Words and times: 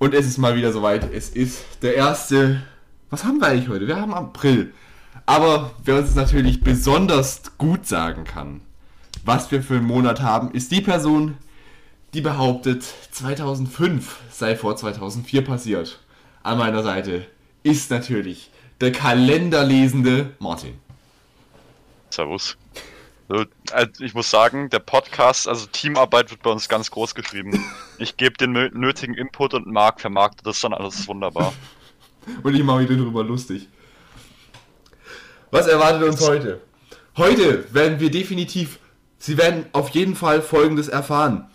Und 0.00 0.14
es 0.14 0.26
ist 0.26 0.38
mal 0.38 0.56
wieder 0.56 0.72
soweit. 0.72 1.12
Es 1.12 1.28
ist 1.28 1.62
der 1.82 1.94
erste. 1.94 2.62
Was 3.10 3.24
haben 3.24 3.38
wir 3.38 3.48
eigentlich 3.48 3.68
heute? 3.68 3.86
Wir 3.86 4.00
haben 4.00 4.14
April. 4.14 4.72
Aber 5.26 5.72
wer 5.84 5.98
uns 5.98 6.14
natürlich 6.14 6.62
besonders 6.62 7.42
gut 7.58 7.86
sagen 7.86 8.24
kann, 8.24 8.62
was 9.26 9.50
wir 9.50 9.62
für 9.62 9.74
einen 9.74 9.86
Monat 9.86 10.22
haben, 10.22 10.52
ist 10.52 10.72
die 10.72 10.80
Person, 10.80 11.36
die 12.14 12.22
behauptet, 12.22 12.82
2005 13.10 14.20
sei 14.32 14.56
vor 14.56 14.74
2004 14.74 15.44
passiert. 15.44 16.00
An 16.42 16.56
meiner 16.56 16.82
Seite 16.82 17.26
ist 17.62 17.90
natürlich 17.90 18.50
der 18.80 18.92
kalenderlesende 18.92 20.30
Martin. 20.38 20.78
Servus. 22.08 22.56
So, 23.30 23.44
also 23.70 24.04
ich 24.04 24.12
muss 24.12 24.28
sagen, 24.28 24.70
der 24.70 24.80
Podcast, 24.80 25.46
also 25.46 25.66
Teamarbeit 25.66 26.32
wird 26.32 26.42
bei 26.42 26.50
uns 26.50 26.68
ganz 26.68 26.90
groß 26.90 27.14
geschrieben. 27.14 27.64
Ich 27.98 28.16
gebe 28.16 28.32
den 28.32 28.52
nötigen 28.52 29.12
Input 29.12 29.52
und 29.52 29.66
Marc 29.66 30.00
vermarktet 30.00 30.46
das 30.46 30.58
dann 30.62 30.72
alles 30.72 31.06
wunderbar. 31.06 31.52
und 32.42 32.54
ich 32.54 32.64
mache 32.64 32.78
mich 32.78 32.88
darüber 32.88 33.22
lustig. 33.22 33.68
Was 35.50 35.66
erwartet 35.66 36.08
uns 36.08 36.26
heute? 36.26 36.62
Heute 37.18 37.66
werden 37.74 38.00
wir 38.00 38.10
definitiv, 38.10 38.78
Sie 39.18 39.36
werden 39.36 39.66
auf 39.72 39.90
jeden 39.90 40.16
Fall 40.16 40.40
Folgendes 40.40 40.88
erfahren. 40.88 41.50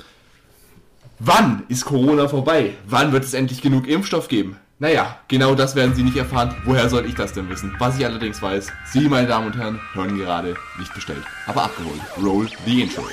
Wann 1.17 1.63
ist 1.67 1.83
Corona 1.85 2.27
vorbei? 2.27 2.75
Wann 2.85 3.11
wird 3.11 3.23
es 3.23 3.33
endlich 3.33 3.63
genug 3.63 3.87
Impfstoff 3.87 4.27
geben? 4.27 4.59
Naja, 4.77 5.19
genau 5.29 5.55
das 5.55 5.73
werden 5.75 5.95
Sie 5.95 6.03
nicht 6.03 6.17
erfahren. 6.17 6.53
Woher 6.65 6.89
soll 6.89 7.05
ich 7.05 7.15
das 7.15 7.31
denn 7.31 7.47
wissen? 7.49 7.73
Was 7.79 7.97
ich 7.97 8.05
allerdings 8.05 8.41
weiß, 8.41 8.67
Sie, 8.91 9.07
meine 9.07 9.27
Damen 9.27 9.47
und 9.47 9.57
Herren, 9.57 9.79
hören 9.93 10.17
gerade 10.17 10.55
nicht 10.77 10.93
bestellt, 10.93 11.23
aber 11.47 11.63
abgeholt. 11.63 12.01
Roll 12.21 12.49
the 12.65 12.81
intro. 12.81 13.03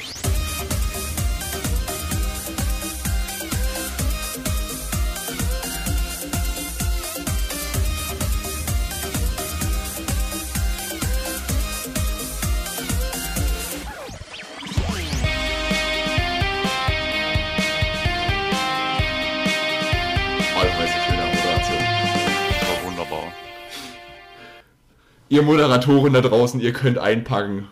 Ihr 25.32 25.42
Moderatoren 25.42 26.12
da 26.12 26.20
draußen, 26.20 26.60
ihr 26.60 26.74
könnt 26.74 26.98
einpacken. 26.98 27.66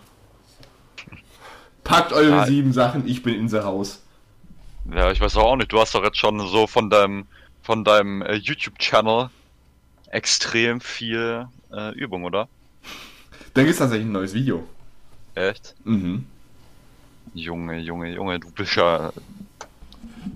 Packt 1.85 2.13
eure 2.13 2.31
ja. 2.31 2.47
sieben 2.47 2.73
Sachen, 2.73 3.07
ich 3.07 3.23
bin 3.23 3.35
in 3.35 3.51
the 3.51 3.59
Haus. 3.59 4.03
Ja, 4.91 5.13
ich 5.13 5.21
weiß 5.21 5.37
auch 5.37 5.57
nicht, 5.57 5.71
du 5.71 5.79
hast 5.79 5.95
doch 5.95 6.03
jetzt 6.03 6.17
schon 6.17 6.41
so 6.49 6.67
von 6.67 6.89
deinem, 6.89 7.27
von 7.63 7.85
deinem 7.85 8.23
äh, 8.23 8.37
YouTube-Channel 8.37 9.29
extrem 10.09 10.81
viel 10.81 11.49
äh, 11.71 11.95
Übung, 11.95 12.25
oder? 12.25 12.49
Da 13.53 13.61
gibt 13.61 13.73
es 13.73 13.79
tatsächlich 13.79 14.07
ein 14.07 14.13
neues 14.13 14.33
Video. 14.33 14.67
Echt? 15.35 15.75
Mhm. 15.85 16.25
Junge, 17.35 17.79
Junge, 17.79 18.11
Junge, 18.11 18.41
du 18.41 18.51
bist 18.53 18.75
ja. 18.77 19.13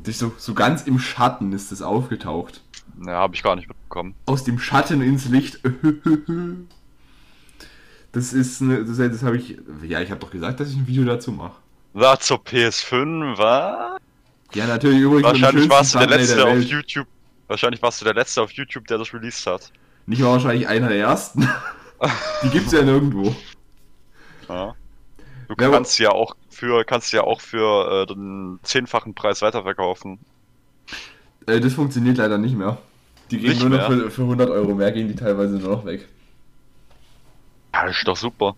Das 0.02 0.18
so, 0.18 0.34
so 0.36 0.52
ganz 0.52 0.82
im 0.82 0.98
Schatten 0.98 1.54
ist 1.54 1.72
es 1.72 1.80
aufgetaucht. 1.80 2.60
Ja, 3.04 3.12
habe 3.12 3.34
ich 3.34 3.42
gar 3.42 3.56
nicht 3.56 3.68
mitbekommen. 3.68 4.14
Aus 4.26 4.44
dem 4.44 4.58
Schatten 4.58 5.00
ins 5.00 5.24
Licht. 5.26 5.60
Das 8.14 8.32
ist 8.32 8.62
eine, 8.62 8.84
das, 8.84 8.96
das 8.96 9.22
habe 9.24 9.36
ich, 9.36 9.58
ja, 9.82 10.00
ich 10.00 10.10
habe 10.10 10.20
doch 10.20 10.30
gesagt, 10.30 10.60
dass 10.60 10.70
ich 10.70 10.76
ein 10.76 10.86
Video 10.86 11.04
dazu 11.04 11.32
mache. 11.32 11.56
War 11.94 12.18
zur 12.20 12.38
PS5, 12.38 13.36
war? 13.36 13.98
Ja, 14.54 14.68
natürlich 14.68 15.00
übrigens. 15.00 15.24
Wahrscheinlich 15.24 15.68
warst 15.68 15.94
du 15.94 15.98
der 15.98 16.08
letzte 16.08 16.36
der 16.36 16.46
auf 16.46 16.62
YouTube. 16.62 17.08
Wahrscheinlich 17.48 17.82
warst 17.82 18.00
du 18.00 18.04
der 18.04 18.14
letzte 18.14 18.40
auf 18.40 18.52
YouTube, 18.52 18.86
der 18.86 18.98
das 18.98 19.12
released 19.12 19.46
hat. 19.46 19.72
Nicht 20.06 20.22
mal 20.22 20.28
wahrscheinlich 20.28 20.68
einer 20.68 20.88
der 20.88 20.98
ersten. 20.98 21.48
Die 22.44 22.50
gibt's 22.50 22.72
ja 22.72 22.82
nirgendwo. 22.82 23.34
Ja. 24.48 24.74
Du 25.48 25.54
ja, 25.60 25.70
kannst 25.70 25.98
ja 25.98 26.10
auch 26.10 26.36
für 26.50 26.84
kannst 26.84 27.12
ja 27.12 27.22
auch 27.22 27.40
für 27.40 28.02
äh, 28.02 28.06
den 28.06 28.60
zehnfachen 28.62 29.14
Preis 29.14 29.42
weiterverkaufen. 29.42 30.20
Äh, 31.46 31.60
das 31.60 31.72
funktioniert 31.74 32.18
leider 32.18 32.38
nicht 32.38 32.56
mehr. 32.56 32.78
Die 33.30 33.38
gehen 33.38 33.58
nur 33.58 33.70
noch 33.70 33.86
für, 33.86 34.10
für 34.10 34.22
100 34.22 34.50
Euro 34.50 34.74
mehr, 34.74 34.92
gehen 34.92 35.08
die 35.08 35.16
teilweise 35.16 35.56
nur 35.56 35.70
noch 35.70 35.84
weg. 35.84 36.06
Ja, 37.74 37.86
das 37.86 37.96
ist 37.96 38.06
doch 38.06 38.16
super. 38.16 38.54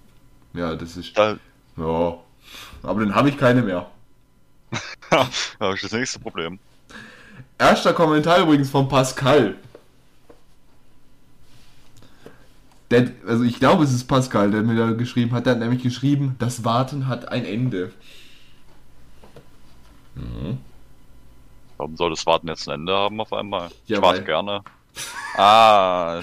Ja, 0.52 0.74
das 0.74 0.96
ist. 0.96 1.16
Da, 1.16 1.38
ja. 1.76 2.18
Aber 2.82 3.00
dann 3.00 3.14
habe 3.14 3.30
ich 3.30 3.38
keine 3.38 3.62
mehr. 3.62 3.90
ja, 5.10 5.28
das 5.58 5.74
ist 5.76 5.84
das 5.84 5.92
nächste 5.92 6.20
Problem. 6.20 6.58
Erster 7.58 7.94
Kommentar 7.94 8.40
übrigens 8.40 8.68
von 8.68 8.88
Pascal. 8.88 9.56
Der, 12.90 13.10
also 13.26 13.42
ich 13.42 13.58
glaube, 13.58 13.84
es 13.84 13.92
ist 13.92 14.04
Pascal, 14.04 14.50
der 14.50 14.62
mir 14.62 14.76
da 14.76 14.92
geschrieben 14.92 15.32
hat. 15.32 15.46
Der 15.46 15.54
hat 15.54 15.60
nämlich 15.60 15.82
geschrieben, 15.82 16.36
das 16.38 16.64
Warten 16.64 17.08
hat 17.08 17.28
ein 17.28 17.46
Ende. 17.46 17.92
Mhm. 20.14 20.58
Warum 21.78 21.96
soll 21.96 22.10
das 22.10 22.26
Warten 22.26 22.48
jetzt 22.48 22.68
ein 22.68 22.80
Ende 22.80 22.94
haben 22.94 23.20
auf 23.20 23.32
einmal? 23.32 23.70
Ja, 23.86 23.96
ich 23.96 24.02
warte 24.02 24.24
gerne. 24.24 24.62
ah, 25.36 26.20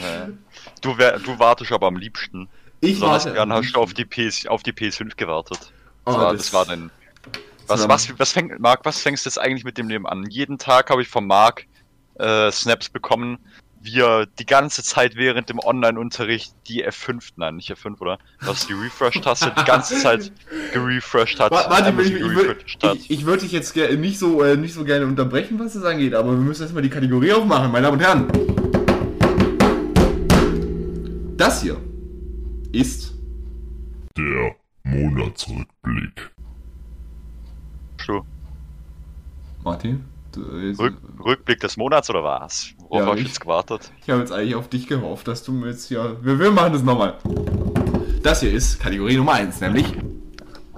du, 0.81 0.97
wär, 0.97 1.19
du 1.19 1.37
wartest 1.39 1.71
aber 1.71 1.87
am 1.87 1.97
liebsten. 1.97 2.47
Ich 2.83 2.95
Besonders 2.95 3.23
gern 3.23 3.53
hast 3.53 3.71
du 3.71 3.79
auf 3.79 3.93
die, 3.93 4.03
PS, 4.03 4.45
auf 4.45 4.61
die 4.61 4.73
PS5 4.73 5.15
gewartet. 5.15 5.57
Das, 6.05 6.15
oh, 6.15 6.17
war, 6.17 6.33
das, 6.33 6.41
das 6.43 6.53
war 6.53 6.65
dann. 6.65 6.91
Was, 7.67 7.87
was, 7.87 8.19
was 8.19 8.33
fängt, 8.33 8.59
Marc, 8.59 8.83
was 8.83 8.99
fängst 8.99 9.25
du 9.25 9.29
jetzt 9.29 9.37
eigentlich 9.39 9.63
mit 9.63 9.77
dem 9.77 9.87
Leben 9.87 10.05
an? 10.05 10.25
Jeden 10.29 10.57
Tag 10.57 10.89
habe 10.89 11.01
ich 11.01 11.07
von 11.07 11.25
Marc 11.25 11.65
äh, 12.15 12.51
Snaps 12.51 12.89
bekommen, 12.89 13.37
wie 13.79 14.01
er 14.01 14.25
die 14.25 14.45
ganze 14.45 14.83
Zeit 14.83 15.15
während 15.15 15.47
dem 15.47 15.59
Online-Unterricht 15.59 16.53
die 16.67 16.85
F5, 16.85 17.29
nein, 17.37 17.55
nicht 17.55 17.71
F5, 17.71 18.01
oder? 18.01 18.19
Was 18.41 18.67
die 18.67 18.73
Refresh-Taste 18.73 19.53
die 19.57 19.63
ganze 19.63 19.97
Zeit 19.99 20.33
gerefreshed 20.73 21.39
hat. 21.39 21.51
Warte, 21.51 21.93
ich, 22.01 22.11
ich, 22.11 22.83
ich, 22.83 23.11
ich 23.11 23.25
würde 23.25 23.43
dich 23.43 23.53
jetzt 23.53 23.73
nicht 23.77 24.19
so, 24.19 24.43
äh, 24.43 24.57
nicht 24.57 24.73
so 24.73 24.83
gerne 24.83 25.05
unterbrechen, 25.05 25.57
was 25.57 25.71
das 25.71 25.85
angeht, 25.85 26.13
aber 26.13 26.31
wir 26.31 26.37
müssen 26.37 26.63
erstmal 26.63 26.83
die 26.83 26.89
Kategorie 26.89 27.31
aufmachen, 27.31 27.71
meine 27.71 27.85
Damen 27.85 27.97
und 27.97 28.03
Herren. 28.03 28.27
Das 31.37 31.61
hier 31.61 31.77
ist 32.73 33.13
der 34.17 34.55
Monatsrückblick. 34.83 36.31
Schuh. 37.97 38.21
Martin? 39.63 40.03
Rück, 40.35 40.97
Rückblick 41.23 41.59
des 41.59 41.77
Monats 41.77 42.09
oder 42.09 42.23
was? 42.23 42.73
Worauf 42.79 42.99
ja, 42.99 43.05
habe 43.05 43.19
ich 43.19 43.27
jetzt 43.27 43.39
gewartet? 43.39 43.91
Ich 44.01 44.09
habe 44.09 44.21
jetzt 44.21 44.31
eigentlich 44.31 44.55
auf 44.55 44.67
dich 44.67 44.87
gehofft, 44.87 45.27
dass 45.27 45.43
du 45.43 45.51
mir 45.51 45.69
jetzt 45.69 45.87
hier. 45.87 46.17
Wir, 46.23 46.39
wir 46.39 46.51
machen 46.51 46.73
das 46.73 46.81
nochmal. 46.81 47.19
Das 48.23 48.39
hier 48.39 48.51
ist 48.51 48.79
Kategorie 48.79 49.15
Nummer 49.15 49.33
1, 49.33 49.61
nämlich 49.61 49.85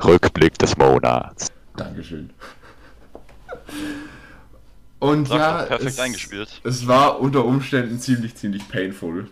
Rückblick 0.03 0.57
des 0.59 0.75
Monats. 0.75 1.53
Dankeschön. 1.77 2.31
Und 4.99 5.29
Sag 5.29 5.37
ja, 5.37 5.63
perfekt 5.63 5.91
es, 5.91 5.99
eingespielt. 5.99 6.61
es 6.65 6.87
war 6.87 7.21
unter 7.21 7.45
Umständen 7.45 7.99
ziemlich, 7.99 8.35
ziemlich 8.35 8.67
painful. 8.67 9.29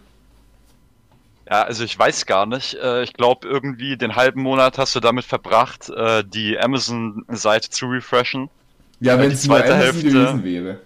Ja, 1.49 1.63
also 1.63 1.83
ich 1.83 1.97
weiß 1.97 2.25
gar 2.25 2.45
nicht. 2.45 2.75
Äh, 2.75 3.03
ich 3.03 3.13
glaube, 3.13 3.47
irgendwie 3.47 3.97
den 3.97 4.15
halben 4.15 4.41
Monat 4.41 4.77
hast 4.77 4.95
du 4.95 4.99
damit 4.99 5.25
verbracht, 5.25 5.89
äh, 5.89 6.23
die 6.25 6.57
Amazon-Seite 6.57 7.69
zu 7.69 7.87
refreshen. 7.87 8.49
Ja, 8.99 9.19
wenn 9.19 9.31
es 9.31 9.41
die 9.41 9.47
zweite 9.47 9.75
Hälfte 9.75 10.03
gewesen 10.03 10.43
wäre. 10.43 10.79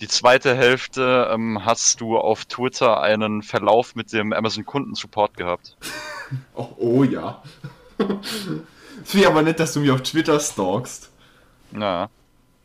Die 0.00 0.08
zweite 0.08 0.54
Hälfte 0.54 1.30
ähm, 1.32 1.64
hast 1.64 2.02
du 2.02 2.18
auf 2.18 2.44
Twitter 2.44 3.00
einen 3.00 3.42
Verlauf 3.42 3.94
mit 3.94 4.12
dem 4.12 4.34
Amazon-Kundensupport 4.34 5.36
gehabt. 5.38 5.76
oh, 6.54 6.68
oh 6.76 7.02
ja. 7.04 7.42
Finde 7.96 9.24
ich 9.24 9.26
aber 9.26 9.42
nett, 9.42 9.58
dass 9.58 9.72
du 9.72 9.80
mich 9.80 9.90
auf 9.90 10.02
Twitter 10.02 10.38
stalkst. 10.38 11.10
Ja. 11.78 12.10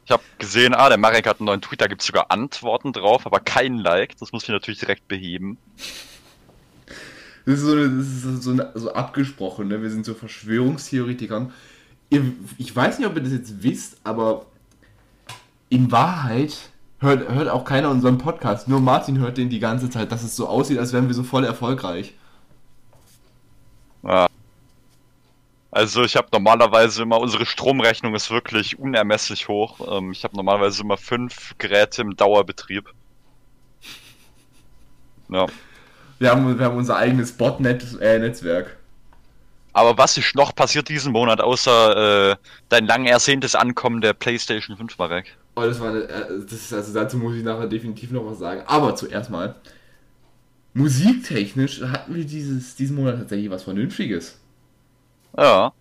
Ich 0.04 0.12
habe 0.12 0.24
gesehen, 0.40 0.74
ah, 0.74 0.90
der 0.90 0.98
Marek 0.98 1.26
hat 1.26 1.40
einen 1.40 1.46
neuen 1.46 1.62
Tweet, 1.62 1.80
da 1.80 1.88
gibt 1.88 2.02
es 2.02 2.08
sogar 2.08 2.32
Antworten 2.32 2.92
drauf, 2.92 3.26
aber 3.26 3.40
kein 3.40 3.78
Like. 3.78 4.18
Das 4.18 4.34
muss 4.34 4.44
ich 4.44 4.50
natürlich 4.50 4.80
direkt 4.82 5.08
beheben. 5.08 5.58
Das 7.46 7.56
ist 7.56 7.62
so, 7.62 7.72
eine, 7.72 7.90
das 7.90 8.08
ist 8.08 8.44
so, 8.44 8.52
eine, 8.52 8.72
so 8.76 8.94
abgesprochen, 8.94 9.68
ne? 9.68 9.82
Wir 9.82 9.90
sind 9.90 10.06
so 10.06 10.14
Verschwörungstheoretikern. 10.14 11.52
Ich 12.58 12.76
weiß 12.76 13.00
nicht, 13.00 13.08
ob 13.08 13.16
ihr 13.16 13.24
das 13.24 13.32
jetzt 13.32 13.64
wisst, 13.64 13.98
aber 14.04 14.46
in 15.70 15.92
Wahrheit 15.92 16.72
hört, 17.00 17.30
hört 17.30 17.50
auch 17.50 17.66
keiner 17.66 17.90
unseren 17.90 18.18
Podcast. 18.18 18.68
Nur 18.68 18.80
Martin 18.80 19.20
hört 19.20 19.38
den 19.38 19.50
die 19.50 19.60
ganze 19.60 19.90
Zeit, 19.90 20.12
dass 20.12 20.24
es 20.24 20.36
so 20.36 20.48
aussieht, 20.48 20.78
als 20.78 20.94
wären 20.94 21.08
wir 21.08 21.16
so 21.16 21.24
voll 21.24 21.46
erfolgreich. 21.46 22.14
Ja. 24.04 24.28
Also 25.72 26.04
ich 26.04 26.18
habe 26.18 26.28
normalerweise 26.34 27.04
immer, 27.04 27.20
unsere 27.20 27.46
Stromrechnung 27.46 28.14
ist 28.14 28.30
wirklich 28.30 28.78
unermesslich 28.78 29.48
hoch. 29.48 29.80
Ähm, 29.90 30.12
ich 30.12 30.24
habe 30.26 30.36
normalerweise 30.36 30.84
immer 30.84 30.98
fünf 30.98 31.56
Geräte 31.58 32.02
im 32.02 32.16
Dauerbetrieb. 32.16 32.90
Ja. 35.30 35.48
Wir 36.22 36.30
haben, 36.30 36.60
wir 36.60 36.64
haben 36.64 36.78
unser 36.78 36.98
eigenes 36.98 37.32
Botnet-Netzwerk. 37.32 38.68
Äh, 38.68 38.70
Aber 39.74 39.98
was 39.98 40.20
ist 40.20 40.36
noch 40.36 40.54
passiert 40.54 40.88
diesen 40.88 41.14
Monat, 41.14 41.42
außer 41.42 42.34
äh, 42.34 42.36
dein 42.70 42.86
lang 42.86 43.08
ersehntes 43.08 43.56
Ankommen 43.56 44.02
der 44.02 44.14
PlayStation 44.14 44.78
5, 44.78 45.00
Marek? 45.00 45.36
Oh, 45.56 45.62
das 45.62 45.80
war 45.80 45.90
eine, 45.90 46.02
äh, 46.04 46.42
das 46.44 46.52
ist, 46.52 46.74
also 46.74 46.94
dazu 46.94 47.18
muss 47.18 47.34
ich 47.34 47.44
nachher 47.44 47.66
definitiv 47.66 48.12
noch 48.12 48.24
was 48.24 48.38
sagen. 48.38 48.62
Aber 48.68 48.96
zuerst 48.96 49.32
mal, 49.32 49.56
musiktechnisch 50.76 51.82
hatten 51.82 52.14
wir 52.14 52.24
dieses, 52.24 52.76
diesen 52.76 52.98
Monat 52.98 53.18
tatsächlich 53.18 53.50
was 53.50 53.64
Vernünftiges. 53.64 54.38
Ja. 55.36 55.74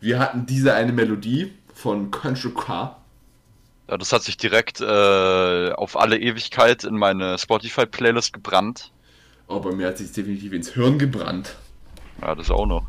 Wir 0.00 0.18
hatten 0.18 0.44
diese 0.44 0.74
eine 0.74 0.92
Melodie 0.92 1.54
von 1.72 2.10
Country 2.10 2.50
Car. 2.50 3.00
Ja, 3.88 3.96
das 3.96 4.12
hat 4.12 4.22
sich 4.22 4.36
direkt 4.36 4.82
äh, 4.82 5.72
auf 5.72 5.98
alle 5.98 6.18
Ewigkeit 6.18 6.84
in 6.84 6.98
meine 6.98 7.38
Spotify-Playlist 7.38 8.34
gebrannt. 8.34 8.92
Bei 9.48 9.72
mir 9.72 9.88
hat 9.88 9.98
sich 9.98 10.12
definitiv 10.12 10.52
ins 10.52 10.70
Hirn 10.70 10.98
gebrannt. 10.98 11.56
Ja, 12.20 12.34
das 12.34 12.50
auch 12.50 12.66
noch. 12.66 12.86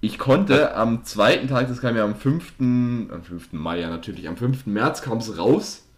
Ich 0.00 0.18
konnte 0.18 0.76
am 0.76 1.04
zweiten 1.04 1.48
Tag, 1.48 1.68
das 1.68 1.80
kam 1.80 1.96
ja 1.96 2.04
am 2.04 2.14
5. 2.14 2.60
am 2.60 3.22
5. 3.22 3.52
Mai 3.52 3.80
ja 3.80 3.88
natürlich, 3.88 4.28
am 4.28 4.36
5. 4.36 4.66
März 4.66 5.00
kam 5.00 5.18
es 5.18 5.38
raus. 5.38 5.88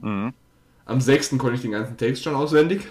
Mhm. 0.00 0.34
Am 0.84 1.00
6. 1.00 1.38
konnte 1.38 1.54
ich 1.54 1.62
den 1.62 1.70
ganzen 1.70 1.96
Text 1.96 2.24
schon 2.24 2.34
auswendig. 2.34 2.88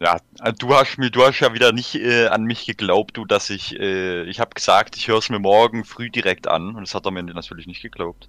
Ja, 0.00 0.18
äh, 0.42 0.52
du 0.52 0.72
hast 0.74 0.96
mir, 0.98 1.10
du 1.10 1.22
hast 1.24 1.40
ja 1.40 1.52
wieder 1.54 1.72
nicht 1.72 1.94
äh, 1.96 2.26
an 2.26 2.44
mich 2.44 2.66
geglaubt, 2.66 3.16
du, 3.16 3.24
dass 3.24 3.50
ich, 3.50 3.78
äh, 3.78 4.22
ich 4.24 4.38
habe 4.38 4.54
gesagt, 4.54 4.96
ich 4.96 5.08
höre 5.08 5.18
es 5.18 5.30
mir 5.30 5.38
morgen 5.38 5.84
früh 5.84 6.10
direkt 6.10 6.46
an 6.46 6.74
und 6.76 6.82
das 6.82 6.94
hat 6.94 7.06
er 7.06 7.10
mir 7.10 7.22
natürlich 7.22 7.66
nicht 7.66 7.82
geglaubt. 7.82 8.28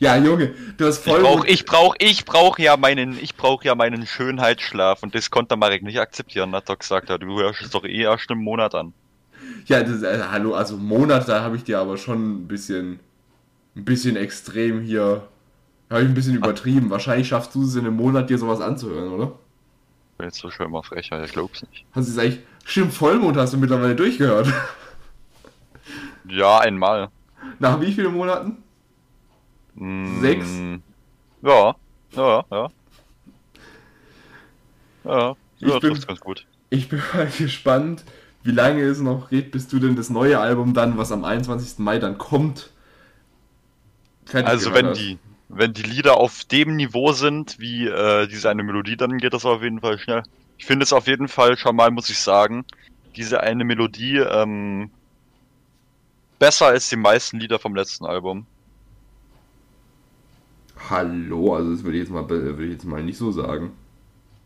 Ja, 0.00 0.16
Junge, 0.16 0.54
du 0.76 0.86
hast 0.86 0.98
voll. 0.98 1.18
Ich 1.18 1.24
brauch, 1.24 1.44
ich 1.44 1.64
brauch, 1.64 1.94
ich 1.98 2.24
brauch 2.24 2.58
ja 2.58 2.76
meinen, 2.76 3.18
ich 3.20 3.34
brauch 3.34 3.64
ja 3.64 3.74
meinen 3.74 4.06
Schönheitsschlaf 4.06 5.02
und 5.02 5.14
das 5.14 5.30
konnte 5.30 5.56
Marek 5.56 5.82
nicht 5.82 5.98
akzeptieren, 5.98 6.54
hat 6.54 6.68
er 6.68 6.76
gesagt, 6.76 7.10
du 7.10 7.40
hörst 7.40 7.62
es 7.62 7.70
doch 7.70 7.84
eh 7.84 8.02
erst 8.02 8.30
im 8.30 8.38
Monat 8.38 8.74
an. 8.74 8.92
Ja, 9.66 9.82
das, 9.82 10.02
äh, 10.02 10.20
hallo, 10.30 10.54
also 10.54 10.76
Monat, 10.76 11.28
da 11.28 11.42
habe 11.42 11.56
ich 11.56 11.64
dir 11.64 11.80
aber 11.80 11.96
schon 11.96 12.42
ein 12.42 12.48
bisschen, 12.48 13.00
ein 13.74 13.84
bisschen 13.84 14.16
extrem 14.16 14.82
hier, 14.82 15.26
habe 15.90 16.02
ich 16.02 16.08
ein 16.08 16.14
bisschen 16.14 16.34
übertrieben. 16.34 16.90
Wahrscheinlich 16.90 17.28
schaffst 17.28 17.54
du 17.54 17.64
es 17.64 17.74
in 17.74 17.86
einem 17.86 17.96
Monat, 17.96 18.30
dir 18.30 18.38
sowas 18.38 18.60
anzuhören, 18.60 19.12
oder? 19.12 19.32
bin 20.18 20.26
jetzt 20.26 20.38
so 20.38 20.50
schön 20.50 20.70
mal 20.70 20.82
frecher, 20.82 21.22
ich 21.24 21.32
glaub's 21.32 21.62
nicht. 21.62 21.86
Hast 21.92 22.08
du 22.08 22.12
es 22.12 22.18
eigentlich, 22.18 22.40
stimmt, 22.64 22.92
Vollmond 22.92 23.36
hast 23.36 23.54
du 23.54 23.56
mittlerweile 23.56 23.94
durchgehört. 23.96 24.52
Ja, 26.28 26.58
einmal. 26.58 27.08
Nach 27.58 27.80
wie 27.80 27.90
vielen 27.90 28.12
Monaten? 28.12 28.58
Sechs? 30.20 30.46
Ja, 31.42 31.76
ja, 32.16 32.44
ja. 32.50 32.68
Ja, 35.04 35.36
Ich 35.60 35.68
ja 35.68 35.78
bin- 35.78 35.90
trifft's 35.90 36.06
ganz 36.06 36.20
gut. 36.20 36.46
Ich 36.70 36.88
bin 36.88 37.00
mal 37.14 37.26
gespannt, 37.38 38.04
wie 38.42 38.50
lange 38.50 38.82
es 38.82 39.00
noch 39.00 39.30
geht, 39.30 39.50
bis 39.50 39.68
du 39.68 39.78
denn 39.78 39.96
das 39.96 40.10
neue 40.10 40.38
Album 40.38 40.74
dann, 40.74 40.98
was 40.98 41.12
am 41.12 41.24
21. 41.24 41.78
Mai 41.78 41.98
dann 41.98 42.18
kommt, 42.18 42.70
Also 44.32 44.74
wenn 44.74 44.86
hast. 44.88 44.98
die, 45.00 45.18
wenn 45.48 45.72
die 45.72 45.82
Lieder 45.82 46.16
auf 46.18 46.44
dem 46.44 46.76
Niveau 46.76 47.12
sind, 47.12 47.58
wie 47.58 47.86
äh, 47.86 48.26
diese 48.26 48.50
eine 48.50 48.62
Melodie, 48.62 48.96
dann 48.96 49.18
geht 49.18 49.32
das 49.32 49.44
auf 49.46 49.62
jeden 49.62 49.80
Fall 49.80 49.98
schnell. 49.98 50.22
Ich 50.58 50.66
finde 50.66 50.82
es 50.82 50.92
auf 50.92 51.06
jeden 51.06 51.28
Fall 51.28 51.56
schon 51.56 51.76
mal, 51.76 51.90
muss 51.90 52.10
ich 52.10 52.18
sagen, 52.18 52.64
diese 53.16 53.40
eine 53.40 53.64
Melodie 53.64 54.18
ähm, 54.18 54.90
besser 56.38 56.66
als 56.66 56.88
die 56.88 56.96
meisten 56.96 57.38
Lieder 57.40 57.58
vom 57.58 57.74
letzten 57.74 58.04
Album. 58.06 58.46
Hallo, 60.90 61.54
also 61.54 61.72
das 61.72 61.82
würde 61.84 61.98
ich 61.98 62.02
jetzt 62.04 62.12
mal, 62.12 62.28
würde 62.28 62.64
ich 62.64 62.72
jetzt 62.72 62.84
mal 62.84 63.02
nicht 63.02 63.18
so 63.18 63.32
sagen. 63.32 63.72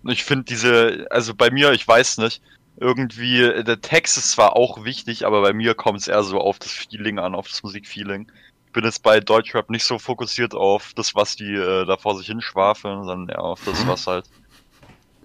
Ich 0.05 0.25
finde 0.25 0.45
diese, 0.45 1.07
also 1.11 1.35
bei 1.35 1.51
mir, 1.51 1.73
ich 1.73 1.87
weiß 1.87 2.19
nicht, 2.19 2.43
irgendwie, 2.77 3.43
äh, 3.43 3.63
der 3.65 3.81
Text 3.81 4.17
ist 4.17 4.33
zwar 4.33 4.57
auch 4.57 4.85
wichtig, 4.85 5.27
aber 5.27 5.43
bei 5.43 5.53
mir 5.53 5.75
kommt 5.75 6.01
es 6.01 6.09
eher 6.09 6.23
so 6.23 6.41
auf 6.41 6.59
das 6.59 6.73
Feeling 6.73 7.19
an, 7.19 7.35
auf 7.35 7.49
das 7.49 7.63
Musikfeeling. 7.63 8.31
Ich 8.67 8.73
bin 8.73 8.85
jetzt 8.85 9.03
bei 9.03 9.21
Deutschrap 9.21 9.69
nicht 9.71 9.85
so 9.85 9.99
fokussiert 9.99 10.55
auf 10.55 10.93
das, 10.95 11.15
was 11.15 11.37
die 11.37 11.53
äh, 11.55 11.85
da 11.85 11.97
vor 11.99 12.17
sich 12.17 12.27
hinschwafeln, 12.27 13.05
sondern 13.05 13.29
eher 13.29 13.43
auf 13.45 13.61
das, 13.65 13.87
was 13.87 14.07
halt, 14.07 14.25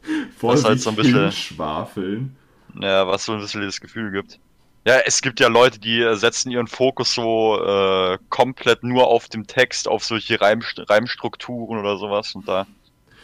Vor 0.38 0.54
ist 0.54 0.64
halt 0.66 0.76
sich 0.76 0.84
so 0.84 0.90
ein 0.92 0.96
bisschen- 0.98 1.22
hinschwafeln. 1.24 2.36
ja, 2.80 3.08
was 3.08 3.26
so 3.26 3.34
ein 3.34 3.40
bisschen 3.40 3.62
das 3.62 3.80
Gefühl 3.82 4.12
gibt. 4.12 4.40
Ja, 4.88 5.00
es 5.06 5.22
gibt 5.22 5.42
ja 5.42 5.50
Leute, 5.50 5.80
die 5.80 6.00
äh, 6.00 6.16
setzen 6.16 6.50
ihren 6.50 6.68
Fokus 6.68 7.14
so 7.14 7.62
äh, 7.62 8.18
komplett 8.30 8.84
nur 8.84 9.08
auf 9.08 9.28
dem 9.28 9.46
Text, 9.46 9.86
auf 9.86 10.06
solche 10.06 10.40
Reimst 10.40 10.82
Reimstrukturen 10.90 11.78
oder 11.78 11.98
sowas 11.98 12.34
und 12.36 12.48
da 12.48 12.66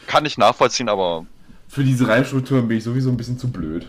kann 0.06 0.26
ich 0.26 0.38
nachvollziehen, 0.38 0.90
aber 0.90 1.26
Für 1.70 1.86
diese 1.86 2.06
Reimstrukturen 2.06 2.68
bin 2.68 2.80
ich 2.80 2.84
sowieso 2.84 3.10
ein 3.10 3.16
bisschen 3.16 3.40
zu 3.40 3.50
blöd. 3.50 3.88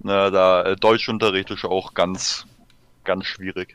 na, 0.00 0.28
da 0.28 0.62
äh, 0.64 0.76
Deutschunterricht 0.76 1.50
ist 1.50 1.64
auch 1.64 1.94
ganz, 1.94 2.44
ganz 3.04 3.24
schwierig. 3.24 3.74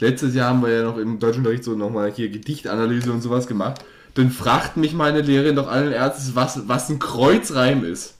Letztes 0.00 0.34
Jahr 0.34 0.48
haben 0.48 0.62
wir 0.62 0.70
ja 0.70 0.82
noch 0.82 0.96
im 0.96 1.20
Deutschunterricht 1.20 1.62
so 1.62 1.76
nochmal 1.76 2.10
hier 2.10 2.28
Gedichtanalyse 2.28 3.12
und 3.12 3.20
sowas 3.20 3.46
gemacht. 3.46 3.84
Dann 4.14 4.32
fragt 4.32 4.76
mich 4.76 4.94
meine 4.94 5.20
Lehrerin 5.20 5.54
doch 5.54 5.68
allen 5.68 5.92
Ernstes, 5.92 6.34
was, 6.34 6.66
was 6.66 6.90
ein 6.90 6.98
Kreuzreim 6.98 7.84
ist. 7.84 8.18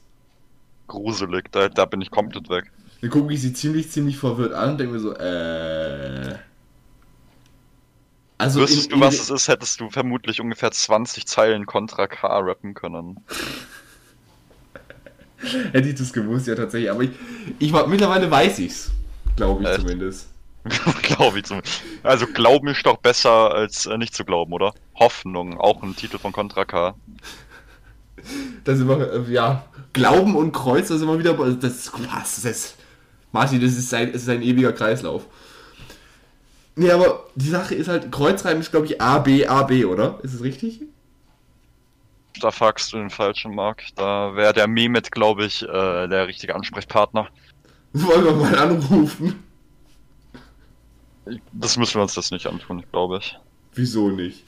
gruselig, 0.87 1.51
da, 1.51 1.69
da 1.69 1.87
bin 1.87 2.01
ich 2.01 2.13
komplett 2.13 2.49
weg. 2.49 2.71
Dann 3.05 3.11
gucke 3.11 3.35
ich 3.35 3.43
sie 3.43 3.53
ziemlich, 3.53 3.91
ziemlich 3.91 4.17
verwirrt 4.17 4.55
an 4.55 4.71
und 4.71 4.79
denke 4.81 4.95
mir 4.95 4.99
so, 4.99 5.13
äh. 5.13 6.37
Also 8.39 8.61
Wüsstest 8.63 8.91
in- 8.91 8.99
du, 8.99 9.05
was 9.05 9.17
es 9.21 9.29
ist, 9.29 9.47
hättest 9.47 9.79
du 9.79 9.91
vermutlich 9.91 10.41
ungefähr 10.41 10.71
20 10.71 11.27
Zeilen 11.27 11.67
Contra 11.67 12.07
K 12.07 12.39
rappen 12.39 12.73
können. 12.73 13.21
Hätte 15.73 15.87
ich 15.87 15.97
das 15.97 16.15
gewusst, 16.15 16.47
ja 16.47 16.55
tatsächlich. 16.55 16.91
Aber 16.91 17.03
ich, 17.03 17.11
ich 17.59 17.75
war, 17.75 17.87
mittlerweile 17.89 18.31
weiß 18.31 18.59
ich's. 18.61 18.91
Glaube 19.37 19.65
ich 19.65 19.69
Echt? 19.69 19.81
zumindest. 19.81 20.29
Glaube 21.03 21.41
ich 21.41 21.45
zumindest. 21.45 21.83
Also 22.03 22.27
Glauben 22.27 22.69
ist 22.69 22.87
doch 22.87 22.97
besser 22.97 23.53
als 23.55 23.85
äh, 23.85 23.99
nicht 23.99 24.15
zu 24.15 24.25
glauben, 24.25 24.55
oder? 24.55 24.73
Hoffnung, 24.95 25.61
auch 25.61 25.83
ein 25.83 25.95
Titel 25.95 26.17
von 26.17 26.33
Contra 26.33 26.65
K. 26.65 26.95
Da 28.65 28.75
sind 28.75 28.89
wir, 28.89 29.13
äh, 29.13 29.31
ja, 29.31 29.67
Glauben 29.93 30.37
und 30.37 30.53
Kreuz, 30.53 30.89
da 30.89 30.97
sind 30.97 31.07
wir 31.07 31.19
wieder 31.19 31.35
bei. 31.35 31.51
Das 31.51 31.73
ist 31.75 31.93
was, 31.93 32.37
das 32.37 32.45
ist. 32.47 32.77
Martin, 33.35 33.61
das 33.61 33.77
ist 33.77 33.93
ein, 33.93 34.13
das 34.13 34.23
ist 34.23 34.29
ein 34.29 34.43
ewiger 34.43 34.73
Kreislauf. 34.73 35.27
Nee, 36.77 36.91
aber 36.93 37.27
die 37.35 37.49
Sache 37.49 37.75
ist 37.75 37.89
halt, 37.89 38.13
Kreuzreim 38.13 38.61
ist, 38.61 38.71
glaube 38.71 38.87
ich, 38.87 39.01
A, 39.01 39.19
B, 39.19 39.45
A, 39.45 39.65
B, 39.65 39.85
oder? 39.85 40.21
Ist 40.23 40.35
es 40.35 40.43
richtig? 40.43 40.83
Da 42.41 42.53
fragst 42.53 42.93
du 42.93 42.97
den 42.97 43.11
falschen 43.11 43.53
Mark. 43.53 43.83
Da 43.97 44.37
wäre 44.37 44.53
der 44.53 44.69
Mehmet, 44.69 45.11
glaube 45.11 45.47
ich, 45.47 45.63
äh, 45.63 45.67
der 46.07 46.29
richtige 46.29 46.55
Ansprechpartner. 46.55 47.27
Wollen 47.93 48.25
wir 48.25 48.33
mal 48.33 48.57
anrufen? 48.57 49.43
Das 51.53 51.77
müssen 51.77 51.95
wir 51.97 52.03
uns 52.03 52.15
das 52.15 52.31
nicht 52.31 52.47
antun, 52.47 52.85
glaube 52.93 53.19
ich. 53.19 53.37
Wieso 53.75 54.11
nicht? 54.11 54.45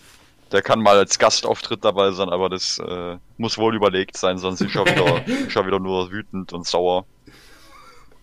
Der 0.52 0.62
kann 0.62 0.80
mal 0.80 0.96
als 0.96 1.18
Gastauftritt 1.18 1.84
dabei 1.84 2.12
sein, 2.12 2.28
aber 2.28 2.48
das 2.48 2.78
äh, 2.78 3.16
muss 3.36 3.58
wohl 3.58 3.74
überlegt 3.74 4.16
sein, 4.16 4.38
sonst 4.38 4.60
ist 4.60 4.76
er 4.76 4.86
wieder, 4.86 5.26
ist 5.26 5.56
er 5.56 5.66
wieder 5.66 5.80
nur 5.80 6.12
wütend 6.12 6.52
und 6.52 6.64
sauer. 6.66 7.04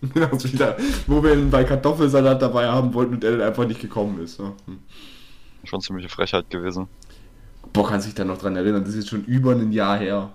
Wieder, 0.00 0.76
wo 1.06 1.22
wir 1.22 1.34
ihn 1.34 1.50
bei 1.50 1.64
Kartoffelsalat 1.64 2.40
dabei 2.40 2.68
haben 2.68 2.92
wollten 2.94 3.14
und 3.14 3.24
er 3.24 3.32
dann 3.32 3.48
einfach 3.48 3.66
nicht 3.66 3.80
gekommen 3.80 4.22
ist. 4.22 4.38
Ja. 4.38 4.52
Hm. 4.66 4.78
Schon 5.64 5.80
ziemliche 5.80 6.08
Frechheit 6.08 6.50
gewesen. 6.50 6.88
Boah, 7.72 7.88
kann 7.88 8.00
sich 8.00 8.14
da 8.14 8.24
noch 8.24 8.38
dran 8.38 8.56
erinnern, 8.56 8.82
das 8.82 8.90
ist 8.90 8.96
jetzt 8.96 9.08
schon 9.08 9.24
über 9.24 9.52
ein 9.52 9.72
Jahr 9.72 9.98
her. 9.98 10.30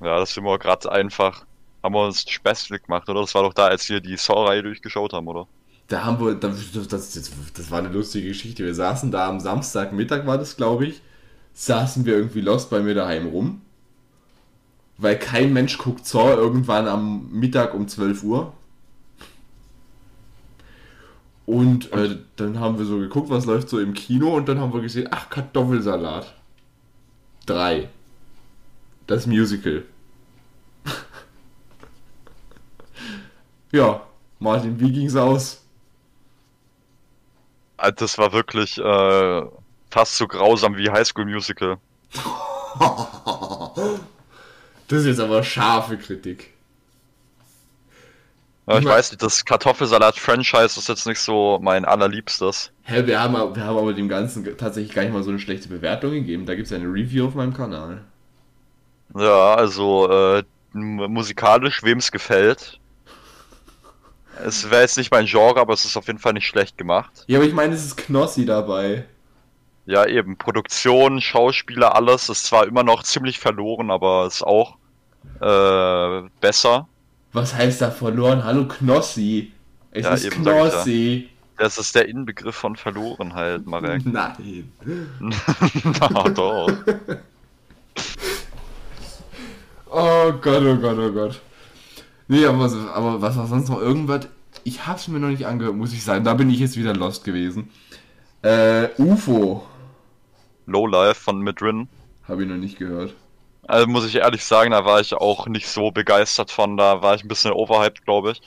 Ja, 0.00 0.18
das 0.18 0.34
sind 0.34 0.44
wir 0.44 0.58
gerade 0.58 0.90
einfach. 0.90 1.44
Haben 1.82 1.94
wir 1.94 2.06
uns 2.06 2.28
spaßig 2.28 2.82
gemacht, 2.84 3.08
oder? 3.08 3.20
Das 3.20 3.34
war 3.34 3.42
doch 3.42 3.54
da, 3.54 3.66
als 3.66 3.88
wir 3.88 4.00
die 4.00 4.16
Saw-Reihe 4.16 4.62
durchgeschaut 4.62 5.12
haben, 5.12 5.26
oder? 5.26 5.46
Da 5.88 6.04
haben 6.04 6.24
wir, 6.24 6.34
das, 6.34 6.72
das, 6.72 6.88
das, 6.88 7.32
das 7.54 7.70
war 7.70 7.78
eine 7.78 7.88
lustige 7.88 8.28
Geschichte. 8.28 8.64
Wir 8.64 8.74
saßen 8.74 9.10
da 9.10 9.28
am 9.28 9.40
Samstagmittag, 9.40 10.26
war 10.26 10.38
das, 10.38 10.56
glaube 10.56 10.86
ich, 10.86 11.02
saßen 11.54 12.04
wir 12.04 12.16
irgendwie 12.16 12.40
lost 12.40 12.70
bei 12.70 12.80
mir 12.80 12.94
daheim 12.94 13.26
rum. 13.26 13.62
Weil 14.98 15.18
kein 15.18 15.52
Mensch 15.52 15.78
guckt 15.78 16.06
Saw 16.06 16.34
irgendwann 16.34 16.86
am 16.86 17.28
Mittag 17.32 17.74
um 17.74 17.88
12 17.88 18.22
Uhr. 18.22 18.52
Und 21.52 21.92
äh, 21.92 22.16
dann 22.36 22.58
haben 22.60 22.78
wir 22.78 22.86
so 22.86 22.98
geguckt, 22.98 23.28
was 23.28 23.44
läuft 23.44 23.68
so 23.68 23.78
im 23.78 23.92
Kino 23.92 24.34
und 24.34 24.48
dann 24.48 24.58
haben 24.58 24.72
wir 24.72 24.80
gesehen, 24.80 25.08
ach, 25.10 25.28
Kartoffelsalat. 25.28 26.32
Drei. 27.44 27.90
Das 29.06 29.26
Musical. 29.26 29.84
ja, 33.70 34.00
Martin, 34.38 34.80
wie 34.80 34.92
ging's 34.92 35.14
aus? 35.14 35.62
Also 37.76 37.96
Das 37.98 38.16
war 38.16 38.32
wirklich 38.32 38.78
äh, 38.78 39.42
fast 39.90 40.16
so 40.16 40.26
grausam 40.26 40.78
wie 40.78 40.88
High 40.88 41.06
School 41.06 41.26
Musical. 41.26 41.76
Das 44.88 45.00
ist 45.00 45.06
jetzt 45.06 45.20
aber 45.20 45.42
scharfe 45.42 45.96
Kritik. 45.96 46.51
Ja, 48.72 48.78
ich 48.78 48.84
weiß 48.86 49.10
nicht, 49.12 49.22
das 49.22 49.44
Kartoffelsalat-Franchise 49.44 50.78
ist 50.78 50.88
jetzt 50.88 51.06
nicht 51.06 51.20
so 51.20 51.58
mein 51.62 51.84
allerliebstes. 51.84 52.72
Hä, 52.82 53.06
wir 53.06 53.22
haben, 53.22 53.34
wir 53.34 53.64
haben 53.64 53.78
aber 53.78 53.92
dem 53.92 54.08
Ganzen 54.08 54.44
tatsächlich 54.56 54.94
gar 54.94 55.02
nicht 55.02 55.12
mal 55.12 55.22
so 55.22 55.30
eine 55.30 55.38
schlechte 55.38 55.68
Bewertung 55.68 56.12
gegeben. 56.12 56.46
Da 56.46 56.54
gibt 56.54 56.66
es 56.66 56.72
eine 56.72 56.86
Review 56.86 57.26
auf 57.26 57.34
meinem 57.34 57.54
Kanal. 57.54 58.02
Ja, 59.14 59.54
also 59.54 60.10
äh, 60.10 60.42
musikalisch, 60.72 61.82
wem 61.82 61.98
es 61.98 62.10
gefällt. 62.10 62.80
Es 64.44 64.70
wäre 64.70 64.82
jetzt 64.82 64.96
nicht 64.96 65.10
mein 65.10 65.26
Genre, 65.26 65.60
aber 65.60 65.74
es 65.74 65.84
ist 65.84 65.96
auf 65.96 66.06
jeden 66.06 66.18
Fall 66.18 66.32
nicht 66.32 66.46
schlecht 66.46 66.78
gemacht. 66.78 67.24
Ja, 67.26 67.38
aber 67.38 67.46
ich 67.46 67.52
meine, 67.52 67.74
es 67.74 67.84
ist 67.84 67.96
Knossi 67.96 68.46
dabei. 68.46 69.04
Ja, 69.84 70.06
eben. 70.06 70.36
Produktion, 70.38 71.20
Schauspieler, 71.20 71.94
alles 71.94 72.28
ist 72.28 72.44
zwar 72.44 72.66
immer 72.66 72.84
noch 72.84 73.02
ziemlich 73.02 73.38
verloren, 73.38 73.90
aber 73.90 74.26
ist 74.26 74.42
auch 74.42 74.76
äh, 75.40 76.28
besser. 76.40 76.88
Was 77.32 77.54
heißt 77.54 77.80
da 77.80 77.90
verloren? 77.90 78.44
Hallo 78.44 78.66
Knossi. 78.68 79.52
Es 79.90 80.04
Ja, 80.04 80.14
ist 80.14 80.24
eben. 80.26 80.42
Knossi. 80.42 81.28
Das 81.58 81.78
ist 81.78 81.94
der 81.94 82.08
Inbegriff 82.08 82.56
von 82.56 82.76
verloren 82.76 83.34
halt, 83.34 83.66
Marek. 83.66 84.04
Nein. 84.04 84.72
Na 85.20 86.22
doch. 86.30 86.70
Oh 89.90 90.32
Gott, 90.40 90.62
oh 90.62 90.76
Gott, 90.76 90.98
oh 90.98 91.12
Gott. 91.12 91.40
Nee, 92.28 92.46
aber, 92.46 92.64
aber 92.94 93.20
was 93.20 93.36
war 93.36 93.46
sonst 93.46 93.68
noch 93.68 93.80
irgendwas? 93.80 94.28
Ich 94.64 94.86
hab's 94.86 95.08
mir 95.08 95.18
noch 95.18 95.28
nicht 95.28 95.46
angehört, 95.46 95.76
muss 95.76 95.92
ich 95.92 96.02
sagen. 96.04 96.24
Da 96.24 96.34
bin 96.34 96.50
ich 96.50 96.58
jetzt 96.60 96.76
wieder 96.76 96.94
lost 96.94 97.24
gewesen. 97.24 97.70
Äh, 98.42 98.88
UFO. 98.98 99.66
Lowlife 100.66 101.20
von 101.20 101.40
Midrin. 101.40 101.88
Habe 102.26 102.42
ich 102.42 102.48
noch 102.48 102.56
nicht 102.56 102.78
gehört. 102.78 103.14
Also 103.66 103.86
muss 103.86 104.06
ich 104.06 104.16
ehrlich 104.16 104.44
sagen, 104.44 104.72
da 104.72 104.84
war 104.84 105.00
ich 105.00 105.14
auch 105.14 105.46
nicht 105.46 105.68
so 105.68 105.90
begeistert 105.90 106.50
von. 106.50 106.76
Da 106.76 107.02
war 107.02 107.14
ich 107.14 107.24
ein 107.24 107.28
bisschen 107.28 107.52
overhyped, 107.52 108.04
glaube 108.04 108.32
ich. 108.32 108.42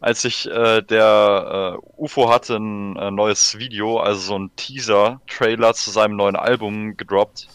Als 0.00 0.24
ich 0.24 0.46
äh, 0.46 0.82
der 0.82 1.76
äh, 1.76 1.86
UFO 1.96 2.30
hatte 2.30 2.56
ein 2.56 2.96
äh, 2.96 3.10
neues 3.10 3.58
Video, 3.58 3.98
also 3.98 4.20
so 4.20 4.38
ein 4.38 4.50
Teaser-Trailer 4.54 5.74
zu 5.74 5.90
seinem 5.90 6.16
neuen 6.16 6.36
Album 6.36 6.96
gedroppt. 6.96 7.48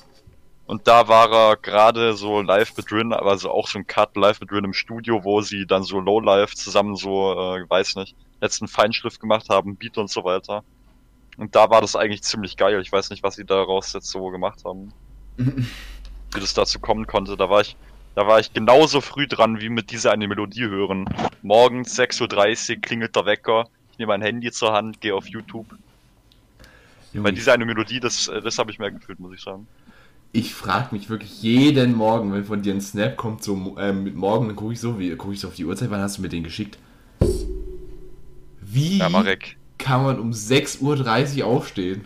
Und 0.66 0.88
da 0.88 1.08
war 1.08 1.32
er 1.32 1.58
gerade 1.58 2.14
so 2.14 2.42
live 2.42 2.76
mit 2.76 2.92
Rin, 2.92 3.14
also 3.14 3.52
auch 3.52 3.68
so 3.68 3.80
ein 3.80 3.88
Cut 3.88 4.16
live 4.18 4.42
mit 4.42 4.52
Rin 4.52 4.66
im 4.66 4.74
Studio, 4.74 5.24
wo 5.24 5.42
sie 5.42 5.66
dann 5.66 5.84
so 5.84 6.00
Lowlife 6.00 6.56
zusammen 6.56 6.96
so, 6.96 7.34
äh, 7.34 7.70
weiß 7.70 7.96
nicht, 7.96 8.16
letzten 8.42 8.68
Feinschliff 8.68 9.20
gemacht 9.20 9.50
haben, 9.50 9.78
Beat 9.78 9.98
und 9.98 10.10
so 10.10 10.24
weiter. 10.24 10.64
Und 11.38 11.56
da 11.56 11.70
war 11.70 11.82
das 11.82 11.96
eigentlich 11.96 12.24
ziemlich 12.24 12.58
geil. 12.58 12.82
Ich 12.82 12.92
weiß 12.92 13.10
nicht, 13.10 13.24
was 13.24 13.36
sie 13.36 13.46
daraus 13.46 13.94
jetzt 13.94 14.10
so 14.10 14.28
gemacht 14.30 14.64
haben 14.66 14.94
wie 16.36 16.40
das 16.40 16.54
dazu 16.54 16.80
kommen 16.80 17.08
konnte. 17.08 17.38
Da 17.38 17.50
war 17.50 17.62
ich, 17.62 17.78
da 18.16 18.28
war 18.28 18.40
ich 18.40 18.54
genauso 18.54 19.02
früh 19.02 19.28
dran, 19.28 19.60
wie 19.62 19.70
mit 19.70 19.92
dieser 19.92 20.12
eine 20.12 20.28
Melodie 20.28 20.66
hören. 20.68 21.10
Morgens 21.42 21.98
6.30 21.98 22.76
Uhr 22.76 22.82
klingelt 22.82 23.16
der 23.16 23.26
Wecker, 23.26 23.66
ich 23.92 23.98
nehme 24.00 24.10
mein 24.10 24.22
Handy 24.22 24.52
zur 24.52 24.74
Hand, 24.74 25.02
gehe 25.02 25.16
auf 25.16 25.28
YouTube. 25.28 25.68
Junge, 27.14 27.26
Weil 27.26 27.34
diese 27.34 27.54
eine 27.54 27.66
Melodie, 27.66 28.00
das, 28.00 28.28
äh, 28.28 28.42
das 28.42 28.58
habe 28.58 28.72
ich 28.72 28.80
mehr 28.80 28.92
gefühlt, 28.92 29.20
muss 29.20 29.34
ich 29.34 29.42
sagen. 29.42 29.68
ich 30.32 30.54
frage 30.56 30.96
mich 30.96 31.10
wirklich 31.10 31.42
jeden 31.42 31.96
Morgen, 31.96 32.34
wenn 32.34 32.44
von 32.46 32.62
dir 32.62 32.74
ein 32.74 32.82
Snap 32.82 33.16
kommt, 33.18 33.44
so 33.44 33.78
ähm, 33.80 34.04
mit 34.04 34.16
morgen, 34.16 34.48
dann 34.48 34.56
gucke 34.56 34.74
ich 34.74 34.80
so, 34.80 35.00
wie 35.00 35.16
gucke 35.16 35.34
ich 35.34 35.40
so 35.40 35.48
auf 35.50 35.56
die 35.56 35.66
Uhrzeit, 35.66 35.90
wann 35.92 36.02
hast 36.02 36.18
du 36.18 36.22
mir 36.24 36.30
den 36.30 36.44
geschickt? 36.44 36.78
Wie 38.62 38.98
Ja, 38.98 39.10
kann 39.78 40.04
man 40.04 40.20
um 40.20 40.32
6.30 40.32 41.40
Uhr 41.42 41.46
aufstehen? 41.46 42.06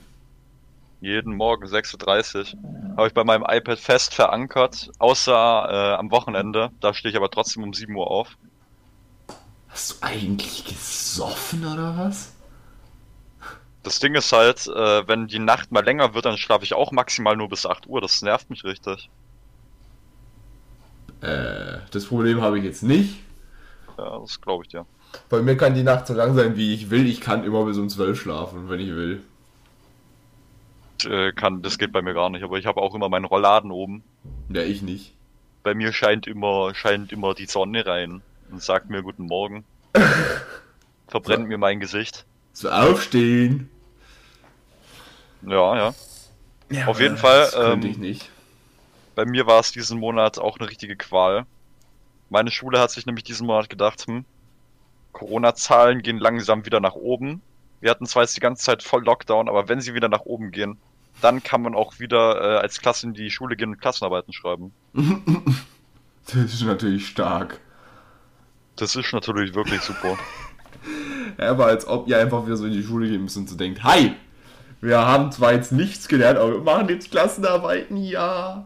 Jeden 0.99 1.35
Morgen 1.35 1.65
6.30 1.65 2.55
Uhr. 2.55 2.97
Habe 2.97 3.07
ich 3.07 3.13
bei 3.13 3.23
meinem 3.23 3.45
iPad 3.47 3.77
fest 3.77 4.15
verankert, 4.15 4.89
außer 4.97 5.31
äh, 5.33 5.95
am 5.95 6.09
Wochenende. 6.09 6.71
Da 6.79 6.93
stehe 6.93 7.11
ich 7.11 7.17
aber 7.17 7.29
trotzdem 7.29 7.63
um 7.63 7.73
7 7.73 7.95
Uhr 7.95 8.09
auf. 8.09 8.37
Hast 9.69 9.91
du 9.91 9.95
eigentlich 10.01 10.65
gesoffen 10.65 11.65
oder 11.65 11.95
was? 11.97 12.33
Das 13.83 13.99
Ding 13.99 14.15
ist 14.15 14.33
halt, 14.33 14.67
äh, 14.67 15.07
wenn 15.07 15.27
die 15.27 15.39
Nacht 15.39 15.71
mal 15.71 15.85
länger 15.85 16.13
wird, 16.15 16.25
dann 16.25 16.37
schlafe 16.37 16.63
ich 16.65 16.73
auch 16.73 16.91
maximal 16.91 17.37
nur 17.37 17.47
bis 17.47 17.65
8 17.65 17.85
Uhr. 17.87 18.01
Das 18.01 18.21
nervt 18.23 18.49
mich 18.49 18.63
richtig. 18.63 19.09
Äh, 21.21 21.77
das 21.91 22.05
Problem 22.05 22.41
habe 22.41 22.57
ich 22.57 22.65
jetzt 22.65 22.81
nicht. 22.81 23.19
Ja, 23.97 24.19
das 24.19 24.41
glaube 24.41 24.63
ich 24.63 24.69
dir. 24.69 24.85
Bei 25.29 25.41
mir 25.41 25.55
kann 25.55 25.73
die 25.73 25.83
Nacht 25.83 26.07
so 26.07 26.13
lang 26.13 26.35
sein, 26.35 26.57
wie 26.57 26.73
ich 26.73 26.89
will. 26.89 27.07
Ich 27.07 27.21
kann 27.21 27.43
immer 27.43 27.65
bis 27.65 27.77
um 27.77 27.87
12 27.87 28.19
schlafen, 28.19 28.69
wenn 28.69 28.79
ich 28.79 28.89
will. 28.89 29.23
Äh, 31.05 31.31
kann, 31.33 31.61
das 31.61 31.77
geht 31.77 31.91
bei 31.91 32.01
mir 32.01 32.13
gar 32.13 32.29
nicht, 32.29 32.43
aber 32.43 32.57
ich 32.57 32.65
habe 32.65 32.81
auch 32.81 32.95
immer 32.95 33.09
meinen 33.09 33.25
Rollladen 33.25 33.71
oben. 33.71 34.03
Ja, 34.49 34.61
ich 34.61 34.81
nicht. 34.81 35.13
Bei 35.63 35.73
mir 35.73 35.91
scheint 35.93 36.27
immer, 36.27 36.73
scheint 36.75 37.11
immer 37.11 37.33
die 37.33 37.45
Sonne 37.45 37.85
rein 37.85 38.21
und 38.51 38.61
sagt 38.61 38.89
mir 38.89 39.01
guten 39.03 39.25
Morgen. 39.25 39.65
Verbrennt 41.07 41.43
Ja. 41.43 41.47
mir 41.47 41.57
mein 41.57 41.79
Gesicht. 41.79 42.25
So 42.53 42.69
aufstehen. 42.69 43.69
Ja, 45.43 45.75
ja. 45.75 45.93
Ja, 46.69 46.87
Auf 46.87 46.99
jeden 46.99 47.17
Fall, 47.17 47.49
ähm, 47.55 47.81
ich 47.83 47.97
nicht. 47.97 48.29
Bei 49.15 49.25
mir 49.25 49.47
war 49.47 49.59
es 49.59 49.71
diesen 49.71 49.99
Monat 49.99 50.37
auch 50.37 50.59
eine 50.59 50.69
richtige 50.69 50.95
Qual. 50.97 51.45
Meine 52.29 52.51
Schule 52.51 52.79
hat 52.79 52.91
sich 52.91 53.05
nämlich 53.05 53.23
diesen 53.23 53.47
Monat 53.47 53.69
gedacht, 53.69 54.05
hm, 54.05 54.25
Corona-Zahlen 55.13 56.01
gehen 56.01 56.17
langsam 56.17 56.65
wieder 56.65 56.79
nach 56.79 56.95
oben. 56.95 57.41
Wir 57.79 57.89
hatten 57.89 58.05
zwar 58.05 58.23
jetzt 58.23 58.35
die 58.35 58.41
ganze 58.41 58.63
Zeit 58.65 58.83
voll 58.83 59.03
Lockdown, 59.03 59.47
aber 59.47 59.69
wenn 59.69 59.79
sie 59.81 59.93
wieder 59.93 60.09
nach 60.09 60.21
oben 60.25 60.51
gehen, 60.51 60.77
dann 61.21 61.43
kann 61.43 61.61
man 61.61 61.75
auch 61.75 61.99
wieder 61.99 62.41
äh, 62.41 62.57
als 62.59 62.79
Klasse 62.79 63.07
in 63.07 63.13
die 63.13 63.29
Schule 63.29 63.55
gehen 63.55 63.69
und 63.69 63.81
Klassenarbeiten 63.81 64.33
schreiben. 64.33 64.73
Das 66.29 66.53
ist 66.53 66.63
natürlich 66.63 67.07
stark. 67.07 67.61
Das 68.75 68.97
ist 68.97 69.13
natürlich 69.13 69.55
wirklich 69.55 69.81
super. 69.81 70.17
Ja, 71.37 71.51
aber 71.51 71.67
als 71.67 71.85
ob 71.85 72.07
ihr 72.07 72.17
einfach 72.17 72.45
wieder 72.45 72.57
so 72.57 72.65
in 72.65 72.71
die 72.71 72.81
Schule 72.81 73.07
gehen 73.07 73.21
müsst 73.21 73.37
und 73.37 73.47
so 73.47 73.55
denkt, 73.55 73.83
hi, 73.83 74.15
wir 74.81 75.05
haben 75.05 75.31
zwar 75.31 75.53
jetzt 75.53 75.71
nichts 75.71 76.07
gelernt, 76.07 76.39
aber 76.39 76.53
wir 76.53 76.61
machen 76.61 76.89
jetzt 76.89 77.11
Klassenarbeiten, 77.11 77.97
ja. 77.97 78.65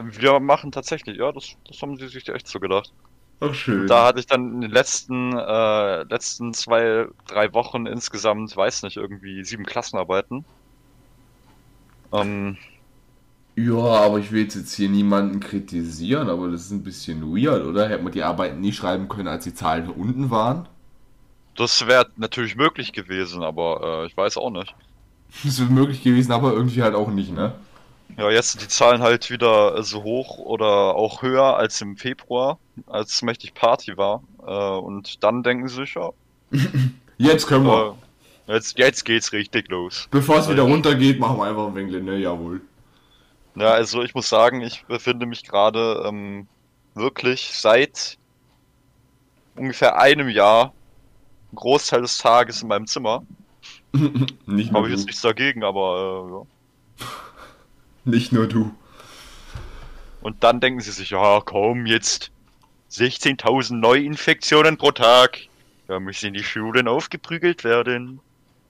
Wir 0.00 0.40
machen 0.40 0.72
tatsächlich, 0.72 1.18
ja, 1.18 1.30
das, 1.30 1.56
das 1.68 1.80
haben 1.80 1.96
sie 1.96 2.08
sich 2.08 2.28
echt 2.28 2.48
so 2.48 2.58
gedacht. 2.58 2.92
Ach 3.40 3.54
schön. 3.54 3.86
Da 3.86 4.06
hatte 4.06 4.20
ich 4.20 4.26
dann 4.26 4.54
in 4.54 4.60
den 4.62 4.70
letzten, 4.70 5.36
äh, 5.36 6.02
letzten 6.04 6.54
zwei, 6.54 7.08
drei 7.26 7.52
Wochen 7.52 7.86
insgesamt, 7.86 8.56
weiß 8.56 8.84
nicht, 8.84 8.96
irgendwie 8.96 9.44
sieben 9.44 9.66
Klassenarbeiten. 9.66 10.44
Ähm, 12.12 12.58
Ja, 13.56 13.74
aber 13.76 14.18
ich 14.18 14.30
will 14.32 14.42
jetzt 14.44 14.74
hier 14.74 14.88
niemanden 14.90 15.40
kritisieren, 15.40 16.28
aber 16.30 16.50
das 16.50 16.62
ist 16.66 16.70
ein 16.70 16.82
bisschen 16.82 17.22
weird, 17.34 17.64
oder? 17.66 17.88
Hätte 17.88 18.02
man 18.02 18.12
die 18.12 18.22
Arbeiten 18.22 18.60
nie 18.60 18.72
schreiben 18.72 19.08
können, 19.08 19.28
als 19.28 19.44
die 19.44 19.54
Zahlen 19.54 19.88
unten 19.90 20.30
waren? 20.30 20.68
das 21.56 21.86
wäre 21.86 22.10
natürlich 22.16 22.56
möglich 22.56 22.92
gewesen, 22.92 23.42
aber 23.42 24.02
äh, 24.04 24.06
ich 24.06 24.16
weiß 24.16 24.36
auch 24.36 24.50
nicht. 24.50 24.74
Das 25.44 25.58
wäre 25.60 25.70
möglich 25.70 26.02
gewesen, 26.02 26.32
aber 26.32 26.52
irgendwie 26.52 26.82
halt 26.82 26.94
auch 26.94 27.08
nicht, 27.08 27.32
ne? 27.32 27.54
Ja, 28.16 28.30
jetzt 28.30 28.52
sind 28.52 28.62
die 28.62 28.68
Zahlen 28.68 29.02
halt 29.02 29.30
wieder 29.30 29.82
so 29.82 30.02
hoch 30.02 30.38
oder 30.38 30.94
auch 30.96 31.22
höher 31.22 31.56
als 31.56 31.80
im 31.80 31.96
Februar, 31.96 32.60
als 32.86 33.22
mächtig 33.22 33.54
Party 33.54 33.96
war. 33.96 34.22
Äh, 34.38 34.78
und 34.78 35.22
dann 35.24 35.42
denken 35.42 35.68
sie 35.68 35.76
sich, 35.76 35.94
ja, 35.94 36.10
Jetzt 37.18 37.46
können 37.46 37.66
wir. 37.66 37.96
Jetzt, 38.46 38.78
jetzt 38.78 39.04
geht's 39.04 39.32
richtig 39.32 39.68
los. 39.68 40.08
Bevor 40.10 40.38
es 40.38 40.48
wieder 40.48 40.62
runtergeht, 40.62 41.18
machen 41.18 41.38
wir 41.38 41.44
einfach 41.44 41.66
ein 41.68 41.74
wenig, 41.74 42.02
ne? 42.02 42.18
Jawohl. 42.18 42.60
Ja, 43.54 43.72
also 43.72 44.02
ich 44.02 44.14
muss 44.14 44.28
sagen, 44.28 44.62
ich 44.62 44.84
befinde 44.86 45.26
mich 45.26 45.44
gerade 45.44 46.04
ähm, 46.06 46.46
wirklich 46.94 47.50
seit 47.52 48.18
ungefähr 49.56 49.98
einem 49.98 50.28
Jahr 50.28 50.72
einen 51.50 51.56
Großteil 51.56 52.02
des 52.02 52.18
Tages 52.18 52.62
in 52.62 52.68
meinem 52.68 52.86
Zimmer. 52.86 53.24
Nicht 54.46 54.72
Habe 54.72 54.88
ich 54.88 54.94
jetzt 54.94 55.06
nichts 55.06 55.20
dagegen, 55.20 55.64
aber 55.64 56.46
äh, 56.98 57.04
ja. 57.04 57.06
Nicht 58.04 58.32
nur 58.32 58.46
du. 58.46 58.74
Und 60.22 60.42
dann 60.42 60.60
denken 60.60 60.80
sie 60.80 60.92
sich, 60.92 61.10
ja 61.10 61.40
komm, 61.44 61.86
jetzt 61.86 62.30
16.000 62.90 63.74
Neuinfektionen 63.74 64.76
pro 64.78 64.92
Tag. 64.92 65.38
Da 65.88 66.00
müssen 66.00 66.32
die 66.32 66.44
Schulen 66.44 66.88
aufgeprügelt 66.88 67.64
werden. 67.64 68.20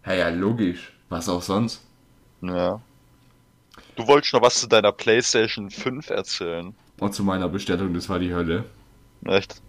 Ja, 0.07 0.15
ja, 0.15 0.29
logisch. 0.31 0.93
Was 1.09 1.29
auch 1.29 1.43
sonst? 1.43 1.83
Ja. 2.41 2.81
Du 3.97 4.07
wolltest 4.07 4.33
noch 4.33 4.43
was 4.43 4.61
zu 4.61 4.67
deiner 4.67 4.93
PlayStation 4.93 5.71
5 5.71 6.11
erzählen. 6.11 6.75
Und 6.99 7.15
zu 7.15 7.25
meiner 7.25 7.49
Bestellung, 7.49 7.95
das 7.95 8.09
war 8.09 8.19
die 8.19 8.35
Hölle. 8.35 8.65
Echt? 9.25 9.63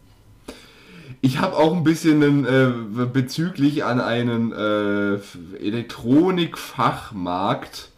Ich 1.22 1.38
habe 1.40 1.56
auch 1.56 1.76
ein 1.76 1.84
bisschen 1.84 2.24
einen, 2.24 2.46
äh, 2.46 2.72
bezüglich 3.06 3.84
an 3.84 4.02
einen 4.02 4.52
äh, 4.52 5.20
Elektronikfachmarkt 5.58 7.90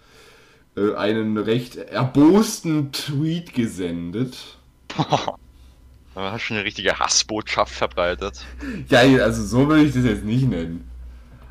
äh, 0.77 0.94
einen 0.96 1.38
recht 1.38 1.77
erbosten 1.77 2.92
Tweet 2.92 3.54
gesendet. 3.54 4.58
Da 6.15 6.32
hast 6.32 6.48
du 6.48 6.54
eine 6.54 6.63
richtige 6.63 6.98
Hassbotschaft 6.98 7.74
verbreitet. 7.74 8.46
Ja, 8.88 9.00
also 9.22 9.44
so 9.44 9.68
will 9.68 9.86
ich 9.86 9.94
das 9.94 10.06
jetzt 10.06 10.24
nicht 10.24 10.48
nennen. 10.48 10.89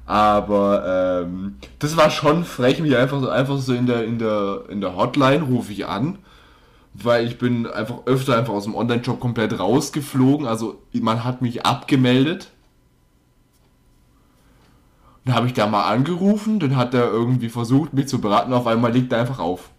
Aber 0.06 1.22
ähm, 1.24 1.56
das 1.78 1.96
war 1.96 2.10
schon 2.10 2.44
frech, 2.44 2.80
mich 2.80 2.96
einfach 2.96 3.20
so 3.20 3.28
einfach 3.28 3.58
so 3.58 3.72
in 3.72 3.86
der 3.86 4.04
in 4.04 4.18
der 4.18 4.64
in 4.68 4.80
der 4.80 4.96
Hotline 4.96 5.44
rufe 5.44 5.72
ich 5.72 5.86
an, 5.86 6.18
weil 6.92 7.26
ich 7.26 7.38
bin 7.38 7.66
einfach 7.66 8.06
öfter 8.06 8.36
einfach 8.36 8.52
aus 8.52 8.64
dem 8.64 8.74
Online-Shop 8.74 9.18
komplett 9.18 9.58
rausgeflogen. 9.58 10.46
Also 10.46 10.82
man 10.92 11.24
hat 11.24 11.40
mich 11.42 11.64
abgemeldet. 11.64 12.50
Dann 15.24 15.34
habe 15.34 15.46
ich 15.46 15.54
da 15.54 15.66
mal 15.66 15.84
angerufen, 15.84 16.60
dann 16.60 16.76
hat 16.76 16.92
er 16.92 17.10
irgendwie 17.10 17.48
versucht, 17.48 17.94
mich 17.94 18.08
zu 18.08 18.20
beraten. 18.20 18.52
Auf 18.52 18.66
einmal 18.66 18.92
legt 18.92 19.10
er 19.12 19.20
einfach 19.20 19.38
auf. 19.38 19.70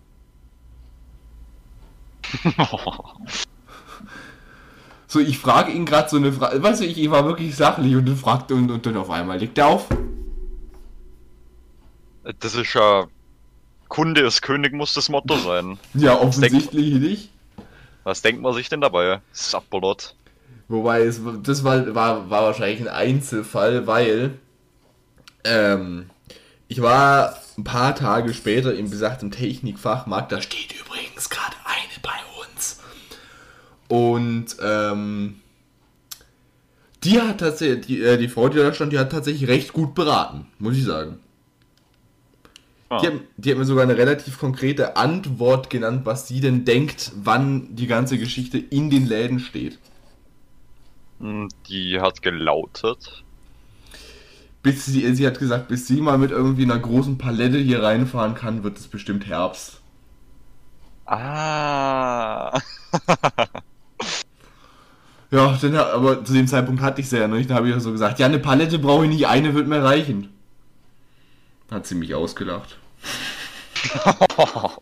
So, 5.08 5.22
ich 5.22 5.38
frage 5.38 5.72
ihn 5.72 5.86
gerade 5.86 6.10
so 6.10 6.18
eine 6.18 6.34
Frage, 6.34 6.62
weißt 6.62 6.82
du, 6.82 6.86
ich, 6.86 7.00
ich 7.00 7.10
war 7.10 7.26
wirklich 7.26 7.56
sachlich 7.56 7.96
und 7.96 8.06
dann 8.06 8.18
fragte 8.18 8.54
und, 8.54 8.70
und 8.70 8.86
dann 8.86 8.98
auf 8.98 9.10
einmal 9.10 9.40
legt 9.40 9.58
er 9.58 9.68
auf. 9.68 9.88
Das 12.40 12.56
ist 12.56 12.74
ja 12.74 13.08
Kunde 13.88 14.22
ist 14.22 14.42
König 14.42 14.74
muss 14.74 14.94
das 14.94 15.10
Motto 15.10 15.38
sein. 15.38 15.78
Ja, 15.94 16.20
offensichtlich 16.20 16.94
was 16.94 17.02
nicht. 17.02 17.30
Was 18.04 18.22
denkt 18.22 18.42
man 18.42 18.54
sich 18.54 18.70
denn 18.70 18.82
dabei? 18.82 19.22
Sapperlot. 19.32 20.16
Wobei, 20.68 21.02
es, 21.02 21.22
das 21.44 21.64
war, 21.64 21.94
war, 21.94 22.30
war 22.30 22.44
wahrscheinlich 22.44 22.82
ein 22.82 22.88
Einzelfall, 22.88 23.86
weil 23.86 24.40
ähm, 25.44 26.10
ich 26.68 26.82
war 26.82 27.38
ein 27.58 27.64
paar 27.64 27.96
Tage 27.96 28.34
später 28.34 28.74
im 28.74 28.90
besagten 28.90 29.32
Technikfachmarkt, 29.32 30.32
da 30.32 30.42
steht 30.42 30.74
übrigens 30.80 31.30
gerade 31.30 31.56
eine 31.64 32.02
bei 32.02 32.20
uns. 32.42 32.82
Und 33.88 34.58
ähm, 34.62 35.42
die 37.04 37.22
hat 37.22 37.40
tatsächlich, 37.40 37.86
die, 37.86 38.02
äh, 38.02 38.18
die 38.18 38.28
Frau, 38.28 38.50
die 38.50 38.58
da 38.58 38.74
stand, 38.74 38.92
die 38.92 39.00
hat 39.00 39.12
tatsächlich 39.12 39.48
recht 39.48 39.74
gut 39.74 39.94
beraten, 39.94 40.48
muss 40.58 40.76
ich 40.76 40.84
sagen. 40.84 41.20
Ah. 42.90 43.00
Die, 43.00 43.08
hat, 43.08 43.14
die, 43.38 43.52
hat, 43.52 43.58
mir 43.58 43.66
sogar 43.66 43.84
eine 43.84 43.98
relativ 43.98 44.38
konkrete 44.38 44.96
Antwort 44.96 45.70
genannt, 45.70 46.06
was 46.06 46.28
sie 46.28 46.40
denn 46.40 46.66
denkt, 46.66 47.12
wann 47.16 47.76
die 47.76 47.88
ganze 47.88 48.18
Geschichte 48.18 48.58
in 48.58 48.90
den 48.90 49.08
Läden 49.08 49.40
steht. 49.40 49.80
Hm, 51.20 51.50
die 51.68 52.00
hat 52.00 52.22
gelautet. 52.22 53.24
Bis 54.62 54.86
sie, 54.86 55.14
sie 55.16 55.28
hat 55.28 55.40
gesagt, 55.40 55.68
bis 55.68 55.88
sie 55.88 56.02
mal 56.02 56.18
mit 56.18 56.32
irgendwie 56.32 56.64
einer 56.64 56.80
großen 56.80 57.18
Palette 57.18 57.58
hier 57.58 57.84
reinfahren 57.84 58.36
kann, 58.36 58.64
wird 58.64 58.78
es 58.78 58.88
bestimmt 58.88 59.28
Herbst. 59.28 59.82
Ah. 61.06 62.60
Ja, 65.32 65.58
dann, 65.60 65.76
aber 65.76 66.24
zu 66.24 66.34
dem 66.34 66.48
Zeitpunkt 66.48 66.82
hatte 66.82 67.02
ich 67.02 67.10
sie 67.10 67.18
ja 67.18 67.28
nicht. 67.28 67.50
Da 67.50 67.56
habe 67.56 67.70
ich 67.70 67.76
so 67.82 67.92
gesagt, 67.92 68.20
ja, 68.20 68.26
eine 68.26 68.40
Palette 68.40 68.80
brauche 68.80 69.04
ich 69.06 69.12
nicht, 69.12 69.28
eine 69.28 69.54
wird 69.54 69.68
mir 69.68 69.84
reichen. 69.84 70.30
Hat 71.72 71.88
sie 71.88 71.96
mich 71.96 72.14
ausgelacht. 72.14 72.78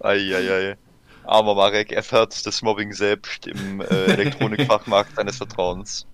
Eieiei. 0.00 0.76
Aber 1.24 1.54
Marek 1.54 1.92
erfährt 1.92 2.46
das 2.46 2.62
Mobbing 2.62 2.92
selbst 2.92 3.46
im 3.46 3.80
äh, 3.80 3.84
Elektronikfachmarkt 3.84 5.16
seines 5.16 5.36
Vertrauens. 5.36 6.06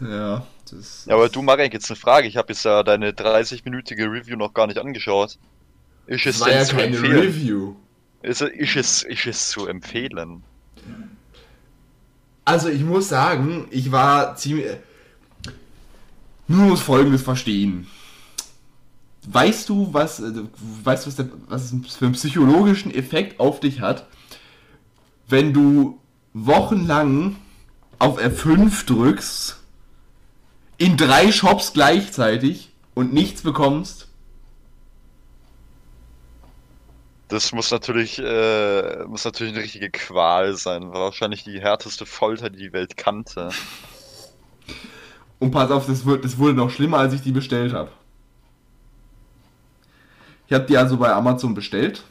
Ja, 0.00 0.46
das. 0.70 1.04
Ja, 1.06 1.14
aber 1.14 1.28
du, 1.28 1.42
Marek, 1.42 1.72
jetzt 1.72 1.90
eine 1.90 1.96
Frage. 1.96 2.28
Ich 2.28 2.36
habe 2.36 2.52
jetzt 2.52 2.64
ja 2.64 2.82
deine 2.82 3.10
30-minütige 3.10 4.10
Review 4.10 4.36
noch 4.36 4.54
gar 4.54 4.66
nicht 4.66 4.78
angeschaut. 4.78 5.38
Ist 6.06 6.26
es 6.26 6.40
war 6.40 6.50
ja 6.50 6.64
keine 6.64 6.96
empfehlen? 6.96 7.18
Review. 7.18 7.74
Ist, 8.22 8.40
ist, 8.42 8.76
es, 8.76 9.02
ist 9.02 9.26
es 9.26 9.48
zu 9.48 9.66
empfehlen? 9.66 10.44
Also 12.44 12.68
ich 12.68 12.82
muss 12.82 13.08
sagen, 13.08 13.66
ich 13.70 13.90
war 13.90 14.36
ziemlich... 14.36 14.66
Nur 16.46 16.66
muss 16.66 16.80
Folgendes 16.80 17.22
verstehen. 17.22 17.88
Weißt 19.26 19.68
du, 19.68 19.92
was, 19.92 20.20
äh, 20.20 20.32
weißt 20.84 21.04
du, 21.04 21.08
was, 21.08 21.16
der, 21.16 21.28
was 21.48 21.72
es 21.72 21.96
für 21.96 22.06
einen 22.06 22.14
psychologischen 22.14 22.94
Effekt 22.94 23.40
auf 23.40 23.60
dich 23.60 23.80
hat, 23.80 24.06
wenn 25.28 25.52
du 25.52 25.98
wochenlang 26.32 27.36
auf 27.98 28.20
F5 28.20 28.86
drückst, 28.86 29.58
in 30.78 30.96
drei 30.96 31.32
Shops 31.32 31.72
gleichzeitig 31.72 32.70
und 32.94 33.12
nichts 33.12 33.42
bekommst? 33.42 34.08
Das 37.28 37.52
muss 37.52 37.72
natürlich, 37.72 38.20
äh, 38.20 39.04
muss 39.06 39.24
natürlich 39.24 39.54
eine 39.54 39.64
richtige 39.64 39.90
Qual 39.90 40.54
sein. 40.54 40.92
War 40.92 41.00
wahrscheinlich 41.00 41.42
die 41.42 41.60
härteste 41.60 42.06
Folter, 42.06 42.50
die 42.50 42.58
die 42.58 42.72
Welt 42.72 42.96
kannte. 42.96 43.50
Und 45.40 45.50
pass 45.50 45.70
auf, 45.72 45.86
das, 45.86 46.06
wird, 46.06 46.24
das 46.24 46.38
wurde 46.38 46.54
noch 46.54 46.70
schlimmer, 46.70 46.98
als 46.98 47.14
ich 47.14 47.22
die 47.22 47.32
bestellt 47.32 47.72
habe. 47.72 47.90
Ich 50.46 50.54
habe 50.54 50.64
die 50.66 50.76
also 50.76 50.96
bei 50.96 51.12
Amazon 51.12 51.54
bestellt. 51.54 52.04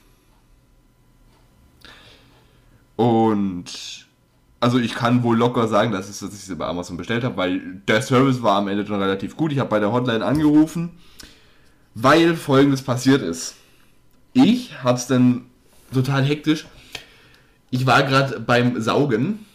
Und 2.96 4.06
also 4.60 4.80
ich 4.80 4.96
kann 4.96 5.24
wohl 5.24 5.38
locker 5.38 5.68
sagen, 5.68 5.92
dass, 5.92 6.10
es, 6.10 6.20
dass 6.20 6.34
ich 6.34 6.42
sie 6.42 6.56
bei 6.56 6.66
Amazon 6.66 6.98
bestellt 6.98 7.24
habe, 7.24 7.38
weil 7.38 7.82
der 7.88 8.02
Service 8.02 8.42
war 8.42 8.58
am 8.58 8.68
Ende 8.68 8.86
schon 8.86 9.02
relativ 9.02 9.36
gut. 9.36 9.52
Ich 9.52 9.60
habe 9.60 9.70
bei 9.70 9.80
der 9.80 9.92
Hotline 9.92 10.26
angerufen, 10.26 10.92
weil 11.94 12.36
folgendes 12.36 12.82
passiert 12.82 13.22
ist 13.22 13.56
ich 14.36 14.84
hab's 14.84 15.08
dann 15.08 15.46
total 15.94 16.24
hektisch. 16.24 16.68
Ich 17.72 17.86
war 17.86 18.04
gerade 18.04 18.40
beim 18.40 18.80
Saugen 18.82 19.46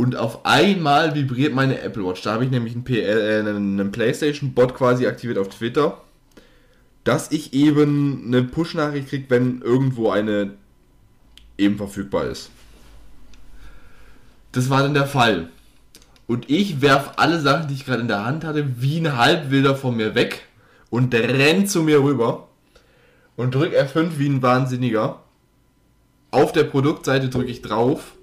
und 0.00 0.16
auf 0.16 0.46
einmal 0.46 1.14
vibriert 1.14 1.52
meine 1.52 1.82
Apple 1.82 2.06
Watch. 2.06 2.22
Da 2.22 2.32
habe 2.32 2.44
ich 2.46 2.50
nämlich 2.50 2.74
einen, 2.74 2.86
äh, 2.86 3.40
einen 3.46 3.92
PlayStation-Bot 3.92 4.74
quasi 4.74 5.06
aktiviert 5.06 5.36
auf 5.36 5.50
Twitter, 5.50 6.00
dass 7.04 7.30
ich 7.32 7.52
eben 7.52 8.24
eine 8.24 8.42
Push-Nachricht 8.42 9.10
kriege, 9.10 9.26
wenn 9.28 9.60
irgendwo 9.60 10.10
eine 10.10 10.52
eben 11.58 11.76
verfügbar 11.76 12.24
ist. 12.24 12.48
Das 14.52 14.70
war 14.70 14.82
dann 14.82 14.94
der 14.94 15.06
Fall. 15.06 15.50
Und 16.26 16.48
ich 16.48 16.80
werf 16.80 17.12
alle 17.16 17.38
Sachen, 17.38 17.68
die 17.68 17.74
ich 17.74 17.84
gerade 17.84 18.00
in 18.00 18.08
der 18.08 18.24
Hand 18.24 18.44
hatte, 18.44 18.80
wie 18.80 18.96
ein 18.96 19.18
Halbwilder 19.18 19.76
von 19.76 19.98
mir 19.98 20.14
weg 20.14 20.46
und 20.88 21.14
rennt 21.14 21.68
zu 21.68 21.82
mir 21.82 22.02
rüber 22.02 22.48
und 23.36 23.54
drück 23.54 23.74
F5 23.74 24.12
wie 24.16 24.30
ein 24.30 24.40
Wahnsinniger. 24.40 25.22
Auf 26.30 26.52
der 26.52 26.64
Produktseite 26.64 27.28
drücke 27.28 27.50
ich 27.50 27.60
drauf. 27.60 28.14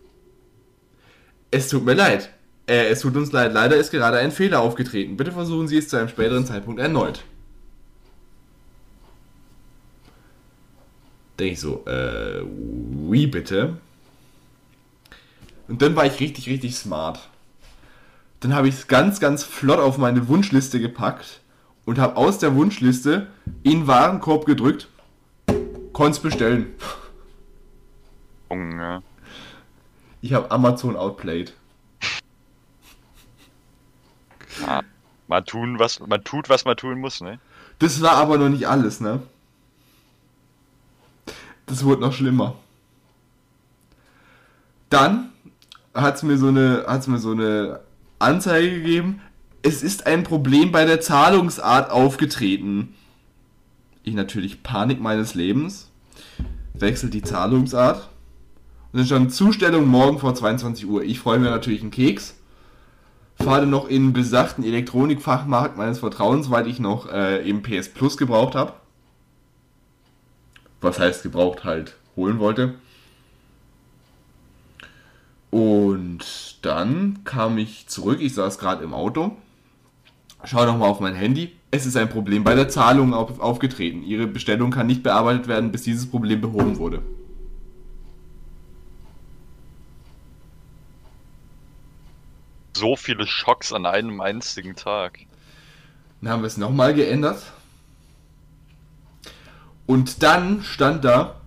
Es 1.52 1.70
tut 1.70 1.86
mir 1.86 1.94
leid. 1.94 2.30
Äh, 2.68 2.88
es 2.88 3.02
tut 3.02 3.16
uns 3.16 3.32
leid. 3.32 3.54
Leider 3.54 3.78
ist 3.78 3.92
gerade 3.92 4.18
ein 4.18 4.32
Fehler 4.32 4.62
aufgetreten. 4.62 5.18
Bitte 5.18 5.32
versuchen 5.32 5.68
Sie 5.68 5.78
es 5.78 5.88
zu 5.88 5.98
einem 5.98 6.10
späteren 6.10 6.46
Zeitpunkt 6.46 6.80
erneut. 6.80 7.24
Denke 11.40 11.54
ich 11.54 11.60
so, 11.60 11.86
äh, 11.86 12.44
wie 13.10 13.28
bitte? 13.28 13.78
Und 15.68 15.82
dann 15.82 15.96
war 15.96 16.06
ich 16.06 16.20
richtig, 16.20 16.48
richtig 16.50 16.76
smart. 16.76 17.30
Dann 18.40 18.54
habe 18.54 18.68
ich 18.68 18.76
es 18.76 18.88
ganz, 18.88 19.20
ganz 19.20 19.44
flott 19.44 19.80
auf 19.80 19.98
meine 19.98 20.28
Wunschliste 20.28 20.80
gepackt 20.80 21.42
und 21.86 22.00
habe 22.00 22.18
aus 22.18 22.40
der 22.40 22.56
Wunschliste 22.56 23.28
in 23.64 23.88
Warenkorb 23.88 24.46
gedrückt, 24.46 24.90
konnt's 25.94 26.20
bestellen. 26.20 26.74
Junge. 28.50 29.04
Ich 30.28 30.34
habe 30.34 30.52
Amazon 30.52 30.98
outplayed. 30.98 31.54
Ja, 34.60 34.82
man, 35.30 35.46
tun, 35.46 35.80
was, 35.80 36.02
man 36.02 36.22
tut, 36.26 36.50
was 36.50 36.66
man 36.66 36.76
tun 36.76 37.00
muss, 37.00 37.22
ne? 37.22 37.40
Das 37.80 38.02
war 38.02 38.16
aber 38.16 38.38
noch 38.38 38.50
nicht 38.50 38.68
alles, 38.68 39.00
ne? 39.00 39.22
Das 41.66 41.86
wurde 41.86 42.02
noch 42.02 42.12
schlimmer. 42.12 42.56
Dann 44.90 45.30
hat 45.94 46.16
es 46.18 46.24
mir 46.24 46.38
so 46.38 46.50
eine, 46.50 46.84
hat's 46.86 47.08
mir 47.08 47.20
so 47.20 47.32
eine 47.32 47.80
Anzeige 48.20 48.70
gegeben, 48.70 49.22
es 49.62 49.82
ist 49.82 50.08
ein 50.08 50.24
Problem 50.24 50.74
bei 50.74 50.84
der 50.84 51.00
Zahlungsart 51.00 51.90
aufgetreten. 51.90 52.96
Ich 54.04 54.14
natürlich 54.14 54.62
Panik 54.62 55.00
meines 55.00 55.36
Lebens. 55.36 55.90
Wechselt 56.74 57.14
die 57.14 57.22
Zahlungsart. 57.22 58.10
Dann 58.98 59.06
stand 59.06 59.32
Zustellung 59.32 59.88
morgen 59.88 60.18
vor 60.18 60.34
22 60.34 60.88
Uhr. 60.88 61.04
Ich 61.04 61.20
freue 61.20 61.38
mir 61.38 61.52
natürlich 61.52 61.82
einen 61.82 61.92
Keks. 61.92 62.34
Fahre 63.36 63.68
noch 63.68 63.88
in 63.88 64.12
besagten 64.12 64.64
Elektronikfachmarkt 64.64 65.78
meines 65.78 66.00
Vertrauens, 66.00 66.50
weil 66.50 66.66
ich 66.66 66.80
noch 66.80 67.08
äh, 67.08 67.48
eben 67.48 67.62
PS 67.62 67.90
Plus 67.90 68.18
gebraucht 68.18 68.56
habe. 68.56 68.74
Was 70.82 70.98
heißt 70.98 71.22
gebraucht 71.22 71.64
halt 71.64 71.96
holen 72.16 72.40
wollte. 72.40 72.74
Und 75.52 76.58
dann 76.64 77.20
kam 77.24 77.60
ich 77.60 77.86
zurück. 77.88 78.18
Ich 78.20 78.34
saß 78.34 78.58
gerade 78.58 78.84
im 78.84 78.96
Auto 78.96 79.38
Schau 80.44 80.66
nochmal 80.66 80.90
auf 80.90 81.02
mein 81.02 81.14
Handy. 81.14 81.52
Es 81.70 81.86
ist 81.86 81.98
ein 81.98 82.10
Problem 82.10 82.44
bei 82.44 82.56
der 82.56 82.68
Zahlung 82.68 83.14
auf, 83.14 83.40
aufgetreten. 83.40 84.02
Ihre 84.02 84.26
Bestellung 84.26 84.72
kann 84.72 84.88
nicht 84.88 85.04
bearbeitet 85.04 85.48
werden, 85.48 85.72
bis 85.72 85.84
dieses 85.84 86.10
Problem 86.10 86.42
behoben 86.42 86.80
wurde. 86.80 87.04
So 92.78 92.96
viele 92.96 93.26
Schocks 93.26 93.74
an 93.74 93.88
einem 93.88 94.22
einzigen 94.22 94.76
Tag. 94.76 95.18
Dann 96.22 96.32
haben 96.32 96.44
wir 96.44 96.48
es 96.48 96.58
nochmal 96.58 96.94
geändert. 96.94 97.42
Und 99.88 100.22
dann 100.22 100.62
stand 100.62 101.04
da, 101.04 101.42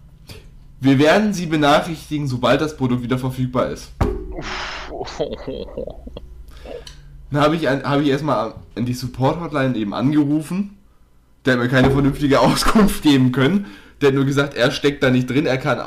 wir 0.81 0.99
werden 0.99 1.33
Sie 1.33 1.47
benachrichtigen, 1.47 2.27
sobald 2.27 2.61
das 2.61 2.77
Produkt 2.77 3.05
wieder 3.05 3.19
verfügbar 3.19 3.69
ist. 3.69 3.93
Dann 7.31 7.43
habe 7.43 7.55
ich, 7.55 7.69
hab 7.69 8.01
ich 8.01 8.09
erstmal 8.09 8.55
an 8.75 8.87
die 8.87 8.95
Support-Hotline 8.95 9.77
eben 9.77 9.95
angerufen. 9.95 10.79
Der 11.45 11.53
hat 11.53 11.61
mir 11.61 11.69
keine 11.69 11.93
vernünftige 11.93 12.41
Auskunft 12.41 13.03
geben 13.03 13.31
können. 13.31 13.67
Der 14.01 14.09
hat 14.09 14.17
nur 14.17 14.25
gesagt, 14.25 14.55
er 14.55 14.73
steckt 14.73 15.03
da 15.05 15.11
nicht 15.11 15.31
drin, 15.31 15.47
er 15.47 15.59
kann 15.59 15.79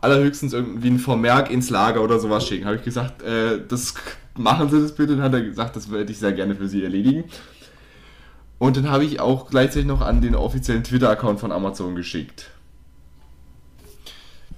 allerhöchstens 0.00 0.52
irgendwie 0.52 0.90
ein 0.90 0.98
Vermerk 0.98 1.50
ins 1.50 1.70
Lager 1.70 2.02
oder 2.02 2.18
sowas 2.18 2.46
schicken. 2.46 2.66
Habe 2.66 2.76
ich 2.76 2.82
gesagt, 2.82 3.22
äh, 3.22 3.60
das 3.66 3.94
machen 4.36 4.68
Sie 4.70 4.80
das 4.80 4.94
bitte. 4.94 5.16
Dann 5.16 5.24
hat 5.24 5.34
er 5.34 5.42
gesagt, 5.42 5.76
das 5.76 5.90
werde 5.90 6.10
ich 6.10 6.18
sehr 6.18 6.32
gerne 6.32 6.54
für 6.54 6.68
Sie 6.68 6.82
erledigen. 6.82 7.24
Und 8.58 8.76
dann 8.76 8.90
habe 8.90 9.04
ich 9.04 9.20
auch 9.20 9.50
gleichzeitig 9.50 9.86
noch 9.86 10.00
an 10.00 10.20
den 10.20 10.34
offiziellen 10.34 10.84
Twitter-Account 10.84 11.40
von 11.40 11.50
Amazon 11.50 11.96
geschickt. 11.96 12.50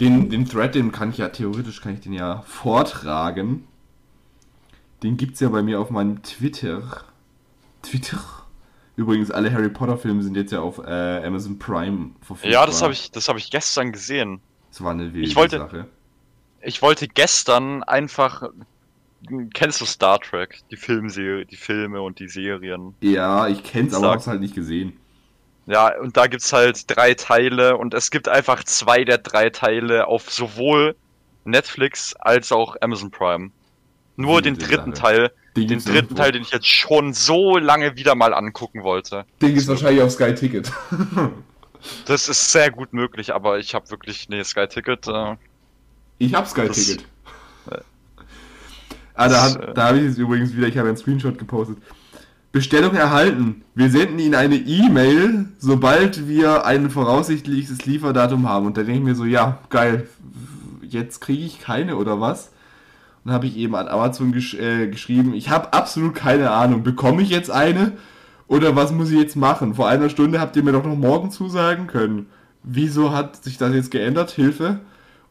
Den, 0.01 0.29
den 0.29 0.47
Thread, 0.47 0.75
den 0.75 0.93
kann 0.93 1.11
ich 1.11 1.19
ja 1.19 1.29
theoretisch, 1.29 1.81
kann 1.81 1.95
ich 1.95 2.01
den 2.01 2.13
ja 2.13 2.43
vortragen. 2.47 3.67
Den 5.03 5.17
gibt 5.17 5.35
es 5.35 5.41
ja 5.41 5.49
bei 5.49 5.63
mir 5.63 5.81
auf 5.81 5.91
meinem 5.91 6.23
Twitter. 6.23 7.05
Twitter? 7.83 8.19
Übrigens, 8.97 9.31
alle 9.31 9.53
Harry 9.53 9.69
Potter 9.69 9.99
Filme 9.99 10.23
sind 10.23 10.37
jetzt 10.37 10.53
ja 10.53 10.61
auf 10.61 10.79
äh, 10.79 11.25
Amazon 11.25 11.59
Prime 11.59 12.11
verfügbar. 12.21 12.53
Ja, 12.53 12.67
das 12.67 12.83
habe 12.83 12.93
ich, 12.93 13.11
hab 13.15 13.37
ich 13.37 13.51
gestern 13.51 13.93
gesehen. 13.93 14.41
Das 14.71 14.83
war 14.83 14.93
eine 14.93 15.13
wilde 15.13 15.27
ich 15.27 15.37
wollte, 15.37 15.59
Sache. 15.59 15.87
Ich 16.61 16.83
wollte 16.83 17.09
gestern 17.09 17.83
einfach. 17.83 18.51
Kennst 19.53 19.81
du 19.81 19.85
Star 19.85 20.21
Trek? 20.21 20.61
Die 20.71 20.77
Filmserie, 20.77 21.47
die 21.47 21.57
Filme 21.57 22.03
und 22.03 22.19
die 22.19 22.29
Serien? 22.29 22.95
Ja, 23.01 23.49
ich 23.49 23.63
kenn's, 23.63 23.95
aber 23.95 24.11
hab's 24.11 24.27
halt 24.27 24.41
nicht 24.41 24.55
gesehen. 24.55 24.99
Ja, 25.67 25.99
und 25.99 26.17
da 26.17 26.27
gibt's 26.27 26.53
halt 26.53 26.85
drei 26.95 27.15
Teile 27.15 27.77
und 27.77 27.95
es 27.95 28.11
gibt 28.11 28.29
einfach 28.29 28.65
zwei 28.65 29.05
der 29.05 29.19
drei 29.19 29.51
Teile 29.51 30.07
auf 30.07 30.31
sowohl 30.31 30.95
Netflix 31.45 32.15
als 32.17 32.53
auch 32.53 32.77
Amazon 32.81 33.11
Prime. 33.11 33.51
Nur 34.17 34.43
den 34.43 34.59
dritten. 34.59 34.93
Teil 34.93 35.33
den, 35.57 35.69
den 35.69 35.79
dritten 35.79 35.95
irgendwo. 35.95 36.15
Teil, 36.17 36.33
den 36.33 36.43
ich 36.43 36.51
jetzt 36.51 36.67
schon 36.67 37.13
so 37.13 37.57
lange 37.59 37.97
wieder 37.97 38.15
mal 38.15 38.35
angucken 38.35 38.83
wollte. 38.83 39.25
Den 39.41 39.57
ist 39.57 39.69
wahrscheinlich 39.69 40.03
auf 40.03 40.11
Sky 40.11 40.35
Ticket. 40.35 40.73
das 42.07 42.29
ist 42.29 42.51
sehr 42.51 42.71
gut 42.71 42.93
möglich, 42.93 43.35
aber 43.35 43.59
ich 43.59 43.75
habe 43.75 43.91
wirklich, 43.91 44.29
nee, 44.29 44.43
Sky 44.43 44.67
Ticket. 44.67 45.07
Äh, 45.07 45.37
ich 46.19 46.35
habe 46.35 46.47
Sky 46.47 46.69
Ticket. 46.69 47.07
Ah, 49.15 49.29
da, 49.29 49.49
äh, 49.49 49.75
da 49.75 49.89
habe 49.89 49.99
ich 49.99 50.05
es 50.05 50.19
übrigens 50.19 50.57
wieder, 50.57 50.67
ich 50.67 50.77
habe 50.77 50.89
einen 50.89 50.97
Screenshot 50.97 51.39
gepostet. 51.39 51.79
Bestellung 52.53 52.95
erhalten. 52.95 53.63
Wir 53.75 53.91
senden 53.91 54.19
Ihnen 54.21 54.37
eine 54.37 54.57
E-Mail, 54.57 55.47
sobald 55.59 56.29
wir 56.29 56.65
ein 56.65 56.89
voraussichtliches 56.89 57.85
Lieferdatum 57.85 58.49
haben. 58.49 58.67
Und 58.67 58.77
da 58.77 58.83
denke 58.83 58.99
ich 58.99 59.05
mir 59.05 59.15
so, 59.17 59.25
ja, 59.25 59.59
geil. 59.71 60.07
Jetzt 60.83 61.21
kriege 61.21 61.45
ich 61.45 61.59
keine 61.59 61.97
oder 61.97 62.21
was? 62.21 62.53
Dann 63.25 63.35
habe 63.35 63.47
ich 63.47 63.57
eben 63.57 63.75
an 63.75 63.89
Amazon 63.89 64.33
gesch 64.33 64.55
äh, 64.55 64.87
geschrieben, 64.87 65.35
ich 65.35 65.49
habe 65.49 65.73
absolut 65.73 66.15
keine 66.15 66.51
Ahnung, 66.51 66.83
bekomme 66.83 67.23
ich 67.23 67.31
jetzt 67.31 67.51
eine 67.51 67.93
oder 68.47 68.77
was 68.77 68.93
muss 68.93 69.11
ich 69.11 69.19
jetzt 69.19 69.35
machen? 69.35 69.75
Vor 69.75 69.89
einer 69.89 70.11
Stunde 70.11 70.41
habt 70.41 70.57
ihr 70.57 70.63
mir 70.63 70.73
doch 70.73 70.85
noch 70.85 70.97
morgen 70.97 71.31
zusagen 71.31 71.87
können. 71.87 72.27
Wieso 72.63 73.13
hat 73.13 73.43
sich 73.43 73.57
das 73.59 73.75
jetzt 73.75 73.91
geändert? 73.91 74.31
Hilfe. 74.31 74.81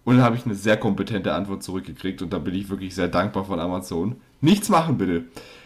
Und 0.05 0.17
dann 0.17 0.25
habe 0.25 0.35
ich 0.35 0.45
eine 0.45 0.55
sehr 0.55 0.77
kompetente 0.77 1.33
Antwort 1.33 1.63
zurückgekriegt 1.63 2.21
und 2.21 2.33
da 2.33 2.39
bin 2.39 2.53
ich 2.53 2.69
wirklich 2.69 2.93
sehr 2.93 3.07
dankbar 3.07 3.45
von 3.45 3.59
Amazon. 3.59 4.17
Nichts 4.41 4.69
machen 4.69 4.97
bitte. 4.97 5.25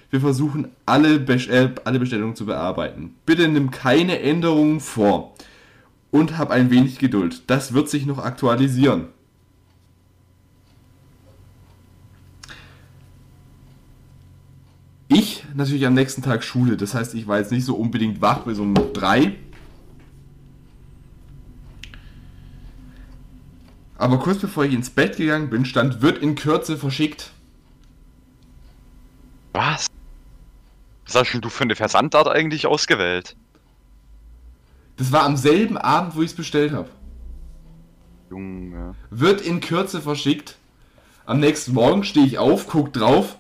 Wir 0.10 0.21
versuchen 0.21 0.69
alle, 0.86 1.19
Be 1.19 1.34
äh, 1.34 1.69
alle 1.84 2.00
Bestellungen 2.00 2.36
zu 2.36 2.45
bearbeiten. 2.45 3.15
Bitte 3.26 3.47
nimm 3.47 3.71
keine 3.71 4.19
Änderungen 4.19 4.80
vor. 4.80 5.34
Und 6.12 6.38
hab 6.38 6.52
ein 6.52 6.69
wenig 6.69 7.00
Geduld. 7.00 7.43
Das 7.47 7.73
wird 7.73 7.89
sich 7.89 8.06
noch 8.06 8.19
aktualisieren. 8.19 9.08
Ich 15.10 15.43
natürlich 15.54 15.86
am 15.86 15.93
nächsten 15.93 16.21
Tag 16.21 16.43
Schule, 16.43 16.78
das 16.78 16.93
heißt, 16.93 17.13
ich 17.15 17.28
war 17.28 17.39
jetzt 17.39 17.52
nicht 17.52 17.65
so 17.65 17.76
unbedingt 17.76 18.21
wach 18.21 18.39
bis 18.39 18.60
um 18.60 18.73
drei. 18.93 19.36
Aber 23.97 24.19
kurz 24.19 24.39
bevor 24.39 24.65
ich 24.65 24.73
ins 24.73 24.89
Bett 24.89 25.17
gegangen 25.17 25.49
bin, 25.49 25.65
stand, 25.65 26.01
wird 26.01 26.19
in 26.19 26.36
Kürze 26.36 26.77
verschickt. 26.77 27.31
Was? 29.53 29.88
Was 31.05 31.15
hast 31.15 31.33
denn 31.33 31.41
du 31.41 31.49
für 31.49 31.63
eine 31.63 31.75
Versandart 31.75 32.27
eigentlich 32.27 32.67
ausgewählt? 32.67 33.36
Das 34.97 35.12
war 35.12 35.23
am 35.23 35.38
selben 35.38 35.77
Abend, 35.77 36.15
wo 36.15 36.21
ich 36.21 36.31
es 36.31 36.36
bestellt 36.36 36.73
habe. 36.73 36.89
Junge. 38.29 38.95
Wird 39.10 39.41
in 39.41 39.62
Kürze 39.62 40.01
verschickt. 40.01 40.57
Am 41.25 41.39
nächsten 41.39 41.73
Morgen 41.73 42.03
stehe 42.03 42.25
ich 42.25 42.38
auf, 42.38 42.67
guck 42.67 42.93
drauf 42.93 43.38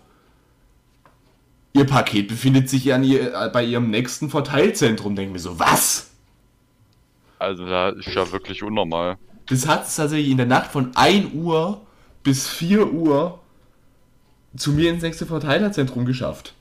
Ihr 1.77 1.85
Paket 1.85 2.27
befindet 2.27 2.69
sich 2.69 2.85
ja 2.85 2.97
ihr, 2.97 3.33
äh, 3.35 3.49
bei 3.49 3.63
ihrem 3.63 3.91
nächsten 3.91 4.31
Verteilzentrum. 4.31 5.15
Denken 5.15 5.33
wir 5.33 5.39
so, 5.39 5.59
was? 5.59 6.09
Also 7.37 7.67
da 7.67 7.89
ist 7.89 8.07
ja 8.07 8.31
wirklich 8.31 8.63
unnormal. 8.63 9.17
Das 9.47 9.67
hat 9.67 9.87
es 9.87 9.95
tatsächlich 9.95 10.29
in 10.29 10.37
der 10.37 10.45
Nacht 10.45 10.71
von 10.71 10.95
1 10.95 11.33
Uhr 11.33 11.81
bis 12.23 12.47
4 12.47 12.91
Uhr 12.91 13.39
zu 14.55 14.73
mir 14.73 14.91
ins 14.91 15.03
nächste 15.03 15.25
Verteilerzentrum 15.25 16.05
geschafft. 16.05 16.53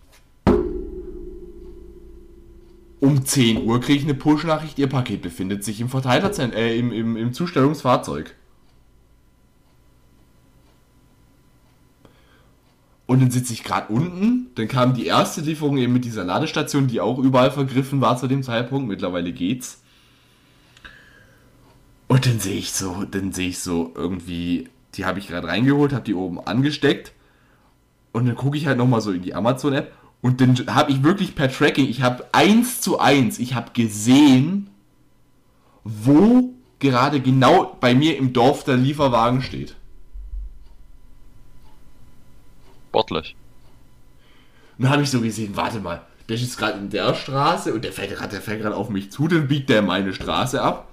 Um 3.00 3.24
10 3.24 3.64
Uhr 3.64 3.80
kriege 3.80 3.98
ich 3.98 4.04
eine 4.04 4.14
Push-Nachricht, 4.14 4.78
ihr 4.78 4.88
Paket 4.88 5.22
befindet 5.22 5.64
sich 5.64 5.80
im 5.80 5.88
Verteilerzentrum, 5.88 6.58
äh, 6.58 6.76
im, 6.76 6.92
im, 6.92 7.16
im 7.16 7.32
Zustellungsfahrzeug. 7.32 8.34
Und 13.06 13.20
dann 13.20 13.30
sitze 13.30 13.52
ich 13.52 13.62
gerade 13.62 13.92
unten, 13.92 14.48
dann 14.56 14.66
kam 14.66 14.94
die 14.94 15.06
erste 15.06 15.40
Lieferung 15.40 15.76
eben 15.76 15.92
mit 15.92 16.04
dieser 16.04 16.24
Ladestation, 16.24 16.88
die 16.88 17.00
auch 17.00 17.18
überall 17.18 17.52
vergriffen 17.52 18.00
war 18.00 18.16
zu 18.16 18.26
dem 18.26 18.42
Zeitpunkt. 18.42 18.88
Mittlerweile 18.88 19.32
geht's. 19.32 19.82
Und 22.08 22.26
dann 22.26 22.38
sehe 22.38 22.58
ich 22.58 22.72
so, 22.72 23.04
dann 23.04 23.32
sehe 23.32 23.48
ich 23.48 23.58
so 23.58 23.92
irgendwie, 23.94 24.68
die 24.94 25.04
habe 25.04 25.18
ich 25.18 25.28
gerade 25.28 25.48
reingeholt, 25.48 25.92
habe 25.92 26.04
die 26.04 26.14
oben 26.14 26.40
angesteckt. 26.40 27.12
Und 28.12 28.26
dann 28.26 28.36
gucke 28.36 28.56
ich 28.56 28.66
halt 28.66 28.78
nochmal 28.78 29.00
so 29.00 29.12
in 29.12 29.22
die 29.22 29.34
Amazon-App. 29.34 29.92
Und 30.22 30.40
dann 30.40 30.74
habe 30.74 30.92
ich 30.92 31.02
wirklich 31.02 31.34
per 31.34 31.50
Tracking, 31.50 31.88
ich 31.88 32.02
habe 32.02 32.24
eins 32.32 32.80
zu 32.80 32.98
eins, 32.98 33.38
ich 33.38 33.54
habe 33.54 33.72
gesehen, 33.72 34.70
wo 35.84 36.54
gerade 36.78 37.20
genau 37.20 37.76
bei 37.80 37.94
mir 37.94 38.16
im 38.16 38.32
Dorf 38.32 38.64
der 38.64 38.76
Lieferwagen 38.76 39.42
steht. 39.42 39.76
Sportlich. 42.88 43.36
Und 44.78 44.84
dann 44.84 44.92
habe 44.92 45.02
ich 45.02 45.10
so 45.10 45.20
gesehen, 45.20 45.56
warte 45.56 45.80
mal, 45.80 46.02
der 46.28 46.36
ist 46.36 46.56
gerade 46.56 46.78
in 46.78 46.90
der 46.90 47.14
Straße 47.14 47.72
und 47.72 47.84
der 47.84 47.92
fährt 47.92 48.10
gerade, 48.10 48.30
der 48.30 48.40
fährt 48.40 48.62
gerade 48.62 48.76
auf 48.76 48.88
mich 48.88 49.12
zu, 49.12 49.28
dann 49.28 49.48
biegt 49.48 49.68
der 49.68 49.82
meine 49.82 50.12
Straße 50.12 50.60
ab. 50.60 50.88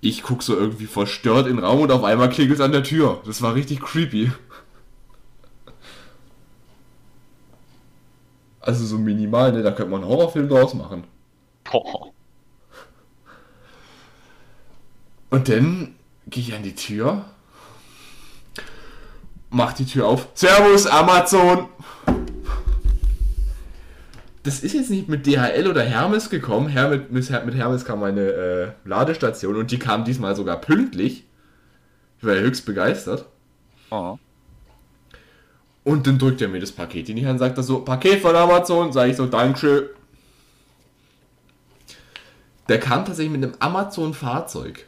Ich 0.00 0.22
gucke 0.22 0.42
so 0.42 0.56
irgendwie 0.56 0.86
verstört 0.86 1.46
in 1.46 1.56
den 1.56 1.64
Raum 1.64 1.80
und 1.80 1.92
auf 1.92 2.04
einmal 2.04 2.30
klingelt 2.30 2.58
es 2.58 2.64
an 2.64 2.72
der 2.72 2.82
Tür. 2.82 3.20
Das 3.26 3.42
war 3.42 3.54
richtig 3.54 3.80
creepy. 3.80 4.32
Also 8.60 8.84
so 8.84 8.98
minimal, 8.98 9.52
ne? 9.52 9.62
Da 9.62 9.70
könnte 9.72 9.90
man 9.90 10.02
einen 10.02 10.10
Horrorfilm 10.10 10.48
draus 10.48 10.74
machen. 10.74 11.04
Boah. 11.64 12.12
Und 15.30 15.48
dann 15.48 15.94
gehe 16.26 16.42
ich 16.42 16.54
an 16.54 16.62
die 16.62 16.74
Tür 16.74 17.24
Mach 19.50 19.72
die 19.72 19.84
Tür 19.84 20.06
auf. 20.06 20.28
Servus, 20.34 20.86
Amazon! 20.86 21.68
Das 24.42 24.60
ist 24.60 24.72
jetzt 24.72 24.90
nicht 24.90 25.08
mit 25.08 25.26
DHL 25.26 25.66
oder 25.68 25.82
Hermes 25.82 26.30
gekommen. 26.30 26.68
Her 26.68 26.88
mit, 26.88 27.12
mit 27.12 27.28
Hermes 27.30 27.84
kam 27.84 28.02
eine 28.02 28.20
äh, 28.20 28.68
Ladestation 28.84 29.56
und 29.56 29.70
die 29.70 29.78
kam 29.78 30.04
diesmal 30.04 30.34
sogar 30.34 30.56
pünktlich. 30.56 31.24
Ich 32.18 32.24
war 32.24 32.34
ja 32.34 32.40
höchst 32.40 32.64
begeistert. 32.64 33.26
Oh. 33.90 34.18
Und 35.84 36.06
dann 36.06 36.18
drückt 36.18 36.40
er 36.40 36.48
mir 36.48 36.60
das 36.60 36.72
Paket 36.72 37.08
in 37.08 37.16
die 37.16 37.26
Hand 37.26 37.32
und 37.32 37.38
sagt 37.38 37.58
er 37.58 37.62
so, 37.62 37.80
Paket 37.80 38.20
von 38.20 38.36
Amazon, 38.36 38.92
sage 38.92 39.10
ich 39.10 39.16
so, 39.16 39.26
Dankeschön. 39.26 39.88
Der 42.68 42.78
kam 42.78 43.04
tatsächlich 43.04 43.32
mit 43.32 43.42
einem 43.42 43.54
Amazon-Fahrzeug. 43.58 44.86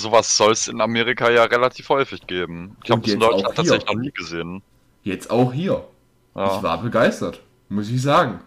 Sowas 0.00 0.36
soll 0.36 0.52
es 0.52 0.68
in 0.68 0.80
Amerika 0.80 1.30
ja 1.30 1.44
relativ 1.44 1.88
häufig 1.88 2.26
geben. 2.26 2.76
Ich 2.82 2.90
habe 2.90 3.02
es 3.06 3.12
in 3.12 3.20
Deutschland 3.20 3.54
tatsächlich 3.54 3.86
noch 3.86 3.94
nie 3.94 4.10
gesehen. 4.10 4.62
Jetzt 5.04 5.30
auch 5.30 5.52
hier. 5.52 5.86
Ja. 6.34 6.56
Ich 6.56 6.62
war 6.62 6.82
begeistert, 6.82 7.40
muss 7.68 7.88
ich 7.88 8.02
sagen. 8.02 8.40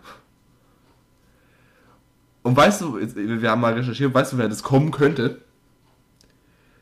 Und 2.44 2.56
weißt 2.56 2.82
du, 2.82 2.96
wir 2.98 3.52
haben 3.52 3.62
mal 3.62 3.74
recherchiert, 3.74 4.14
weißt 4.14 4.34
du, 4.34 4.38
wer 4.38 4.48
das 4.48 4.64
kommen 4.64 4.92
könnte? 4.92 5.42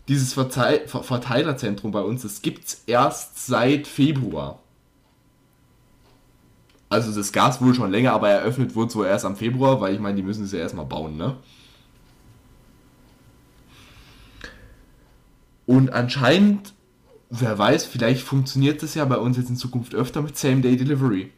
Dieses 0.08 0.34
Verteil 0.34 0.88
Verteilerzentrum 0.88 1.92
bei 1.92 2.02
uns, 2.02 2.22
das 2.22 2.44
gibt 2.44 2.66
es 2.68 2.84
erst 2.86 3.48
seit 3.48 3.88
Februar. 3.88 4.60
Also 6.90 7.12
das 7.12 7.32
Gas 7.32 7.62
wohl 7.62 7.74
schon 7.74 7.90
länger, 7.90 8.14
aber 8.14 8.30
eröffnet 8.30 8.76
wurde 8.76 8.94
wohl 8.94 9.08
erst 9.08 9.26
am 9.26 9.36
Februar, 9.36 9.82
weil 9.82 9.96
ich 9.96 10.00
meine, 10.00 10.16
die 10.16 10.22
müssen 10.22 10.46
es 10.46 10.52
ja 10.52 10.60
erstmal 10.60 10.86
bauen, 10.86 11.18
ne? 11.18 11.36
Und 15.66 15.92
anscheinend, 15.92 16.74
wer 17.32 17.58
weiß, 17.58 17.86
vielleicht 17.86 18.22
funktioniert 18.22 18.84
das 18.84 18.94
ja 18.94 19.04
bei 19.06 19.18
uns 19.18 19.36
jetzt 19.36 19.50
in 19.50 19.56
Zukunft 19.56 19.96
öfter 19.96 20.22
mit 20.22 20.38
Same-Day-Delivery. 20.38 21.32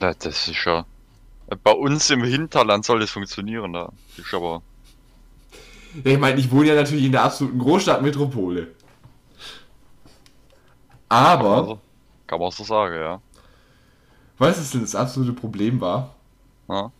Ja, 0.00 0.14
das 0.14 0.48
ist 0.48 0.64
ja. 0.64 0.86
Bei 1.62 1.72
uns 1.72 2.08
im 2.10 2.24
Hinterland 2.24 2.84
soll 2.84 3.00
das 3.00 3.10
funktionieren, 3.10 3.72
da. 3.72 3.92
Ist 4.16 4.32
aber. 4.32 4.62
ich 6.04 6.18
meine, 6.18 6.38
ich 6.38 6.50
wohne 6.50 6.68
ja 6.68 6.74
natürlich 6.74 7.04
in 7.04 7.12
der 7.12 7.24
absoluten 7.24 7.58
Großstadtmetropole. 7.58 8.68
Aber. 11.08 11.42
Kann 11.42 11.56
man, 11.56 11.66
so, 11.66 11.80
kann 12.26 12.40
man 12.40 12.50
so 12.50 12.64
sagen, 12.64 12.94
ja. 12.94 13.20
Weißt 14.38 14.58
du, 14.58 14.62
was 14.62 14.70
denn 14.70 14.80
das 14.80 14.94
absolute 14.94 15.32
Problem 15.32 15.80
war? 15.80 16.14
Ja. 16.68 16.90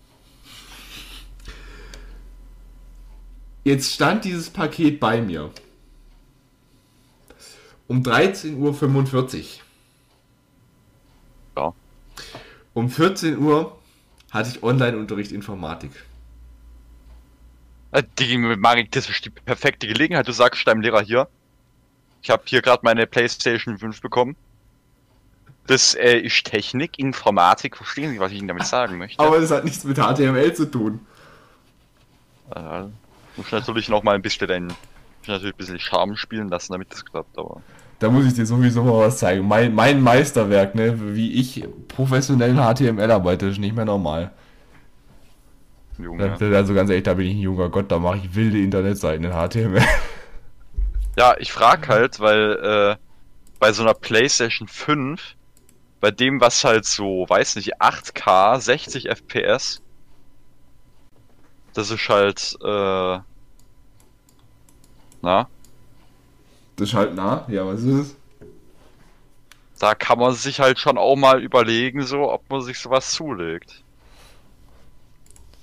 Jetzt 3.64 3.94
stand 3.94 4.24
dieses 4.24 4.50
Paket 4.50 5.00
bei 5.00 5.22
mir. 5.22 5.50
Um 7.86 8.02
13.45 8.02 9.38
Uhr. 9.38 9.44
Ja. 11.56 11.74
Um 12.74 12.88
14 12.88 13.38
Uhr 13.38 13.76
hatte 14.30 14.50
ich 14.50 14.62
Online-Unterricht 14.62 15.32
Informatik. 15.32 15.90
Äh, 17.92 18.02
Die, 18.18 18.38
Marek, 18.38 18.92
das 18.92 19.08
ist 19.08 19.24
die 19.24 19.30
perfekte 19.30 19.86
Gelegenheit. 19.86 20.28
Du 20.28 20.32
sagst 20.32 20.66
deinem 20.66 20.80
Lehrer 20.80 21.02
hier, 21.02 21.28
ich 22.22 22.30
habe 22.30 22.42
hier 22.46 22.62
gerade 22.62 22.80
meine 22.84 23.06
PlayStation 23.06 23.78
5 23.78 24.00
bekommen. 24.00 24.36
Das 25.66 25.94
äh, 25.94 26.18
ist 26.18 26.44
Technik, 26.44 26.98
Informatik. 26.98 27.76
Verstehen 27.76 28.12
Sie, 28.12 28.18
was 28.18 28.32
ich 28.32 28.38
Ihnen 28.38 28.48
damit 28.48 28.66
sagen 28.66 28.98
möchte? 28.98 29.22
Aber 29.22 29.40
das 29.40 29.50
hat 29.50 29.64
nichts 29.64 29.84
mit 29.84 29.98
HTML 29.98 30.52
zu 30.54 30.70
tun. 30.70 31.06
Äh, 32.54 32.84
muss 33.36 33.52
natürlich 33.52 33.88
noch 33.88 34.02
mal 34.02 34.14
ein 34.14 34.22
bisschen 34.22 34.48
deinen, 34.48 34.66
muss 34.66 35.28
natürlich 35.28 35.54
ein 35.54 35.58
bisschen 35.58 35.78
Charme 35.78 36.16
spielen 36.16 36.48
lassen, 36.48 36.72
damit 36.72 36.92
das 36.92 37.04
klappt. 37.04 37.38
Aber 37.38 37.62
Da 38.00 38.08
muss 38.08 38.24
ich 38.24 38.34
dir 38.34 38.46
sowieso 38.46 38.82
mal 38.82 39.06
was 39.06 39.18
zeigen. 39.18 39.46
Mein, 39.46 39.74
mein 39.74 40.00
Meisterwerk, 40.00 40.74
ne? 40.74 41.14
Wie 41.14 41.32
ich 41.34 41.64
professionell 41.86 42.50
in 42.50 42.56
HTML 42.56 43.10
arbeite, 43.10 43.46
ist 43.46 43.58
nicht 43.58 43.76
mehr 43.76 43.84
normal. 43.84 44.32
Junge. 45.98 46.32
Also 46.40 46.74
ganz 46.74 46.88
ehrlich, 46.88 47.04
da 47.04 47.14
bin 47.14 47.26
ich 47.26 47.34
ein 47.34 47.40
junger 47.40 47.68
Gott, 47.68 47.92
da 47.92 47.98
mache 47.98 48.16
ich 48.16 48.34
wilde 48.34 48.58
Internetseiten 48.58 49.24
in 49.24 49.32
HTML. 49.32 49.84
Ja, 51.16 51.34
ich 51.38 51.52
frag 51.52 51.88
halt, 51.88 52.20
weil 52.20 52.52
äh, 52.62 52.96
bei 53.58 53.72
so 53.72 53.82
einer 53.82 53.94
PlayStation 53.94 54.66
5, 54.68 55.36
bei 56.00 56.10
dem 56.10 56.40
was 56.40 56.64
halt 56.64 56.86
so, 56.86 57.26
weiß 57.28 57.56
nicht, 57.56 57.82
8K, 57.82 58.58
60 58.58 59.10
FPS, 59.10 59.82
das 61.74 61.90
ist 61.90 62.08
halt, 62.08 62.56
äh, 62.64 63.18
na, 65.20 65.48
Das 66.80 66.88
ist 66.88 66.94
halt 66.94 67.14
nah. 67.14 67.44
Ja, 67.48 67.66
was 67.66 67.82
ist 67.82 67.94
es? 67.94 68.16
da 69.80 69.94
kann 69.94 70.18
man 70.18 70.34
sich 70.34 70.60
halt 70.60 70.78
schon 70.78 70.98
auch 70.98 71.16
mal 71.16 71.42
überlegen, 71.42 72.04
so, 72.04 72.30
ob 72.30 72.48
man 72.50 72.60
sich 72.60 72.78
sowas 72.78 73.12
zulegt. 73.12 73.82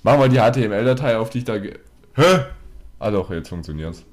Mach 0.02 0.18
mal 0.18 0.28
die 0.28 0.38
HTML-Datei 0.38 1.16
auf, 1.16 1.30
die 1.30 1.38
ich 1.38 1.44
da. 1.44 1.58
Ge 1.58 1.78
Hä? 2.14 2.46
Ah 2.98 3.12
doch, 3.12 3.30
jetzt 3.30 3.48
funktioniert's. 3.48 4.04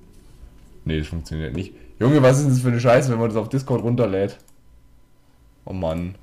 Nee, 0.84 1.00
das 1.00 1.08
funktioniert 1.08 1.56
nicht. 1.56 1.74
Junge, 2.00 2.22
was 2.22 2.38
ist 2.38 2.44
denn 2.44 2.54
das 2.54 2.62
für 2.62 2.68
eine 2.68 2.80
Scheiße, 2.80 3.12
wenn 3.12 3.20
man 3.20 3.30
das 3.30 3.38
auf 3.38 3.50
Discord 3.50 3.82
runterlädt? 3.82 4.38
Oh 5.66 5.74
Mann. 5.74 6.16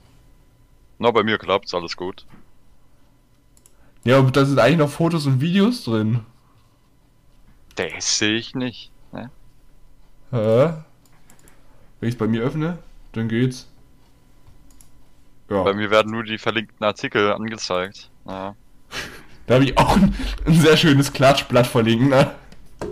Na, 0.99 1.11
bei 1.11 1.25
mir 1.25 1.39
klappt's, 1.39 1.75
alles 1.75 1.97
gut. 1.97 2.25
Ja, 4.05 4.19
aber 4.19 4.31
da 4.31 4.45
sind 4.45 4.61
eigentlich 4.61 4.79
noch 4.79 4.91
Fotos 4.91 5.27
und 5.27 5.41
Videos 5.41 5.83
drin. 5.83 6.21
Das 7.75 8.19
sehe 8.19 8.37
ich 8.37 8.55
nicht. 8.55 8.92
Hä? 10.33 10.73
Wenn 12.01 12.09
ich 12.09 12.15
es 12.15 12.19
bei 12.19 12.27
mir 12.27 12.43
öffne, 12.43 12.79
dann 13.13 13.29
geht's. 13.29 13.69
Ja. 15.51 15.63
Bei 15.63 15.75
mir 15.75 15.91
werden 15.91 16.11
nur 16.13 16.25
die 16.25 16.39
verlinkten 16.39 16.85
Artikel 16.85 17.33
angezeigt. 17.33 18.11
Ja. 18.27 18.55
Da 19.49 19.55
habe 19.55 19.65
ich 19.65 19.77
auch 19.77 19.97
ein, 19.97 20.15
ein 20.47 20.55
sehr 20.55 20.77
schönes 20.77 21.13
Klatschblatt 21.13 21.67
verlinkt, 21.67 22.09
ne? 22.09 22.31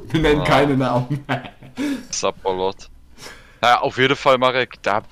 Wir 0.09 0.21
nennen 0.21 0.41
Ah. 0.41 0.45
keine 0.45 0.77
Namen. 0.77 1.25
Subbolot. 2.11 2.91
Naja, 3.61 3.81
auf 3.81 3.97
jeden 3.99 4.17
Fall, 4.17 4.37
Marek, 4.37 4.83
da 4.83 5.03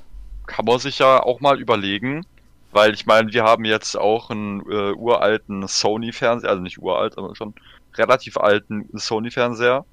kann 0.48 0.64
man 0.64 0.80
sich 0.80 0.98
ja 0.98 1.22
auch 1.22 1.40
mal 1.40 1.60
überlegen, 1.60 2.26
weil 2.72 2.92
ich 2.92 3.06
meine, 3.06 3.32
wir 3.32 3.44
haben 3.44 3.64
jetzt 3.64 3.96
auch 3.96 4.30
einen 4.30 4.62
äh, 4.68 4.92
uralten 4.94 5.66
Sony-Fernseher, 5.68 6.50
also 6.50 6.60
nicht 6.60 6.78
uralt, 6.78 7.16
aber 7.16 7.36
schon 7.36 7.54
relativ 7.94 8.36
alten 8.36 8.88
Sony-Fernseher. 8.92 9.84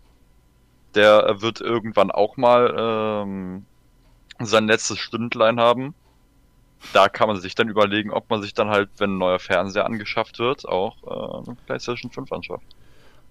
Der 0.95 1.41
wird 1.41 1.61
irgendwann 1.61 2.11
auch 2.11 2.37
mal 2.37 2.73
ähm, 2.77 3.65
sein 4.39 4.67
letztes 4.67 4.99
Stündlein 4.99 5.59
haben. 5.59 5.93
Da 6.93 7.09
kann 7.09 7.27
man 7.27 7.39
sich 7.39 7.55
dann 7.55 7.69
überlegen, 7.69 8.11
ob 8.11 8.29
man 8.29 8.41
sich 8.41 8.53
dann 8.53 8.69
halt, 8.69 8.89
wenn 8.97 9.15
ein 9.15 9.17
neuer 9.17 9.39
Fernseher 9.39 9.85
angeschafft 9.85 10.39
wird, 10.39 10.67
auch 10.67 11.45
äh, 11.47 11.51
PlayStation 11.65 12.11
5 12.11 12.31
anschafft. 12.31 12.65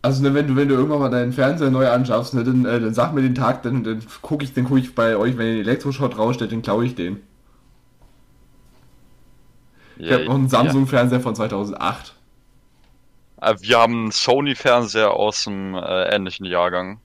Also 0.03 0.23
ne, 0.23 0.35
wenn 0.35 0.47
du, 0.47 0.57
wenn 0.57 0.69
du 0.69 0.75
irgendwann 0.75 0.99
mal 1.01 1.11
deinen 1.11 1.33
Fernseher 1.33 1.71
neu 1.71 1.89
anschaffst, 1.89 2.35
ne, 2.35 2.45
dann, 2.45 2.67
äh, 2.67 2.81
dann 2.81 2.93
sag 2.93 3.15
mir 3.15 3.23
den 3.23 3.35
Tag, 3.35 3.63
dann, 3.63 3.85
dann 3.85 4.03
gucke 4.23 4.45
ich, 4.45 4.53
dann 4.53 4.65
guck 4.65 4.79
ich 4.79 4.95
bei 4.95 5.17
euch, 5.17 5.39
wenn 5.39 5.47
ihr 5.47 5.53
den 5.55 5.61
Elektroschrott 5.63 6.19
rausstellt, 6.19 6.53
dann 6.53 6.63
klaue 6.63 6.85
ich 6.85 6.95
den. 6.95 7.23
Ich 9.97 10.13
habe 10.13 10.25
noch 10.25 10.35
einen 10.35 10.49
Samsung-Fernseher 10.49 11.21
von 11.21 11.35
2008. 11.35 12.15
Äh, 13.41 13.55
Wir 13.61 13.79
haben 13.79 13.95
einen 13.95 14.11
Sony-Fernseher 14.11 15.13
aus 15.13 15.45
dem 15.45 15.75
äh, 15.75 16.15
ähnlichen 16.15 16.45
Jahrgang. 16.45 17.01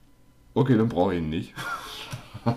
Okay, 0.54 0.78
dann 0.78 0.90
brauche 0.90 1.14
ich 1.16 1.22
ihn 1.22 1.30
nicht. 1.30 1.54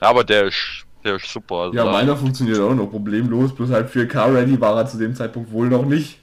Aber 0.00 0.24
der 0.24 0.46
ist, 0.46 0.84
der 1.04 1.16
ist 1.16 1.30
super. 1.30 1.56
Also 1.56 1.76
Ja, 1.76 1.84
meiner 1.84 2.16
funktioniert 2.16 2.58
auch 2.60 2.74
noch 2.74 2.90
problemlos, 2.90 3.54
bloß 3.54 3.70
halt 3.70 3.90
4K-ready 3.90 4.60
war 4.60 4.76
er 4.76 4.86
zu 4.86 4.98
dem 4.98 5.14
Zeitpunkt 5.14 5.50
wohl 5.52 5.68
noch 5.68 5.84
nicht. 5.84 6.18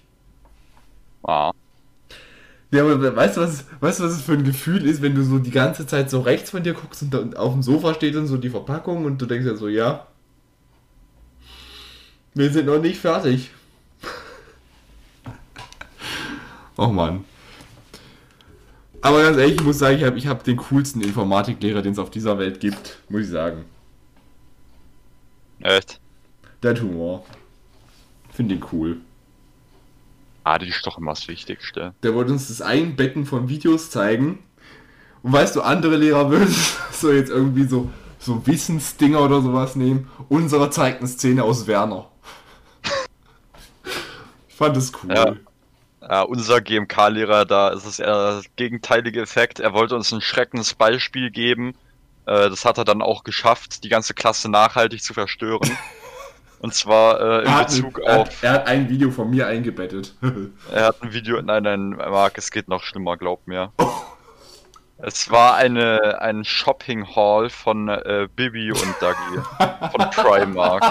Ah, 1.24 1.52
Ja, 2.72 2.84
aber 2.84 3.16
weißt 3.16 3.38
du, 3.38 3.42
was 3.42 3.52
es, 3.54 3.66
weißt 3.82 4.00
du, 4.00 4.04
was 4.06 4.13
es 4.13 4.22
für 4.24 4.34
ein 4.34 4.44
Gefühl 4.44 4.86
ist, 4.88 5.02
wenn 5.02 5.13
du 5.16 5.24
so 5.24 5.38
die 5.39 5.52
ganze 5.52 5.86
Zeit 5.86 6.10
so 6.10 6.22
rechts 6.22 6.50
von 6.50 6.63
dir 6.63 6.74
guckst 6.74 7.04
und 7.04 7.13
da 7.13 7.39
auf 7.39 7.54
dem 7.54 7.62
Sofa 7.63 7.94
steht 7.94 8.16
dann 8.16 8.28
so 8.28 8.38
die 8.38 8.50
Verpackung 8.50 9.06
und 9.06 9.22
du 9.22 9.26
denkst 9.28 9.46
ja 9.46 9.56
so, 9.56 9.68
ja, 9.68 10.08
wir 12.36 12.52
sind 12.52 12.66
noch 12.68 12.80
nicht 12.80 13.00
fertig. 13.00 13.52
oh 16.78 16.88
Mann. 16.88 17.26
Aber 19.04 19.22
ganz 19.22 19.38
ehrlich, 19.38 19.56
ich 19.56 19.63
muss 19.63 19.80
sagen, 19.80 19.98
ich 19.98 20.04
habe 20.06 20.18
ich 20.18 20.28
hab 20.28 20.46
den 20.46 20.56
coolsten 20.56 21.02
Informatiklehrer, 21.02 21.82
den 21.82 21.92
es 21.92 22.00
auf 22.00 22.10
dieser 22.10 22.39
Welt 22.39 22.62
gibt, 22.62 23.00
muss 23.10 23.24
ich 23.24 23.30
sagen. 23.30 23.66
echt? 25.60 26.00
Der 26.63 26.80
Humor. 26.80 27.26
Finde 28.32 28.56
ihn 28.56 28.63
cool. 28.72 29.02
Ah, 30.46 30.58
die 30.58 30.70
ist 30.70 30.88
doch 30.88 30.98
immer 30.98 31.12
das 31.12 31.28
Wichtigste. 31.28 31.94
Der 32.02 32.16
wollte 32.16 32.32
uns 32.32 32.48
das 32.48 32.62
Einbetten 32.62 33.26
von 33.26 33.50
Videos 33.50 33.89
zeigen. 33.89 34.39
Und 35.22 35.34
weißt 35.34 35.58
du, 35.58 35.62
andere 35.62 35.98
Lehrer 35.98 36.30
würden 36.32 36.56
so 36.92 37.12
jetzt 37.12 37.30
irgendwie 37.30 37.66
so, 37.66 37.89
so 38.20 38.48
Wissensdinger 38.48 39.22
oder 39.22 39.42
sowas 39.42 39.76
nehmen. 39.76 40.10
Unserer 40.30 40.72
zeigt 40.72 41.00
eine 41.00 41.10
Szene 41.10 41.44
aus 41.44 41.68
Werner. 41.68 42.10
Ich 44.48 44.56
fand 44.56 44.78
das 44.78 44.92
cool. 45.04 45.12
Ja. 45.13 45.36
Ja, 46.10 46.24
unser 46.24 46.60
GMK-Lehrer, 46.60 47.46
da 47.46 47.70
ist 47.70 47.86
es 47.86 48.00
eher 48.00 48.42
der 48.42 48.42
gegenteilige 48.58 49.22
Effekt. 49.22 49.60
Er 49.60 49.74
wollte 49.74 49.96
uns 49.96 50.12
ein 50.12 50.22
schreckendes 50.22 50.74
Beispiel 50.74 51.32
geben. 51.32 51.76
Äh, 52.26 52.50
das 52.50 52.66
hat 52.66 52.78
er 52.78 52.84
dann 52.84 53.02
auch 53.02 53.24
geschafft, 53.24 53.84
die 53.84 53.89
ganze 53.89 54.13
Klasse 54.13 54.50
nachhaltig 54.50 55.02
zu 55.02 55.13
verstören. 55.13 55.70
Und 56.60 56.74
zwar 56.74 57.20
äh, 57.20 57.42
in 57.42 57.52
er, 57.52 57.63
Bezug 57.63 58.00
er, 58.00 58.20
auf. 58.22 58.28
hat, 58.28 58.36
er 58.44 58.52
hat 58.54 58.68
ein 58.68 58.89
Video 58.89 59.12
von 59.12 59.30
mir 59.30 59.48
eingebettet. 59.48 60.16
Er 60.72 60.86
hat 60.86 61.02
ein 61.02 61.12
Video. 61.12 61.42
Nein, 61.42 61.63
nein, 61.63 61.89
Marc, 61.89 62.38
es 62.38 62.52
geht 62.52 62.70
noch 62.70 62.84
schlimmer, 62.84 63.18
glaub 63.18 63.46
mir. 63.48 63.74
Es 64.98 65.30
war 65.30 65.56
eine 65.56 66.22
ein 66.22 66.46
Shopping 66.46 67.06
Hall 67.16 67.50
von 67.50 67.89
äh, 67.89 68.30
Bibi 68.34 68.72
und 68.72 68.96
Dagi 69.02 69.42
von 69.92 70.10
Primark. 70.12 70.84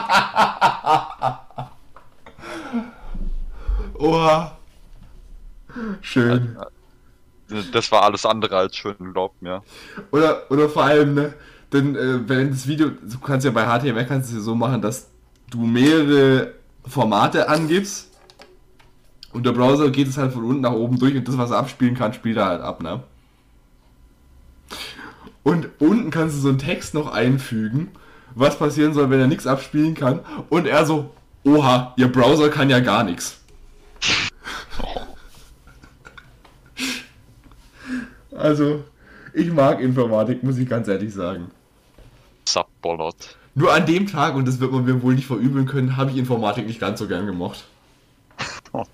Oha. 3.94 4.58
Schön. 6.00 6.56
Das 7.72 7.92
war 7.92 8.02
alles 8.02 8.24
andere 8.24 8.56
als 8.56 8.76
schön, 8.76 8.96
glaub 9.12 9.34
mir. 9.40 9.62
Oder, 10.10 10.50
oder 10.50 10.68
vor 10.68 10.84
allem, 10.84 11.14
ne, 11.14 11.34
denn 11.72 11.96
äh, 11.96 12.28
wenn 12.28 12.50
das 12.50 12.66
Video, 12.66 12.90
du 12.90 13.18
kannst 13.18 13.44
ja 13.44 13.50
bei 13.50 13.64
HTML 13.64 14.06
kannst 14.06 14.30
du 14.30 14.36
es 14.36 14.40
ja 14.40 14.44
so 14.44 14.54
machen, 14.54 14.80
dass 14.80 15.08
du 15.50 15.60
mehrere 15.60 16.54
Formate 16.86 17.48
angibst 17.48 18.10
und 19.32 19.46
der 19.46 19.52
Browser 19.52 19.90
geht 19.90 20.08
es 20.08 20.18
halt 20.18 20.32
von 20.32 20.44
unten 20.44 20.62
nach 20.62 20.72
oben 20.72 20.98
durch 20.98 21.16
und 21.16 21.26
das, 21.26 21.38
was 21.38 21.50
er 21.50 21.58
abspielen 21.58 21.94
kann, 21.94 22.12
spielt 22.12 22.36
er 22.36 22.46
halt 22.46 22.62
ab, 22.62 22.82
ne? 22.82 23.02
Und 25.42 25.68
unten 25.78 26.10
kannst 26.10 26.36
du 26.36 26.40
so 26.40 26.48
einen 26.48 26.58
Text 26.58 26.94
noch 26.94 27.12
einfügen, 27.12 27.88
was 28.34 28.58
passieren 28.58 28.94
soll, 28.94 29.10
wenn 29.10 29.20
er 29.20 29.26
nichts 29.26 29.46
abspielen 29.46 29.94
kann. 29.94 30.20
Und 30.50 30.66
er 30.66 30.86
so, 30.86 31.10
oha, 31.44 31.94
ihr 31.96 32.10
Browser 32.10 32.48
kann 32.48 32.70
ja 32.70 32.80
gar 32.80 33.02
nichts. 33.02 33.40
Also, 38.34 38.84
ich 39.34 39.50
mag 39.50 39.80
Informatik, 39.80 40.42
muss 40.42 40.58
ich 40.58 40.68
ganz 40.68 40.88
ehrlich 40.88 41.12
sagen. 41.12 41.50
Subbolot. 42.48 43.36
Nur 43.54 43.72
an 43.72 43.86
dem 43.86 44.06
Tag, 44.06 44.34
und 44.34 44.48
das 44.48 44.60
wird 44.60 44.72
man 44.72 44.84
mir 44.84 45.02
wohl 45.02 45.14
nicht 45.14 45.26
verübeln 45.26 45.66
können, 45.66 45.96
habe 45.96 46.10
ich 46.10 46.16
Informatik 46.16 46.66
nicht 46.66 46.80
ganz 46.80 46.98
so 46.98 47.08
gern 47.08 47.26
gemocht. 47.26 47.64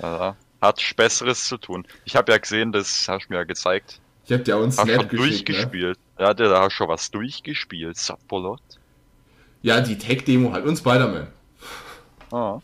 Ja, 0.00 0.36
hat 0.60 0.82
Besseres 0.96 1.46
zu 1.46 1.56
tun. 1.56 1.86
Ich 2.04 2.16
habe 2.16 2.32
ja 2.32 2.38
gesehen, 2.38 2.72
das 2.72 3.06
hast 3.08 3.26
du 3.26 3.32
mir 3.32 3.38
ja 3.38 3.44
gezeigt. 3.44 4.00
Ich 4.26 4.32
habe 4.32 4.42
dir 4.42 4.56
auch 4.56 4.62
einen 4.62 4.68
Hast 4.68 4.82
Snap 4.82 4.88
schon 4.88 5.08
geschickt, 5.08 5.12
ne? 5.48 5.54
durchgespielt. 5.54 5.98
Ja, 6.18 6.34
der, 6.34 6.48
da 6.48 6.62
hast 6.62 6.72
schon 6.72 6.88
was 6.88 7.10
durchgespielt. 7.10 7.96
Subbolot. 7.96 8.60
Ja, 9.62 9.80
die 9.80 9.96
Tech-Demo 9.96 10.52
halt 10.52 10.66
und 10.66 10.76
Spider-Man. 10.76 11.28
Ah. 12.32 12.60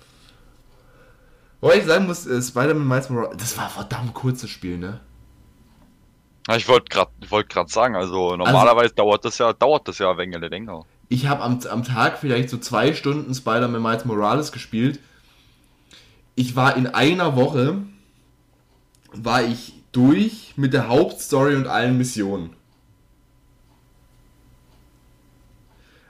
Wobei 1.60 1.78
ich 1.78 1.84
sagen 1.84 2.06
muss, 2.06 2.26
äh, 2.26 2.42
Spider-Man 2.42 2.86
Miles 2.86 3.10
Morales, 3.10 3.36
das 3.38 3.56
war 3.56 3.70
verdammt 3.70 4.12
kurzes 4.14 4.50
Spiel, 4.50 4.76
ne? 4.76 5.00
Ich 6.56 6.68
wollte 6.68 6.86
gerade 6.88 7.10
wollt 7.28 7.48
grad 7.48 7.70
sagen, 7.70 7.94
also 7.94 8.36
normalerweise 8.36 8.94
dauert 8.94 9.24
das 9.24 9.38
ja, 9.38 9.52
dauert 9.52 9.86
das 9.86 9.98
ja 9.98 10.10
ein 10.10 10.18
wenig 10.18 10.40
länger. 10.40 10.84
Ich 11.08 11.26
habe 11.26 11.42
am, 11.42 11.60
am 11.68 11.84
Tag 11.84 12.18
vielleicht 12.18 12.50
so 12.50 12.58
zwei 12.58 12.94
Stunden 12.94 13.34
Spider-Man 13.34 13.82
Miles 13.82 14.04
Morales 14.04 14.52
gespielt. 14.52 15.00
Ich 16.34 16.56
war 16.56 16.76
in 16.76 16.86
einer 16.86 17.36
Woche, 17.36 17.82
war 19.12 19.42
ich 19.42 19.74
durch 19.92 20.54
mit 20.56 20.72
der 20.72 20.88
Hauptstory 20.88 21.56
und 21.56 21.66
allen 21.66 21.98
Missionen. 21.98 22.54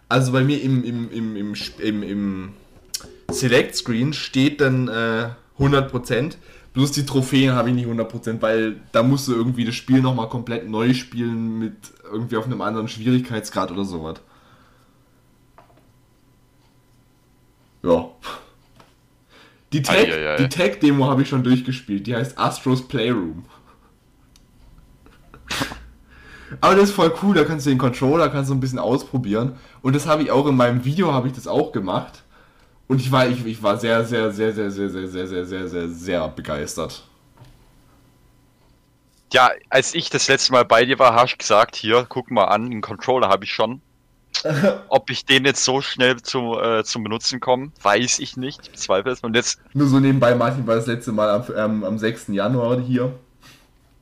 Also 0.08 0.32
bei 0.32 0.42
mir 0.42 0.60
im, 0.60 0.84
im, 0.84 1.10
im, 1.10 1.36
im, 1.36 1.54
im, 1.78 2.02
im 2.02 2.52
Select 3.30 3.76
Screen 3.76 4.12
steht 4.12 4.60
dann 4.60 4.88
äh, 4.88 5.30
100%. 5.58 6.34
Bloß 6.72 6.92
die 6.92 7.04
Trophäen 7.04 7.54
habe 7.54 7.70
ich 7.70 7.74
nicht 7.74 7.88
100%, 7.88 8.40
weil 8.40 8.80
da 8.92 9.02
musst 9.02 9.26
du 9.26 9.34
irgendwie 9.34 9.64
das 9.64 9.74
Spiel 9.74 10.00
nochmal 10.00 10.28
komplett 10.28 10.68
neu 10.68 10.94
spielen 10.94 11.58
mit 11.58 11.74
irgendwie 12.04 12.36
auf 12.36 12.44
einem 12.44 12.60
anderen 12.60 12.86
Schwierigkeitsgrad 12.86 13.72
oder 13.72 13.84
sowas. 13.84 14.20
Ja. 17.82 18.08
Die 19.72 19.82
Tag, 19.82 20.50
Tag-Demo 20.50 21.06
habe 21.06 21.22
ich 21.22 21.28
schon 21.28 21.42
durchgespielt. 21.42 22.06
Die 22.06 22.14
heißt 22.14 22.38
Astros 22.38 22.86
Playroom. 22.86 23.44
Aber 26.60 26.74
das 26.74 26.90
ist 26.90 26.94
voll 26.94 27.12
cool, 27.22 27.34
da 27.34 27.44
kannst 27.44 27.66
du 27.66 27.70
den 27.70 27.78
Controller 27.78 28.28
kannst 28.28 28.50
du 28.50 28.54
ein 28.54 28.60
bisschen 28.60 28.80
ausprobieren. 28.80 29.56
Und 29.82 29.94
das 29.94 30.06
habe 30.06 30.22
ich 30.22 30.30
auch 30.30 30.46
in 30.46 30.56
meinem 30.56 30.84
Video 30.84 31.12
habe 31.12 31.28
ich 31.28 31.34
das 31.34 31.46
auch 31.46 31.70
gemacht. 31.70 32.19
Und 32.90 33.00
ich 33.00 33.12
war, 33.12 33.28
ich, 33.28 33.46
ich 33.46 33.62
war 33.62 33.76
sehr, 33.76 34.04
sehr, 34.04 34.32
sehr, 34.32 34.52
sehr, 34.52 34.72
sehr, 34.72 34.90
sehr, 34.90 35.06
sehr, 35.06 35.28
sehr, 35.28 35.46
sehr, 35.46 35.68
sehr, 35.68 35.88
sehr 35.88 36.26
begeistert. 36.26 37.04
Ja, 39.32 39.50
als 39.68 39.94
ich 39.94 40.10
das 40.10 40.26
letzte 40.26 40.50
Mal 40.50 40.64
bei 40.64 40.84
dir 40.84 40.98
war, 40.98 41.14
hast 41.14 41.34
du 41.34 41.36
gesagt, 41.36 41.76
hier, 41.76 42.04
guck 42.08 42.32
mal 42.32 42.46
an, 42.46 42.68
den 42.68 42.80
Controller 42.80 43.28
habe 43.28 43.44
ich 43.44 43.54
schon. 43.54 43.80
Ob 44.88 45.08
ich 45.08 45.24
den 45.24 45.44
jetzt 45.44 45.64
so 45.64 45.80
schnell 45.80 46.20
zu, 46.20 46.58
äh, 46.58 46.82
zum 46.82 47.04
Benutzen 47.04 47.38
komme, 47.38 47.70
weiß 47.80 48.18
ich 48.18 48.36
nicht. 48.36 48.58
Ich 48.64 48.72
bezweifle 48.72 49.12
es. 49.12 49.20
Und 49.20 49.36
jetzt, 49.36 49.60
Nur 49.72 49.86
so 49.86 50.00
nebenbei, 50.00 50.34
Martin 50.34 50.66
war 50.66 50.74
das 50.74 50.88
letzte 50.88 51.12
Mal 51.12 51.30
am, 51.30 51.44
ähm, 51.56 51.84
am 51.84 51.96
6. 51.96 52.26
Januar 52.30 52.80
hier. 52.80 53.12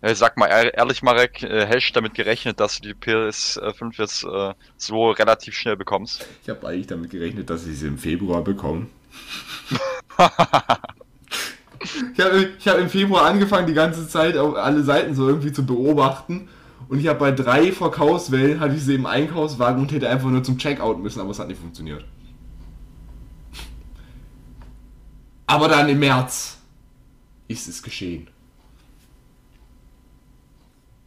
Äh, 0.00 0.14
sag 0.14 0.36
mal 0.36 0.46
ehr- 0.46 0.74
ehrlich, 0.74 1.02
Marek, 1.02 1.42
äh, 1.42 1.66
hast 1.66 1.90
du 1.90 1.94
damit 1.94 2.14
gerechnet, 2.14 2.60
dass 2.60 2.80
du 2.80 2.88
die 2.88 2.94
PS5 2.94 3.98
jetzt 3.98 4.24
äh, 4.24 4.54
so 4.76 5.10
relativ 5.10 5.54
schnell 5.54 5.76
bekommst? 5.76 6.26
Ich 6.42 6.48
habe 6.48 6.66
eigentlich 6.66 6.86
damit 6.86 7.10
gerechnet, 7.10 7.50
dass 7.50 7.66
ich 7.66 7.78
sie 7.78 7.88
im 7.88 7.98
Februar 7.98 8.42
bekomme. 8.42 8.86
ich 10.18 12.20
habe 12.20 12.52
hab 12.66 12.78
im 12.78 12.88
Februar 12.88 13.26
angefangen, 13.26 13.66
die 13.66 13.74
ganze 13.74 14.08
Zeit 14.08 14.36
auf 14.36 14.54
alle 14.54 14.82
Seiten 14.82 15.14
so 15.14 15.28
irgendwie 15.28 15.52
zu 15.52 15.66
beobachten. 15.66 16.48
Und 16.88 17.00
ich 17.00 17.08
habe 17.08 17.18
bei 17.18 17.32
drei 17.32 17.72
Verkaufswellen, 17.72 18.60
hatte 18.60 18.74
ich 18.74 18.82
sie 18.82 18.94
im 18.94 19.06
Einkaufswagen 19.06 19.82
und 19.82 19.92
hätte 19.92 20.08
einfach 20.08 20.28
nur 20.28 20.42
zum 20.42 20.58
Checkout 20.58 20.98
müssen, 20.98 21.20
aber 21.20 21.30
es 21.30 21.38
hat 21.38 21.48
nicht 21.48 21.60
funktioniert. 21.60 22.04
Aber 25.46 25.68
dann 25.68 25.88
im 25.88 25.98
März 25.98 26.58
ist 27.48 27.68
es 27.68 27.82
geschehen. 27.82 28.28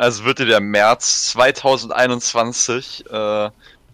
Also 0.01 0.25
wird 0.25 0.39
dir 0.39 0.47
der 0.47 0.61
März 0.61 1.25
2021 1.25 3.05
äh, 3.05 3.51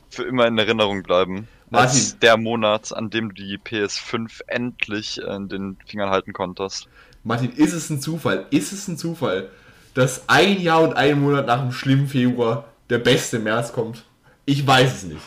für 0.10 0.24
immer 0.24 0.48
in 0.48 0.58
Erinnerung 0.58 1.04
bleiben. 1.04 1.50
Martin. 1.70 1.90
Als 1.90 2.18
der 2.20 2.38
Monat, 2.38 2.94
an 2.94 3.10
dem 3.10 3.36
du 3.36 3.44
die 3.44 3.58
PS5 3.58 4.40
endlich 4.48 5.22
äh, 5.22 5.36
in 5.36 5.50
den 5.50 5.78
Fingern 5.86 6.10
halten 6.10 6.32
konntest. 6.32 6.88
Martin, 7.26 7.52
ist 7.52 7.74
es 7.74 7.90
ein 7.90 8.00
Zufall? 8.00 8.46
Ist 8.52 8.72
es 8.72 8.88
ein 8.88 8.98
Zufall, 8.98 9.50
dass 9.96 10.30
ein 10.30 10.62
Jahr 10.62 10.84
und 10.84 10.94
ein 10.94 11.20
Monat 11.20 11.46
nach 11.46 11.60
dem 11.60 11.74
schlimmen 11.74 12.08
Februar 12.08 12.64
der 12.90 13.00
beste 13.00 13.40
März 13.40 13.74
kommt? 13.74 14.06
Ich 14.46 14.66
weiß 14.66 14.96
es 14.96 15.04
nicht. 15.04 15.22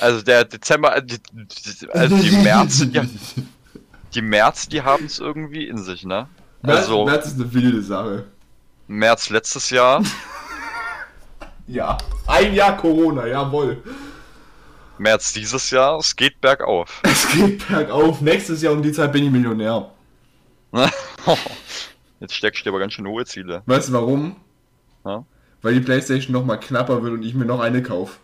Also 0.00 0.22
der 0.22 0.44
Dezember, 0.44 1.00
die, 1.02 1.18
die, 1.32 1.88
also 1.90 2.16
die 2.16 2.32
März, 2.32 2.78
die, 2.80 3.00
die 4.14 4.22
März, 4.22 4.68
die 4.68 4.82
haben 4.82 5.04
es 5.04 5.20
irgendwie 5.20 5.68
in 5.68 5.78
sich, 5.78 6.04
ne? 6.04 6.26
März, 6.62 6.78
Also 6.78 7.04
März 7.06 7.26
ist 7.26 7.40
eine 7.40 7.52
wilde 7.52 7.82
Sache. 7.82 8.24
März 8.86 9.30
letztes 9.30 9.70
Jahr, 9.70 10.02
Ja. 11.68 11.98
Ein 12.26 12.54
Jahr 12.54 12.76
Corona, 12.78 13.26
jawohl. 13.26 13.82
März 14.96 15.34
dieses 15.34 15.70
Jahr, 15.70 15.98
es 15.98 16.16
geht 16.16 16.40
bergauf. 16.40 17.00
Es 17.04 17.28
geht 17.30 17.68
bergauf. 17.68 18.20
Nächstes 18.22 18.62
Jahr 18.62 18.72
um 18.72 18.82
die 18.82 18.90
Zeit 18.92 19.12
bin 19.12 19.24
ich 19.24 19.30
Millionär. 19.30 19.90
Jetzt 22.20 22.34
steckst 22.34 22.60
du 22.60 22.64
dir 22.64 22.70
aber 22.70 22.80
ganz 22.80 22.94
schön 22.94 23.06
hohe 23.06 23.24
Ziele. 23.24 23.62
Weißt 23.66 23.90
du 23.90 23.92
warum? 23.92 24.36
Ja? 25.04 25.24
Weil 25.62 25.74
die 25.74 25.80
Playstation 25.80 26.32
noch 26.32 26.44
mal 26.44 26.56
knapper 26.56 27.02
wird 27.02 27.12
und 27.14 27.22
ich 27.22 27.34
mir 27.34 27.44
noch 27.44 27.60
eine 27.60 27.82
kaufe. 27.82 28.18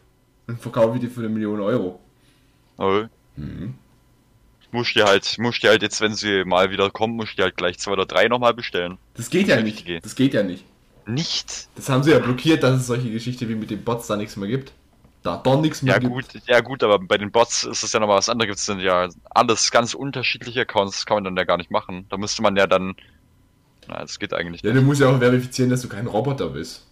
Dann 0.46 0.56
verkaufe 0.58 0.96
ich 0.96 1.00
die 1.02 1.08
für 1.08 1.20
eine 1.20 1.28
Million 1.28 1.60
Euro. 1.60 2.00
Oh. 2.78 3.02
Mhm. 3.36 3.74
Musst 4.74 4.96
dir 4.96 5.04
halt, 5.04 5.36
musst 5.38 5.62
dir 5.62 5.70
halt 5.70 5.82
jetzt, 5.82 6.00
wenn 6.00 6.14
sie 6.14 6.44
mal 6.44 6.70
wieder 6.70 6.90
kommt, 6.90 7.14
musst 7.14 7.38
dir 7.38 7.44
halt 7.44 7.56
gleich 7.56 7.78
zwei 7.78 7.92
oder 7.92 8.06
drei 8.06 8.26
nochmal 8.26 8.54
bestellen. 8.54 8.98
Das 9.14 9.30
geht 9.30 9.46
ja 9.46 9.60
nicht. 9.60 9.78
Richtige. 9.78 10.00
Das 10.00 10.16
geht 10.16 10.34
ja 10.34 10.42
nicht. 10.42 10.64
Nicht? 11.06 11.68
Das 11.76 11.88
haben 11.88 12.02
sie 12.02 12.10
ja 12.10 12.18
blockiert, 12.18 12.62
dass 12.64 12.80
es 12.80 12.86
solche 12.88 13.10
Geschichte 13.10 13.48
wie 13.48 13.54
mit 13.54 13.70
den 13.70 13.84
Bots 13.84 14.08
da 14.08 14.16
nichts 14.16 14.36
mehr 14.36 14.48
gibt. 14.48 14.72
Da 15.22 15.36
doch 15.36 15.60
nichts 15.60 15.80
mehr 15.82 15.94
Ja 15.94 15.98
gibt. 16.00 16.12
gut, 16.12 16.26
ja 16.46 16.60
gut, 16.60 16.82
aber 16.82 16.98
bei 16.98 17.16
den 17.18 17.30
Bots 17.30 17.62
ist 17.64 17.82
es 17.84 17.92
ja 17.92 18.00
nochmal 18.00 18.16
was 18.18 18.28
anderes. 18.28 18.48
Gibt's 18.48 18.66
denn 18.66 18.80
ja 18.80 19.08
alles 19.30 19.70
ganz 19.70 19.94
unterschiedliche 19.94 20.62
Accounts, 20.62 20.96
das 20.96 21.06
kann 21.06 21.18
man 21.18 21.24
dann 21.24 21.36
ja 21.36 21.44
gar 21.44 21.56
nicht 21.56 21.70
machen. 21.70 22.06
Da 22.10 22.16
müsste 22.16 22.42
man 22.42 22.56
ja 22.56 22.66
dann. 22.66 22.94
Na, 23.86 24.00
das 24.00 24.18
geht 24.18 24.34
eigentlich 24.34 24.62
Ja, 24.62 24.70
nicht. 24.72 24.82
du 24.82 24.84
musst 24.84 25.00
ja 25.00 25.08
auch 25.08 25.18
verifizieren, 25.18 25.70
dass 25.70 25.82
du 25.82 25.88
kein 25.88 26.06
Roboter 26.08 26.48
bist. 26.48 26.84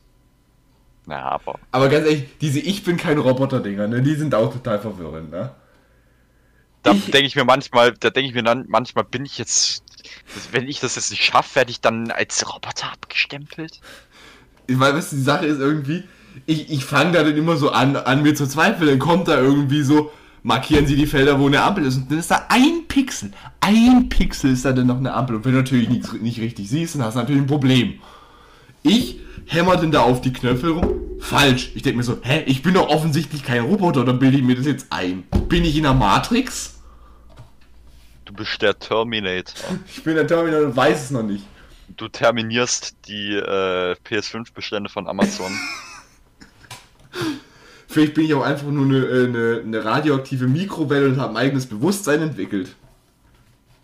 Na, 1.06 1.20
aber. 1.22 1.58
Aber 1.72 1.88
ganz 1.88 2.06
ehrlich, 2.06 2.24
diese 2.40 2.60
Ich 2.60 2.84
bin 2.84 2.96
kein 2.96 3.18
Roboter-Dinger, 3.18 3.88
ne, 3.88 4.02
die 4.02 4.14
sind 4.14 4.34
auch 4.34 4.52
total 4.52 4.78
verwirrend, 4.78 5.30
ne? 5.30 5.50
Da 6.82 6.94
denke 6.94 7.26
ich 7.26 7.36
mir 7.36 7.44
manchmal, 7.44 7.92
da 7.92 8.10
denke 8.10 8.28
ich 8.28 8.34
mir 8.34 8.42
dann, 8.42 8.64
manchmal 8.68 9.04
bin 9.04 9.24
ich 9.24 9.38
jetzt. 9.38 9.84
Wenn 10.50 10.68
ich 10.68 10.80
das 10.80 10.96
jetzt 10.96 11.10
nicht 11.10 11.24
schaffe, 11.24 11.56
werde 11.56 11.70
ich 11.70 11.80
dann 11.80 12.10
als 12.10 12.44
Roboter 12.52 12.92
abgestempelt. 12.92 13.80
Ich 14.66 14.76
meine, 14.76 14.96
weißt 14.96 15.12
du, 15.12 15.16
die 15.16 15.22
Sache 15.22 15.46
ist 15.46 15.58
irgendwie, 15.58 16.04
ich, 16.46 16.70
ich 16.70 16.84
fange 16.84 17.12
da 17.12 17.22
dann 17.22 17.36
immer 17.36 17.56
so 17.56 17.70
an, 17.70 17.96
an 17.96 18.22
mir 18.22 18.34
zu 18.34 18.46
zweifeln, 18.46 18.88
dann 18.88 18.98
kommt 18.98 19.28
da 19.28 19.38
irgendwie 19.38 19.82
so, 19.82 20.10
markieren 20.42 20.86
Sie 20.86 20.96
die 20.96 21.06
Felder, 21.06 21.38
wo 21.38 21.46
eine 21.46 21.62
Ampel 21.62 21.84
ist, 21.84 21.96
und 21.96 22.10
dann 22.10 22.18
ist 22.18 22.30
da 22.30 22.46
ein 22.48 22.86
Pixel, 22.88 23.32
ein 23.60 24.08
Pixel 24.08 24.52
ist 24.52 24.64
da 24.64 24.72
dann 24.72 24.86
noch 24.86 24.96
eine 24.96 25.12
Ampel, 25.12 25.36
und 25.36 25.44
wenn 25.44 25.52
du 25.52 25.58
natürlich 25.58 25.88
nicht, 25.88 26.22
nicht 26.22 26.40
richtig 26.40 26.68
siehst, 26.68 26.94
dann 26.94 27.02
hast 27.02 27.14
du 27.14 27.20
natürlich 27.20 27.42
ein 27.42 27.46
Problem. 27.46 28.00
Ich 28.82 29.20
hämmer 29.46 29.76
denn 29.76 29.90
da 29.90 30.02
auf 30.02 30.20
die 30.20 30.32
Knöpfe 30.32 30.70
rum, 30.70 31.00
falsch. 31.20 31.72
Ich 31.74 31.82
denke 31.82 31.98
mir 31.98 32.04
so, 32.04 32.18
hä, 32.22 32.42
ich 32.46 32.62
bin 32.62 32.74
doch 32.74 32.88
offensichtlich 32.88 33.42
kein 33.44 33.62
Roboter, 33.62 34.02
oder 34.02 34.12
bilde 34.12 34.38
ich 34.38 34.42
mir 34.42 34.56
das 34.56 34.66
jetzt 34.66 34.86
ein? 34.90 35.24
Bin 35.48 35.64
ich 35.64 35.76
in 35.76 35.82
der 35.84 35.94
Matrix? 35.94 36.80
Du 38.24 38.32
bist 38.32 38.62
der 38.62 38.78
Terminator. 38.78 39.78
Ich 39.86 40.02
bin 40.02 40.14
der 40.14 40.26
Terminator 40.26 40.66
und 40.66 40.76
weiß 40.76 41.04
es 41.04 41.10
noch 41.10 41.22
nicht. 41.22 41.44
Du 41.96 42.08
terminierst 42.08 42.96
die 43.06 43.34
äh, 43.34 43.94
PS5-Bestände 44.08 44.88
von 44.88 45.06
Amazon. 45.06 45.52
Vielleicht 47.88 48.14
bin 48.14 48.24
ich 48.24 48.32
auch 48.32 48.42
einfach 48.42 48.68
nur 48.68 48.86
eine, 48.86 49.04
äh, 49.04 49.26
eine, 49.26 49.60
eine 49.62 49.84
radioaktive 49.84 50.46
Mikrowelle 50.46 51.08
und 51.08 51.20
habe 51.20 51.34
ein 51.34 51.36
eigenes 51.36 51.66
Bewusstsein 51.66 52.22
entwickelt. 52.22 52.74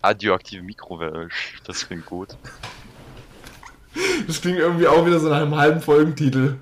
Radioaktive 0.02 0.62
Mikrowelle. 0.62 1.28
Das 1.66 1.86
klingt 1.86 2.06
gut. 2.06 2.28
Das 4.26 4.40
klingt 4.40 4.58
irgendwie 4.58 4.86
auch 4.86 5.06
wieder 5.06 5.18
so 5.18 5.28
nach 5.28 5.40
einem 5.40 5.56
halben 5.56 5.80
Folgentitel. 5.80 6.56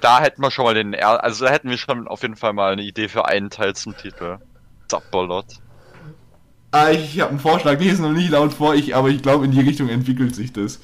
Da 0.00 0.20
hätten 0.20 0.42
wir 0.42 0.50
schon 0.50 0.64
mal 0.64 0.74
den, 0.74 0.94
er 0.94 1.22
also 1.22 1.44
da 1.44 1.50
hätten 1.50 1.70
wir 1.70 1.78
schon 1.78 2.08
auf 2.08 2.22
jeden 2.22 2.36
Fall 2.36 2.52
mal 2.52 2.72
eine 2.72 2.82
Idee 2.82 3.08
für 3.08 3.26
einen 3.26 3.50
Teil 3.50 3.74
zum 3.74 3.96
Titel. 3.96 4.38
Zapbolot. 4.88 5.46
Ah, 6.72 6.90
ich 6.90 7.20
habe 7.20 7.30
einen 7.30 7.38
Vorschlag, 7.40 7.78
lesen 7.78 8.02
noch 8.02 8.12
nicht 8.12 8.30
laut 8.30 8.52
vor, 8.52 8.74
ich, 8.74 8.94
aber 8.94 9.08
ich 9.08 9.22
glaube, 9.22 9.44
in 9.44 9.52
die 9.52 9.60
Richtung 9.60 9.88
entwickelt 9.88 10.34
sich 10.34 10.52
das. 10.52 10.80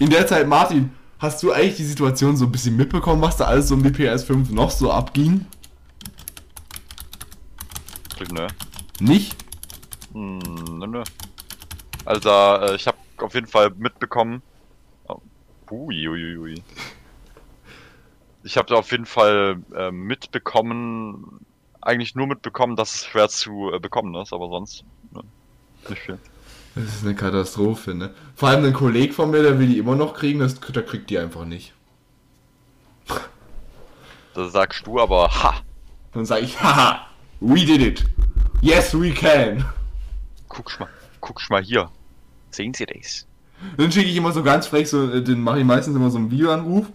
In 0.00 0.10
der 0.10 0.26
Zeit, 0.26 0.48
Martin, 0.48 0.90
hast 1.18 1.42
du 1.42 1.52
eigentlich 1.52 1.76
die 1.76 1.84
Situation 1.84 2.36
so 2.36 2.46
ein 2.46 2.52
bisschen 2.52 2.76
mitbekommen, 2.76 3.22
was 3.22 3.36
da 3.36 3.44
alles 3.44 3.68
so 3.68 3.74
um 3.74 3.82
die 3.82 3.90
PS5 3.90 4.52
noch 4.52 4.70
so 4.70 4.90
abging? 4.90 5.46
Nö. 8.32 8.48
Nicht? 9.00 9.36
Hm, 10.12 10.38
nö, 10.78 10.86
nö. 10.86 11.02
Also, 12.04 12.28
äh, 12.28 12.74
ich 12.74 12.86
habe 12.86 12.98
auf 13.18 13.34
jeden 13.34 13.46
Fall 13.46 13.70
mitbekommen. 13.76 14.42
Oh, 15.08 15.20
ui, 15.70 16.08
ui, 16.08 16.36
ui. 16.36 16.62
Ich 18.42 18.58
habe 18.58 18.76
auf 18.76 18.90
jeden 18.90 19.06
Fall 19.06 19.58
äh, 19.74 19.90
mitbekommen, 19.90 21.46
eigentlich 21.80 22.14
nur 22.14 22.26
mitbekommen, 22.26 22.76
dass 22.76 22.94
es 22.94 23.06
schwer 23.06 23.28
zu 23.28 23.72
äh, 23.72 23.78
bekommen 23.78 24.14
ist, 24.16 24.32
aber 24.32 24.48
sonst 24.48 24.84
ne, 25.12 25.22
nicht 25.88 26.02
viel. 26.02 26.18
Das 26.74 26.84
ist 26.84 27.04
eine 27.04 27.14
Katastrophe, 27.14 27.94
ne? 27.94 28.12
Vor 28.34 28.48
allem 28.48 28.64
ein 28.64 28.72
Kollege 28.72 29.12
von 29.12 29.30
mir, 29.30 29.42
der 29.42 29.58
will 29.58 29.68
die 29.68 29.78
immer 29.78 29.94
noch 29.94 30.12
kriegen, 30.14 30.40
das, 30.40 30.58
der 30.60 30.82
kriegt 30.82 31.08
die 31.08 31.18
einfach 31.18 31.44
nicht. 31.44 31.72
Das 34.34 34.52
sagst 34.52 34.86
du 34.86 35.00
aber, 35.00 35.28
ha! 35.28 35.60
Dann 36.12 36.26
sage 36.26 36.42
ich, 36.42 36.60
haha, 36.60 37.06
we 37.40 37.64
did 37.64 37.80
it. 37.80 38.04
Yes, 38.60 38.92
we 38.92 39.12
can. 39.12 39.64
Guck's 40.48 40.78
mal, 40.78 40.88
guck's 41.24 41.48
mal 41.48 41.62
hier. 41.62 41.90
Sehen 42.50 42.74
Sie 42.74 42.86
das? 42.86 43.26
Dann 43.76 43.90
schicke 43.90 44.10
ich 44.10 44.16
immer 44.16 44.32
so 44.32 44.42
ganz 44.42 44.66
frech, 44.66 44.88
so, 44.88 45.10
äh, 45.10 45.22
den 45.22 45.40
mache 45.40 45.58
ich 45.58 45.64
meistens 45.64 45.96
immer 45.96 46.10
so 46.10 46.18
einen 46.18 46.30
Videoanruf. 46.30 46.86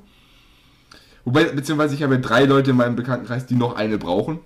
Wobei, 1.26 1.46
beziehungsweise 1.46 1.96
ich 1.96 2.04
habe 2.04 2.16
ja 2.16 2.22
drei 2.22 2.46
Leute 2.46 2.72
in 2.72 2.78
meinem 2.78 2.96
Bekanntenkreis, 2.96 3.46
die 3.46 3.56
noch 3.56 3.76
eine 3.76 3.98
brauchen. 3.98 4.40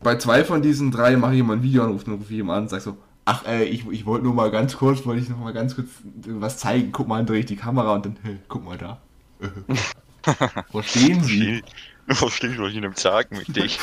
Bei 0.00 0.16
zwei 0.16 0.44
von 0.44 0.62
diesen 0.62 0.90
drei 0.90 1.16
mache 1.16 1.34
ich 1.34 1.40
immer 1.40 1.54
einen 1.54 1.62
Videoanruf, 1.62 2.04
dann 2.04 2.14
rufe 2.14 2.32
ich 2.32 2.40
immer 2.40 2.54
an 2.54 2.64
und 2.64 2.68
sage 2.68 2.82
so, 2.82 2.96
ach, 3.24 3.46
äh, 3.46 3.64
ich, 3.64 3.86
ich 3.88 4.04
wollte 4.04 4.24
nur 4.24 4.34
mal 4.34 4.50
ganz 4.50 4.76
kurz, 4.76 5.06
wollte 5.06 5.22
ich 5.22 5.28
noch 5.28 5.38
mal 5.38 5.52
ganz 5.52 5.74
kurz 5.74 5.88
was 6.26 6.58
zeigen. 6.58 6.92
Guck 6.92 7.08
mal, 7.08 7.18
dann 7.18 7.26
drehe 7.26 7.40
ich 7.40 7.46
die 7.46 7.56
Kamera 7.56 7.94
und 7.94 8.06
dann, 8.06 8.16
hey, 8.22 8.38
guck 8.48 8.64
mal 8.64 8.76
da. 8.76 9.00
Verstehen 10.70 11.22
Sie? 11.22 11.62
Verstehe 12.08 12.50
ich, 12.50 12.58
was 12.58 12.70
ich 12.70 12.76
Ihnen 12.76 12.94
sagen 12.94 13.38
mit 13.38 13.56
dich. 13.56 13.78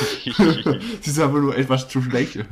Sie 1.01 1.09
ist 1.09 1.19
aber 1.19 1.39
nur 1.39 1.57
etwas 1.57 1.87
zu 1.87 2.01
schlecht. 2.01 2.39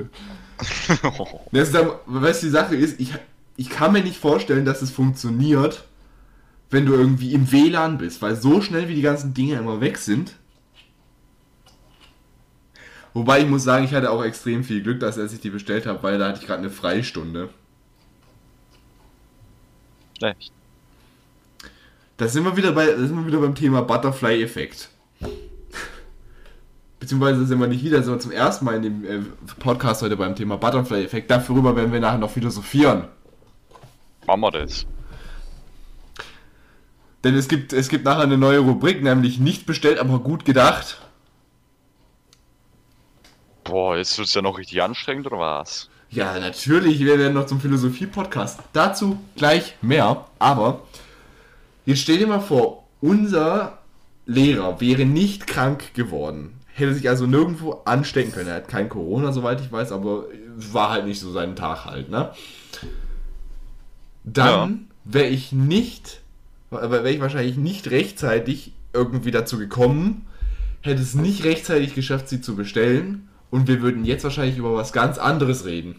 Das 1.51 1.68
ist 1.68 1.76
dann, 1.76 1.91
weißt 2.05 2.43
du, 2.43 2.47
die 2.47 2.51
Sache 2.51 2.76
ist, 2.76 2.99
ich, 2.99 3.14
ich 3.55 3.70
kann 3.70 3.93
mir 3.93 4.03
nicht 4.03 4.18
vorstellen, 4.18 4.66
dass 4.66 4.82
es 4.82 4.91
funktioniert, 4.91 5.86
wenn 6.70 6.86
du 6.86 6.93
irgendwie 6.93 7.34
im 7.34 7.51
WLAN 7.51 7.97
bist, 7.97 8.22
weil 8.22 8.36
so 8.36 8.62
schnell 8.62 8.88
wie 8.88 8.95
die 8.95 9.01
ganzen 9.01 9.34
Dinge 9.34 9.55
immer 9.55 9.82
weg 9.82 9.97
sind. 9.97 10.34
Wobei 13.14 13.41
ich 13.41 13.47
muss 13.47 13.64
sagen, 13.64 13.86
ich 13.86 13.93
hatte 13.93 14.12
auch 14.12 14.24
extrem 14.24 14.64
viel 14.64 14.84
Glück, 14.84 14.99
dass 14.99 15.18
ich 15.18 15.39
die 15.39 15.49
bestellt 15.49 15.86
habe, 15.86 16.03
weil 16.03 16.20
da 16.20 16.28
hatte 16.28 16.39
ich 16.41 16.45
gerade 16.45 16.60
eine 16.60 16.70
Freistunde. 16.70 17.49
Echt? 20.22 20.51
Da 22.18 22.28
sind 22.28 22.43
wir 22.43 22.58
wieder 22.58 22.72
bei, 22.72 22.88
da 22.88 22.97
sind 22.97 23.16
wir 23.16 23.28
wieder 23.28 23.39
beim 23.39 23.55
Thema 23.55 23.82
Butterfly-Effekt. 23.82 24.89
Beziehungsweise 26.99 27.45
sind 27.45 27.59
wir 27.59 27.67
nicht 27.67 27.83
wieder, 27.83 28.01
sind 28.01 28.13
wir 28.13 28.19
zum 28.19 28.31
ersten 28.31 28.65
Mal 28.65 28.75
in 28.75 28.81
dem 28.81 29.05
äh, 29.05 29.19
Podcast 29.59 30.01
heute 30.01 30.17
beim 30.17 30.35
Thema 30.35 30.57
Butterfly-Effekt. 30.57 31.29
Darüber 31.29 31.75
werden 31.75 31.91
wir 31.91 31.99
nachher 31.99 32.17
noch 32.17 32.31
philosophieren. 32.31 33.05
Machen 34.25 34.41
wir 34.41 34.51
das. 34.51 34.85
Denn 37.23 37.35
es 37.35 37.47
gibt, 37.47 37.73
es 37.73 37.89
gibt 37.89 38.05
nachher 38.05 38.23
eine 38.23 38.37
neue 38.37 38.59
Rubrik, 38.59 39.03
nämlich 39.03 39.39
nicht 39.39 39.65
bestellt, 39.65 39.99
aber 39.99 40.19
gut 40.19 40.45
gedacht. 40.45 41.01
Boah, 43.63 43.97
jetzt 43.97 44.17
wird's 44.17 44.33
ja 44.33 44.41
noch 44.41 44.57
richtig 44.57 44.81
anstrengend, 44.81 45.27
oder 45.27 45.39
was? 45.39 45.89
Ja, 46.09 46.39
natürlich, 46.39 46.99
wir 46.99 47.19
werden 47.19 47.33
noch 47.33 47.47
zum 47.47 47.59
Philosophie-Podcast. 47.59 48.61
Dazu 48.71 49.19
gleich 49.35 49.75
mehr, 49.81 50.25
aber 50.39 50.81
jetzt 51.85 51.99
stell 51.99 52.17
dir 52.17 52.27
mal 52.27 52.39
vor, 52.39 52.87
unser 53.01 53.79
Lehrer 54.25 54.79
wäre 54.79 55.05
nicht 55.05 55.47
krank 55.47 55.93
geworden. 55.93 56.57
Hätte 56.78 56.93
sich 56.93 57.09
also 57.09 57.25
nirgendwo 57.25 57.82
anstecken 57.86 58.32
können. 58.32 58.49
Er 58.49 58.57
hat 58.57 58.67
kein 58.67 58.88
Corona, 58.88 59.32
soweit 59.32 59.61
ich 59.61 59.71
weiß, 59.71 59.91
aber 59.91 60.25
war 60.57 60.91
halt 60.91 61.05
nicht 61.05 61.19
so 61.19 61.32
sein 61.32 61.55
Tag 61.55 61.86
halt, 61.86 62.11
ne? 62.11 62.32
Dann 64.23 64.88
wäre 65.03 65.25
ich 65.25 65.51
nicht, 65.51 66.21
wäre 66.69 67.09
ich 67.09 67.19
wahrscheinlich 67.19 67.57
nicht 67.57 67.89
rechtzeitig 67.89 68.73
irgendwie 68.93 69.32
dazu 69.32 69.57
gekommen, 69.57 70.28
hätte 70.82 71.01
es 71.01 71.15
nicht 71.15 71.45
rechtzeitig 71.45 71.95
geschafft, 71.95 72.30
sie 72.30 72.41
zu 72.41 72.55
bestellen 72.55 73.28
und 73.49 73.67
wir 73.67 73.82
würden 73.82 74.05
jetzt 74.05 74.23
wahrscheinlich 74.23 74.59
über 74.59 74.75
was 74.75 74.93
ganz 74.93 75.17
anderes 75.17 75.65
reden. 75.65 75.95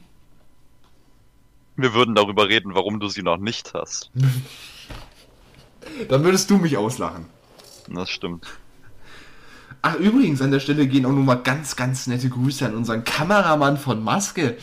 Wir 1.75 1.93
würden 1.93 2.15
darüber 2.15 2.49
reden, 2.49 2.77
warum 2.77 3.01
du 3.01 3.09
sie 3.09 3.25
noch 3.25 3.39
nicht 3.39 3.75
hast. 3.75 4.13
Dann 6.09 6.23
würdest 6.23 6.49
du 6.51 6.59
mich 6.59 6.77
auslachen. 6.77 7.27
Das 7.89 8.11
stimmt. 8.11 8.47
Ach, 9.83 9.95
übrigens, 9.97 10.43
an 10.43 10.51
der 10.51 10.61
Stelle 10.61 10.87
gehen 10.87 11.07
auch 11.07 11.13
nochmal 11.13 11.43
ganz, 11.43 11.77
ganz 11.77 12.07
nette 12.07 12.29
Grüße 12.29 12.67
an 12.67 12.75
unseren 12.75 13.05
Kameramann 13.05 13.77
von 13.77 14.03
Maske. 14.03 14.57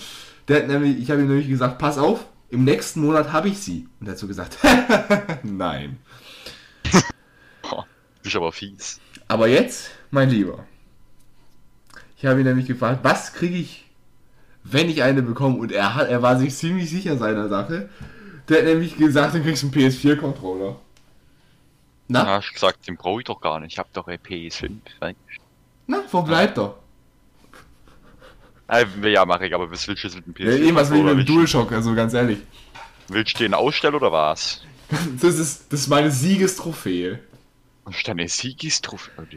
Der 0.47 0.61
hat 0.61 0.67
nämlich, 0.67 0.99
ich 0.99 1.09
habe 1.09 1.21
ihm 1.21 1.27
nämlich 1.27 1.47
gesagt, 1.47 1.77
pass 1.77 1.97
auf, 1.97 2.25
im 2.49 2.63
nächsten 2.63 3.01
Monat 3.01 3.31
habe 3.31 3.49
ich 3.49 3.59
sie. 3.59 3.87
Und 3.99 4.07
er 4.07 4.11
hat 4.11 4.19
so 4.19 4.27
gesagt, 4.27 4.57
nein. 5.43 5.97
Oh, 7.71 7.83
ist 8.23 8.35
aber 8.35 8.51
fies. 8.51 8.99
Aber 9.27 9.47
jetzt, 9.47 9.89
mein 10.11 10.29
Lieber, 10.29 10.65
ich 12.17 12.25
habe 12.25 12.41
ihn 12.41 12.45
nämlich 12.45 12.67
gefragt, 12.67 12.99
was 13.01 13.33
kriege 13.33 13.55
ich, 13.55 13.85
wenn 14.63 14.89
ich 14.89 15.01
eine 15.01 15.23
bekomme? 15.23 15.57
Und 15.57 15.71
er, 15.71 15.95
hat, 15.95 16.09
er 16.09 16.21
war 16.21 16.37
sich 16.37 16.55
ziemlich 16.55 16.89
sicher 16.89 17.17
seiner 17.17 17.49
Sache. 17.49 17.89
Der 18.47 18.59
hat 18.59 18.65
nämlich 18.65 18.97
gesagt, 18.97 19.33
du 19.33 19.41
kriegst 19.41 19.63
einen 19.63 19.73
PS4-Controller. 19.73 20.79
Na? 22.07 22.23
Ja, 22.25 22.39
ich 22.39 22.53
gesagt, 22.53 22.87
den 22.87 22.97
brauche 22.97 23.21
ich 23.21 23.25
doch 23.25 23.41
gar 23.41 23.59
nicht. 23.59 23.73
Ich 23.73 23.79
habe 23.79 23.89
doch 23.93 24.07
ein 24.07 24.19
PS5. 24.19 24.71
Na, 25.87 26.03
wo 26.11 26.21
bleibt 26.21 26.57
er? 26.57 26.75
Ja, 29.03 29.25
mache 29.25 29.45
ich, 29.47 29.53
aber 29.53 29.69
was 29.69 29.87
willst 29.87 30.03
du 30.03 30.07
jetzt 30.07 30.15
mit 30.15 30.25
dem 30.25 30.33
PS4? 30.33 30.49
Ja, 30.49 30.57
irgendwas 30.57 30.89
will 30.89 30.97
ich 30.99 31.03
mit 31.03 31.17
dem 31.19 31.25
DualShock, 31.25 31.71
also 31.71 31.93
ganz 31.93 32.13
ehrlich. 32.13 32.39
Willst 33.07 33.35
du 33.35 33.43
den 33.43 33.53
ausstellen 33.53 33.95
oder 33.95 34.11
was? 34.11 34.61
Das 35.19 35.39
ist, 35.39 35.73
das 35.73 35.81
ist 35.81 35.87
meine 35.87 36.11
Siegestrophäe. 36.11 37.19
Was 37.85 37.97
ist 37.97 38.07
deine 38.07 38.27
Siegestrophäe? 38.27 39.27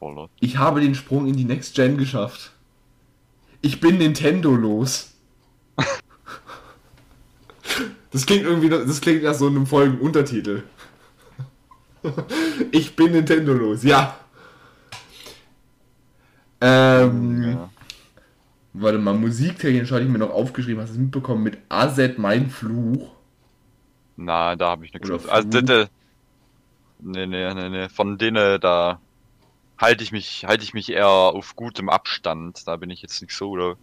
Oh, 0.00 0.28
ich 0.40 0.56
habe 0.56 0.80
den 0.80 0.94
Sprung 0.94 1.26
in 1.26 1.36
die 1.36 1.44
Next 1.44 1.74
Gen 1.74 1.98
geschafft. 1.98 2.52
Ich 3.60 3.80
bin 3.80 3.98
Nintendo 3.98 4.54
los. 4.54 5.12
das 8.10 8.24
klingt 8.24 8.44
irgendwie, 8.44 8.70
das 8.70 9.00
klingt 9.02 9.22
nach 9.22 9.34
so 9.34 9.46
einem 9.46 9.66
folgenden 9.66 10.00
Untertitel. 10.00 10.62
Ich 12.70 12.94
bin 12.96 13.12
Nintendo 13.12 13.52
los, 13.52 13.82
ja. 13.82 14.16
Ähm, 16.60 17.42
ja. 17.42 17.70
Warte 18.72 18.98
mal, 18.98 19.14
musiktechnisch 19.14 19.90
hatte 19.90 20.02
ich 20.02 20.08
mir 20.08 20.18
noch 20.18 20.30
aufgeschrieben, 20.30 20.82
hast 20.82 20.90
du 20.90 20.94
es 20.94 21.00
mitbekommen 21.00 21.42
mit 21.42 21.58
AZ 21.68 21.98
Mein 22.16 22.50
Fluch? 22.50 23.12
Na, 24.16 24.56
da 24.56 24.70
habe 24.70 24.84
ich 24.84 24.92
nichts 24.92 25.08
mit. 25.08 25.28
Also, 25.28 25.60
das, 25.60 25.88
nee, 26.98 27.26
nee, 27.26 27.54
nee, 27.54 27.68
nee. 27.68 27.88
Von 27.88 28.18
denen 28.18 28.60
da 28.60 29.00
halte 29.78 30.02
ich 30.02 30.12
mich, 30.12 30.44
halte 30.46 30.64
ich 30.64 30.74
mich 30.74 30.90
eher 30.90 31.08
auf 31.08 31.56
gutem 31.56 31.88
Abstand. 31.88 32.66
Da 32.66 32.76
bin 32.76 32.90
ich 32.90 33.00
jetzt 33.00 33.22
nicht 33.22 33.32
so 33.32 33.50
oder 33.50 33.76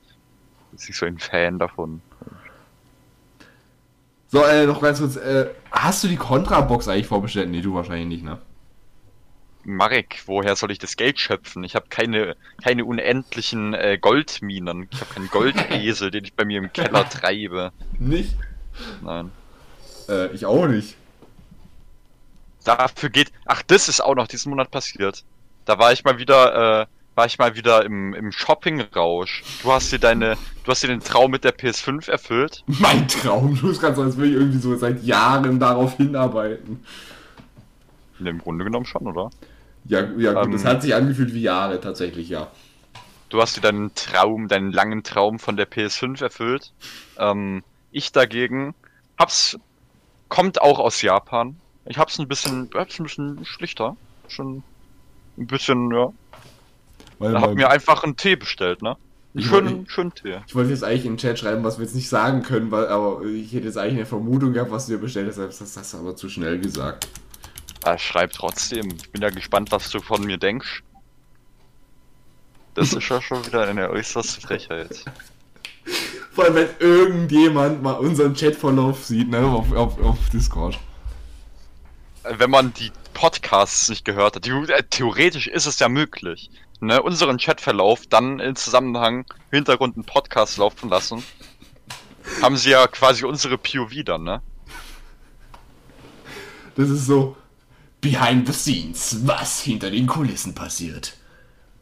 nicht 0.73 0.93
so 0.93 1.05
ein 1.05 1.19
Fan 1.19 1.57
davon. 1.57 2.01
So, 4.27 4.43
äh, 4.43 4.65
noch 4.65 4.81
ganz 4.81 4.99
kurz, 4.99 5.15
äh, 5.15 5.47
hast 5.75 6.03
du 6.03 6.07
die 6.07 6.15
Contra-Box 6.15 6.87
eigentlich 6.87 7.07
vorbestellt? 7.07 7.49
Nee, 7.49 7.61
du 7.61 7.73
wahrscheinlich 7.73 8.07
nicht, 8.07 8.23
ne? 8.23 8.39
Marek, 9.65 10.21
woher 10.27 10.55
soll 10.55 10.71
ich 10.71 10.79
das 10.79 10.95
Geld 10.95 11.19
schöpfen? 11.19 11.63
Ich 11.63 11.75
habe 11.75 11.87
keine, 11.89 12.35
keine 12.63 12.85
unendlichen 12.85 13.73
äh, 13.73 13.97
Goldminen. 13.99 14.87
Ich 14.91 15.01
habe 15.01 15.13
keinen 15.13 15.29
Goldesel, 15.29 16.11
den 16.11 16.23
ich 16.23 16.35
bei 16.35 16.45
mir 16.45 16.59
im 16.59 16.71
Keller 16.71 17.09
treibe. 17.09 17.71
Nicht? 17.97 18.35
Nein. 19.01 19.31
Äh, 20.07 20.31
ich 20.33 20.45
auch 20.45 20.67
nicht. 20.67 20.95
Dafür 22.63 23.09
geht. 23.09 23.31
Ach, 23.45 23.63
das 23.63 23.89
ist 23.89 24.01
auch 24.01 24.15
noch 24.15 24.27
diesen 24.27 24.51
Monat 24.51 24.69
passiert. 24.69 25.23
Da 25.65 25.79
war 25.79 25.91
ich 25.91 26.03
mal 26.03 26.19
wieder, 26.19 26.81
äh, 26.81 26.85
war 27.15 27.25
ich 27.25 27.39
mal 27.39 27.55
wieder 27.55 27.83
im, 27.85 28.13
im 28.13 28.31
Shopping-Rausch. 28.31 29.43
Du 29.63 29.71
hast 29.71 29.91
dir 29.91 29.99
deine, 29.99 30.37
du 30.63 30.71
hast 30.71 30.83
dir 30.83 30.87
den 30.87 30.99
Traum 30.99 31.31
mit 31.31 31.43
der 31.43 31.57
PS5 31.57 32.09
erfüllt. 32.09 32.63
Mein 32.67 33.07
Traum? 33.07 33.55
Du 33.55 33.67
bist 33.67 33.81
gerade 33.81 33.95
so, 33.95 34.03
als 34.03 34.17
würde 34.17 34.29
ich 34.29 34.35
irgendwie 34.35 34.59
so 34.59 34.75
seit 34.75 35.03
Jahren 35.03 35.59
darauf 35.59 35.95
hinarbeiten. 35.97 36.83
Im 38.19 38.39
Grunde 38.39 38.65
genommen 38.65 38.85
schon, 38.85 39.07
oder? 39.07 39.29
Ja, 39.85 40.01
ja 40.17 40.33
gut, 40.33 40.45
ähm, 40.45 40.51
das 40.51 40.65
hat 40.65 40.81
sich 40.81 40.93
angefühlt 40.93 41.33
wie 41.33 41.41
Jahre 41.41 41.79
tatsächlich, 41.79 42.29
ja. 42.29 42.51
Du 43.29 43.41
hast 43.41 43.57
dir 43.57 43.61
deinen 43.61 43.93
Traum, 43.95 44.47
deinen 44.47 44.71
langen 44.71 45.03
Traum 45.03 45.39
von 45.39 45.57
der 45.57 45.69
PS5 45.69 46.21
erfüllt. 46.21 46.73
Ähm, 47.17 47.63
ich 47.91 48.11
dagegen 48.11 48.75
hab's, 49.17 49.57
kommt 50.29 50.61
auch 50.61 50.79
aus 50.79 51.01
Japan. 51.01 51.55
Ich 51.85 51.97
hab's 51.97 52.19
ein 52.19 52.27
bisschen, 52.27 52.69
hab's 52.73 52.99
ein 52.99 53.03
bisschen 53.03 53.45
schlichter. 53.45 53.95
Schon 54.27 54.63
ein 55.37 55.47
bisschen, 55.47 55.91
ja. 55.91 56.11
Weil 57.19 57.33
da 57.33 57.41
hab 57.41 57.55
mir 57.55 57.69
einfach 57.69 58.03
einen 58.03 58.17
Tee 58.17 58.35
bestellt, 58.35 58.81
ne? 58.81 58.97
Schön, 59.37 59.85
schön 59.89 60.13
Tee. 60.13 60.39
Ich 60.47 60.55
wollte 60.55 60.71
jetzt 60.71 60.83
eigentlich 60.83 61.05
in 61.05 61.13
den 61.13 61.17
Chat 61.17 61.39
schreiben, 61.39 61.63
was 61.63 61.77
wir 61.77 61.85
jetzt 61.85 61.95
nicht 61.95 62.07
sagen 62.07 62.41
können, 62.41 62.71
weil, 62.71 62.87
aber 62.87 63.21
ich 63.23 63.51
hätte 63.51 63.65
jetzt 63.65 63.77
eigentlich 63.77 63.95
eine 63.95 64.05
Vermutung 64.05 64.53
gehabt, 64.53 64.71
was 64.71 64.85
du 64.85 64.93
dir 64.93 64.99
bestellt 64.99 65.27
hast, 65.27 65.37
das 65.37 65.77
hast 65.77 65.93
du 65.93 65.97
aber 65.97 66.15
zu 66.15 66.29
schnell 66.29 66.57
gesagt. 66.59 67.07
Ja, 67.83 67.97
schreib 67.97 68.31
trotzdem. 68.31 68.91
Ich 68.95 69.09
bin 69.11 69.21
ja 69.21 69.29
gespannt, 69.29 69.71
was 69.71 69.89
du 69.89 69.99
von 69.99 70.23
mir 70.23 70.37
denkst. 70.37 70.83
Das 72.75 72.93
ist 72.93 73.09
ja 73.09 73.21
schon 73.21 73.45
wieder 73.45 73.67
eine 73.67 73.89
äußerste 73.89 74.41
Frechheit. 74.41 75.05
Vor 76.31 76.45
allem, 76.45 76.55
wenn 76.55 76.67
irgendjemand 76.79 77.83
mal 77.83 77.93
unseren 77.93 78.33
Chatverlauf 78.33 79.05
sieht, 79.05 79.29
ne, 79.29 79.39
auf, 79.39 79.71
auf, 79.73 80.01
auf 80.01 80.17
Discord. 80.33 80.79
Wenn 82.23 82.49
man 82.49 82.73
die 82.73 82.91
Podcasts 83.13 83.87
nicht 83.89 84.03
gehört 84.03 84.35
hat, 84.35 84.47
äh, 84.47 84.83
theoretisch 84.89 85.47
ist 85.47 85.65
es 85.65 85.79
ja 85.79 85.87
möglich, 85.87 86.49
ne, 86.79 87.01
unseren 87.01 87.37
Chatverlauf 87.37 88.07
dann 88.07 88.39
in 88.39 88.55
Zusammenhang 88.55 89.25
Hintergrund 89.51 89.95
einen 89.95 90.05
Podcast 90.05 90.57
laufen 90.57 90.89
lassen. 90.89 91.23
Haben 92.41 92.57
sie 92.57 92.71
ja 92.71 92.87
quasi 92.87 93.25
unsere 93.25 93.57
POV 93.57 94.03
dann, 94.03 94.23
ne? 94.23 94.41
Das 96.75 96.89
ist 96.89 97.05
so, 97.05 97.37
Behind 98.01 98.45
the 98.47 98.53
Scenes, 98.53 99.19
was 99.25 99.61
hinter 99.61 99.89
den 99.89 100.07
Kulissen 100.07 100.53
passiert. 100.53 101.17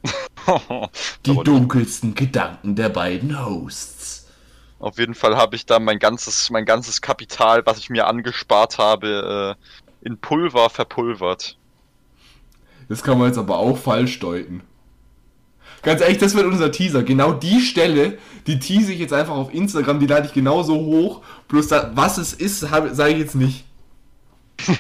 Die 1.26 1.36
dunkelsten 1.36 2.14
Gedanken 2.16 2.76
der 2.76 2.90
beiden 2.90 3.46
Hosts. 3.46 4.28
Auf 4.80 5.00
jeden 5.00 5.16
Fall 5.16 5.38
habe 5.38 5.56
ich 5.56 5.66
da 5.66 5.80
mein 5.80 5.98
ganzes, 5.98 6.50
mein 6.50 6.66
ganzes 6.66 7.02
Kapital, 7.02 7.66
was 7.66 7.78
ich 7.78 7.90
mir 7.90 8.06
angespart 8.08 8.78
habe, 8.78 9.58
äh, 9.58 10.06
in 10.06 10.18
Pulver 10.18 10.70
verpulvert. 10.70 11.58
Das 12.90 13.02
kann 13.02 13.18
man 13.18 13.28
jetzt 13.28 13.38
aber 13.38 13.58
auch 13.58 13.78
falsch 13.78 14.20
deuten. 14.20 14.62
Ganz 15.84 16.00
ehrlich, 16.00 16.18
das 16.18 16.34
wird 16.34 16.46
unser 16.46 16.72
Teaser. 16.72 17.04
Genau 17.04 17.34
die 17.34 17.60
Stelle, 17.60 18.18
die 18.48 18.58
tease 18.58 18.94
ich 18.94 19.00
jetzt 19.00 19.14
einfach 19.14 19.36
auf 19.36 19.54
Instagram, 19.54 20.00
die 20.00 20.08
lade 20.08 20.26
ich 20.26 20.34
genauso 20.34 20.76
hoch. 20.76 21.22
Bloß 21.50 21.68
da, 21.68 21.92
was 21.94 22.18
es 22.18 22.34
ist, 22.34 22.62
sage 22.62 23.12
ich 23.12 23.20
jetzt 23.20 23.36
nicht. 23.36 23.66
du 24.66 24.74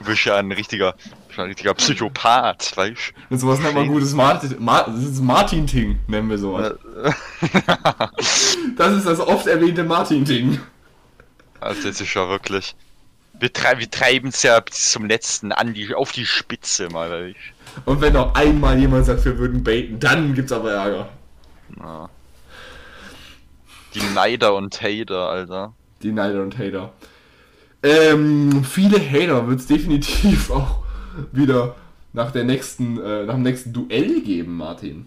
bist 0.06 0.24
ja 0.24 0.36
ein 0.36 0.50
richtiger, 0.52 0.94
ein 1.36 1.44
richtiger 1.44 1.74
Psychopath, 1.74 2.74
weißt 2.78 3.12
du? 3.28 3.36
Sowas 3.36 3.60
nennt 3.60 3.74
man 3.74 3.88
gutes 3.88 4.14
Martin, 4.14 4.56
Martin-Ting, 4.58 5.98
nennen 6.06 6.30
wir 6.30 6.38
sowas. 6.38 6.74
das 8.76 8.92
ist 8.94 9.06
das 9.06 9.20
oft 9.20 9.46
erwähnte 9.46 9.84
Martin-Ting. 9.84 10.60
Also 11.60 11.88
das 11.88 12.00
ist 12.00 12.14
ja 12.14 12.26
wirklich. 12.26 12.74
Wir, 13.38 13.52
tre 13.52 13.78
wir 13.78 13.90
treiben 13.90 14.28
es 14.28 14.42
ja 14.42 14.60
bis 14.60 14.92
zum 14.92 15.04
letzten 15.06 15.52
an 15.52 15.74
die, 15.74 15.94
auf 15.94 16.12
die 16.12 16.24
Spitze, 16.24 16.88
mal. 16.88 17.10
Weißt? 17.10 17.36
Und 17.84 18.00
wenn 18.00 18.12
noch 18.12 18.34
einmal 18.34 18.78
jemand 18.78 19.06
sagt, 19.06 19.24
wir 19.24 19.38
würden 19.38 19.62
baiten, 19.62 19.98
dann 19.98 20.34
gibt's 20.34 20.52
aber 20.52 20.72
Ärger. 20.72 21.08
Na. 21.76 22.08
Die 23.94 24.02
Neider 24.14 24.54
und 24.54 24.80
Hater, 24.80 25.28
Alter. 25.28 25.74
Die 26.02 26.12
Neider 26.12 26.42
und 26.42 26.56
Hater. 26.58 26.92
Ähm, 27.82 28.64
viele 28.64 28.98
Hater 29.00 29.46
wird 29.48 29.60
es 29.60 29.66
definitiv 29.66 30.50
auch 30.50 30.82
wieder 31.32 31.74
nach 32.12 32.30
der 32.30 32.44
nächsten, 32.44 33.00
äh, 33.00 33.24
nach 33.24 33.34
dem 33.34 33.42
nächsten 33.42 33.72
Duell 33.72 34.20
geben, 34.20 34.56
Martin. 34.56 35.06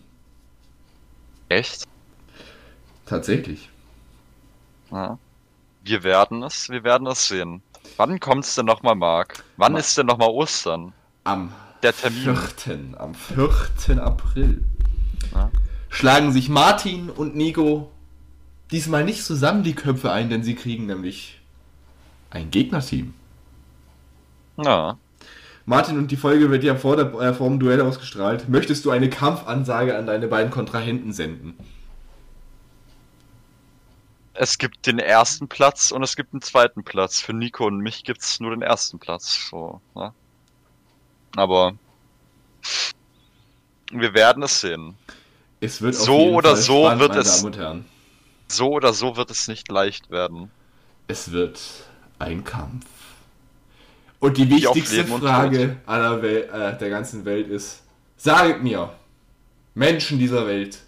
Echt? 1.50 1.84
Tatsächlich. 3.06 3.70
Ja. 4.92 5.18
Wir 5.84 6.04
werden 6.04 6.44
es, 6.44 6.70
wir 6.70 6.84
werden 6.84 7.08
es 7.08 7.28
sehen. 7.28 7.62
Wann 7.98 8.20
kommt's 8.20 8.56
denn 8.56 8.66
nochmal, 8.66 8.96
Marc? 8.96 9.44
Wann 9.58 9.74
Ma 9.74 9.80
ist 9.80 9.98
denn 9.98 10.06
nochmal 10.06 10.30
Ostern? 10.30 10.94
Am 11.26 11.52
der 11.84 11.96
Termin. 11.96 12.24
4. 12.24 12.80
Am 12.98 13.14
4. 13.14 14.04
April. 14.04 14.64
Ja. 15.34 15.52
Schlagen 15.90 16.32
sich 16.32 16.50
Martin 16.50 17.10
und 17.10 17.36
Nico 17.36 17.92
diesmal 18.72 19.04
nicht 19.04 19.24
zusammen 19.24 19.64
die 19.64 19.76
Köpfe 19.76 20.12
ein, 20.12 20.30
denn 20.30 20.44
sie 20.44 20.56
kriegen 20.56 20.88
nämlich 20.88 21.40
ein 22.32 22.50
Gegnerteam. 22.50 23.14
Ja. 24.58 24.98
Martin, 25.66 25.98
und 25.98 26.12
die 26.12 26.18
Folge 26.18 26.50
wird 26.50 26.64
ja 26.64 26.76
vor, 26.76 26.98
der, 26.98 27.14
äh, 27.14 27.34
vor 27.34 27.48
dem 27.48 27.60
Duell 27.60 27.80
ausgestrahlt. 27.82 28.50
Möchtest 28.50 28.84
du 28.84 28.92
eine 28.92 29.10
Kampfansage 29.10 29.98
an 29.98 30.08
deine 30.08 30.28
beiden 30.28 30.52
Kontrahenten 30.52 31.14
senden? 31.14 31.56
Es 34.34 34.58
gibt 34.58 34.88
den 34.88 35.00
ersten 35.00 35.48
Platz 35.48 35.92
und 35.92 36.02
es 36.02 36.16
gibt 36.16 36.34
einen 36.34 36.42
zweiten 36.42 36.84
Platz. 36.84 37.20
Für 37.20 37.34
Nico 37.34 37.68
und 37.68 37.78
mich 37.78 38.04
gibt 38.04 38.22
es 38.22 38.40
nur 38.40 38.50
den 38.50 38.64
ersten 38.64 38.98
Platz. 38.98 39.48
So, 39.50 39.80
ne? 39.96 40.12
Aber 41.36 41.74
wir 43.92 44.14
werden 44.14 44.44
es 44.44 44.62
sehen. 44.62 44.96
Es 45.60 45.82
wird 45.82 45.96
so 45.96 46.34
oder 46.34 46.50
Fall 46.50 46.58
so 46.58 46.86
spannend, 46.86 47.00
wird 47.00 47.16
es 47.16 47.46
so 48.48 48.72
oder 48.72 48.94
so 48.94 49.16
wird 49.16 49.32
es 49.32 49.48
nicht 49.48 49.72
leicht 49.72 50.12
werden. 50.12 50.52
Es 51.08 51.32
wird 51.32 51.60
ein 52.20 52.44
Kampf. 52.44 52.86
Und 54.20 54.38
die 54.38 54.50
wichtigste 54.50 55.06
Frage 55.06 55.78
aller 55.86 56.22
Wel 56.22 56.44
äh, 56.44 56.78
der 56.78 56.90
ganzen 56.90 57.26
Welt 57.26 57.50
ist: 57.50 57.84
Saget 58.18 58.62
mir, 58.64 58.94
Menschen 59.74 60.20
dieser 60.20 60.48
Welt, 60.48 60.80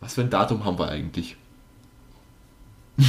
was 0.00 0.14
für 0.14 0.22
ein 0.22 0.30
Datum 0.30 0.64
haben 0.64 0.78
wir 0.78 0.88
eigentlich? 0.88 1.36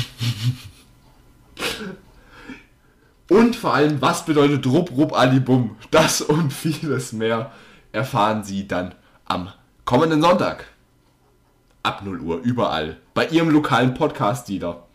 Und 3.31 3.55
vor 3.55 3.73
allem, 3.73 4.01
was 4.01 4.25
bedeutet 4.25 4.67
Rupp 4.67 4.91
Rupp 4.91 5.13
Alibum? 5.13 5.77
Das 5.89 6.19
und 6.19 6.51
vieles 6.51 7.13
mehr 7.13 7.53
erfahren 7.93 8.43
Sie 8.43 8.67
dann 8.67 8.93
am 9.23 9.53
kommenden 9.85 10.21
Sonntag. 10.21 10.65
Ab 11.81 12.01
0 12.03 12.19
Uhr, 12.19 12.41
überall. 12.41 12.97
Bei 13.13 13.25
Ihrem 13.27 13.49
lokalen 13.49 13.93
Podcast-Dealer. 13.93 14.85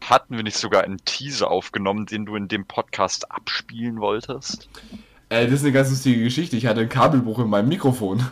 Hatten 0.00 0.34
wir 0.34 0.42
nicht 0.42 0.56
sogar 0.56 0.82
einen 0.82 1.04
Teaser 1.04 1.50
aufgenommen, 1.50 2.06
den 2.06 2.24
du 2.24 2.36
in 2.36 2.48
dem 2.48 2.64
Podcast 2.64 3.30
abspielen 3.30 4.00
wolltest? 4.00 4.70
Äh, 5.28 5.44
das 5.44 5.56
ist 5.56 5.64
eine 5.64 5.72
ganz 5.72 5.90
lustige 5.90 6.24
Geschichte. 6.24 6.56
Ich 6.56 6.64
hatte 6.64 6.80
einen 6.80 6.88
Kabelbruch 6.88 7.40
in 7.40 7.50
meinem 7.50 7.68
Mikrofon. 7.68 8.26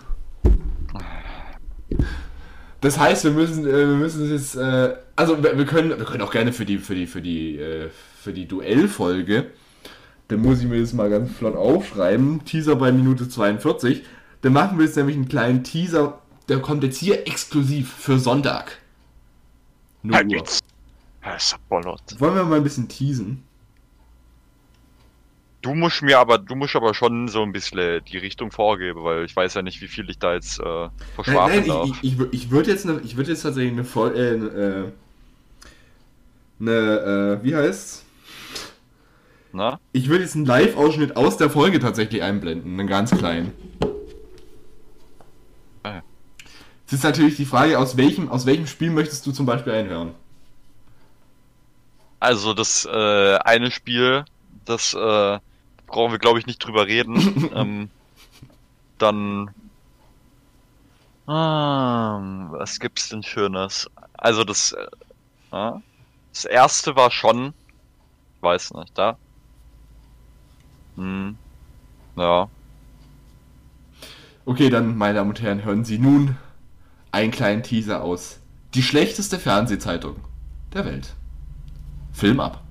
Das 2.80 2.98
heißt, 2.98 3.24
wir 3.24 3.32
müssen, 3.32 3.66
äh, 3.66 3.70
wir 3.70 3.86
müssen 3.86 4.32
jetzt, 4.32 4.56
äh, 4.56 4.96
also 5.14 5.42
wir, 5.42 5.58
wir, 5.58 5.66
können, 5.66 5.90
wir 5.90 6.06
können 6.06 6.22
auch 6.22 6.32
gerne 6.32 6.54
für 6.54 6.64
die, 6.64 6.78
für 6.78 6.94
die, 6.94 7.06
für 7.06 7.20
die, 7.20 7.58
äh, 7.58 7.90
für 8.24 8.32
die 8.32 8.48
Duellfolge, 8.48 9.50
dann 10.28 10.40
muss 10.40 10.60
ich 10.60 10.66
mir 10.66 10.80
das 10.80 10.94
mal 10.94 11.10
ganz 11.10 11.30
flott 11.30 11.54
aufschreiben, 11.54 12.44
Teaser 12.44 12.76
bei 12.76 12.90
Minute 12.90 13.28
42, 13.28 14.02
dann 14.40 14.54
machen 14.54 14.78
wir 14.78 14.86
jetzt 14.86 14.96
nämlich 14.96 15.16
einen 15.16 15.28
kleinen 15.28 15.62
Teaser, 15.62 16.20
der 16.48 16.60
kommt 16.60 16.82
jetzt 16.82 16.98
hier 16.98 17.26
exklusiv 17.26 17.92
für 17.92 18.18
Sonntag. 18.18 18.78
Nur 20.02 20.16
Uhr. 20.16 20.44
Wollen 22.20 22.34
wir 22.34 22.44
mal 22.44 22.56
ein 22.56 22.64
bisschen 22.64 22.88
teasen? 22.88 23.42
Du 25.62 25.74
musst 25.74 26.02
mir 26.02 26.18
aber, 26.18 26.36
du 26.36 26.54
musst 26.54 26.76
aber 26.76 26.92
schon 26.92 27.28
so 27.28 27.42
ein 27.42 27.52
bisschen 27.52 28.04
die 28.04 28.18
Richtung 28.18 28.50
vorgeben, 28.50 29.02
weil 29.02 29.24
ich 29.24 29.34
weiß 29.34 29.54
ja 29.54 29.62
nicht, 29.62 29.80
wie 29.80 29.88
viel 29.88 30.08
ich 30.10 30.18
da 30.18 30.34
jetzt 30.34 30.60
äh, 30.60 30.88
verschwafeln 31.14 31.66
darf. 31.66 31.88
Ich, 31.88 32.12
ich, 32.12 32.20
ich, 32.20 32.32
ich 32.32 32.50
würde 32.50 32.70
jetzt, 32.70 32.84
ne, 32.84 33.00
ich 33.02 33.16
jetzt 33.16 33.42
tatsächlich 33.42 33.72
eine, 33.72 33.84
Voll, 33.84 34.14
äh, 34.14 34.34
äh, 34.34 34.92
eine, 36.60 37.40
äh, 37.40 37.44
wie 37.44 37.56
heißt's? 37.56 38.03
Na? 39.54 39.78
Ich 39.92 40.08
würde 40.08 40.24
jetzt 40.24 40.34
einen 40.34 40.46
Live-Ausschnitt 40.46 41.16
aus 41.16 41.36
der 41.36 41.48
Folge 41.48 41.78
tatsächlich 41.78 42.24
einblenden, 42.24 42.72
einen 42.72 42.88
ganz 42.88 43.12
kleinen. 43.12 43.52
Ah, 45.84 46.02
es 46.88 46.94
ist 46.94 47.04
natürlich 47.04 47.36
die 47.36 47.44
Frage, 47.44 47.78
aus 47.78 47.96
welchem, 47.96 48.28
aus 48.28 48.46
welchem 48.46 48.66
Spiel 48.66 48.90
möchtest 48.90 49.24
du 49.26 49.30
zum 49.30 49.46
Beispiel 49.46 49.72
einhören? 49.72 50.12
Also 52.18 52.52
das 52.52 52.84
äh, 52.84 53.36
eine 53.36 53.70
Spiel, 53.70 54.24
das 54.64 54.92
äh, 54.92 55.38
brauchen 55.86 56.10
wir 56.10 56.18
glaube 56.18 56.40
ich 56.40 56.46
nicht 56.46 56.58
drüber 56.58 56.88
reden. 56.88 57.52
ähm, 57.54 57.90
dann 58.98 59.54
ah, 61.28 62.18
was 62.50 62.80
gibt's 62.80 63.08
denn 63.10 63.22
Schönes? 63.22 63.88
Also 64.14 64.42
das, 64.42 64.72
äh, 65.52 65.70
das 66.32 66.44
erste 66.44 66.96
war 66.96 67.12
schon, 67.12 67.54
ich 68.36 68.42
weiß 68.42 68.74
nicht, 68.74 68.98
da 68.98 69.16
hm. 70.96 71.36
Ja. 72.16 72.48
Okay, 74.44 74.70
dann, 74.70 74.96
meine 74.96 75.14
Damen 75.14 75.30
und 75.30 75.40
Herren, 75.40 75.64
hören 75.64 75.84
Sie 75.84 75.98
nun 75.98 76.36
einen 77.12 77.30
kleinen 77.30 77.62
Teaser 77.62 78.02
aus. 78.02 78.38
Die 78.74 78.82
schlechteste 78.82 79.38
Fernsehzeitung 79.38 80.16
der 80.72 80.84
Welt. 80.84 81.14
Film 82.12 82.40
ab. 82.40 82.62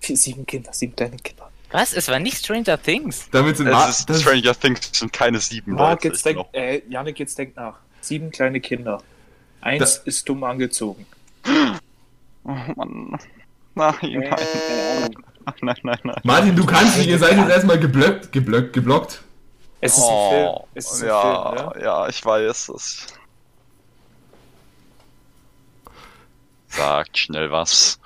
Für 0.00 0.16
sieben 0.16 0.46
Kinder, 0.46 0.72
sieben 0.72 0.94
kleine 0.94 1.16
Kinder. 1.16 1.50
Was? 1.72 1.92
Es 1.92 2.08
war 2.08 2.20
nicht 2.20 2.38
Stranger 2.38 2.80
Things. 2.80 3.28
Damit 3.32 3.56
sind 3.56 3.66
es 3.66 4.04
ist 4.08 4.20
Stranger 4.22 4.54
Things 4.54 4.90
sind 4.92 5.12
keine 5.12 5.40
sieben 5.40 5.72
Mark, 5.72 6.04
Leute. 6.04 6.14
Jetzt 6.14 6.24
denk, 6.24 6.46
äh, 6.52 6.82
Janik, 6.88 7.18
jetzt 7.18 7.36
denk 7.36 7.56
nach. 7.56 7.78
Sieben 8.00 8.30
kleine 8.30 8.60
Kinder. 8.60 9.02
Eins 9.60 9.80
das 9.80 9.98
ist 9.98 10.28
dumm 10.28 10.44
angezogen. 10.44 11.06
Oh 12.44 12.54
Mann. 12.76 13.18
Nein, 13.76 13.94
nein. 14.00 14.22
Äh, 14.22 15.08
nein, 15.60 15.76
nein, 15.82 15.98
nein. 16.02 16.20
Martin, 16.24 16.56
du 16.56 16.64
kannst 16.64 16.96
nicht, 16.96 17.08
ihr 17.08 17.18
seid 17.18 17.36
jetzt 17.36 17.50
erstmal 17.50 17.78
geblockt, 17.78 18.32
geblockt, 18.32 18.72
geblockt. 18.72 19.22
Es 19.82 19.98
ist 19.98 20.04
oh, 20.04 20.08
ein 20.08 20.30
Film. 20.30 20.68
Es 20.74 20.92
ist 20.92 21.02
ja, 21.02 21.50
ein 21.50 21.58
Film, 21.58 21.68
ne? 21.68 21.84
ja, 21.84 22.08
ich 22.08 22.24
weiß 22.24 22.70
es. 22.70 23.06
Sagt 26.68 27.18
schnell 27.18 27.50
was. 27.50 28.00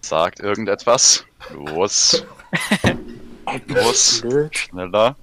Sagt 0.00 0.40
irgendetwas. 0.40 1.24
Los. 1.54 2.24
Los. 3.68 4.24
Schneller. 4.50 5.14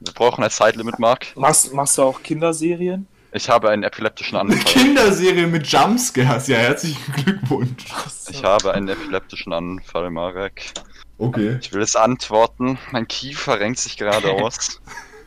Wir 0.00 0.12
brauchen 0.12 0.42
ein 0.42 0.50
Zeitlimit, 0.50 0.98
Mark. 0.98 1.36
Machst, 1.36 1.72
machst 1.72 1.96
du 1.98 2.02
auch 2.02 2.20
Kinderserien? 2.20 3.06
Ich 3.32 3.48
habe 3.50 3.70
einen 3.70 3.82
epileptischen 3.82 4.38
Anfall. 4.38 4.56
Eine 4.56 4.64
Kinderserie 4.64 5.46
mit 5.46 5.66
Jumpscares, 5.66 6.46
ja, 6.46 6.56
herzlichen 6.56 7.12
Glückwunsch. 7.12 7.84
Ich 8.30 8.42
habe 8.42 8.72
einen 8.72 8.88
epileptischen 8.88 9.52
Anfall, 9.52 10.10
Marek. 10.10 10.72
Okay. 11.18 11.58
Ich 11.60 11.72
will 11.72 11.82
es 11.82 11.94
antworten. 11.94 12.78
Mein 12.90 13.06
Kiefer 13.06 13.60
renkt 13.60 13.80
sich 13.80 13.96
gerade 13.96 14.32
aus. 14.42 14.80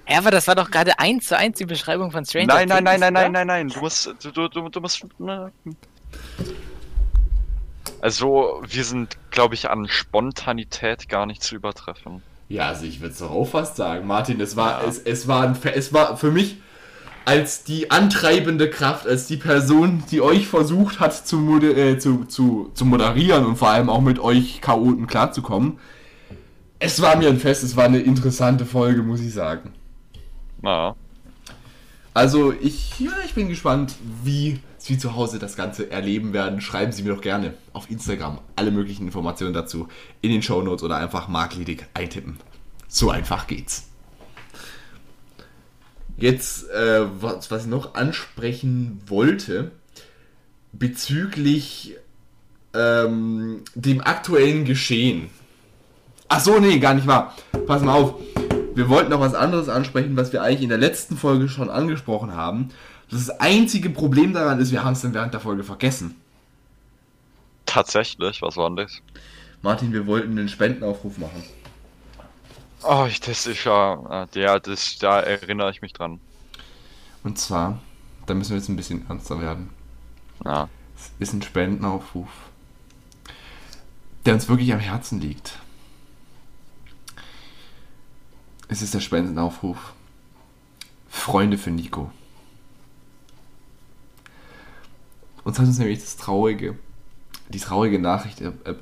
Ja, 0.07 0.17
aber 0.17 0.31
das 0.31 0.47
war 0.47 0.55
doch 0.55 0.71
gerade 0.71 0.97
eins 0.99 1.27
zu 1.27 1.37
eins 1.37 1.57
die 1.57 1.65
Beschreibung 1.65 2.11
von 2.11 2.25
Stranger 2.25 2.47
Nein, 2.47 2.67
nein, 2.67 2.83
nein, 2.83 2.99
nein, 2.99 3.13
nein, 3.13 3.31
nein, 3.31 3.47
nein. 3.47 3.69
Du 3.69 3.79
musst, 3.79 4.07
du, 4.07 4.31
du, 4.31 4.47
du, 4.47 4.69
du 4.69 4.81
musst. 4.81 5.05
Ne. 5.19 5.51
Also, 8.01 8.63
wir 8.67 8.83
sind 8.83 9.17
glaube 9.29 9.53
ich, 9.53 9.69
an 9.69 9.87
Spontanität 9.87 11.07
gar 11.07 11.25
nicht 11.25 11.43
zu 11.43 11.55
übertreffen. 11.55 12.23
Ja, 12.49 12.67
also 12.67 12.85
ich 12.85 12.99
würde 12.99 13.13
es 13.13 13.19
doch 13.19 13.31
auch 13.31 13.45
fast 13.45 13.77
sagen, 13.77 14.07
Martin, 14.07 14.41
es 14.41 14.55
war, 14.55 14.81
ja. 14.81 14.89
es, 14.89 14.99
es, 14.99 15.27
war 15.27 15.43
ein, 15.43 15.57
es 15.73 15.93
war 15.93 16.17
für 16.17 16.31
mich 16.31 16.57
als 17.25 17.63
die 17.63 17.91
antreibende 17.91 18.69
Kraft, 18.69 19.07
als 19.07 19.27
die 19.27 19.37
Person, 19.37 20.03
die 20.11 20.21
euch 20.21 20.47
versucht 20.47 20.99
hat 20.99 21.13
zu, 21.27 21.37
moder 21.37 21.75
äh, 21.77 21.99
zu, 21.99 22.25
zu, 22.25 22.71
zu 22.73 22.85
moderieren 22.85 23.45
und 23.45 23.57
vor 23.57 23.69
allem 23.69 23.89
auch 23.89 24.01
mit 24.01 24.19
euch 24.19 24.61
Chaoten 24.61 25.07
klarzukommen. 25.07 25.79
Es 26.79 27.01
war 27.01 27.15
mir 27.15 27.29
ein 27.29 27.39
Fest, 27.39 27.63
es 27.63 27.75
war 27.75 27.85
eine 27.85 27.99
interessante 27.99 28.65
Folge, 28.65 29.03
muss 29.03 29.21
ich 29.21 29.33
sagen. 29.33 29.71
Na. 30.61 30.95
Also 32.13 32.51
ich, 32.51 32.99
ja, 32.99 33.11
ich 33.25 33.33
bin 33.33 33.47
gespannt, 33.47 33.95
wie 34.23 34.59
Sie 34.77 34.97
zu 34.97 35.15
Hause 35.15 35.37
das 35.37 35.55
Ganze 35.55 35.91
erleben 35.91 36.33
werden. 36.33 36.59
Schreiben 36.59 36.91
Sie 36.91 37.03
mir 37.03 37.13
doch 37.13 37.21
gerne 37.21 37.53
auf 37.71 37.89
Instagram 37.89 38.39
alle 38.55 38.71
möglichen 38.71 39.05
Informationen 39.05 39.53
dazu 39.53 39.87
in 40.21 40.31
den 40.31 40.41
Show 40.41 40.61
Notes 40.61 40.83
oder 40.83 40.97
einfach 40.97 41.27
Mark 41.27 41.55
Liedig 41.55 41.85
eintippen. 41.93 42.37
So 42.87 43.11
einfach 43.11 43.45
geht's. 43.45 43.90
Jetzt, 46.21 46.69
äh, 46.69 47.01
was, 47.19 47.49
was 47.49 47.63
ich 47.63 47.69
noch 47.69 47.95
ansprechen 47.95 49.01
wollte, 49.07 49.71
bezüglich 50.71 51.95
ähm, 52.73 53.63
dem 53.75 54.01
aktuellen 54.01 54.63
Geschehen. 54.63 55.29
Ach 56.29 56.39
so, 56.39 56.59
nee, 56.59 56.79
gar 56.79 56.93
nicht 56.93 57.07
wahr. 57.07 57.35
Pass 57.65 57.81
mal 57.81 57.95
auf. 57.95 58.13
Wir 58.75 58.87
wollten 58.87 59.09
noch 59.09 59.19
was 59.19 59.33
anderes 59.33 59.67
ansprechen, 59.67 60.15
was 60.15 60.31
wir 60.31 60.43
eigentlich 60.43 60.61
in 60.61 60.69
der 60.69 60.77
letzten 60.77 61.17
Folge 61.17 61.49
schon 61.49 61.69
angesprochen 61.69 62.33
haben. 62.33 62.69
Das 63.09 63.29
einzige 63.29 63.89
Problem 63.89 64.31
daran 64.33 64.59
ist, 64.59 64.71
wir 64.71 64.83
haben 64.83 64.93
es 64.93 65.01
dann 65.01 65.13
während 65.13 65.33
der 65.33 65.41
Folge 65.41 65.63
vergessen. 65.63 66.15
Tatsächlich, 67.65 68.41
was 68.41 68.55
war 68.55 68.69
denn 68.69 68.77
das? 68.77 69.01
Martin, 69.61 69.91
wir 69.91 70.05
wollten 70.07 70.37
einen 70.37 70.49
Spendenaufruf 70.49 71.17
machen. 71.17 71.43
Oh, 72.83 73.05
ich, 73.07 73.19
das 73.19 73.45
ist 73.45 73.63
ja, 73.63 74.25
der, 74.33 74.59
das, 74.59 74.97
da 74.97 75.19
erinnere 75.19 75.69
ich 75.71 75.81
mich 75.81 75.93
dran. 75.93 76.19
Und 77.23 77.37
zwar, 77.37 77.79
da 78.25 78.33
müssen 78.33 78.51
wir 78.51 78.57
jetzt 78.57 78.69
ein 78.69 78.75
bisschen 78.75 79.07
ernster 79.07 79.39
werden. 79.39 79.69
Ja. 80.43 80.67
Es 80.95 81.11
ist 81.19 81.33
ein 81.33 81.41
Spendenaufruf, 81.41 82.29
der 84.25 84.33
uns 84.33 84.49
wirklich 84.49 84.73
am 84.73 84.79
Herzen 84.79 85.19
liegt. 85.19 85.57
Es 88.67 88.81
ist 88.81 88.93
der 88.93 88.99
Spendenaufruf. 88.99 89.93
Freunde 91.09 91.57
für 91.57 91.71
Nico. 91.71 92.11
Uns 95.43 95.59
hat 95.59 95.65
uns 95.65 95.77
nämlich 95.77 95.99
das 95.99 96.17
traurige, 96.17 96.77
die 97.49 97.59
traurige 97.59 97.99
Nachricht 97.99 98.41
er, 98.41 98.53
er, 98.63 98.75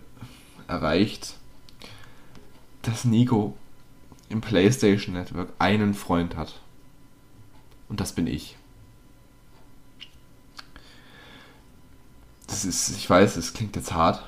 erreicht, 0.68 1.36
dass 2.84 3.06
Nico 3.06 3.58
im 4.30 4.42
PlayStation 4.42 5.16
Network 5.16 5.50
einen 5.60 5.94
Freund 5.94 6.36
hat. 6.36 6.62
Und 7.90 8.00
das 8.00 8.14
bin 8.14 8.28
ich. 8.28 8.56
Das 12.48 12.66
ist, 12.66 12.90
ich 12.90 13.10
weiß, 13.10 13.36
es 13.38 13.54
klingt 13.54 13.76
jetzt 13.76 13.94
hart. 13.94 14.24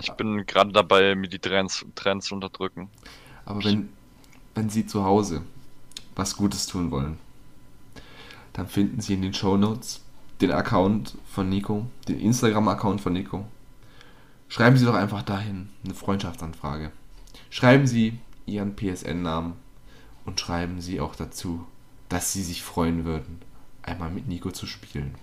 Ich 0.00 0.12
bin 0.12 0.46
gerade 0.46 0.72
dabei, 0.72 1.14
mir 1.14 1.28
die 1.28 1.38
Trends, 1.38 1.84
Trends 1.94 2.26
zu 2.26 2.34
unterdrücken. 2.34 2.88
Aber 3.44 3.62
wenn, 3.64 3.90
wenn 4.54 4.70
Sie 4.70 4.86
zu 4.86 5.04
Hause 5.04 5.42
was 6.14 6.36
Gutes 6.36 6.66
tun 6.66 6.90
wollen, 6.90 7.18
dann 8.52 8.68
finden 8.68 9.00
Sie 9.00 9.14
in 9.14 9.22
den 9.22 9.34
Show 9.34 9.56
Notes 9.56 10.02
den 10.40 10.52
Account 10.52 11.16
von 11.30 11.48
Nico, 11.48 11.86
den 12.08 12.20
Instagram-Account 12.20 13.00
von 13.00 13.12
Nico. 13.12 13.46
Schreiben 14.48 14.76
Sie 14.76 14.84
doch 14.84 14.94
einfach 14.94 15.22
dahin 15.22 15.70
eine 15.84 15.94
Freundschaftsanfrage. 15.94 16.92
Schreiben 17.48 17.86
Sie 17.86 18.18
Ihren 18.46 18.76
PSN-Namen 18.76 19.54
und 20.24 20.40
schreiben 20.40 20.80
Sie 20.80 21.00
auch 21.00 21.14
dazu, 21.14 21.66
dass 22.08 22.32
Sie 22.32 22.42
sich 22.42 22.62
freuen 22.62 23.04
würden, 23.04 23.40
einmal 23.82 24.10
mit 24.10 24.28
Nico 24.28 24.50
zu 24.50 24.66
spielen. 24.66 25.14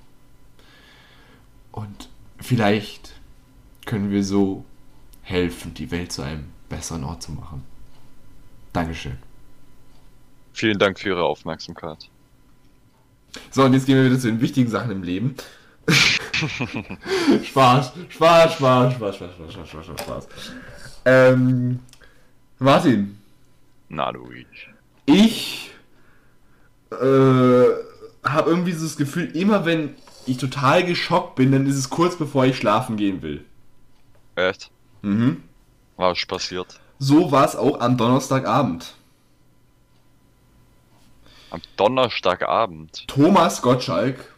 Und 1.71 2.09
vielleicht 2.39 3.13
können 3.85 4.11
wir 4.11 4.23
so 4.23 4.65
helfen, 5.21 5.73
die 5.73 5.91
Welt 5.91 6.11
zu 6.11 6.21
einem 6.21 6.45
besseren 6.67 7.03
Ort 7.03 7.23
zu 7.23 7.31
machen. 7.31 7.63
Dankeschön. 8.73 9.17
Vielen 10.53 10.79
Dank 10.79 10.99
für 10.99 11.09
Ihre 11.09 11.23
Aufmerksamkeit. 11.23 12.09
So, 13.51 13.63
und 13.63 13.73
jetzt 13.73 13.85
gehen 13.85 13.95
wir 13.95 14.05
wieder 14.05 14.19
zu 14.19 14.27
den 14.27 14.41
wichtigen 14.41 14.69
Sachen 14.69 14.91
im 14.91 15.03
Leben. 15.03 15.35
Spaß, 17.43 17.93
Spaß, 18.09 18.53
Spaß, 18.53 18.93
Spaß, 18.93 19.15
Spaß, 19.15 19.15
Spaß, 19.15 19.53
Spaß, 19.53 19.85
Spaß, 19.85 20.01
Spaß. 20.01 20.27
Ähm, 21.05 21.79
Martin. 22.59 23.17
Na, 23.87 24.11
du 24.11 24.29
ich. 24.31 24.69
Ich 25.05 25.71
äh, 26.91 26.95
habe 26.95 28.49
irgendwie 28.49 28.73
so 28.73 28.83
das 28.83 28.97
Gefühl, 28.97 29.35
immer 29.35 29.65
wenn 29.65 29.95
ich 30.25 30.37
total 30.37 30.85
geschockt 30.85 31.35
bin, 31.35 31.51
dann 31.53 31.65
ist 31.65 31.77
es 31.77 31.89
kurz 31.89 32.17
bevor 32.17 32.45
ich 32.45 32.57
schlafen 32.57 32.97
gehen 32.97 33.21
will. 33.21 33.45
Echt? 34.35 34.69
Mhm. 35.01 35.43
Was 35.95 36.19
ist 36.19 36.27
passiert? 36.27 36.79
So 36.99 37.31
war 37.31 37.45
es 37.45 37.55
auch 37.55 37.79
am 37.79 37.97
Donnerstagabend. 37.97 38.93
Am 41.49 41.61
Donnerstagabend. 41.77 43.07
Thomas 43.07 43.61
Gottschalk 43.61 44.33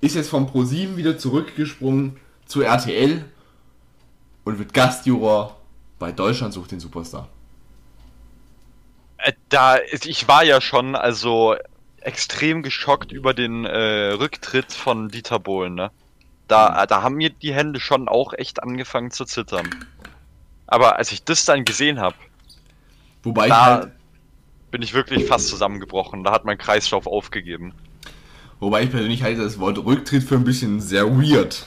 ist 0.00 0.16
jetzt 0.16 0.30
vom 0.30 0.46
Pro7 0.46 0.96
wieder 0.96 1.18
zurückgesprungen 1.18 2.16
zu 2.46 2.62
RTL 2.62 3.24
und 4.44 4.58
wird 4.58 4.74
Gastjuror 4.74 5.56
bei 6.04 6.12
Deutschland 6.12 6.52
sucht 6.52 6.70
den 6.70 6.80
Superstar. 6.80 7.28
Äh, 9.16 9.32
da, 9.48 9.78
ich 9.78 10.28
war 10.28 10.44
ja 10.44 10.60
schon 10.60 10.94
also 10.96 11.56
extrem 12.02 12.62
geschockt 12.62 13.10
über 13.10 13.32
den 13.32 13.64
äh, 13.64 14.10
Rücktritt 14.10 14.70
von 14.70 15.08
Dieter 15.08 15.38
Bohlen. 15.38 15.74
Ne? 15.74 15.90
Da, 16.46 16.82
mhm. 16.82 16.88
da 16.88 17.00
haben 17.00 17.14
mir 17.14 17.30
die 17.30 17.54
Hände 17.54 17.80
schon 17.80 18.06
auch 18.08 18.34
echt 18.34 18.62
angefangen 18.62 19.12
zu 19.12 19.24
zittern. 19.24 19.70
Aber 20.66 20.96
als 20.96 21.10
ich 21.10 21.24
das 21.24 21.46
dann 21.46 21.64
gesehen 21.64 21.98
habe, 22.00 22.16
wobei 23.22 23.48
da, 23.48 23.64
halt 23.64 23.92
bin 24.70 24.82
ich 24.82 24.92
wirklich 24.92 25.24
fast 25.24 25.48
zusammengebrochen. 25.48 26.22
Da 26.22 26.32
hat 26.32 26.44
mein 26.44 26.58
Kreislauf 26.58 27.06
aufgegeben. 27.06 27.72
Wobei 28.60 28.82
ich 28.82 28.90
persönlich 28.90 29.22
halte 29.22 29.42
das 29.42 29.58
Wort 29.58 29.78
Rücktritt 29.78 30.22
für 30.22 30.34
ein 30.34 30.44
bisschen 30.44 30.82
sehr 30.82 31.06
weird. 31.06 31.66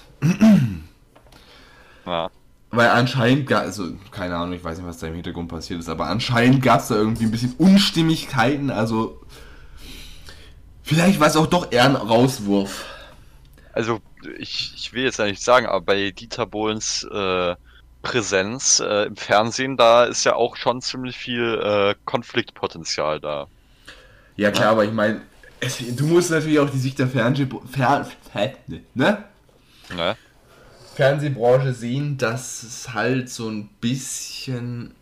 Ja. 2.05 2.29
Weil 2.69 2.89
anscheinend, 2.89 3.51
also 3.53 3.93
keine 4.11 4.35
Ahnung, 4.35 4.53
ich 4.53 4.63
weiß 4.63 4.77
nicht, 4.77 4.87
was 4.87 4.97
da 4.97 5.07
im 5.07 5.13
Hintergrund 5.13 5.47
passiert 5.47 5.79
ist, 5.79 5.87
aber 5.87 6.07
anscheinend 6.07 6.61
gab 6.61 6.81
es 6.81 6.89
da 6.89 6.95
irgendwie 6.95 7.23
ein 7.23 7.31
bisschen 7.31 7.53
Unstimmigkeiten, 7.57 8.71
also 8.71 9.21
vielleicht 10.83 11.19
war 11.19 11.27
es 11.27 11.37
auch 11.37 11.47
doch 11.47 11.71
eher 11.71 11.85
ein 11.85 11.95
Rauswurf. 11.95 12.85
Also 13.71 14.01
ich, 14.37 14.73
ich 14.75 14.93
will 14.93 15.03
jetzt 15.03 15.19
ja 15.19 15.25
nicht 15.25 15.41
sagen, 15.41 15.65
aber 15.65 15.81
bei 15.81 16.11
Dieter 16.11 16.45
Bohlens 16.45 17.07
äh, 17.09 17.55
Präsenz 18.01 18.79
äh, 18.79 19.05
im 19.05 19.15
Fernsehen, 19.15 19.77
da 19.77 20.05
ist 20.05 20.23
ja 20.23 20.35
auch 20.35 20.55
schon 20.55 20.81
ziemlich 20.81 21.17
viel 21.17 21.61
äh, 21.63 21.95
Konfliktpotenzial 22.05 23.19
da. 23.19 23.47
Ja 24.35 24.51
klar, 24.51 24.65
ja. 24.65 24.71
aber 24.71 24.85
ich 24.85 24.91
meine, 24.91 25.21
du 25.95 26.05
musst 26.05 26.31
natürlich 26.31 26.59
auch 26.59 26.69
die 26.69 26.77
Sicht 26.77 26.99
der 26.99 27.07
Fernseh 27.07 27.47
Fer 27.71 28.07
ne? 28.67 29.23
ne? 29.95 30.17
Fernsehbranche 30.97 31.73
sehen, 31.73 32.17
dass 32.17 32.63
es 32.63 32.91
halt 32.95 33.29
so 33.29 33.47
ein 33.47 33.69
bisschen... 33.79 34.95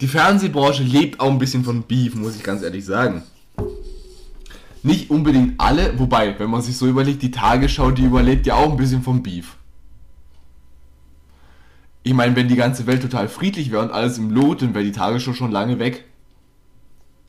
Die 0.00 0.08
Fernsehbranche 0.08 0.82
lebt 0.82 1.20
auch 1.20 1.30
ein 1.30 1.38
bisschen 1.38 1.62
von 1.62 1.84
Beef, 1.84 2.16
muss 2.16 2.34
ich 2.34 2.42
ganz 2.42 2.62
ehrlich 2.62 2.84
sagen. 2.84 3.22
Nicht 4.82 5.08
unbedingt 5.10 5.60
alle, 5.60 5.96
wobei, 6.00 6.36
wenn 6.40 6.50
man 6.50 6.62
sich 6.62 6.76
so 6.76 6.88
überlegt, 6.88 7.22
die 7.22 7.30
Tagesschau, 7.30 7.92
die 7.92 8.06
überlebt 8.06 8.44
ja 8.48 8.56
auch 8.56 8.72
ein 8.72 8.76
bisschen 8.76 9.02
vom 9.04 9.22
Beef. 9.22 9.54
Ich 12.02 12.12
meine, 12.12 12.34
wenn 12.34 12.48
die 12.48 12.56
ganze 12.56 12.88
Welt 12.88 13.02
total 13.02 13.28
friedlich 13.28 13.70
wäre 13.70 13.82
und 13.82 13.92
alles 13.92 14.18
im 14.18 14.30
Lot, 14.30 14.62
dann 14.62 14.74
wäre 14.74 14.84
die 14.84 14.90
Tagesschau 14.90 15.32
schon 15.32 15.52
lange 15.52 15.78
weg. 15.78 16.06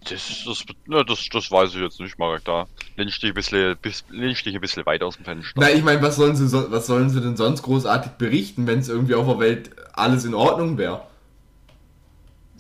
Das, 0.05 0.45
das, 0.45 0.65
das, 1.05 1.29
das 1.29 1.51
weiß 1.51 1.75
ich 1.75 1.81
jetzt 1.81 1.99
nicht, 1.99 2.17
Marek. 2.17 2.45
Da 2.45 2.67
lehnst 2.95 3.21
dich 3.21 3.31
ein 3.31 3.35
bisschen, 3.35 3.77
lehnst 4.09 4.45
dich 4.45 4.55
ein 4.55 4.61
bisschen 4.61 4.85
weit 4.85 5.03
aus 5.03 5.17
dem 5.17 5.25
Fenster. 5.25 5.59
Na, 5.59 5.69
ich 5.69 5.83
meine, 5.83 6.01
was 6.01 6.15
sollen 6.15 6.35
sie, 6.35 6.51
was 6.71 6.87
sollen 6.87 7.09
sie 7.09 7.21
denn 7.21 7.35
sonst 7.35 7.63
großartig 7.63 8.13
berichten, 8.13 8.65
wenn 8.65 8.79
es 8.79 8.89
irgendwie 8.89 9.15
auf 9.15 9.27
der 9.27 9.39
Welt 9.39 9.71
alles 9.93 10.23
in 10.25 10.33
Ordnung 10.33 10.77
wäre? 10.77 11.01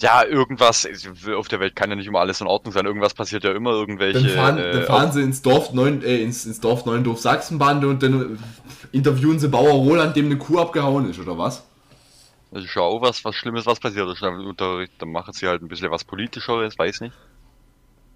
Ja, 0.01 0.23
irgendwas, 0.23 0.87
auf 1.35 1.47
der 1.49 1.59
Welt 1.59 1.75
kann 1.75 1.89
ja 1.89 1.95
nicht 1.95 2.07
immer 2.07 2.19
alles 2.19 2.39
in 2.39 2.47
Ordnung 2.47 2.73
sein. 2.73 2.85
Irgendwas 2.85 3.13
passiert 3.13 3.43
ja 3.43 3.51
immer, 3.51 3.71
irgendwelche. 3.71 4.21
Dann 4.21 4.29
fahren, 4.29 4.57
äh, 4.57 4.71
dann 4.71 4.83
fahren 4.83 5.11
sie 5.11 5.21
ins 5.21 5.41
Dorf, 5.41 5.73
Neun, 5.73 6.01
äh, 6.03 6.21
ins, 6.21 6.45
ins 6.45 6.59
Dorf 6.59 6.85
Neuendorf 6.85 7.19
Sachsenbande 7.19 7.87
und 7.87 8.01
dann 8.03 8.39
interviewen 8.91 9.39
sie 9.39 9.49
Bauer 9.49 9.73
Roland, 9.73 10.15
dem 10.15 10.25
eine 10.25 10.37
Kuh 10.37 10.59
abgehauen 10.59 11.09
ist, 11.09 11.19
oder 11.19 11.37
was? 11.37 11.63
Also 12.51 12.65
schau, 12.67 13.01
was, 13.01 13.23
was 13.25 13.35
Schlimmes, 13.35 13.65
was 13.65 13.79
passiert 13.79 14.09
ist. 14.09 14.21
Dann 14.21 15.11
machen 15.11 15.33
sie 15.33 15.47
halt 15.47 15.61
ein 15.61 15.67
bisschen 15.67 15.91
was 15.91 16.03
Politischeres, 16.03 16.77
weiß 16.77 17.01
nicht. 17.01 17.13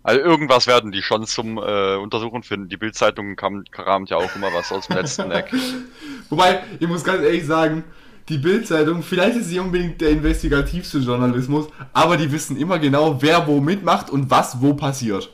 Also 0.04 0.20
irgendwas 0.20 0.68
werden 0.68 0.91
die 0.91 1.01
schon 1.01 1.26
zum 1.26 1.58
äh, 1.58 1.95
Untersuchen 1.95 2.43
finden. 2.43 2.68
Die 2.68 2.78
Bildzeitung 2.78 3.38
kam, 3.38 3.64
kramt 3.72 4.10
ja 4.10 4.18
auch 4.18 4.36
immer 4.36 4.54
was 4.54 4.72
aus 4.72 4.88
dem 4.88 4.97
letzten 4.97 5.32
Eck. 5.32 5.51
Wobei, 6.30 6.64
ich 6.80 6.88
muss 6.88 7.06
ganz 7.06 7.24
ehrlich 7.24 7.45
sagen, 7.45 7.86
die 8.30 8.38
Bildzeitung, 8.38 9.01
vielleicht 9.01 9.38
ist 9.38 9.47
sie 9.47 9.60
unbedingt 9.60 10.01
der 10.01 10.12
investigativste 10.12 10.99
Journalismus, 10.99 11.68
aber 11.93 12.18
die 12.18 12.32
wissen 12.32 12.58
immer 12.58 12.80
genau, 12.80 13.22
wer 13.22 13.47
wo 13.47 13.62
mitmacht 13.62 14.10
und 14.10 14.30
was 14.30 14.62
wo 14.62 14.74
passiert. 14.74 15.30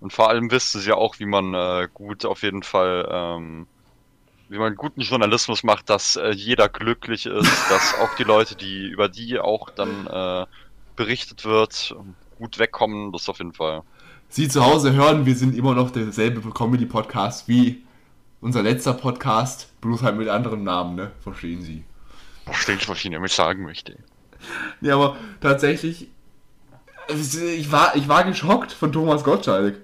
Und 0.00 0.12
vor 0.12 0.30
allem 0.30 0.50
wissen 0.50 0.80
sie 0.80 0.88
ja 0.88 0.94
auch, 0.94 1.18
wie 1.18 1.26
man 1.26 1.52
äh, 1.52 1.88
gut 1.92 2.24
auf 2.24 2.42
jeden 2.42 2.62
Fall, 2.62 3.06
ähm, 3.10 3.66
wie 4.50 4.58
man 4.58 4.74
guten 4.74 5.00
Journalismus 5.00 5.62
macht, 5.62 5.88
dass 5.88 6.16
äh, 6.16 6.32
jeder 6.32 6.68
glücklich 6.68 7.26
ist, 7.26 7.50
dass 7.70 7.94
auch 8.00 8.14
die 8.16 8.24
Leute, 8.24 8.56
die 8.56 8.88
über 8.88 9.08
die 9.08 9.38
auch 9.38 9.70
dann 9.70 10.06
äh, 10.08 10.46
berichtet 10.96 11.44
wird, 11.44 11.94
gut 12.36 12.58
wegkommen. 12.58 13.12
Das 13.12 13.28
auf 13.28 13.38
jeden 13.38 13.52
Fall. 13.52 13.82
Sie 14.28 14.48
zu 14.48 14.64
Hause 14.64 14.92
hören, 14.92 15.24
wir 15.24 15.36
sind 15.36 15.56
immer 15.56 15.74
noch 15.74 15.92
derselbe 15.92 16.40
Comedy-Podcast 16.50 17.48
wie 17.48 17.82
unser 18.40 18.62
letzter 18.62 18.94
Podcast, 18.94 19.68
bloß 19.80 20.02
halt 20.02 20.16
mit 20.16 20.28
anderem 20.28 20.64
Namen, 20.64 20.96
ne? 20.96 21.12
Verstehen 21.22 21.62
Sie. 21.62 21.84
Verstehen 22.44 22.78
Sie, 22.80 22.88
was 22.88 22.98
ich 22.98 23.04
Ihnen 23.04 23.14
damit 23.14 23.30
sagen 23.30 23.62
möchte. 23.62 23.98
Ja, 24.80 24.94
aber 24.94 25.16
tatsächlich, 25.40 26.08
ich 27.08 27.70
war, 27.70 27.94
ich 27.94 28.08
war 28.08 28.24
geschockt 28.24 28.72
von 28.72 28.92
Thomas 28.92 29.22
Gottschalk. 29.22 29.80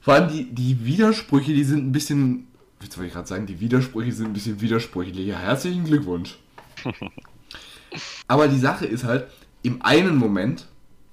Vor 0.00 0.14
allem 0.14 0.28
die, 0.30 0.44
die 0.54 0.84
Widersprüche, 0.86 1.52
die 1.52 1.64
sind 1.64 1.86
ein 1.86 1.92
bisschen, 1.92 2.49
jetzt 2.82 2.96
wollte 2.96 3.08
ich 3.08 3.14
gerade 3.14 3.28
sagen, 3.28 3.46
die 3.46 3.60
Widersprüche 3.60 4.12
sind 4.12 4.26
ein 4.26 4.32
bisschen 4.32 4.60
widersprüchlicher. 4.60 5.38
Herzlichen 5.38 5.84
Glückwunsch. 5.84 6.38
aber 8.26 8.48
die 8.48 8.58
Sache 8.58 8.86
ist 8.86 9.04
halt, 9.04 9.26
im 9.62 9.82
einen 9.82 10.16
Moment 10.16 10.66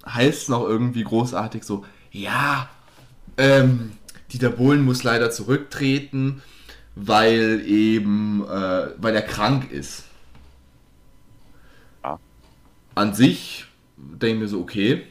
heißt 0.05 0.43
es 0.43 0.49
noch 0.49 0.63
irgendwie 0.63 1.03
großartig 1.03 1.63
so, 1.63 1.85
ja, 2.11 2.69
ähm, 3.37 3.91
Dieter 4.31 4.49
Bohlen 4.49 4.83
muss 4.83 5.03
leider 5.03 5.31
zurücktreten, 5.31 6.41
weil 6.95 7.61
eben, 7.65 8.43
äh, 8.45 8.87
weil 8.97 9.15
er 9.15 9.21
krank 9.21 9.71
ist. 9.71 10.05
Ja. 12.03 12.19
An 12.95 13.13
sich 13.13 13.65
denke 13.97 14.35
ich 14.35 14.41
mir 14.41 14.47
so, 14.47 14.61
okay. 14.61 15.03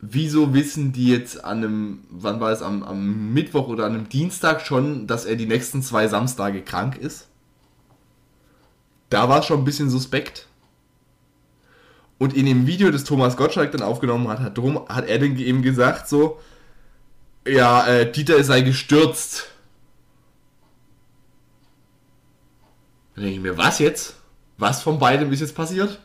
Wieso 0.00 0.52
wissen 0.52 0.92
die 0.92 1.08
jetzt 1.08 1.42
an 1.44 1.58
einem, 1.58 2.04
wann 2.10 2.38
war 2.38 2.52
es, 2.52 2.62
am, 2.62 2.82
am 2.82 3.32
Mittwoch 3.32 3.68
oder 3.68 3.86
an 3.86 3.94
einem 3.94 4.08
Dienstag 4.08 4.60
schon, 4.60 5.06
dass 5.06 5.24
er 5.24 5.36
die 5.36 5.46
nächsten 5.46 5.82
zwei 5.82 6.06
Samstage 6.06 6.62
krank 6.62 6.96
ist? 6.98 7.28
Da 9.08 9.28
war 9.28 9.40
es 9.40 9.46
schon 9.46 9.60
ein 9.60 9.64
bisschen 9.64 9.88
suspekt. 9.88 10.48
Und 12.18 12.34
in 12.34 12.46
dem 12.46 12.66
Video, 12.66 12.90
das 12.90 13.04
Thomas 13.04 13.36
Gottschalk 13.36 13.72
dann 13.72 13.82
aufgenommen 13.82 14.28
hat, 14.28 14.40
hat, 14.40 14.58
drum, 14.58 14.86
hat 14.88 15.06
er 15.06 15.18
dann 15.18 15.36
eben 15.36 15.62
gesagt 15.62 16.08
so, 16.08 16.40
ja, 17.46 17.86
äh, 17.86 18.10
Dieter 18.10 18.42
sei 18.42 18.62
gestürzt. 18.62 19.50
Dann 23.14 23.24
denke 23.24 23.36
ich 23.36 23.42
mir, 23.42 23.56
was 23.56 23.78
jetzt? 23.78 24.16
Was 24.58 24.82
von 24.82 24.98
beidem 24.98 25.32
ist 25.32 25.40
jetzt 25.40 25.54
passiert? 25.54 26.00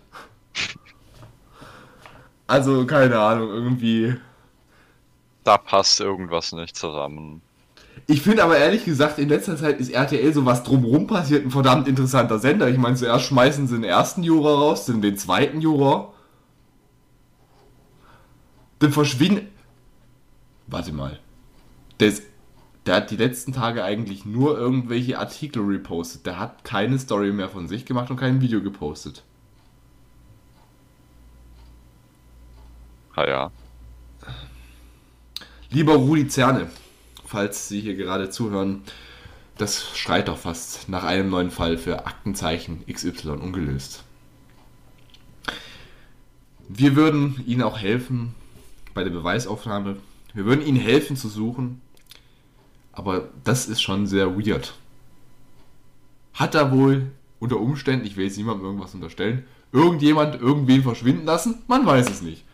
Also, 2.51 2.85
keine 2.85 3.17
Ahnung, 3.17 3.47
irgendwie. 3.47 4.13
Da 5.45 5.57
passt 5.57 6.01
irgendwas 6.01 6.51
nicht 6.51 6.75
zusammen. 6.75 7.41
Ich 8.07 8.21
finde 8.21 8.43
aber 8.43 8.57
ehrlich 8.57 8.83
gesagt, 8.83 9.19
in 9.19 9.29
letzter 9.29 9.55
Zeit 9.55 9.79
ist 9.79 9.89
RTL 9.89 10.33
so 10.33 10.45
was 10.45 10.61
drumrum 10.63 11.07
passiert, 11.07 11.45
ein 11.45 11.51
verdammt 11.51 11.87
interessanter 11.87 12.39
Sender. 12.39 12.67
Ich 12.67 12.77
meine, 12.77 12.97
zuerst 12.97 13.23
schmeißen 13.27 13.67
sie 13.67 13.75
den 13.75 13.85
ersten 13.85 14.21
Juror 14.21 14.59
raus, 14.59 14.85
dann 14.85 15.01
den 15.01 15.15
zweiten 15.15 15.61
Juror. 15.61 16.13
Dann 18.79 18.91
verschwinden. 18.91 19.47
Warte 20.67 20.91
mal. 20.91 21.19
Der, 22.01 22.09
ist, 22.09 22.23
der 22.85 22.95
hat 22.95 23.11
die 23.11 23.15
letzten 23.15 23.53
Tage 23.53 23.81
eigentlich 23.81 24.25
nur 24.25 24.57
irgendwelche 24.57 25.19
Artikel 25.19 25.63
repostet. 25.63 26.25
Der 26.25 26.37
hat 26.37 26.65
keine 26.65 26.99
Story 26.99 27.31
mehr 27.31 27.47
von 27.47 27.69
sich 27.69 27.85
gemacht 27.85 28.11
und 28.11 28.17
kein 28.17 28.41
Video 28.41 28.61
gepostet. 28.61 29.23
Ah 33.15 33.27
ja. 33.27 33.51
Lieber 35.69 35.95
Rudi 35.95 36.27
Zerne, 36.27 36.69
falls 37.25 37.67
Sie 37.67 37.81
hier 37.81 37.95
gerade 37.95 38.29
zuhören, 38.29 38.83
das 39.57 39.97
schreit 39.97 40.27
doch 40.27 40.37
fast 40.37 40.89
nach 40.89 41.03
einem 41.03 41.29
neuen 41.29 41.51
Fall 41.51 41.77
für 41.77 42.05
Aktenzeichen 42.05 42.85
XY 42.91 43.29
ungelöst. 43.31 44.03
Wir 46.67 46.95
würden 46.95 47.43
Ihnen 47.45 47.63
auch 47.63 47.77
helfen 47.77 48.33
bei 48.93 49.03
der 49.03 49.11
Beweisaufnahme. 49.11 49.97
Wir 50.33 50.45
würden 50.45 50.65
Ihnen 50.65 50.79
helfen 50.79 51.17
zu 51.17 51.27
suchen. 51.27 51.81
Aber 52.93 53.29
das 53.43 53.67
ist 53.67 53.81
schon 53.81 54.07
sehr 54.07 54.37
weird. 54.37 54.73
Hat 56.33 56.55
er 56.55 56.71
wohl 56.71 57.11
unter 57.39 57.59
Umständen, 57.59 58.05
ich 58.05 58.17
will 58.17 58.25
jetzt 58.25 58.37
niemandem 58.37 58.65
irgendwas 58.65 58.93
unterstellen, 58.93 59.45
irgendjemand 59.71 60.35
irgendwen 60.41 60.83
verschwinden 60.83 61.25
lassen? 61.25 61.61
Man 61.67 61.85
weiß 61.85 62.09
es 62.09 62.21
nicht. 62.21 62.45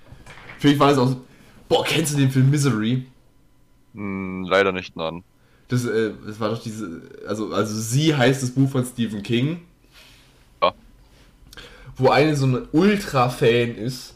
Vielleicht 0.59 0.79
war 0.79 0.91
es 0.91 0.97
auch. 0.97 1.15
Boah, 1.69 1.83
kennst 1.83 2.13
du 2.13 2.17
den 2.17 2.31
Film 2.31 2.49
Misery? 2.49 3.05
Hm, 3.93 4.45
leider 4.45 4.71
nicht, 4.71 4.95
nein. 4.95 5.23
Das, 5.67 5.85
äh, 5.85 6.11
das 6.25 6.39
war 6.39 6.49
doch 6.49 6.61
diese. 6.61 7.01
Also, 7.27 7.53
also 7.53 7.79
sie 7.79 8.15
heißt 8.15 8.41
das 8.41 8.51
Buch 8.51 8.69
von 8.69 8.85
Stephen 8.85 9.21
King. 9.21 9.61
Ja. 10.61 10.73
Wo 11.97 12.09
eine 12.09 12.35
so 12.35 12.45
ein 12.45 12.67
Ultra-Fan 12.71 13.75
ist 13.75 14.15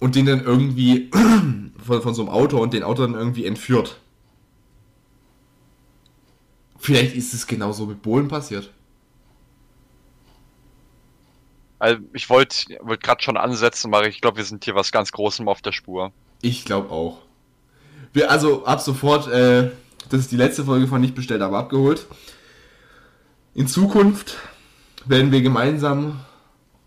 und 0.00 0.16
den 0.16 0.26
dann 0.26 0.42
irgendwie 0.42 1.10
von, 1.84 2.02
von 2.02 2.14
so 2.14 2.22
einem 2.22 2.30
Autor 2.30 2.60
und 2.60 2.72
den 2.72 2.82
Autor 2.82 3.06
dann 3.06 3.16
irgendwie 3.16 3.46
entführt. 3.46 4.00
Vielleicht 6.78 7.14
ist 7.14 7.34
es 7.34 7.46
genauso 7.46 7.86
mit 7.86 8.02
Bohlen 8.02 8.28
passiert. 8.28 8.70
Also 11.80 11.98
ich 12.12 12.28
wollte 12.28 12.78
wollt 12.82 13.02
gerade 13.02 13.22
schon 13.22 13.38
ansetzen, 13.38 13.92
aber 13.92 14.06
ich 14.06 14.20
glaube, 14.20 14.36
wir 14.36 14.44
sind 14.44 14.64
hier 14.64 14.74
was 14.74 14.92
ganz 14.92 15.12
Großem 15.12 15.48
auf 15.48 15.62
der 15.62 15.72
Spur. 15.72 16.12
Ich 16.42 16.64
glaube 16.66 16.90
auch. 16.90 17.22
Wir, 18.12 18.30
also 18.30 18.66
ab 18.66 18.80
sofort, 18.80 19.28
äh, 19.28 19.70
das 20.10 20.20
ist 20.20 20.30
die 20.30 20.36
letzte 20.36 20.64
Folge 20.64 20.86
von 20.86 21.00
Nicht 21.00 21.14
bestellt, 21.14 21.40
aber 21.40 21.58
abgeholt. 21.58 22.06
In 23.54 23.66
Zukunft 23.66 24.36
werden 25.06 25.32
wir 25.32 25.40
gemeinsam, 25.40 26.20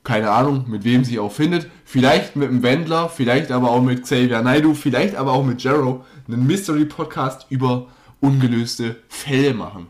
keine 0.03 0.29
Ahnung, 0.29 0.65
mit 0.67 0.83
wem 0.83 1.03
sie 1.03 1.17
auch 1.17 1.31
findet, 1.31 1.67
vielleicht 1.85 2.35
mit 2.35 2.49
dem 2.49 2.61
Wendler, 2.61 3.09
vielleicht 3.09 3.51
aber 3.51 3.71
auch 3.71 3.81
mit 3.81 4.03
Xavier 4.03 4.43
Naidu, 4.43 4.75
vielleicht 4.75 5.15
aber 5.15 5.31
auch 5.31 5.43
mit 5.43 5.63
Jero, 5.63 6.05
einen 6.27 6.45
Mystery-Podcast 6.45 7.47
über 7.49 7.87
ungelöste 8.19 8.97
Fälle 9.07 9.55
machen. 9.55 9.87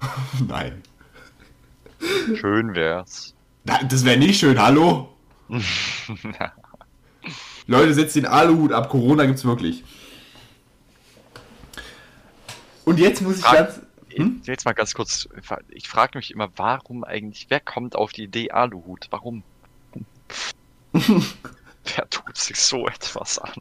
Nein. 0.46 0.82
Schön 2.34 2.74
wär's. 2.74 3.34
Das 3.88 4.04
wäre 4.04 4.16
nicht 4.16 4.38
schön, 4.40 4.60
hallo? 4.60 5.14
Leute, 7.66 7.92
setzt 7.94 8.16
den 8.16 8.26
Aluhut 8.26 8.72
ab, 8.72 8.88
Corona 8.88 9.26
gibt's 9.26 9.44
wirklich. 9.44 9.84
Und 12.84 12.98
jetzt 12.98 13.20
muss 13.20 13.38
ich 13.38 13.44
Frag- 13.44 13.74
ganz. 13.74 13.80
Hm? 14.14 14.40
Jetzt 14.44 14.64
mal 14.64 14.72
ganz 14.72 14.94
kurz, 14.94 15.28
ich 15.68 15.86
frage 15.86 16.16
mich 16.18 16.30
immer, 16.32 16.48
warum 16.56 17.04
eigentlich, 17.04 17.46
wer 17.50 17.60
kommt 17.60 17.94
auf 17.94 18.12
die 18.12 18.24
Idee 18.24 18.50
Aluhut? 18.50 19.06
Warum? 19.10 19.42
wer 20.92 22.10
tut 22.10 22.36
sich 22.36 22.56
so 22.56 22.88
etwas 22.88 23.38
an? 23.38 23.52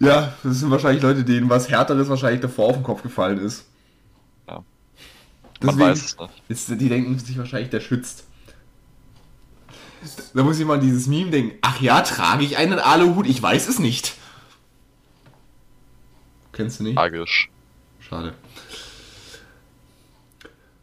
Ja, 0.00 0.32
das 0.42 0.60
sind 0.60 0.70
wahrscheinlich 0.70 1.02
Leute, 1.02 1.24
denen 1.24 1.50
was 1.50 1.68
Härteres 1.68 2.08
wahrscheinlich 2.08 2.40
davor 2.40 2.68
auf 2.68 2.76
den 2.76 2.82
Kopf 2.82 3.02
gefallen 3.02 3.38
ist. 3.38 3.66
Ja. 4.48 4.54
Man 4.54 4.64
Deswegen, 5.60 5.80
weiß 5.80 6.04
es 6.04 6.18
nicht. 6.18 6.42
Ist, 6.48 6.68
die 6.70 6.88
denken 6.88 7.18
sich 7.18 7.36
wahrscheinlich, 7.36 7.70
der 7.70 7.80
schützt. 7.80 8.24
Da 10.34 10.42
muss 10.42 10.58
ich 10.58 10.66
mal 10.66 10.74
an 10.74 10.80
dieses 10.80 11.06
Meme 11.06 11.30
denken. 11.30 11.58
Ach 11.62 11.80
ja, 11.80 12.00
trage 12.02 12.44
ich 12.44 12.56
einen 12.56 12.78
Aluhut? 12.78 13.26
Ich 13.26 13.42
weiß 13.42 13.68
es 13.68 13.78
nicht. 13.78 14.14
Kennst 16.52 16.80
du 16.80 16.84
nicht? 16.84 16.96
Tragisch. 16.96 17.50
Schade. 18.00 18.34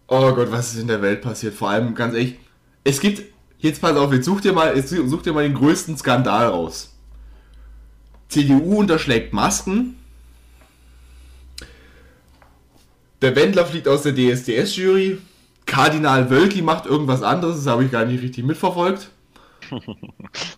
Oh 0.07 0.31
Gott, 0.33 0.51
was 0.51 0.73
ist 0.73 0.79
in 0.79 0.87
der 0.87 1.01
Welt 1.01 1.21
passiert? 1.21 1.53
Vor 1.53 1.69
allem, 1.69 1.95
ganz 1.95 2.13
ehrlich, 2.13 2.35
es 2.83 2.99
gibt, 2.99 3.23
jetzt 3.59 3.81
pass 3.81 3.97
auf, 3.97 4.13
jetzt 4.13 4.25
such 4.25 4.41
dir 4.41 4.53
mal, 4.53 4.75
jetzt 4.75 4.89
such 4.89 5.21
dir 5.23 5.33
mal 5.33 5.43
den 5.43 5.55
größten 5.55 5.97
Skandal 5.97 6.47
raus. 6.47 6.93
CDU 8.29 8.79
unterschlägt 8.79 9.33
Masken. 9.33 9.97
Der 13.21 13.35
Wendler 13.35 13.65
fliegt 13.65 13.87
aus 13.87 14.03
der 14.03 14.13
DSDS-Jury. 14.13 15.17
Kardinal 15.65 16.29
Wölki 16.29 16.61
macht 16.61 16.85
irgendwas 16.85 17.23
anderes, 17.23 17.57
das 17.57 17.67
habe 17.67 17.85
ich 17.85 17.91
gar 17.91 18.05
nicht 18.05 18.21
richtig 18.21 18.45
mitverfolgt. 18.45 19.09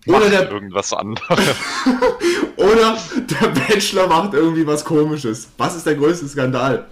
Oder 0.08 0.30
der, 0.30 0.52
irgendwas 0.52 0.94
anderes. 0.94 1.28
oder 2.58 2.98
der 3.18 3.48
Bachelor 3.48 4.08
macht 4.08 4.34
irgendwie 4.34 4.66
was 4.66 4.84
komisches. 4.84 5.50
Was 5.58 5.76
ist 5.76 5.86
der 5.86 5.96
größte 5.96 6.28
Skandal? 6.28 6.88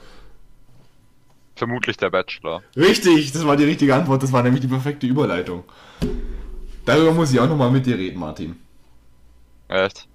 Vermutlich 1.55 1.97
der 1.97 2.09
Bachelor. 2.09 2.61
Richtig, 2.75 3.31
das 3.31 3.45
war 3.45 3.55
die 3.55 3.63
richtige 3.63 3.95
Antwort. 3.95 4.21
Das 4.23 4.31
war 4.31 4.43
nämlich 4.43 4.61
die 4.61 4.67
perfekte 4.67 5.07
Überleitung. 5.07 5.63
Darüber 6.85 7.13
muss 7.13 7.31
ich 7.31 7.39
auch 7.39 7.47
nochmal 7.47 7.71
mit 7.71 7.85
dir 7.85 7.97
reden, 7.97 8.19
Martin. 8.19 8.57
Echt? 9.67 10.07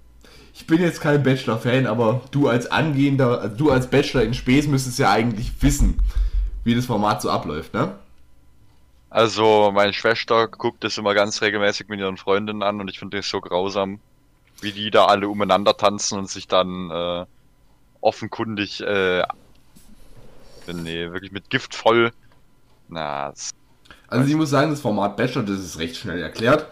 ich 0.61 0.67
bin 0.67 0.79
jetzt 0.79 1.01
kein 1.01 1.23
Bachelor-Fan, 1.23 1.87
aber 1.87 2.21
du 2.29 2.47
als 2.47 2.69
angehender, 2.69 3.49
du 3.49 3.71
als 3.71 3.89
Bachelor 3.89 4.23
in 4.23 4.35
Späß 4.35 4.67
müsstest 4.67 4.99
ja 4.99 5.11
eigentlich 5.11 5.51
wissen, 5.61 5.97
wie 6.63 6.75
das 6.75 6.85
Format 6.85 7.21
so 7.21 7.31
abläuft, 7.31 7.73
ne? 7.73 7.95
Also, 9.11 9.71
meine 9.73 9.91
Schwester 9.91 10.47
guckt 10.47 10.85
das 10.85 10.97
immer 10.97 11.13
ganz 11.13 11.41
regelmäßig 11.41 11.89
mit 11.89 11.99
ihren 11.99 12.15
Freundinnen 12.15 12.63
an 12.63 12.79
und 12.79 12.89
ich 12.89 12.97
finde 12.97 13.17
das 13.17 13.27
so 13.27 13.41
grausam, 13.41 13.99
wie 14.61 14.71
die 14.71 14.89
da 14.89 15.05
alle 15.05 15.27
umeinander 15.27 15.75
tanzen 15.75 16.17
und 16.17 16.29
sich 16.29 16.47
dann 16.47 16.89
äh, 16.89 17.25
offenkundig, 17.99 18.79
äh, 18.79 19.23
nee, 20.67 21.11
wirklich 21.11 21.33
mit 21.33 21.49
Gift 21.49 21.75
voll. 21.75 22.13
Na, 22.87 23.33
Also 24.07 24.29
ich 24.29 24.35
muss 24.37 24.49
sagen, 24.49 24.71
das 24.71 24.79
Format 24.79 25.17
Bachelor, 25.17 25.43
das 25.43 25.59
ist 25.59 25.77
recht 25.77 25.97
schnell 25.97 26.21
erklärt. 26.21 26.67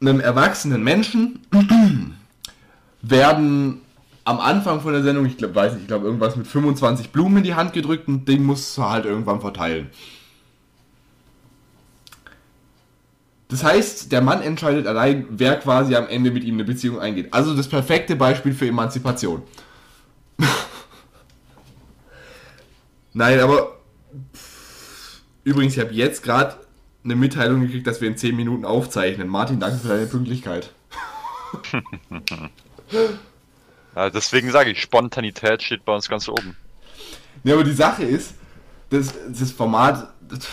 Einem 0.00 0.20
erwachsenen 0.20 0.84
Menschen 0.84 1.40
werden 3.02 3.80
am 4.24 4.38
Anfang 4.38 4.80
von 4.82 4.92
der 4.92 5.02
Sendung, 5.02 5.26
ich 5.26 5.36
glaube, 5.36 5.56
weiß 5.56 5.72
nicht, 5.72 5.82
ich 5.82 5.88
glaube 5.88 6.06
irgendwas 6.06 6.36
mit 6.36 6.46
25 6.46 7.10
Blumen 7.10 7.38
in 7.38 7.42
die 7.42 7.54
Hand 7.54 7.72
gedrückt 7.72 8.06
und 8.06 8.28
den 8.28 8.44
muss 8.44 8.78
halt 8.78 9.04
irgendwann 9.04 9.40
verteilen. 9.40 9.90
Das 13.48 13.64
heißt, 13.64 14.12
der 14.12 14.20
Mann 14.20 14.42
entscheidet 14.42 14.86
allein, 14.86 15.26
wer 15.30 15.56
quasi 15.56 15.96
am 15.96 16.06
Ende 16.06 16.30
mit 16.30 16.44
ihm 16.44 16.54
eine 16.54 16.64
Beziehung 16.64 17.00
eingeht. 17.00 17.32
Also 17.32 17.56
das 17.56 17.66
perfekte 17.68 18.14
Beispiel 18.14 18.52
für 18.52 18.68
Emanzipation. 18.68 19.42
Nein, 23.14 23.40
aber 23.40 23.78
übrigens, 25.44 25.74
ich 25.76 25.80
habe 25.80 25.94
jetzt 25.94 26.22
gerade 26.22 26.56
eine 27.04 27.16
Mitteilung 27.16 27.62
gekriegt, 27.62 27.86
dass 27.86 28.02
wir 28.02 28.08
in 28.08 28.18
10 28.18 28.36
Minuten 28.36 28.66
aufzeichnen. 28.66 29.28
Martin, 29.28 29.60
danke 29.60 29.78
für 29.78 29.88
deine 29.88 30.06
Pünktlichkeit. 30.06 30.70
ja, 33.96 34.10
deswegen 34.10 34.50
sage 34.50 34.70
ich, 34.70 34.82
Spontanität 34.82 35.62
steht 35.62 35.86
bei 35.86 35.94
uns 35.94 36.08
ganz 36.10 36.28
oben. 36.28 36.54
Ja, 37.44 37.54
aber 37.54 37.64
die 37.64 37.72
Sache 37.72 38.04
ist, 38.04 38.34
das, 38.90 39.14
das 39.26 39.52
Format, 39.52 40.12
das, 40.28 40.46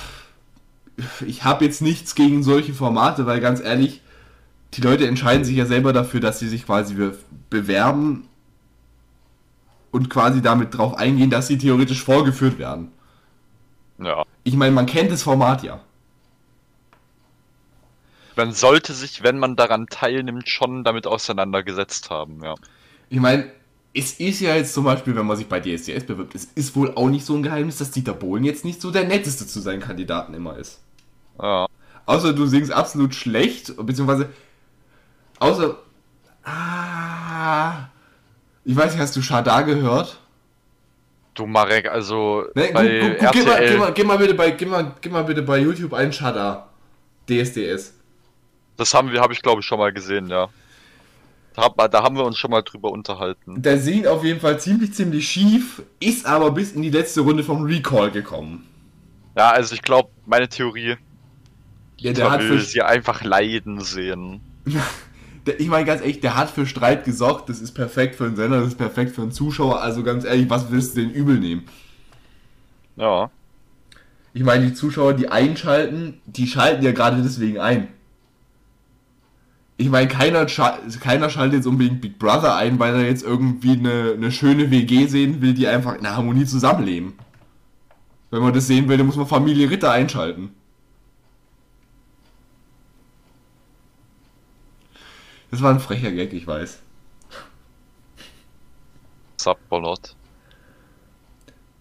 ich 1.26 1.44
habe 1.44 1.66
jetzt 1.66 1.82
nichts 1.82 2.16
gegen 2.16 2.44
solche 2.44 2.74
Formate, 2.74 3.26
weil 3.26 3.40
ganz 3.40 3.60
ehrlich, 3.60 4.02
die 4.74 4.82
Leute 4.82 5.08
entscheiden 5.08 5.46
sich 5.46 5.56
ja 5.56 5.66
selber 5.66 5.94
dafür, 5.94 6.20
dass 6.20 6.40
sie 6.40 6.48
sich 6.48 6.66
quasi 6.66 6.96
be 6.96 7.18
bewerben 7.50 8.28
und 9.92 10.10
quasi 10.10 10.42
damit 10.42 10.76
drauf 10.76 10.96
eingehen, 10.96 11.30
dass 11.30 11.48
sie 11.48 11.58
theoretisch 11.58 12.04
vorgeführt 12.04 12.58
werden. 12.60 12.92
Ja. 13.98 14.26
Ich 14.44 14.56
meine, 14.56 14.72
man 14.74 14.88
kennt 14.88 15.12
das 15.12 15.24
Format 15.24 15.64
ja. 15.64 15.80
Man 18.36 18.52
sollte 18.52 18.94
sich, 18.94 19.24
wenn 19.24 19.40
man 19.40 19.56
daran 19.56 19.88
teilnimmt, 19.88 20.50
schon 20.50 20.84
damit 20.84 21.08
auseinandergesetzt 21.08 22.10
haben, 22.10 22.44
ja. 22.44 22.56
Ich 23.08 23.20
meine, 23.20 23.50
es 23.94 24.20
ist 24.20 24.42
ja 24.42 24.56
jetzt 24.56 24.74
zum 24.74 24.84
Beispiel, 24.84 25.16
wenn 25.16 25.26
man 25.26 25.38
sich 25.38 25.48
bei 25.48 25.62
DSDS 25.62 26.06
bewirbt, 26.06 26.36
es 26.36 26.46
ist 26.56 26.76
wohl 26.76 26.94
auch 26.96 27.08
nicht 27.08 27.26
so 27.26 27.34
ein 27.36 27.44
Geheimnis, 27.44 27.78
dass 27.78 27.92
Dieter 27.92 28.14
Bohlen 28.14 28.44
jetzt 28.44 28.66
nicht 28.66 28.82
so 28.82 28.92
der 28.92 29.06
netteste 29.06 29.48
zu 29.48 29.62
seinen 29.62 29.80
Kandidaten 29.80 30.34
immer 30.34 30.58
ist. 30.58 30.82
Ja. 31.42 31.68
Außer 32.06 32.34
du 32.34 32.46
singst 32.46 32.72
absolut 32.72 33.16
schlecht, 33.16 33.76
beziehungsweise 33.78 34.30
außer 35.40 35.78
ah, 36.44 37.88
ich 38.64 38.76
weiß 38.76 38.94
nicht, 38.94 39.02
hast 39.02 39.16
du 39.16 39.22
Shada 39.22 39.62
gehört? 39.62 40.20
Du 41.34 41.46
Marek, 41.46 41.90
also 41.90 42.46
Ne, 42.56 42.70
bei 42.74 43.00
gu, 43.00 43.08
gu, 43.08 43.26
gu, 43.26 43.32
geh, 43.32 43.44
mal, 43.44 43.60
geh, 43.60 43.78
mal, 43.78 43.94
geh, 43.94 44.04
mal 44.04 44.18
bitte 44.18 44.34
bei, 44.36 44.52
geh, 44.52 44.66
mal, 44.66 44.96
geh 45.02 45.10
mal 45.10 45.24
bitte 45.24 45.42
bei 45.42 45.60
YouTube 45.60 45.94
ein 45.94 46.14
Shada. 46.14 46.70
DSDS. 47.28 47.94
das 48.78 48.94
haben 48.94 49.12
wir, 49.12 49.20
habe 49.20 49.34
ich 49.34 49.42
glaube 49.42 49.62
ich 49.62 49.66
schon 49.66 49.80
mal 49.80 49.92
gesehen, 49.92 50.28
ja. 50.28 50.48
Da, 51.56 51.88
da 51.88 52.04
haben 52.04 52.18
wir 52.18 52.26
uns 52.26 52.38
schon 52.38 52.52
mal 52.52 52.62
drüber 52.62 52.92
unterhalten. 52.92 53.62
Der 53.62 53.80
singt 53.80 54.08
auf 54.08 54.24
jeden 54.24 54.42
Fall 54.42 54.60
ziemlich, 54.60 54.94
ziemlich 54.94 55.28
schief, 55.28 55.82
ist 56.00 56.26
aber 56.26 56.52
bis 56.52 56.74
in 56.74 56.82
die 56.82 56.90
letzte 56.90 57.22
Runde 57.22 57.44
vom 57.44 57.64
Recall 57.64 58.12
gekommen. 58.12 58.68
Ja, 59.38 59.52
also 59.52 59.74
ich 59.74 59.82
glaube, 59.82 60.10
meine 60.26 60.50
Theorie, 60.50 60.98
Ja, 61.98 62.14
der 62.14 62.32
hat 62.32 62.42
will 62.42 62.60
für, 62.60 62.66
sie 62.66 62.82
einfach 62.82 63.24
leiden 63.24 63.82
sehen. 63.82 64.42
ich 65.58 65.68
meine 65.68 65.86
ganz 65.86 66.02
ehrlich, 66.02 66.20
der 66.20 66.36
hat 66.36 66.50
für 66.50 66.66
Streit 66.66 67.06
gesorgt, 67.06 67.50
das 67.50 67.62
ist 67.62 67.74
perfekt 67.74 68.16
für 68.16 68.26
einen 68.26 68.36
Sender, 68.36 68.60
das 68.60 68.70
ist 68.70 68.78
perfekt 68.78 69.16
für 69.16 69.22
einen 69.22 69.32
Zuschauer, 69.32 69.82
also 69.82 70.04
ganz 70.04 70.26
ehrlich, 70.26 70.50
was 70.50 70.72
willst 70.72 70.96
du 70.96 71.02
denn 71.02 71.12
übel 71.12 71.40
nehmen? 71.40 71.64
Ja. 72.96 73.30
Ich 74.34 74.44
meine, 74.44 74.66
die 74.66 74.74
Zuschauer, 74.74 75.14
die 75.14 75.30
einschalten, 75.30 76.20
die 76.26 76.48
schalten 76.48 76.84
ja 76.84 76.92
gerade 76.92 77.22
deswegen 77.22 77.60
ein. 77.60 77.88
Ich 79.78 79.90
meine, 79.90 80.08
keiner, 80.08 80.46
keiner 80.46 81.30
schaltet 81.30 81.58
jetzt 81.58 81.68
unbedingt 81.68 82.02
Big 82.02 82.18
Brother 82.18 82.56
ein, 82.56 82.80
weil 82.80 82.96
er 82.96 83.06
jetzt 83.06 83.24
irgendwie 83.24 83.74
eine, 83.74 84.14
eine 84.16 84.32
schöne 84.32 84.72
WG 84.72 85.08
sehen 85.08 85.42
will, 85.42 85.54
die 85.54 85.68
einfach 85.68 85.96
in 85.96 86.08
Harmonie 86.08 86.46
zusammenleben. 86.46 87.14
Wenn 88.32 88.42
man 88.42 88.54
das 88.54 88.68
sehen 88.68 88.88
will, 88.88 88.98
dann 88.98 89.06
muss 89.06 89.18
man 89.18 89.28
Familie 89.28 89.70
Ritter 89.70 89.92
einschalten. 89.92 90.50
Das 95.56 95.62
war 95.62 95.72
ein 95.72 95.80
frecher 95.80 96.12
Gag, 96.12 96.34
ich 96.34 96.46
weiß. 96.46 96.80
Subbolot. 99.38 100.14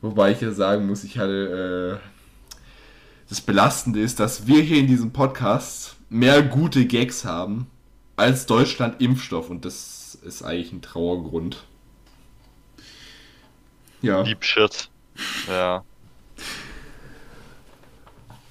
Wobei 0.00 0.30
ich 0.30 0.40
ja 0.40 0.52
sagen 0.52 0.86
muss, 0.86 1.02
ich 1.02 1.18
hatte. 1.18 2.00
Äh, 2.00 2.08
das 3.28 3.40
Belastende 3.40 4.00
ist, 4.00 4.20
dass 4.20 4.46
wir 4.46 4.62
hier 4.62 4.76
in 4.76 4.86
diesem 4.86 5.12
Podcast 5.12 5.96
mehr 6.08 6.40
gute 6.44 6.86
Gags 6.86 7.24
haben 7.24 7.66
als 8.14 8.46
Deutschland 8.46 9.02
Impfstoff 9.02 9.50
und 9.50 9.64
das 9.64 10.16
ist 10.22 10.44
eigentlich 10.44 10.70
ein 10.70 10.80
Trauergrund. 10.80 11.64
Ja. 14.02 14.22
Deep 14.22 14.44
Shit. 14.44 14.88
Ja. 15.48 15.82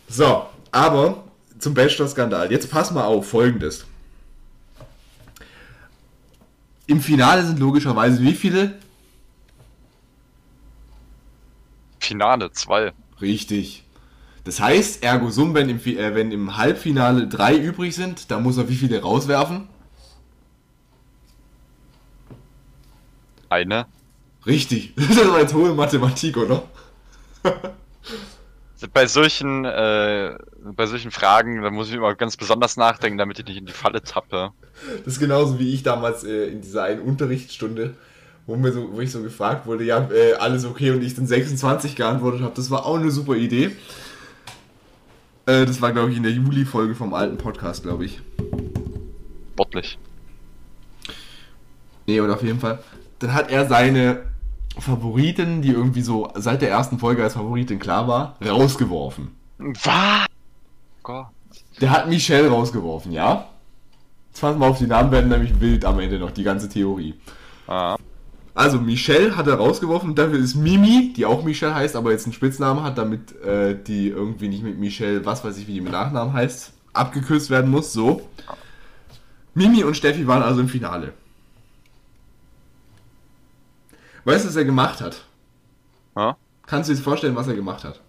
So, 0.09 0.47
aber 0.73 1.23
zum 1.59 1.73
Bachelor-Skandal. 1.73 2.51
Jetzt 2.51 2.69
pass 2.69 2.91
mal 2.91 3.05
auf, 3.05 3.29
folgendes. 3.29 3.85
Im 6.85 7.01
Finale 7.01 7.45
sind 7.45 7.59
logischerweise 7.59 8.21
wie 8.21 8.33
viele? 8.33 8.79
Finale 11.99 12.51
2. 12.51 12.91
Richtig. 13.21 13.83
Das 14.43 14.59
heißt, 14.59 15.03
ergo 15.03 15.29
sum, 15.29 15.53
wenn 15.53 15.69
im, 15.69 15.77
äh, 15.85 16.15
wenn 16.15 16.31
im 16.31 16.57
Halbfinale 16.57 17.27
drei 17.27 17.55
übrig 17.55 17.95
sind, 17.95 18.29
dann 18.29 18.43
muss 18.43 18.57
er 18.57 18.67
wie 18.67 18.75
viele 18.75 19.01
rauswerfen? 19.01 19.69
Eine. 23.49 23.85
Richtig. 24.45 24.93
Das 24.97 25.27
war 25.27 25.39
jetzt 25.39 25.53
hohe 25.53 25.73
Mathematik, 25.73 26.35
oder? 26.37 26.63
Bei 28.91 29.07
solchen, 29.07 29.65
äh, 29.65 30.35
bei 30.63 30.85
solchen 30.85 31.11
Fragen, 31.11 31.61
da 31.61 31.69
muss 31.69 31.89
ich 31.89 31.95
immer 31.95 32.15
ganz 32.15 32.37
besonders 32.37 32.77
nachdenken, 32.77 33.17
damit 33.17 33.39
ich 33.39 33.45
nicht 33.45 33.57
in 33.57 33.65
die 33.65 33.73
Falle 33.73 34.01
tappe. 34.01 34.51
Das 35.05 35.13
ist 35.13 35.19
genauso 35.19 35.59
wie 35.59 35.73
ich 35.73 35.83
damals 35.83 36.23
äh, 36.23 36.47
in 36.47 36.61
dieser 36.61 36.83
einen 36.83 37.01
Unterrichtsstunde, 37.01 37.93
wo, 38.45 38.55
mir 38.55 38.71
so, 38.71 38.91
wo 38.91 38.99
ich 38.99 39.11
so 39.11 39.21
gefragt 39.21 39.65
wurde, 39.65 39.83
ja, 39.83 40.09
äh, 40.11 40.33
alles 40.33 40.65
okay 40.65 40.91
und 40.91 41.03
ich 41.03 41.15
dann 41.15 41.27
26 41.27 41.95
geantwortet 41.95 42.41
habe. 42.41 42.53
Das 42.55 42.69
war 42.71 42.85
auch 42.85 42.97
eine 42.97 43.11
super 43.11 43.35
Idee. 43.35 43.71
Äh, 45.45 45.65
das 45.65 45.81
war, 45.81 45.91
glaube 45.91 46.11
ich, 46.11 46.17
in 46.17 46.23
der 46.23 46.31
Juli-Folge 46.31 46.95
vom 46.95 47.13
alten 47.13 47.37
Podcast, 47.37 47.83
glaube 47.83 48.05
ich. 48.05 48.21
Sportlich. 49.53 49.97
Nee, 52.07 52.19
und 52.19 52.29
auf 52.31 52.43
jeden 52.43 52.59
Fall. 52.59 52.79
Dann 53.19 53.33
hat 53.33 53.51
er 53.51 53.67
seine 53.67 54.32
Favoriten, 54.79 55.61
die 55.61 55.69
irgendwie 55.69 56.01
so 56.01 56.31
seit 56.35 56.61
der 56.61 56.69
ersten 56.69 56.99
Folge 56.99 57.23
als 57.23 57.33
Favoritin 57.33 57.79
klar 57.79 58.07
war, 58.07 58.35
rausgeworfen. 58.43 59.29
Was? 59.57 60.25
Gott. 61.03 61.27
Der 61.81 61.91
hat 61.91 62.09
Michelle 62.09 62.49
rausgeworfen, 62.49 63.11
ja? 63.11 63.47
Jetzt 64.29 64.41
pass 64.41 64.57
mal 64.57 64.69
auf, 64.69 64.79
die 64.79 64.87
Namen 64.87 65.11
werden 65.11 65.29
nämlich 65.29 65.59
wild 65.59 65.85
am 65.85 65.99
Ende 65.99 66.17
noch, 66.17 66.31
die 66.31 66.43
ganze 66.43 66.69
Theorie. 66.69 67.13
Ah. 67.67 67.97
Also 68.55 68.79
Michelle 68.79 69.35
hat 69.35 69.47
er 69.47 69.55
rausgeworfen, 69.55 70.15
dafür 70.15 70.39
ist 70.39 70.55
Mimi, 70.55 71.13
die 71.15 71.25
auch 71.25 71.43
Michelle 71.43 71.73
heißt, 71.73 71.95
aber 71.95 72.11
jetzt 72.11 72.25
einen 72.25 72.33
Spitznamen 72.33 72.83
hat, 72.83 72.97
damit 72.97 73.39
äh, 73.41 73.75
die 73.75 74.09
irgendwie 74.09 74.47
nicht 74.47 74.63
mit 74.63 74.79
Michelle, 74.79 75.25
was 75.25 75.43
weiß 75.43 75.57
ich, 75.57 75.67
wie 75.67 75.73
die 75.73 75.81
mit 75.81 75.91
Nachnamen 75.91 76.33
heißt, 76.33 76.73
abgekürzt 76.93 77.49
werden 77.49 77.71
muss, 77.71 77.93
so. 77.93 78.21
Mimi 79.55 79.83
und 79.83 79.97
Steffi 79.97 80.27
waren 80.27 80.43
also 80.43 80.61
im 80.61 80.67
Finale. 80.69 81.13
Weißt 84.25 84.45
du, 84.45 84.49
was 84.49 84.55
er 84.55 84.65
gemacht 84.65 85.01
hat? 85.01 85.23
Ja? 86.15 86.37
Kannst 86.65 86.89
du 86.89 86.93
dir 86.95 87.01
vorstellen, 87.01 87.35
was 87.35 87.47
er 87.47 87.55
gemacht 87.55 87.83
hat? 87.83 87.99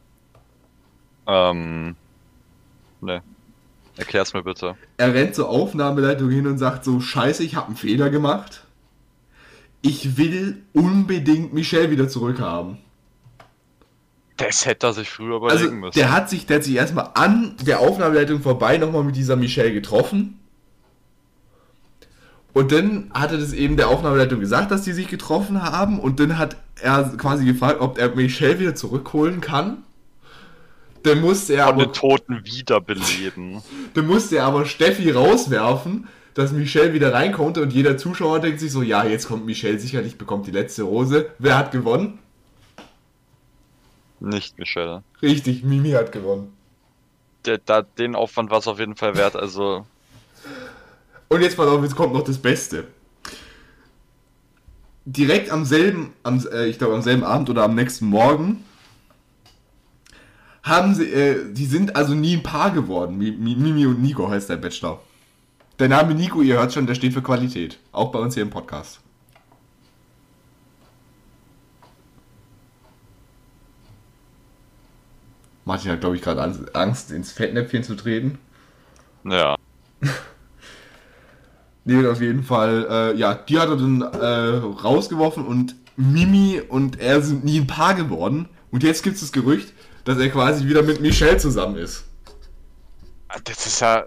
Ähm. 1.26 1.96
Ne. 3.00 3.22
Erklär's 3.96 4.34
mir 4.34 4.42
bitte. 4.42 4.76
Er 4.96 5.14
rennt 5.14 5.34
zur 5.34 5.48
Aufnahmeleitung 5.48 6.30
hin 6.30 6.46
und 6.46 6.58
sagt 6.58 6.84
so, 6.84 7.00
scheiße, 7.00 7.42
ich 7.44 7.54
habe 7.56 7.68
einen 7.68 7.76
Fehler 7.76 8.10
gemacht. 8.10 8.64
Ich 9.82 10.16
will 10.16 10.62
unbedingt 10.72 11.52
Michelle 11.52 11.90
wieder 11.90 12.08
zurückhaben. 12.08 12.78
Das 14.36 14.66
hätte 14.66 14.88
er 14.88 14.92
sich 14.94 15.08
früher 15.10 15.36
überlegen 15.36 15.62
Also, 15.64 15.74
müssen. 15.74 15.98
der 15.98 16.10
hat 16.12 16.28
sich, 16.28 16.46
der 16.46 16.56
hat 16.56 16.64
sich 16.64 16.74
erstmal 16.74 17.10
an 17.14 17.56
der 17.62 17.80
Aufnahmeleitung 17.80 18.40
vorbei 18.40 18.78
nochmal 18.78 19.04
mit 19.04 19.14
dieser 19.14 19.36
Michelle 19.36 19.72
getroffen. 19.72 20.40
Und 22.55 22.70
dann 22.70 23.11
hatte 23.12 23.36
das 23.36 23.52
eben 23.52 23.76
der 23.76 23.88
Aufnahmeleitung 23.88 24.38
gesagt, 24.40 24.70
dass 24.70 24.82
die 24.82 24.92
sich 24.92 25.09
getroffen 25.09 25.62
haben. 25.62 25.98
Und 25.98 26.20
dann 26.20 26.38
hat 26.38 26.57
er 26.80 27.02
quasi 27.16 27.44
gefragt, 27.44 27.80
ob 27.80 27.98
er 27.98 28.14
Michelle 28.14 28.61
wieder 28.61 28.74
zurückholen 28.76 29.40
kann. 29.40 29.78
Dann 31.02 31.20
musste 31.20 31.55
er 31.55 31.66
Von 31.66 31.74
aber, 31.74 31.86
den 31.86 31.92
Toten 31.92 32.44
wiederbeleben. 32.44 33.61
dann 33.94 34.07
musste 34.07 34.36
er 34.36 34.44
aber 34.44 34.66
Steffi 34.66 35.11
rauswerfen, 35.11 36.07
dass 36.34 36.52
Michelle 36.52 36.94
wieder 36.94 37.12
rein 37.12 37.32
konnte. 37.32 37.61
Und 37.61 37.72
jeder 37.72 37.98
Zuschauer 37.98 38.38
denkt 38.38 38.61
sich 38.61 38.70
so, 38.70 38.82
ja, 38.82 39.05
jetzt 39.05 39.26
kommt 39.26 39.44
Michelle 39.44 39.78
sicherlich, 39.80 40.16
bekommt 40.16 40.46
die 40.46 40.52
letzte 40.52 40.84
Rose. 40.84 41.30
Wer 41.40 41.59
hat 41.59 41.72
gewonnen? 41.72 42.20
Nicht 44.20 44.59
Michelle. 44.59 45.02
Richtig, 45.20 45.64
Mimi 45.64 45.90
hat 45.90 46.12
gewonnen. 46.12 46.52
Der, 47.44 47.59
da, 47.59 47.82
den 47.82 48.14
Aufwand 48.14 48.50
war 48.50 48.59
es 48.61 48.68
auf 48.68 48.78
jeden 48.78 48.96
Fall 48.96 49.16
wert. 49.16 49.34
Also, 49.34 49.84
Und 51.35 51.41
jetzt 51.43 51.57
pass 51.57 51.66
auf, 51.66 51.82
jetzt 51.82 51.97
kommt 51.97 52.12
noch 52.14 52.22
das 52.22 52.39
Beste. 52.39 52.87
Direkt 55.05 55.51
am 55.51 55.64
selben, 55.64 56.12
am, 56.22 56.39
äh, 56.53 56.66
ich 56.66 56.78
glaube 56.78 56.95
am 56.95 57.03
selben 57.03 57.24
Abend 57.24 57.51
oder 57.51 57.64
am 57.64 57.74
nächsten 57.74 58.07
Morgen 58.07 58.64
haben 60.62 60.95
sie, 60.95 61.11
äh, 61.12 61.53
die 61.53 61.66
sind 61.66 61.97
also 61.97 62.14
nie 62.14 62.37
ein 62.37 62.45
Paar 62.45 62.70
geworden. 62.70 63.18
Mi- 63.18 63.37
Mi- 63.37 63.57
Mimi 63.57 63.85
und 63.85 64.01
Nico 64.01 64.30
heißt 64.30 64.49
der 64.49 64.59
Bachelor. 64.59 65.03
Der 65.80 65.89
Name 65.89 66.14
Nico, 66.14 66.41
ihr 66.41 66.55
hört 66.55 66.72
schon, 66.72 66.87
der 66.87 66.95
steht 66.95 67.12
für 67.12 67.20
Qualität. 67.22 67.80
Auch 67.91 68.12
bei 68.12 68.20
uns 68.20 68.35
hier 68.35 68.45
im 68.45 68.51
Podcast. 68.51 69.01
Martin 75.64 75.91
hat, 75.93 76.01
glaube 76.01 76.16
ich, 76.16 76.22
gerade 76.22 76.43
Angst- 76.43 76.74
Angst, 76.74 77.11
ins 77.11 77.32
Fettnäpfchen 77.32 77.82
zu 77.82 77.95
treten. 77.97 78.39
ja. 79.24 79.57
Nee, 81.85 82.07
auf 82.07 82.20
jeden 82.20 82.43
Fall, 82.43 82.87
äh, 82.89 83.18
ja, 83.18 83.35
die 83.35 83.59
hat 83.59 83.68
er 83.68 83.76
dann 83.76 84.01
äh, 84.01 84.82
rausgeworfen 84.82 85.45
und 85.45 85.76
Mimi 85.97 86.61
und 86.66 86.99
er 86.99 87.20
sind 87.20 87.45
nie 87.45 87.61
ein 87.61 87.66
Paar 87.66 87.95
geworden. 87.95 88.49
Und 88.70 88.82
jetzt 88.82 89.03
gibt 89.03 89.16
es 89.16 89.20
das 89.20 89.32
Gerücht, 89.32 89.72
dass 90.05 90.18
er 90.18 90.28
quasi 90.30 90.66
wieder 90.66 90.82
mit 90.82 91.01
Michelle 91.01 91.37
zusammen 91.37 91.76
ist. 91.76 92.05
Das 93.45 93.66
ist 93.66 93.80
ja. 93.80 94.05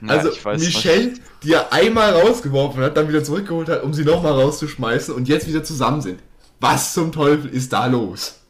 Na, 0.00 0.14
also 0.14 0.30
Michelle, 0.52 1.08
nicht. 1.08 1.22
die 1.42 1.52
er 1.52 1.72
einmal 1.72 2.12
rausgeworfen 2.12 2.82
hat, 2.82 2.96
dann 2.96 3.08
wieder 3.08 3.22
zurückgeholt 3.22 3.68
hat, 3.68 3.82
um 3.82 3.92
sie 3.92 4.04
nochmal 4.04 4.32
rauszuschmeißen 4.32 5.14
und 5.14 5.28
jetzt 5.28 5.48
wieder 5.48 5.64
zusammen 5.64 6.00
sind. 6.00 6.20
Was 6.60 6.94
zum 6.94 7.12
Teufel 7.12 7.50
ist 7.50 7.72
da 7.72 7.86
los? 7.86 8.40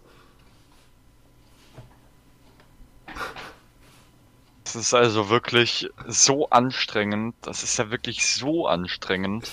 Ist 4.76 4.94
also 4.94 5.28
wirklich 5.30 5.88
so 6.06 6.48
anstrengend. 6.50 7.34
Das 7.42 7.62
ist 7.62 7.78
ja 7.78 7.90
wirklich 7.90 8.26
so 8.26 8.66
anstrengend. 8.66 9.50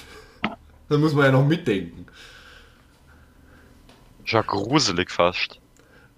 Da 0.90 0.98
muss 0.98 1.14
man 1.14 1.26
ja 1.26 1.32
noch 1.32 1.46
mitdenken. 1.46 2.06
Ja, 4.26 4.42
gruselig 4.42 5.10
fast. 5.10 5.60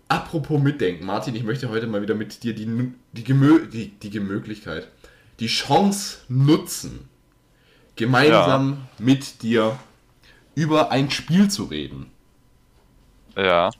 Apropos 0.07 0.61
mitdenken, 0.61 1.05
Martin, 1.05 1.35
ich 1.35 1.43
möchte 1.43 1.69
heute 1.69 1.87
mal 1.87 2.01
wieder 2.01 2.13
mit 2.13 2.43
dir 2.43 2.53
die, 2.53 2.93
die, 3.13 3.23
Gemö 3.23 3.65
die, 3.67 3.89
die 3.89 4.09
Gemöglichkeit, 4.11 4.87
die 5.39 5.47
Chance 5.47 6.19
nutzen, 6.27 7.09
gemeinsam 7.95 8.87
mit 8.99 9.41
dir 9.41 9.79
über 10.53 10.91
ein 10.91 11.09
Spiel 11.09 11.49
zu 11.49 11.63
reden. 11.63 12.11
Ja. 13.35 13.71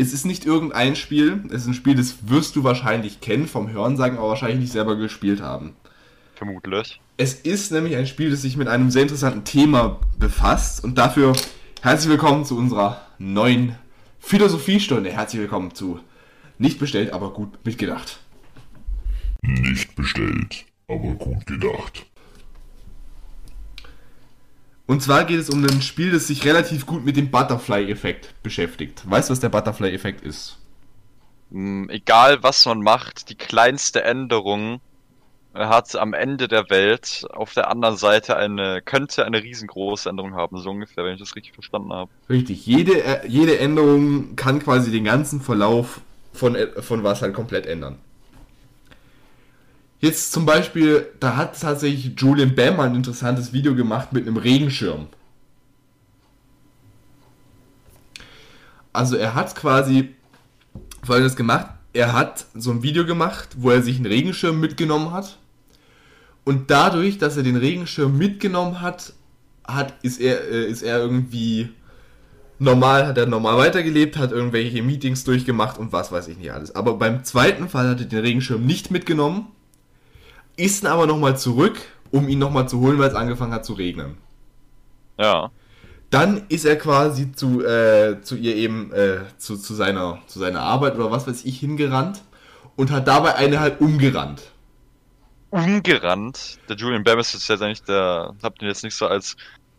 Es 0.00 0.12
ist 0.12 0.24
nicht 0.24 0.46
irgendein 0.46 0.94
Spiel, 0.94 1.42
es 1.48 1.62
ist 1.62 1.66
ein 1.66 1.74
Spiel, 1.74 1.96
das 1.96 2.28
wirst 2.28 2.54
du 2.54 2.62
wahrscheinlich 2.62 3.20
kennen, 3.20 3.48
vom 3.48 3.68
Hörensagen, 3.68 4.16
aber 4.16 4.28
wahrscheinlich 4.28 4.60
nicht 4.60 4.72
selber 4.72 4.94
gespielt 4.94 5.40
haben. 5.42 5.74
Vermutlich. 6.36 7.00
Es 7.16 7.34
ist 7.34 7.72
nämlich 7.72 7.96
ein 7.96 8.06
Spiel, 8.06 8.30
das 8.30 8.42
sich 8.42 8.56
mit 8.56 8.68
einem 8.68 8.92
sehr 8.92 9.02
interessanten 9.02 9.42
Thema 9.42 9.98
befasst 10.16 10.84
und 10.84 10.98
dafür 10.98 11.32
herzlich 11.82 12.10
willkommen 12.10 12.44
zu 12.44 12.56
unserer 12.56 13.00
neuen 13.18 13.74
Philosophiestunde. 14.20 15.10
Herzlich 15.10 15.42
willkommen 15.42 15.74
zu 15.74 15.98
Nicht 16.58 16.78
bestellt, 16.78 17.12
aber 17.12 17.32
gut 17.32 17.58
mitgedacht. 17.64 18.20
Nicht 19.42 19.96
bestellt, 19.96 20.64
aber 20.86 21.14
gut 21.14 21.44
gedacht. 21.44 22.06
Und 24.88 25.02
zwar 25.02 25.24
geht 25.24 25.38
es 25.38 25.50
um 25.50 25.62
ein 25.62 25.82
Spiel, 25.82 26.10
das 26.10 26.28
sich 26.28 26.46
relativ 26.46 26.86
gut 26.86 27.04
mit 27.04 27.14
dem 27.14 27.30
Butterfly-Effekt 27.30 28.42
beschäftigt. 28.42 29.02
Weißt 29.08 29.28
du, 29.28 29.32
was 29.32 29.40
der 29.40 29.50
Butterfly-Effekt 29.50 30.24
ist? 30.24 30.56
Hm, 31.52 31.90
egal 31.90 32.42
was 32.42 32.64
man 32.64 32.80
macht, 32.80 33.28
die 33.28 33.34
kleinste 33.34 34.02
Änderung 34.02 34.80
hat 35.52 35.94
am 35.94 36.14
Ende 36.14 36.48
der 36.48 36.70
Welt 36.70 37.26
auf 37.34 37.52
der 37.52 37.70
anderen 37.70 37.98
Seite 37.98 38.38
eine, 38.38 38.80
könnte 38.80 39.26
eine 39.26 39.42
riesengroße 39.42 40.08
Änderung 40.08 40.34
haben, 40.34 40.58
so 40.58 40.70
ungefähr, 40.70 41.04
wenn 41.04 41.12
ich 41.12 41.20
das 41.20 41.36
richtig 41.36 41.52
verstanden 41.52 41.92
habe. 41.92 42.10
Richtig, 42.30 42.64
jede, 42.64 43.04
äh, 43.04 43.26
jede 43.26 43.58
Änderung 43.58 44.36
kann 44.36 44.58
quasi 44.58 44.90
den 44.90 45.04
ganzen 45.04 45.42
Verlauf 45.42 46.00
von, 46.32 46.54
äh, 46.54 46.80
von 46.80 47.02
was 47.02 47.20
halt 47.20 47.34
komplett 47.34 47.66
ändern. 47.66 47.98
Jetzt 50.00 50.32
zum 50.32 50.46
Beispiel, 50.46 51.06
da 51.18 51.36
hat 51.36 51.60
tatsächlich 51.60 52.12
Julian 52.16 52.54
Bam 52.54 52.78
ein 52.78 52.94
interessantes 52.94 53.52
Video 53.52 53.74
gemacht 53.74 54.12
mit 54.12 54.26
einem 54.26 54.36
Regenschirm. 54.36 55.08
Also 58.92 59.16
er 59.16 59.34
hat 59.34 59.56
quasi 59.56 60.14
folgendes 61.02 61.36
gemacht. 61.36 61.66
Er 61.92 62.12
hat 62.12 62.46
so 62.54 62.70
ein 62.70 62.82
Video 62.82 63.04
gemacht, 63.06 63.48
wo 63.56 63.70
er 63.70 63.82
sich 63.82 63.96
einen 63.96 64.06
Regenschirm 64.06 64.60
mitgenommen 64.60 65.12
hat. 65.12 65.38
Und 66.44 66.70
dadurch, 66.70 67.18
dass 67.18 67.36
er 67.36 67.42
den 67.42 67.56
Regenschirm 67.56 68.16
mitgenommen 68.16 68.80
hat, 68.80 69.12
hat 69.66 69.94
ist 70.02 70.20
er, 70.20 70.48
äh, 70.48 70.66
ist 70.66 70.82
er 70.82 70.98
irgendwie 70.98 71.70
normal, 72.58 73.06
hat 73.06 73.18
er 73.18 73.26
normal 73.26 73.58
weitergelebt, 73.58 74.16
hat 74.16 74.32
irgendwelche 74.32 74.82
Meetings 74.82 75.24
durchgemacht 75.24 75.78
und 75.78 75.92
was 75.92 76.10
weiß 76.12 76.28
ich 76.28 76.38
nicht 76.38 76.52
alles. 76.52 76.74
Aber 76.74 76.94
beim 76.94 77.24
zweiten 77.24 77.68
Fall 77.68 77.88
hat 77.88 78.00
er 78.00 78.06
den 78.06 78.20
Regenschirm 78.20 78.64
nicht 78.64 78.90
mitgenommen, 78.90 79.48
ist 80.58 80.84
dann 80.84 80.92
aber 80.92 81.06
nochmal 81.06 81.38
zurück, 81.38 81.80
um 82.10 82.28
ihn 82.28 82.38
nochmal 82.38 82.68
zu 82.68 82.80
holen, 82.80 82.98
weil 82.98 83.08
es 83.08 83.14
angefangen 83.14 83.52
hat 83.52 83.64
zu 83.64 83.74
regnen. 83.74 84.18
Ja. 85.18 85.50
Dann 86.10 86.42
ist 86.48 86.64
er 86.64 86.76
quasi 86.76 87.32
zu, 87.32 87.64
äh, 87.64 88.20
zu 88.22 88.36
ihr 88.36 88.56
eben, 88.56 88.92
äh, 88.92 89.20
zu, 89.36 89.56
zu, 89.56 89.74
seiner, 89.74 90.20
zu 90.26 90.38
seiner 90.38 90.62
Arbeit 90.62 90.96
oder 90.96 91.10
was 91.10 91.26
weiß 91.26 91.44
ich 91.44 91.58
hingerannt 91.60 92.22
und 92.76 92.90
hat 92.90 93.06
dabei 93.06 93.34
eine 93.34 93.60
halt 93.60 93.80
umgerannt. 93.80 94.42
Umgerannt. 95.50 96.58
Der 96.68 96.76
Julian 96.76 97.04
Bam 97.04 97.18
ist 97.18 97.32
jetzt 97.32 97.62
eigentlich 97.62 97.82
der, 97.82 98.34
habt 98.42 98.62
ihr 98.62 98.68
jetzt 98.68 98.84
nicht 98.84 98.94
so 98.94 99.06
als 99.06 99.36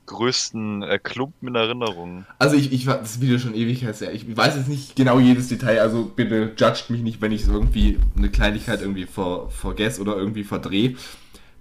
größten 0.09 0.81
äh, 0.81 0.99
Klumpen 0.99 1.49
in 1.49 1.55
Erinnerung. 1.55 2.25
Also 2.39 2.55
ich, 2.55 2.73
ich 2.73 2.85
das 2.85 3.21
Video 3.21 3.37
schon 3.37 3.53
ewig 3.53 3.83
her. 3.83 3.93
Ich 4.11 4.35
weiß 4.35 4.55
jetzt 4.55 4.67
nicht 4.67 4.95
genau 4.95 5.19
jedes 5.19 5.47
Detail, 5.47 5.79
also 5.79 6.05
bitte 6.05 6.51
judgt 6.57 6.89
mich 6.89 7.01
nicht, 7.01 7.21
wenn 7.21 7.31
ich 7.31 7.47
irgendwie 7.47 7.99
eine 8.17 8.29
Kleinigkeit 8.29 8.81
irgendwie 8.81 9.05
ver, 9.05 9.49
vergesse 9.49 10.01
oder 10.01 10.17
irgendwie 10.17 10.43
verdrehe. 10.43 10.95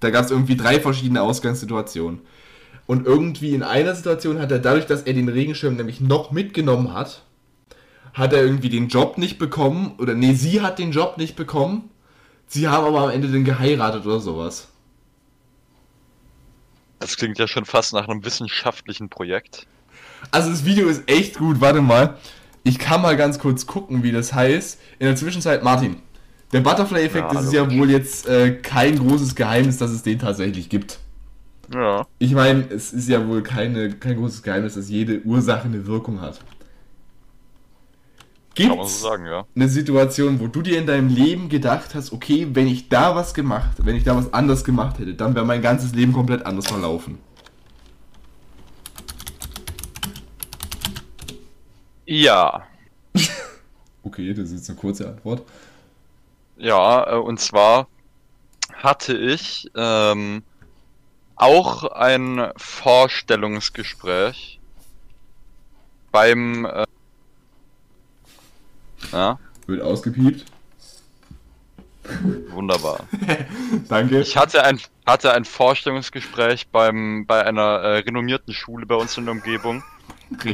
Da 0.01 0.11
gab 0.11 0.25
es 0.25 0.31
irgendwie 0.31 0.57
drei 0.57 0.81
verschiedene 0.81 1.23
Ausgangssituationen. 1.23 2.21
Und 2.87 3.07
irgendwie 3.07 3.55
in 3.55 3.63
einer 3.63 3.95
Situation 3.95 4.41
hat 4.41 4.51
er 4.51 4.61
dadurch, 4.61 4.87
dass 4.87 5.03
er 5.03 5.13
den 5.13 5.29
Regenschirm 5.29 5.77
nämlich 5.77 6.01
noch 6.01 6.33
mitgenommen 6.33 6.95
hat, 6.95 7.23
hat 8.15 8.33
er 8.33 8.43
irgendwie 8.43 8.71
den 8.71 8.89
Job 8.89 9.19
nicht 9.19 9.39
bekommen. 9.39 9.93
Oder 9.99 10.15
nee, 10.15 10.33
sie 10.33 10.63
hat 10.63 10.79
den 10.79 10.93
Job 10.93 11.19
nicht 11.19 11.37
bekommen. 11.37 11.91
Sie 12.47 12.67
haben 12.67 12.87
aber 12.87 13.03
am 13.03 13.11
Ende 13.11 13.29
den 13.29 13.45
geheiratet 13.45 14.07
oder 14.07 14.21
sowas. 14.21 14.69
Das 16.99 17.17
klingt 17.17 17.39
ja 17.39 17.47
schon 17.47 17.65
fast 17.65 17.93
nach 17.93 18.09
einem 18.09 18.25
wissenschaftlichen 18.25 19.09
Projekt. 19.09 19.67
Also 20.31 20.51
das 20.51 20.65
Video 20.65 20.89
ist 20.89 21.09
echt 21.09 21.39
gut, 21.39 21.61
warte 21.61 21.81
mal. 21.81 22.17
Ich 22.65 22.79
kann 22.79 23.03
mal 23.03 23.17
ganz 23.17 23.39
kurz 23.39 23.67
gucken, 23.67 24.03
wie 24.03 24.13
das 24.13 24.33
heißt. 24.33 24.81
In 24.99 25.07
der 25.07 25.17
Zwischenzeit, 25.17 25.63
Martin, 25.63 25.97
der 26.53 26.61
Butterfly-Effekt 26.61 27.33
Ja, 27.33 27.41
ist 27.41 27.53
ja 27.53 27.71
wohl 27.71 27.91
jetzt 27.91 28.29
äh, 28.29 28.53
kein 28.57 28.99
großes 28.99 29.35
Geheimnis, 29.35 29.79
dass 29.79 29.91
es 29.91 30.03
den 30.03 30.19
tatsächlich 30.19 30.69
gibt. 30.69 30.99
Ja. 31.73 32.07
Ich 32.19 32.33
meine, 32.33 32.65
es 32.71 32.93
ist 32.93 33.09
ja 33.09 33.27
wohl 33.27 33.43
keine, 33.43 33.91
kein 33.91 34.17
großes 34.17 34.43
Geheimnis, 34.43 34.75
dass 34.75 34.89
jede 34.89 35.21
Ursache 35.23 35.65
eine 35.65 35.87
Wirkung 35.87 36.21
hat. 36.21 36.41
Man 38.59 38.79
Gibt's 38.79 39.01
so 39.01 39.17
ja. 39.17 39.47
eine 39.55 39.69
Situation, 39.69 40.41
wo 40.41 40.49
du 40.49 40.63
dir 40.63 40.79
in 40.79 40.87
deinem 40.87 41.09
Leben 41.09 41.49
gedacht 41.49 41.95
hast, 41.95 42.13
okay, 42.13 42.49
wenn 42.53 42.67
ich 42.67 42.89
da 42.89 43.15
was 43.15 43.35
gemacht, 43.35 43.77
wenn 43.79 43.97
ich 43.97 44.05
da 44.05 44.17
was 44.17 44.33
anders 44.33 44.65
gemacht 44.65 44.99
hätte, 44.99 45.15
dann 45.15 45.35
wäre 45.35 45.45
mein 45.45 45.63
ganzes 45.63 45.95
Leben 45.95 46.13
komplett 46.13 46.45
anders 46.45 46.67
verlaufen. 46.67 47.19
Ja. 52.07 52.67
Okay, 54.05 54.33
das 54.33 54.47
ist 54.47 54.61
jetzt 54.61 54.71
eine 54.71 54.79
kurze 54.79 55.07
Antwort. 55.07 55.43
Ja, 56.57 57.13
äh, 57.13 57.19
und 57.19 57.41
zwar 57.41 57.89
hatte 58.73 59.15
ich 59.15 59.71
ähm, 59.75 60.43
auch 61.37 61.85
ein 61.85 62.53
Vorstellungsgespräch 62.57 64.61
beim 66.11 66.65
äh, 66.65 66.87
ja, 69.13 69.39
Wird 69.67 69.83
ausgepiept. 69.83 70.45
wunderbar. 72.51 73.01
Danke. 73.89 74.21
Ich 74.21 74.37
hatte 74.37 74.65
ein, 74.65 74.81
hatte 75.07 75.33
ein 75.33 75.45
Vorstellungsgespräch 75.45 76.69
beim, 76.69 77.27
bei 77.27 77.45
einer 77.45 77.63
äh, 77.81 77.99
renommierten 77.99 78.55
Schule 78.55 78.87
bei 78.87 78.95
uns 78.95 79.17
in 79.19 79.25
der 79.27 79.33
Umgebung. 79.33 79.83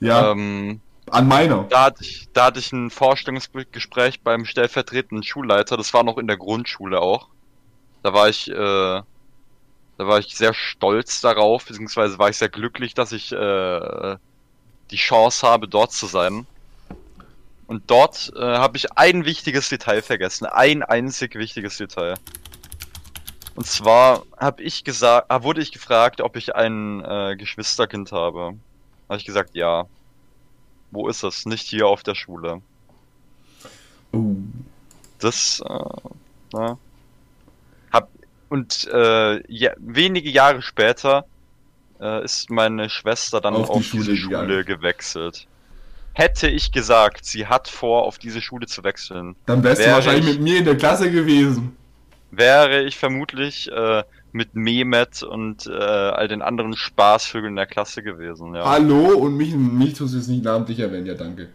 ja, 0.00 0.30
Ähm, 0.32 0.80
an 1.10 1.26
meiner. 1.26 1.64
da, 1.64 1.84
hatte 1.86 2.04
ich, 2.04 2.28
da 2.32 2.46
hatte 2.46 2.60
ich 2.60 2.72
ein 2.72 2.90
Vorstellungsgespräch 2.90 4.22
beim 4.22 4.44
stellvertretenden 4.44 5.24
Schulleiter. 5.24 5.76
Das 5.76 5.92
war 5.94 6.04
noch 6.04 6.18
in 6.18 6.26
der 6.28 6.36
Grundschule 6.36 7.00
auch. 7.00 7.28
Da 8.02 8.12
war 8.14 8.28
ich, 8.28 8.48
äh, 8.48 8.54
da 8.54 9.04
war 9.98 10.18
ich 10.18 10.36
sehr 10.36 10.54
stolz 10.54 11.20
darauf, 11.20 11.66
beziehungsweise 11.66 12.18
war 12.18 12.28
ich 12.30 12.36
sehr 12.38 12.48
glücklich, 12.48 12.94
dass 12.94 13.12
ich 13.12 13.32
äh, 13.32 14.16
die 14.90 14.96
Chance 14.96 15.46
habe, 15.46 15.68
dort 15.68 15.92
zu 15.92 16.06
sein. 16.06 16.46
Und 17.66 17.88
dort 17.90 18.32
äh, 18.34 18.40
habe 18.40 18.76
ich 18.76 18.92
ein 18.96 19.24
wichtiges 19.24 19.68
Detail 19.68 20.02
vergessen. 20.02 20.46
Ein 20.46 20.82
einzig 20.82 21.36
wichtiges 21.36 21.76
Detail. 21.76 22.14
Und 23.54 23.66
zwar 23.66 24.24
habe 24.36 24.62
ich 24.62 24.84
gesagt, 24.84 25.26
ah, 25.28 25.42
wurde 25.42 25.60
ich 25.60 25.70
gefragt, 25.70 26.20
ob 26.20 26.36
ich 26.36 26.54
ein 26.54 27.04
äh, 27.04 27.36
Geschwisterkind 27.36 28.10
habe. 28.10 28.54
Habe 29.08 29.18
ich 29.18 29.24
gesagt, 29.24 29.54
ja. 29.54 29.86
Wo 30.90 31.08
ist 31.08 31.22
es? 31.22 31.46
Nicht 31.46 31.68
hier 31.68 31.86
auf 31.86 32.02
der 32.02 32.14
Schule. 32.16 32.62
Oh. 34.12 34.34
Das, 35.20 35.62
äh, 35.64 36.10
na, 36.52 36.78
hab, 37.92 38.08
und 38.48 38.88
äh, 38.92 39.52
ja, 39.52 39.72
wenige 39.78 40.30
Jahre 40.30 40.62
später 40.62 41.24
äh, 42.00 42.24
ist 42.24 42.50
meine 42.50 42.88
Schwester 42.88 43.40
dann 43.40 43.54
Auf 43.54 43.70
auf, 43.70 43.78
die 43.78 43.84
Schule 43.84 44.04
diese 44.04 44.16
Schule 44.16 44.64
gewechselt. 44.64 45.46
Hätte 46.12 46.48
ich 46.48 46.72
gesagt, 46.72 47.24
sie 47.24 47.46
hat 47.46 47.68
vor, 47.68 48.04
auf 48.04 48.18
diese 48.18 48.40
Schule 48.40 48.66
zu 48.66 48.82
wechseln, 48.84 49.36
Dann 49.46 49.62
wärst 49.62 49.80
du 49.80 49.86
Wäre 49.86 49.94
wahrscheinlich 49.96 50.26
ich- 50.26 50.32
mit 50.34 50.42
mir 50.42 50.58
in 50.58 50.64
der 50.64 50.76
Klasse 50.76 51.10
gewesen. 51.10 51.76
wäre 52.32 52.82
ich 52.82 52.96
vermutlich 52.98 53.70
äh, 53.70 54.02
mit 54.32 54.54
Mehmet 54.54 55.22
und 55.22 55.66
äh, 55.66 55.72
all 55.72 56.28
den 56.28 56.42
anderen 56.42 56.74
Spaßvögeln 56.76 57.52
in 57.52 57.56
der 57.56 57.66
Klasse 57.66 58.02
gewesen. 58.02 58.54
Ja. 58.54 58.64
Hallo 58.64 59.16
und 59.18 59.36
mich, 59.36 59.54
mich 59.54 59.94
tust 59.94 60.14
du 60.14 60.18
jetzt 60.18 60.28
nicht 60.28 60.44
namentlich 60.44 60.78
erwähnen, 60.80 61.06
ja 61.06 61.14
danke. 61.14 61.48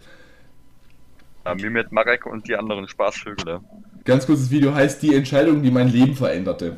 ja 1.45 1.55
Mehmet, 1.55 1.91
Marek 1.91 2.25
und 2.25 2.47
die 2.47 2.55
anderen 2.55 2.87
Spaßvögel. 2.87 3.59
Ganz 4.03 4.25
kurzes 4.25 4.49
Video 4.51 4.73
heißt 4.73 5.01
die 5.01 5.15
Entscheidung, 5.15 5.63
die 5.63 5.71
mein 5.71 5.89
Leben 5.89 6.15
veränderte. 6.15 6.75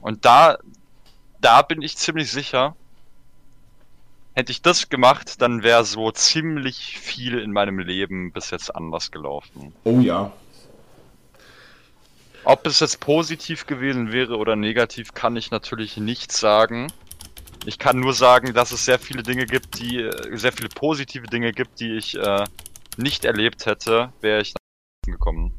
Und 0.00 0.24
da, 0.24 0.58
da 1.42 1.62
bin 1.62 1.82
ich 1.82 1.96
ziemlich 1.98 2.30
sicher, 2.30 2.74
hätte 4.34 4.52
ich 4.52 4.62
das 4.62 4.88
gemacht, 4.88 5.42
dann 5.42 5.62
wäre 5.62 5.84
so 5.84 6.10
ziemlich 6.10 6.98
viel 6.98 7.38
in 7.38 7.52
meinem 7.52 7.78
Leben 7.78 8.32
bis 8.32 8.50
jetzt 8.50 8.74
anders 8.74 9.10
gelaufen. 9.10 9.74
Oh 9.84 10.00
ja. 10.00 10.32
Ob 12.44 12.66
es 12.66 12.80
jetzt 12.80 13.00
positiv 13.00 13.66
gewesen 13.66 14.10
wäre 14.10 14.36
oder 14.36 14.56
negativ, 14.56 15.14
kann 15.14 15.36
ich 15.36 15.50
natürlich 15.50 15.96
nicht 15.96 16.32
sagen. 16.32 16.90
Ich 17.66 17.78
kann 17.78 18.00
nur 18.00 18.14
sagen, 18.14 18.54
dass 18.54 18.72
es 18.72 18.84
sehr 18.84 18.98
viele 18.98 19.22
Dinge 19.22 19.46
gibt, 19.46 19.78
die, 19.78 20.10
sehr 20.32 20.52
viele 20.52 20.68
positive 20.68 21.26
Dinge 21.26 21.52
gibt, 21.52 21.78
die 21.78 21.92
ich 21.92 22.16
äh, 22.16 22.44
nicht 22.96 23.24
erlebt 23.24 23.66
hätte, 23.66 24.12
wäre 24.20 24.40
ich 24.40 24.54
nach 24.54 25.12
gekommen. 25.12 25.52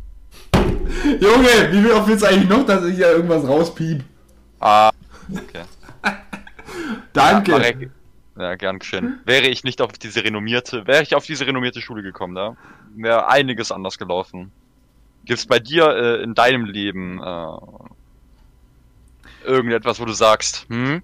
Junge, 1.19 1.71
wie 1.71 1.91
oft 1.91 2.07
willst 2.07 2.23
du 2.23 2.27
eigentlich 2.27 2.49
noch, 2.49 2.65
dass 2.65 2.83
ich 2.85 2.95
hier 2.95 3.11
irgendwas 3.11 3.47
rauspiep? 3.47 4.03
Ah, 4.59 4.91
okay. 5.31 5.63
Danke. 7.13 7.51
Ja, 7.51 7.57
Marek, 7.57 7.91
ja, 8.37 8.55
gern 8.55 8.79
geschehen. 8.79 9.19
Wäre 9.25 9.47
ich 9.47 9.63
nicht 9.63 9.81
auf 9.81 9.91
diese 9.93 10.23
renommierte, 10.23 10.87
wäre 10.87 11.03
ich 11.03 11.15
auf 11.15 11.25
diese 11.25 11.45
renommierte 11.45 11.81
Schule 11.81 12.01
gekommen, 12.01 12.35
da 12.35 12.57
wäre 12.95 13.27
einiges 13.27 13.71
anders 13.71 13.97
gelaufen. 13.97 14.51
Gibt's 15.25 15.45
bei 15.45 15.59
dir 15.59 15.87
äh, 15.89 16.23
in 16.23 16.33
deinem 16.33 16.65
Leben 16.65 17.21
äh, 17.21 17.57
irgendetwas, 19.45 19.99
wo 19.99 20.05
du 20.05 20.13
sagst, 20.13 20.65
hm? 20.69 21.01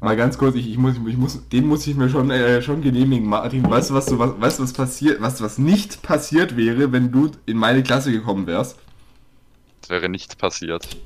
Mal 0.00 0.16
ganz 0.16 0.36
kurz, 0.36 0.54
ich, 0.54 0.68
ich 0.70 0.76
muss, 0.76 0.96
ich 1.06 1.16
muss, 1.16 1.48
den 1.48 1.66
muss 1.66 1.86
ich 1.86 1.96
mir 1.96 2.10
schon, 2.10 2.30
äh, 2.30 2.60
schon 2.60 2.82
genehmigen, 2.82 3.26
Martin. 3.26 3.68
Weißt 3.68 3.88
du, 3.88 3.94
was 3.94 4.04
du, 4.04 4.18
was, 4.18 4.38
weißt 4.38 4.60
was 4.60 4.74
passiert, 4.74 5.22
was, 5.22 5.40
was 5.40 5.56
nicht 5.56 6.02
passiert 6.02 6.58
wäre, 6.58 6.92
wenn 6.92 7.10
du 7.10 7.30
in 7.46 7.56
meine 7.56 7.82
Klasse 7.82 8.12
gekommen 8.12 8.46
wärst? 8.46 8.78
Das 9.80 9.88
wäre 9.88 10.10
nichts 10.10 10.36
passiert. 10.36 10.98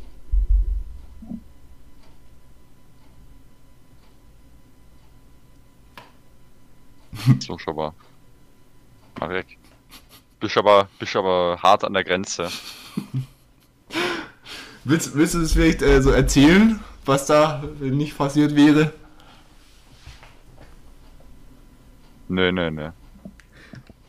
So, 7.40 7.58
schon 7.58 7.76
mal. 7.76 7.92
Marek. 9.20 9.58
Bist 10.40 10.56
aber, 10.56 10.88
bist 10.98 11.16
aber 11.16 11.58
hart 11.62 11.84
an 11.84 11.94
der 11.94 12.04
Grenze. 12.04 12.48
Willst, 14.84 15.14
willst 15.14 15.34
du 15.34 15.40
das 15.40 15.52
vielleicht 15.52 15.82
äh, 15.82 16.00
so 16.00 16.10
erzählen, 16.10 16.80
was 17.04 17.26
da 17.26 17.62
nicht 17.80 18.16
passiert 18.16 18.54
wäre? 18.54 18.92
Nö, 22.28 22.52
nö, 22.52 22.70
nö. 22.70 22.90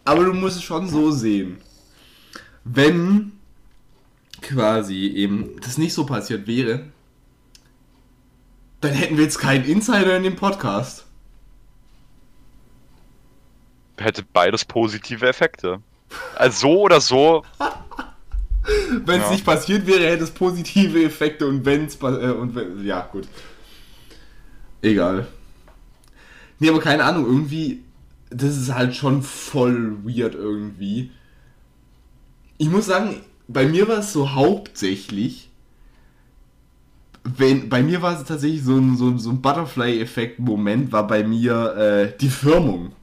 Aber 0.06 0.26
du 0.26 0.34
musst 0.34 0.58
es 0.58 0.64
schon 0.64 0.88
so 0.88 1.12
sehen. 1.12 1.58
Wenn 2.64 3.34
quasi 4.42 5.08
eben 5.08 5.60
das 5.62 5.78
nicht 5.78 5.94
so 5.94 6.06
passiert 6.06 6.48
wäre, 6.48 6.86
dann 8.82 8.92
hätten 8.94 9.18
wir 9.18 9.24
jetzt 9.24 9.40
keinen 9.40 9.66
Insider 9.66 10.16
in 10.18 10.24
dem 10.24 10.36
Podcast. 10.36 11.06
Hätte 14.00 14.24
beides 14.34 14.66
positive 14.66 15.28
Effekte. 15.28 15.82
Also 16.36 16.60
so 16.68 16.82
oder 16.82 17.02
so, 17.02 17.44
Wenn 19.06 19.20
es 19.22 19.28
Ja. 19.28 19.32
nicht 19.32 19.46
passiert 19.46 19.88
wäre, 19.88 20.08
hätte 20.08 20.24
es 20.24 20.32
positive 20.32 21.04
Effekte 21.04 21.48
und 21.48 21.66
wenn 21.66 21.86
es 21.86 21.96
äh, 22.02 22.32
und 22.32 22.56
wenn, 22.56 22.86
ja 22.86 23.02
gut. 23.12 23.28
Egal. 24.82 25.28
Nee, 26.60 26.70
aber 26.70 26.80
keine 26.80 27.04
Ahnung, 27.04 27.26
irgendwie 27.26 27.84
das 28.30 28.58
ist 28.58 28.74
halt 28.74 28.96
schon 28.96 29.24
voll 29.24 29.98
weird 30.04 30.36
irgendwie. 30.36 31.12
Ich 32.58 32.70
muss 32.70 32.86
sagen, 32.86 33.22
bei 33.48 33.66
mir 33.66 33.88
war 33.88 34.00
es 34.00 34.14
so 34.14 34.34
hauptsächlich 34.34 35.50
wenn, 37.24 37.70
bei 37.70 37.84
mir 37.84 38.02
war 38.02 38.20
es 38.20 38.26
tatsächlich 38.26 38.64
so 38.64 38.76
ein, 38.78 38.96
so 38.98 39.08
ein, 39.08 39.20
so 39.20 39.30
ein 39.30 39.42
Butterfly-Effekt-Moment, 39.42 40.92
war 40.92 41.06
bei 41.06 41.24
mir 41.24 41.76
äh, 41.76 42.18
die 42.18 42.30
Firmung. 42.30 42.94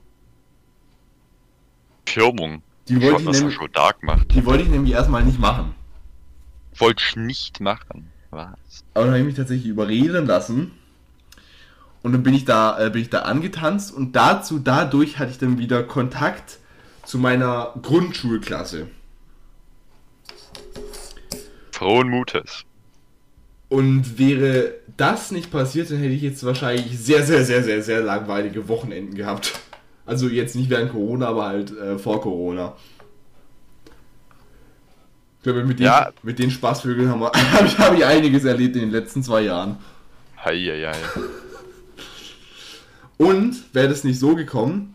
Firmung. 2.07 2.63
Die 2.89 3.03
wollte 3.03 3.23
ich 3.23 3.41
nämlich, 3.41 3.55
schon 3.55 3.73
dark 3.73 4.03
macht. 4.03 4.33
die 4.33 4.45
wollte 4.47 4.63
ich 4.63 4.71
nämlich 4.71 4.93
erstmal 4.93 5.25
nicht 5.25 5.41
machen. 5.41 5.75
Wollte 6.79 7.03
ich 7.07 7.17
nicht 7.17 7.61
machen. 7.61 8.13
Was? 8.31 8.85
Aber 8.95 9.05
dann 9.05 9.09
habe 9.09 9.19
ich 9.21 9.27
mich 9.27 9.35
tatsächlich 9.35 9.67
überreden 9.67 10.27
lassen. 10.27 10.73
Und 12.03 12.13
dann 12.13 12.23
bin 12.23 12.35
ich 12.35 12.45
da, 12.45 12.79
äh, 12.79 12.91
bin 12.91 13.03
ich 13.03 13.11
da 13.11 13.23
angetanzt 13.23 13.93
und 13.93 14.15
dazu, 14.15 14.61
dadurch 14.61 15.19
hatte 15.19 15.33
ich 15.33 15.39
dann 15.39 15.59
wieder 15.59 15.83
Kontakt 15.83 16.59
zu 17.05 17.19
meiner 17.19 17.75
Grundschulklasse. 17.83 18.87
Frohen 21.73 22.09
Mutes. 22.09 22.65
Und 23.69 24.19
wäre 24.19 24.75
das 24.97 25.33
nicht 25.33 25.51
passiert, 25.51 25.91
dann 25.91 25.99
hätte 25.99 26.15
ich 26.15 26.23
jetzt 26.23 26.45
wahrscheinlich 26.45 26.97
sehr, 26.99 27.25
sehr, 27.25 27.45
sehr, 27.45 27.65
sehr, 27.65 27.83
sehr 27.83 28.01
langweilige 28.01 28.69
Wochenenden 28.69 29.15
gehabt. 29.17 29.59
Also 30.07 30.29
jetzt 30.29 30.55
nicht 30.55 30.71
während 30.71 30.93
Corona, 30.93 31.27
aber 31.29 31.47
halt 31.47 31.77
äh, 31.77 31.99
vor 31.99 32.21
Corona. 32.21 32.77
Ich 35.39 35.43
glaube, 35.43 35.65
mit 35.65 35.79
den, 35.79 35.87
Ja. 35.87 36.11
mit 36.23 36.39
den 36.39 36.51
Spaßvögeln 36.51 37.09
habe 37.09 37.31
ich, 37.67 37.79
hab 37.79 37.95
ich 37.95 38.05
einiges 38.05 38.45
erlebt 38.45 38.77
in 38.77 38.83
den 38.83 38.91
letzten 38.91 39.23
zwei 39.23 39.43
Jahren. 39.43 39.79
Heieiei. 40.45 40.93
Und 43.19 43.75
wäre 43.75 43.89
das 43.89 44.05
nicht 44.05 44.19
so 44.19 44.35
gekommen, 44.37 44.95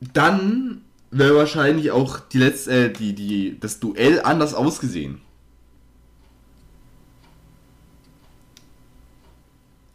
dann 0.00 0.82
wäre 1.10 1.34
wahrscheinlich 1.36 1.90
auch 1.90 2.20
die 2.20 2.38
letzte, 2.38 2.70
äh, 2.86 2.92
die, 2.92 3.14
die, 3.14 3.58
das 3.58 3.80
Duell 3.80 4.20
anders 4.22 4.54
ausgesehen. 4.54 5.20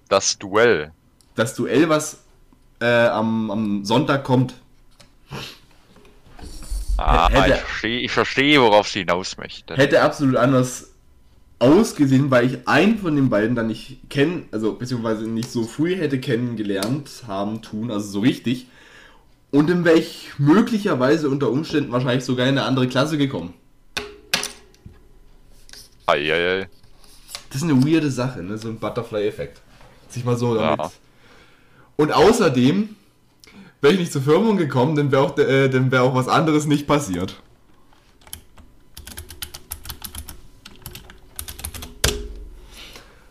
Das 0.10 0.38
Duell. 0.38 0.92
Das 1.36 1.56
Duell, 1.56 1.90
was 1.90 2.23
äh, 2.84 3.08
am, 3.08 3.50
am 3.50 3.86
Sonntag 3.86 4.24
kommt. 4.24 4.54
Ah, 6.98 7.30
Hätte- 7.30 7.54
ich 7.56 7.60
verstehe, 7.62 8.00
ich 8.02 8.12
verstehe, 8.12 8.62
worauf 8.62 8.88
sie 8.88 9.00
hinaus 9.00 9.38
möchte. 9.38 9.76
Hätte 9.76 10.02
absolut 10.02 10.36
anders 10.36 10.92
ausgesehen, 11.60 12.30
weil 12.30 12.46
ich 12.46 12.68
einen 12.68 12.98
von 13.00 13.16
den 13.16 13.30
beiden 13.30 13.56
dann 13.56 13.68
nicht 13.68 14.10
kennen, 14.10 14.48
also 14.52 14.74
beziehungsweise 14.74 15.28
nicht 15.28 15.52
so 15.52 15.64
früh 15.64 15.96
hätte 15.96 16.20
kennengelernt 16.20 17.24
haben, 17.26 17.62
tun, 17.62 17.90
also 17.90 18.08
so 18.10 18.20
richtig. 18.20 18.68
Und 19.52 19.70
dann 19.70 19.86
wäre 19.86 19.98
ich 19.98 20.32
möglicherweise 20.38 21.30
unter 21.30 21.50
Umständen 21.50 21.92
wahrscheinlich 21.92 22.26
sogar 22.26 22.48
in 22.48 22.58
eine 22.58 22.68
andere 22.68 22.88
Klasse 22.88 23.18
gekommen. 23.18 23.54
Heieiei. 26.10 26.68
Das 27.50 27.62
ist 27.62 27.70
eine 27.70 27.86
weirde 27.86 28.12
Sache, 28.12 28.44
ne? 28.44 28.58
So 28.58 28.68
ein 28.68 28.78
Butterfly-Effekt. 28.80 29.62
Sich 30.10 30.26
mal 30.26 30.36
so 30.38 30.56
damit. 30.56 30.80
Ja. 30.80 30.92
Und 31.96 32.12
außerdem 32.12 32.96
wäre 33.82 33.94
ich 33.94 34.00
nicht 34.00 34.12
zur 34.12 34.22
Firmung 34.22 34.58
gekommen, 34.58 34.96
dann 34.96 35.12
wäre 35.12 35.22
auch, 35.22 35.38
äh, 35.38 35.92
wär 35.92 36.04
auch 36.04 36.16
was 36.16 36.28
anderes 36.28 36.66
nicht 36.66 36.88
passiert. 36.88 37.42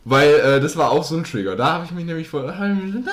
Weil 0.04 0.34
äh, 0.34 0.60
das 0.60 0.76
war 0.76 0.90
auch 0.90 1.04
so 1.04 1.16
ein 1.16 1.24
Trigger. 1.24 1.56
Da 1.56 1.72
habe 1.74 1.84
ich 1.84 1.90
mich 1.92 2.04
nämlich 2.04 2.28
vor. 2.28 2.42
Da 2.42 2.56
habe 2.56 2.72
ich, 2.72 2.94
mich, 2.94 3.04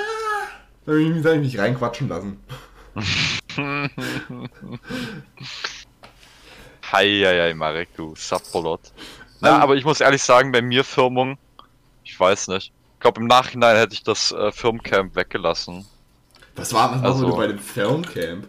da 0.86 0.90
hab 1.30 1.36
ich 1.36 1.42
mich, 1.42 1.60
reinquatschen 1.60 2.10
lassen. 2.10 2.40
Heieiei, 6.92 7.54
Marek, 7.54 7.96
du 7.96 8.16
Subpolot. 8.16 8.82
Na, 9.40 9.50
also, 9.50 9.62
aber 9.62 9.76
ich 9.76 9.86
muss 9.86 10.02
ehrlich 10.02 10.24
sagen, 10.24 10.52
bei 10.52 10.64
mir 10.64 10.84
Firmung, 10.84 11.38
ich 12.04 12.20
weiß 12.20 12.48
nicht. 12.50 12.74
Ich 13.00 13.02
glaube, 13.02 13.22
im 13.22 13.28
Nachhinein 13.28 13.78
hätte 13.78 13.94
ich 13.94 14.04
das 14.04 14.34
äh, 14.34 14.52
Firmcamp 14.52 15.16
weggelassen. 15.16 15.86
Was 16.58 16.74
war 16.74 17.02
was 17.02 17.02
also, 17.02 17.34
bei 17.34 17.48
dem 17.48 17.58
Firmcamp? 17.58 18.46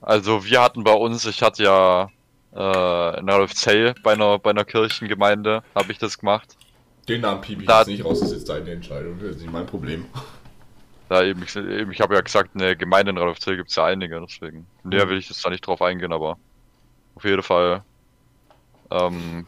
Also, 0.00 0.44
wir 0.44 0.62
hatten 0.62 0.84
bei 0.84 0.92
uns, 0.92 1.26
ich 1.26 1.42
hatte 1.42 1.64
ja 1.64 2.08
äh, 2.54 3.18
in 3.18 3.28
Rolfzell 3.28 3.96
bei 4.04 4.12
einer, 4.12 4.38
bei 4.38 4.50
einer 4.50 4.64
Kirchengemeinde, 4.64 5.64
habe 5.74 5.90
ich 5.90 5.98
das 5.98 6.16
gemacht. 6.16 6.56
Den 7.08 7.22
Namen 7.22 7.40
piep 7.40 7.62
ich 7.62 7.66
da, 7.66 7.78
jetzt 7.78 7.88
nicht 7.88 8.04
raus, 8.04 8.20
das 8.20 8.30
ist 8.30 8.36
jetzt 8.36 8.48
deine 8.48 8.70
Entscheidung, 8.70 9.18
das 9.18 9.30
ist 9.30 9.42
nicht 9.42 9.52
mein 9.52 9.66
Problem. 9.66 10.06
Da 11.08 11.24
eben, 11.24 11.42
ich, 11.42 11.56
eben, 11.56 11.90
ich 11.90 12.00
habe 12.00 12.14
ja 12.14 12.20
gesagt, 12.20 12.50
eine 12.54 12.76
Gemeinde 12.76 13.10
in 13.10 13.18
Rolfzell 13.18 13.56
gibt 13.56 13.70
es 13.70 13.74
ja 13.74 13.86
einige, 13.86 14.20
deswegen. 14.20 14.68
Näher 14.84 15.08
will 15.08 15.18
ich 15.18 15.28
jetzt 15.28 15.44
da 15.44 15.50
nicht 15.50 15.66
drauf 15.66 15.82
eingehen, 15.82 16.12
aber 16.12 16.38
auf 17.16 17.24
jeden 17.24 17.42
Fall. 17.42 17.82
Ähm, 18.92 19.46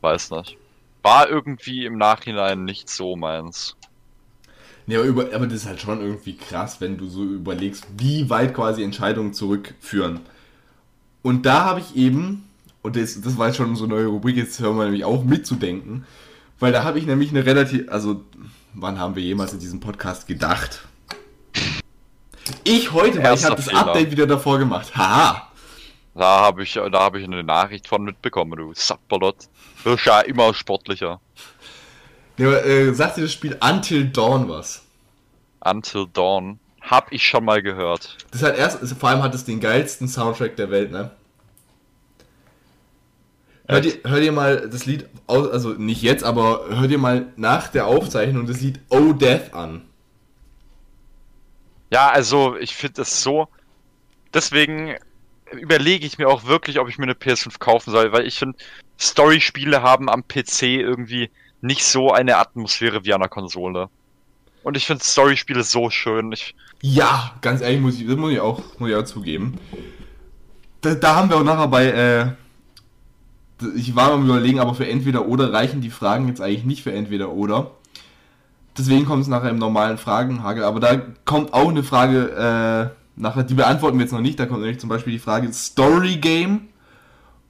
weiß 0.00 0.32
nicht. 0.32 0.58
War 1.02 1.28
irgendwie 1.28 1.84
im 1.84 1.98
Nachhinein 1.98 2.64
nicht 2.64 2.88
so 2.88 3.16
meins. 3.16 3.76
Nee, 4.86 4.96
aber, 4.96 5.04
über, 5.04 5.34
aber 5.34 5.46
das 5.46 5.62
ist 5.62 5.66
halt 5.66 5.80
schon 5.80 6.00
irgendwie 6.00 6.36
krass, 6.36 6.80
wenn 6.80 6.96
du 6.98 7.08
so 7.08 7.22
überlegst, 7.22 7.86
wie 7.96 8.30
weit 8.30 8.54
quasi 8.54 8.82
Entscheidungen 8.82 9.32
zurückführen. 9.32 10.20
Und 11.22 11.46
da 11.46 11.64
habe 11.64 11.80
ich 11.80 11.96
eben, 11.96 12.48
und 12.82 12.96
das, 12.96 13.20
das 13.20 13.38
war 13.38 13.48
jetzt 13.48 13.56
schon 13.56 13.76
so 13.76 13.84
eine 13.84 13.94
neue 13.94 14.06
Rubrik, 14.06 14.36
jetzt 14.36 14.58
hören 14.58 14.76
wir 14.76 14.84
nämlich 14.84 15.04
auch 15.04 15.22
mitzudenken, 15.24 16.04
weil 16.58 16.72
da 16.72 16.82
habe 16.84 16.98
ich 16.98 17.06
nämlich 17.06 17.30
eine 17.30 17.46
relativ, 17.46 17.90
also 17.90 18.24
wann 18.74 18.98
haben 18.98 19.14
wir 19.14 19.22
jemals 19.22 19.52
in 19.52 19.60
diesem 19.60 19.80
Podcast 19.80 20.26
gedacht? 20.26 20.86
Ich 22.64 22.92
heute, 22.92 23.22
weil 23.22 23.34
ich 23.34 23.44
habe 23.44 23.56
das 23.56 23.68
Update 23.68 24.10
wieder 24.10 24.26
davor 24.26 24.58
gemacht. 24.58 24.96
Haha. 24.96 25.48
Da 26.14 26.40
habe 26.40 26.64
ich, 26.64 26.74
da 26.74 26.92
habe 26.92 27.20
ich 27.20 27.24
eine 27.24 27.42
Nachricht 27.42 27.88
von 27.88 28.02
mitbekommen, 28.02 28.58
du 28.58 28.72
Sapperlot. 28.74 29.48
Wirst 29.84 30.06
ja 30.06 30.20
immer 30.20 30.54
sportlicher. 30.54 31.20
Ja, 32.38 32.46
aber, 32.48 32.64
äh, 32.64 32.94
sagt 32.94 33.16
dir 33.16 33.22
das 33.22 33.32
Spiel 33.32 33.56
Until 33.60 34.08
Dawn 34.08 34.48
was? 34.48 34.82
Until 35.60 36.06
Dawn? 36.12 36.58
Hab 36.80 37.12
ich 37.12 37.24
schon 37.24 37.44
mal 37.44 37.62
gehört. 37.62 38.16
Das 38.32 38.42
hat 38.42 38.56
erst, 38.56 38.80
also 38.80 38.94
vor 38.94 39.08
allem 39.08 39.22
hat 39.22 39.34
es 39.34 39.44
den 39.44 39.60
geilsten 39.60 40.08
Soundtrack 40.08 40.56
der 40.56 40.70
Welt, 40.70 40.90
ne? 40.90 41.10
Hör 43.68 43.80
dir, 43.80 43.94
hör 44.04 44.20
dir 44.20 44.32
mal 44.32 44.68
das 44.68 44.86
Lied, 44.86 45.06
also 45.28 45.70
nicht 45.70 46.02
jetzt, 46.02 46.24
aber 46.24 46.66
hör 46.68 46.88
dir 46.88 46.98
mal 46.98 47.26
nach 47.36 47.68
der 47.68 47.86
Aufzeichnung 47.86 48.46
das 48.46 48.60
Lied 48.60 48.80
Oh 48.88 49.12
Death 49.12 49.54
an. 49.54 49.82
Ja, 51.90 52.10
also 52.10 52.56
ich 52.56 52.74
finde 52.74 52.94
das 52.94 53.22
so. 53.22 53.48
Deswegen 54.34 54.96
überlege 55.52 56.06
ich 56.06 56.18
mir 56.18 56.28
auch 56.28 56.44
wirklich, 56.44 56.80
ob 56.80 56.88
ich 56.88 56.98
mir 56.98 57.04
eine 57.04 57.14
PS5 57.14 57.58
kaufen 57.58 57.90
soll, 57.92 58.12
weil 58.12 58.26
ich 58.26 58.38
finde, 58.38 58.58
Story-Spiele 59.02 59.82
haben 59.82 60.08
am 60.08 60.26
PC 60.26 60.62
irgendwie 60.62 61.30
nicht 61.60 61.84
so 61.84 62.12
eine 62.12 62.38
Atmosphäre 62.38 63.04
wie 63.04 63.14
an 63.14 63.20
der 63.20 63.28
Konsole. 63.28 63.88
Und 64.62 64.76
ich 64.76 64.86
finde 64.86 65.02
Story-Spiele 65.02 65.64
so 65.64 65.90
schön. 65.90 66.32
Ich 66.32 66.54
ja, 66.84 67.32
ganz 67.40 67.60
ehrlich, 67.60 67.80
muss 67.80 68.00
ich, 68.00 68.06
muss 68.08 68.32
ich 68.32 68.40
auch, 68.40 68.60
muss 68.78 68.90
ich 68.90 68.96
auch 68.96 69.04
zugeben. 69.04 69.58
Da, 70.80 70.94
da 70.94 71.14
haben 71.14 71.30
wir 71.30 71.36
auch 71.36 71.44
nachher 71.44 71.68
bei, 71.68 71.86
äh, 71.86 72.26
ich 73.76 73.94
war 73.94 74.16
mal 74.16 74.24
überlegen, 74.24 74.58
aber 74.58 74.74
für 74.74 74.88
entweder 74.88 75.26
oder 75.26 75.52
reichen 75.52 75.80
die 75.80 75.90
Fragen 75.90 76.26
jetzt 76.26 76.40
eigentlich 76.40 76.64
nicht 76.64 76.82
für 76.82 76.92
entweder 76.92 77.30
oder. 77.30 77.70
Deswegen 78.76 79.04
kommt 79.04 79.22
es 79.22 79.28
nachher 79.28 79.50
im 79.50 79.58
normalen 79.58 79.96
Fragenhagel. 79.96 80.64
Aber 80.64 80.80
da 80.80 81.00
kommt 81.24 81.52
auch 81.52 81.68
eine 81.68 81.84
Frage, 81.84 82.90
äh, 82.90 83.20
nachher, 83.20 83.44
die 83.44 83.54
beantworten 83.54 83.98
wir 83.98 84.04
jetzt 84.04 84.12
noch 84.12 84.20
nicht. 84.20 84.40
Da 84.40 84.46
kommt 84.46 84.60
nämlich 84.60 84.80
zum 84.80 84.88
Beispiel 84.88 85.12
die 85.12 85.18
Frage 85.20 85.52
Story 85.52 86.16
Game 86.16 86.68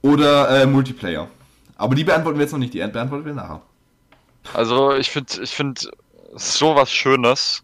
oder 0.03 0.61
äh, 0.61 0.67
Multiplayer. 0.67 1.27
Aber 1.83 1.95
die 1.95 2.05
beantworten 2.05 2.37
wir 2.37 2.43
jetzt 2.43 2.53
noch 2.53 2.59
nicht, 2.59 2.73
die 2.73 2.79
beantworten 2.79 3.25
wir 3.25 3.33
nachher. 3.33 3.61
Also 4.53 4.93
ich 4.93 5.11
finde, 5.11 5.43
ich 5.43 5.49
finde 5.49 5.81
sowas 6.33 6.89
Schönes. 6.89 7.61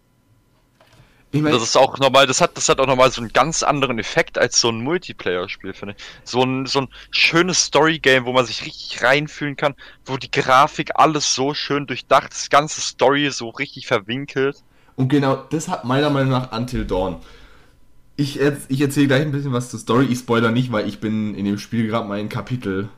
Ich 1.32 1.42
mein, 1.42 1.54
das 1.54 1.64
ist 1.64 1.78
auch 1.78 1.98
normal, 2.00 2.28
das 2.28 2.42
hat, 2.42 2.58
das 2.58 2.68
hat 2.68 2.82
auch 2.82 2.86
nochmal 2.86 3.12
so 3.12 3.22
einen 3.22 3.32
ganz 3.32 3.64
anderen 3.64 3.98
Effekt 3.98 4.38
als 4.38 4.60
so 4.60 4.72
ein 4.72 4.84
Multiplayer-Spiel, 4.84 5.74
finde 5.74 5.96
ich. 5.98 6.04
So 6.26 6.44
ein, 6.44 6.66
so 6.66 6.82
ein 6.82 6.90
schönes 7.12 7.64
Story-Game, 7.64 8.26
wo 8.26 8.34
man 8.34 8.46
sich 8.46 8.66
richtig 8.66 9.02
reinfühlen 9.02 9.56
kann, 9.56 9.74
wo 10.06 10.18
die 10.18 10.30
Grafik 10.30 10.92
alles 10.96 11.34
so 11.34 11.54
schön 11.54 11.88
durchdacht, 11.88 12.34
das 12.34 12.50
ganze 12.50 12.82
Story 12.82 13.30
so 13.32 13.48
richtig 13.48 13.88
verwinkelt. 13.88 14.66
Und 14.98 15.08
genau 15.08 15.38
das 15.50 15.70
hat 15.70 15.86
meiner 15.86 16.10
Meinung 16.10 16.32
nach 16.32 16.52
Until 16.52 16.84
Dawn. 16.84 17.22
Ich, 18.18 18.38
ich 18.38 18.82
erzähle 18.82 19.08
gleich 19.08 19.22
ein 19.22 19.32
bisschen 19.32 19.54
was 19.54 19.70
zur 19.70 19.80
Story. 19.80 20.08
Ich 20.10 20.20
spoiler 20.20 20.52
nicht, 20.52 20.74
weil 20.74 20.90
ich 20.90 21.00
bin 21.00 21.36
in 21.36 21.46
dem 21.46 21.58
Spiel 21.58 21.88
gerade 21.88 22.06
mal 22.06 22.20
in 22.20 22.28
Kapitel, 22.28 22.90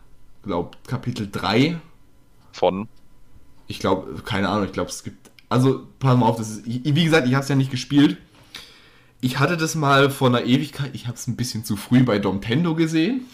glaub, 0.44 0.78
Kapitel 0.88 1.30
3. 1.32 1.80
Von? 2.52 2.88
Ich 3.68 3.80
glaube, 3.80 4.22
keine 4.24 4.50
Ahnung, 4.50 4.66
ich 4.66 4.74
glaube, 4.74 4.90
es 4.90 5.04
gibt. 5.04 5.32
Also, 5.50 5.88
pass 6.00 6.18
mal 6.18 6.26
auf, 6.26 6.38
das 6.38 6.50
ist. 6.50 6.66
Wie 6.66 7.04
gesagt, 7.04 7.28
ich 7.28 7.34
habe 7.34 7.44
es 7.44 7.50
ja 7.50 7.56
nicht 7.56 7.72
gespielt. 7.72 8.18
Ich 9.22 9.38
hatte 9.40 9.56
das 9.56 9.76
mal 9.76 10.10
vor 10.10 10.30
einer 10.30 10.44
Ewigkeit, 10.46 10.92
ich 10.94 11.06
habe 11.06 11.16
es 11.16 11.28
ein 11.28 11.36
bisschen 11.36 11.64
zu 11.64 11.76
früh 11.76 12.04
bei 12.04 12.18
Domtendo 12.18 12.74
gesehen. 12.74 13.26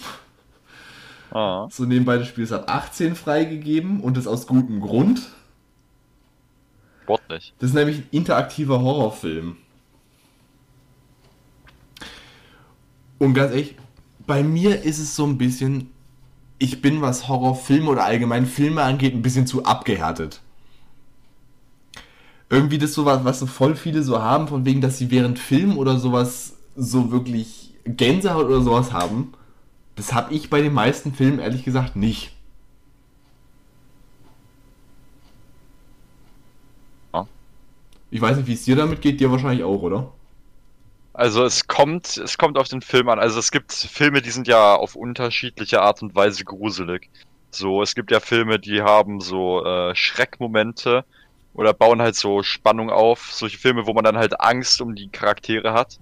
Ah. 1.31 1.67
So 1.71 1.85
nebenbei 1.85 2.17
das 2.17 2.27
Spiel 2.27 2.43
ist 2.43 2.51
ab 2.51 2.65
18 2.67 3.15
freigegeben 3.15 4.01
und 4.01 4.17
das 4.17 4.27
aus 4.27 4.47
gutem 4.47 4.81
Grund. 4.81 5.21
Sportlich. 7.03 7.53
Das 7.59 7.69
ist 7.69 7.73
nämlich 7.73 7.99
ein 7.99 8.07
interaktiver 8.11 8.81
Horrorfilm. 8.81 9.55
Und 13.17 13.33
ganz 13.33 13.51
ehrlich, 13.51 13.75
bei 14.25 14.43
mir 14.43 14.83
ist 14.83 14.99
es 14.99 15.15
so 15.15 15.25
ein 15.25 15.37
bisschen, 15.37 15.89
ich 16.59 16.81
bin, 16.81 17.01
was 17.01 17.27
Horrorfilme 17.27 17.89
oder 17.89 18.03
allgemein 18.03 18.45
Filme 18.45 18.83
angeht, 18.83 19.13
ein 19.13 19.21
bisschen 19.21 19.47
zu 19.47 19.65
abgehärtet. 19.65 20.41
Irgendwie 22.49 22.77
das 22.77 22.93
sowas, 22.93 23.23
was 23.23 23.39
so 23.39 23.45
voll 23.45 23.75
viele 23.75 24.03
so 24.03 24.21
haben, 24.21 24.47
von 24.47 24.65
wegen, 24.65 24.81
dass 24.81 24.97
sie 24.97 25.11
während 25.11 25.37
Film 25.37 25.77
oder 25.77 25.99
sowas 25.99 26.55
so 26.75 27.11
wirklich 27.11 27.73
Gänsehaut 27.85 28.45
oder 28.45 28.61
sowas 28.61 28.93
haben. 28.93 29.33
Das 29.95 30.13
habe 30.13 30.33
ich 30.33 30.49
bei 30.49 30.61
den 30.61 30.73
meisten 30.73 31.13
Filmen 31.13 31.39
ehrlich 31.39 31.63
gesagt 31.63 31.95
nicht. 31.95 32.33
Ich 38.09 38.21
weiß 38.21 38.37
nicht, 38.37 38.47
wie 38.47 38.53
es 38.53 38.63
dir 38.63 38.75
damit 38.75 39.01
geht, 39.01 39.19
dir 39.19 39.31
wahrscheinlich 39.31 39.63
auch, 39.63 39.81
oder? 39.81 40.13
Also 41.17 41.43
es 41.43 41.65
kommt, 41.65 42.17
es 42.17 42.37
kommt 42.37 42.59
auf 42.59 42.67
den 42.67 42.81
Film 42.81 43.09
an. 43.09 43.17
Also 43.17 43.39
es 43.39 43.49
gibt 43.49 43.73
Filme, 43.73 44.21
die 44.21 44.29
sind 44.29 44.47
ja 44.47 44.75
auf 44.75 44.95
unterschiedliche 44.95 45.81
Art 45.81 46.03
und 46.03 46.13
Weise 46.13 46.45
gruselig. 46.45 47.09
So, 47.49 47.81
es 47.81 47.95
gibt 47.95 48.11
ja 48.11 48.19
Filme, 48.19 48.59
die 48.59 48.83
haben 48.83 49.19
so 49.19 49.65
äh, 49.65 49.95
Schreckmomente 49.95 51.05
oder 51.55 51.73
bauen 51.73 52.03
halt 52.03 52.15
so 52.15 52.43
Spannung 52.43 52.91
auf. 52.91 53.31
Solche 53.31 53.57
Filme, 53.57 53.87
wo 53.87 53.93
man 53.93 54.03
dann 54.03 54.15
halt 54.15 54.39
Angst 54.39 54.79
um 54.79 54.93
die 54.93 55.07
Charaktere 55.07 55.73
hat. 55.73 55.97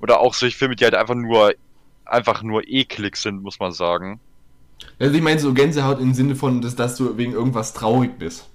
Oder 0.00 0.20
auch 0.20 0.34
solche 0.34 0.56
Filme, 0.56 0.76
die 0.76 0.84
halt 0.84 0.94
einfach 0.94 1.16
nur 1.16 1.52
einfach 2.04 2.44
nur 2.44 2.68
eklig 2.68 3.16
sind, 3.16 3.42
muss 3.42 3.58
man 3.58 3.72
sagen. 3.72 4.20
Also 5.00 5.12
ich 5.12 5.22
meine 5.22 5.40
so 5.40 5.52
Gänsehaut 5.52 5.98
im 5.98 6.14
Sinne 6.14 6.36
von, 6.36 6.60
dass, 6.60 6.76
dass 6.76 6.94
du 6.94 7.16
wegen 7.16 7.32
irgendwas 7.32 7.72
traurig 7.72 8.20
bist. 8.20 8.48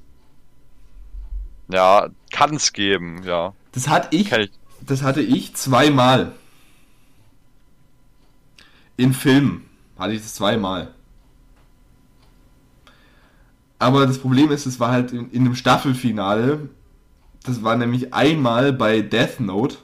Ja, 1.67 2.07
kann 2.31 2.55
es 2.55 2.71
geben, 2.71 3.23
ja. 3.23 3.53
Das 3.73 3.89
hatte 3.89 4.15
ich, 4.15 4.31
ich, 4.31 4.51
das 4.85 5.01
hatte 5.01 5.21
ich 5.21 5.55
zweimal. 5.55 6.33
In 8.97 9.13
Filmen 9.13 9.65
hatte 9.97 10.13
ich 10.13 10.21
das 10.21 10.35
zweimal. 10.35 10.93
Aber 13.79 14.07
das 14.07 14.19
Problem 14.19 14.51
ist, 14.51 14.65
es 14.65 14.79
war 14.79 14.91
halt 14.91 15.11
in, 15.11 15.29
in 15.31 15.41
einem 15.41 15.55
Staffelfinale. 15.55 16.69
Das 17.43 17.63
war 17.63 17.75
nämlich 17.75 18.13
einmal 18.13 18.73
bei 18.73 19.01
Death 19.01 19.39
Note. 19.39 19.77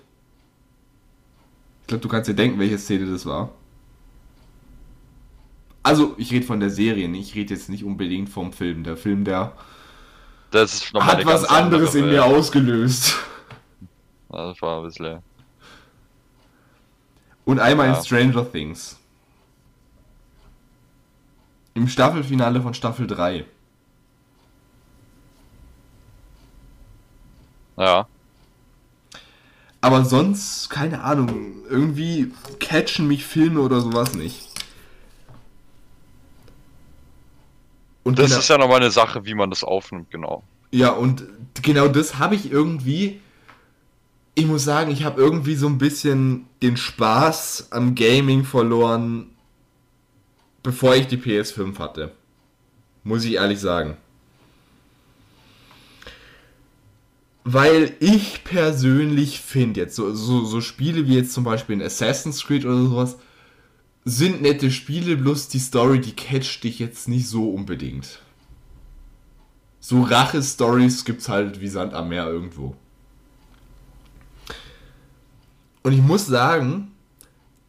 Ich 1.82 1.88
glaube, 1.88 2.02
du 2.02 2.08
kannst 2.08 2.30
dir 2.30 2.34
denken, 2.34 2.60
welche 2.60 2.78
Szene 2.78 3.06
das 3.12 3.26
war. 3.26 3.52
Also, 5.84 6.16
ich 6.18 6.32
rede 6.32 6.46
von 6.46 6.60
der 6.60 6.70
Serie, 6.70 7.10
ich 7.10 7.36
rede 7.36 7.54
jetzt 7.54 7.70
nicht 7.70 7.84
unbedingt 7.84 8.30
vom 8.30 8.54
Film. 8.54 8.84
Der 8.84 8.96
Film, 8.98 9.26
der 9.26 9.54
hat 10.54 11.26
was 11.26 11.44
anderes 11.44 11.96
in 11.96 12.06
mir 12.06 12.24
ausgelöst. 12.24 13.16
Das 14.32 14.62
war 14.62 14.80
ein 14.80 14.84
bisschen. 14.86 15.20
Und 17.46 17.60
einmal 17.60 17.88
ja. 17.88 17.98
in 17.98 18.04
Stranger 18.04 18.50
Things. 18.50 18.98
Im 21.74 21.88
Staffelfinale 21.88 22.62
von 22.62 22.74
Staffel 22.74 23.08
3. 23.08 23.46
Ja. 27.78 28.08
Aber 29.82 30.06
sonst, 30.06 30.70
keine 30.70 31.04
Ahnung, 31.04 31.66
irgendwie 31.68 32.32
catchen 32.60 33.08
mich 33.08 33.26
Filme 33.26 33.62
oder 33.62 33.82
sowas 33.82 34.14
nicht. 34.14 34.48
Und 38.04 38.20
das 38.20 38.28
genau, 38.28 38.40
ist 38.40 38.48
ja 38.48 38.58
nochmal 38.58 38.82
eine 38.82 38.92
Sache, 38.92 39.26
wie 39.26 39.34
man 39.34 39.50
das 39.50 39.64
aufnimmt, 39.64 40.12
genau. 40.12 40.44
Ja, 40.72 40.92
und 40.92 41.26
genau 41.62 41.88
das 41.88 42.20
habe 42.20 42.36
ich 42.36 42.52
irgendwie. 42.52 43.22
Ich 44.42 44.48
muss 44.48 44.64
sagen, 44.64 44.90
ich 44.90 45.04
habe 45.04 45.22
irgendwie 45.22 45.54
so 45.54 45.68
ein 45.68 45.78
bisschen 45.78 46.48
den 46.64 46.76
Spaß 46.76 47.68
am 47.70 47.94
Gaming 47.94 48.44
verloren, 48.44 49.28
bevor 50.64 50.96
ich 50.96 51.06
die 51.06 51.18
PS5 51.18 51.78
hatte. 51.78 52.12
Muss 53.04 53.24
ich 53.24 53.36
ehrlich 53.36 53.60
sagen. 53.60 53.98
Weil 57.44 57.96
ich 58.00 58.44
persönlich 58.44 59.42
finde, 59.42 59.82
jetzt 59.82 59.96
so, 59.96 60.12
so, 60.16 60.44
so 60.44 60.60
Spiele 60.60 61.06
wie 61.06 61.18
jetzt 61.18 61.34
zum 61.34 61.44
Beispiel 61.44 61.76
in 61.76 61.84
Assassin's 61.84 62.44
Creed 62.44 62.66
oder 62.66 62.82
sowas, 62.82 63.18
sind 64.06 64.42
nette 64.42 64.72
Spiele, 64.72 65.18
bloß 65.18 65.50
die 65.50 65.60
Story, 65.60 66.02
die 66.02 66.16
catcht 66.16 66.64
dich 66.64 66.80
jetzt 66.80 67.08
nicht 67.08 67.28
so 67.28 67.52
unbedingt. 67.52 68.24
So 69.80 70.02
Rache-Stories 70.02 71.06
gibt's 71.06 71.30
halt 71.30 71.62
wie 71.62 71.68
Sand 71.68 71.94
am 71.94 72.10
Meer 72.10 72.26
irgendwo. 72.26 72.76
Und 75.84 75.94
ich 75.94 76.02
muss 76.02 76.28
sagen, 76.28 76.92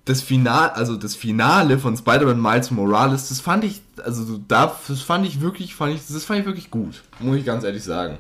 das 0.05 0.21
Finale, 0.21 0.75
also 0.75 0.97
das 0.97 1.15
Finale 1.15 1.79
von 1.79 1.97
Spider-Man 1.97 2.41
Miles 2.41 2.71
Morales, 2.71 3.29
das 3.29 3.41
fand 3.41 3.65
ich, 3.65 3.83
also 4.05 4.39
das 4.49 5.01
fand 5.01 5.27
ich 5.27 5.41
wirklich, 5.41 5.75
fand 5.75 5.95
ich, 5.95 6.07
das 6.07 6.25
fand 6.25 6.41
ich 6.41 6.47
wirklich 6.47 6.71
gut, 6.71 7.03
muss 7.21 7.37
ich 7.37 7.45
ganz 7.45 7.65
ehrlich 7.65 7.85
sagen. 7.85 8.19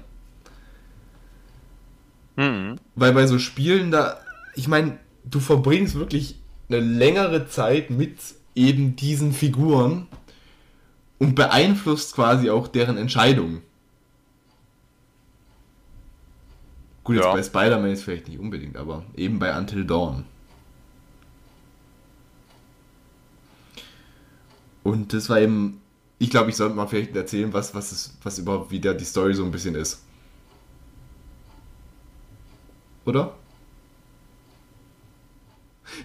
Mhm. 2.36 2.77
Weil 2.94 3.12
bei 3.12 3.27
so 3.27 3.39
Spielen 3.39 3.90
da, 3.90 4.19
ich 4.55 4.69
meine, 4.69 4.98
du 5.24 5.40
verbringst 5.40 5.94
wirklich 5.97 6.36
eine 6.69 6.81
längere 6.81 7.48
Zeit 7.48 7.90
mit 7.90 8.16
eben 8.55 8.97
diesen 8.97 9.32
Figuren 9.32 10.06
und 11.19 11.35
beeinflusst 11.35 12.14
quasi 12.14 12.51
auch 12.51 12.69
deren 12.69 12.97
Entscheidungen. 12.97 13.62
Gut, 17.05 17.16
jetzt 17.16 17.24
ja. 17.24 17.33
bei 17.33 17.43
Spider-Man 17.43 17.91
ist 17.91 18.05
vielleicht 18.05 18.29
nicht 18.29 18.39
unbedingt, 18.39 18.77
aber 18.77 19.05
eben 19.16 19.39
bei 19.39 19.57
Until 19.57 19.85
Dawn. 19.85 20.24
Und 24.85 25.12
das 25.12 25.29
war 25.29 25.41
eben, 25.41 25.81
ich 26.19 26.31
glaube, 26.31 26.51
ich 26.51 26.57
sollte 26.57 26.74
mal 26.74 26.87
vielleicht 26.87 27.15
erzählen, 27.16 27.53
was, 27.53 27.74
was, 27.74 27.93
ist, 27.93 28.19
was 28.23 28.39
überhaupt 28.39 28.70
wieder 28.70 28.95
die 28.95 29.05
Story 29.05 29.35
so 29.35 29.45
ein 29.45 29.51
bisschen 29.51 29.74
ist. 29.74 30.03
Oder? 33.05 33.35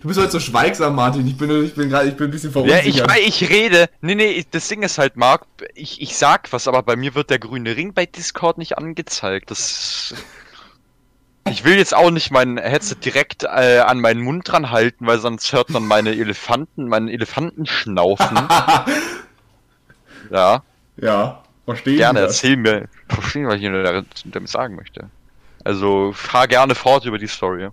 Du 0.01 0.07
bist 0.07 0.19
heute 0.19 0.31
so 0.31 0.39
schweigsam, 0.39 0.95
Martin. 0.95 1.25
Ich 1.25 1.37
bin, 1.37 1.63
ich 1.63 1.73
bin 1.73 1.89
gerade, 1.89 2.09
ich 2.09 2.17
bin 2.17 2.27
ein 2.27 2.31
bisschen 2.31 2.51
verunsichert. 2.51 3.09
Ja, 3.09 3.15
ich, 3.15 3.41
ich 3.41 3.49
rede. 3.49 3.89
Nee, 4.01 4.15
nee, 4.15 4.45
das 4.51 4.67
Ding 4.67 4.83
ist 4.83 4.97
halt, 4.97 5.15
Marc, 5.15 5.45
ich, 5.75 6.01
ich 6.01 6.17
sag 6.17 6.51
was, 6.51 6.67
aber 6.67 6.83
bei 6.83 6.95
mir 6.95 7.15
wird 7.15 7.29
der 7.29 7.39
grüne 7.39 7.75
Ring 7.75 7.93
bei 7.93 8.05
Discord 8.05 8.57
nicht 8.57 8.77
angezeigt. 8.77 9.49
Das. 9.49 10.13
Ich 11.51 11.63
will 11.63 11.77
jetzt 11.77 11.95
auch 11.95 12.11
nicht 12.11 12.31
mein 12.31 12.57
Headset 12.57 12.95
direkt 13.03 13.43
äh, 13.43 13.79
an 13.79 13.99
meinen 13.99 14.21
Mund 14.21 14.47
dran 14.47 14.71
halten, 14.71 15.05
weil 15.05 15.19
sonst 15.19 15.51
hört 15.53 15.69
man 15.69 15.85
meine 15.85 16.11
Elefanten, 16.11 16.87
meinen 16.87 17.07
Elefanten 17.07 17.65
schnaufen. 17.65 18.37
ja. 20.31 20.63
Ja, 20.97 21.43
verstehe 21.65 21.97
Gerne, 21.97 22.21
erzähl 22.21 22.57
mir, 22.57 22.87
verstehe, 23.07 23.47
was 23.47 23.55
ich 23.59 24.31
damit 24.31 24.49
sagen 24.49 24.75
möchte. 24.75 25.09
Also, 25.63 26.11
fahr 26.13 26.47
gerne 26.47 26.75
fort 26.75 27.05
über 27.05 27.17
die 27.17 27.27
Story. 27.27 27.69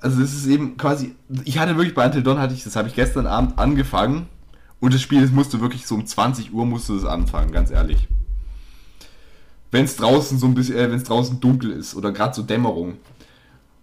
Also, 0.00 0.22
es 0.22 0.32
ist 0.32 0.46
eben 0.46 0.76
quasi, 0.76 1.14
ich 1.44 1.58
hatte 1.58 1.76
wirklich 1.76 1.94
bei 1.94 2.06
Until 2.06 2.22
Dawn 2.22 2.38
hatte 2.38 2.54
ich, 2.54 2.64
das 2.64 2.76
habe 2.76 2.88
ich 2.88 2.94
gestern 2.94 3.26
Abend 3.26 3.58
angefangen 3.58 4.28
und 4.78 4.94
das 4.94 5.02
Spiel, 5.02 5.20
das 5.20 5.30
musste 5.30 5.60
wirklich 5.60 5.86
so 5.86 5.94
um 5.94 6.06
20 6.06 6.54
Uhr 6.54 6.64
musste 6.64 6.94
es 6.94 7.04
anfangen, 7.04 7.52
ganz 7.52 7.70
ehrlich 7.70 8.08
wenn 9.70 9.84
es 9.84 9.96
draußen 9.96 10.38
so 10.38 10.46
ein 10.46 10.54
bisschen, 10.54 10.76
äh, 10.76 10.90
wenn 10.90 10.98
es 10.98 11.04
draußen 11.04 11.40
dunkel 11.40 11.70
ist 11.70 11.94
oder 11.94 12.12
gerade 12.12 12.34
so 12.34 12.42
Dämmerung. 12.42 12.96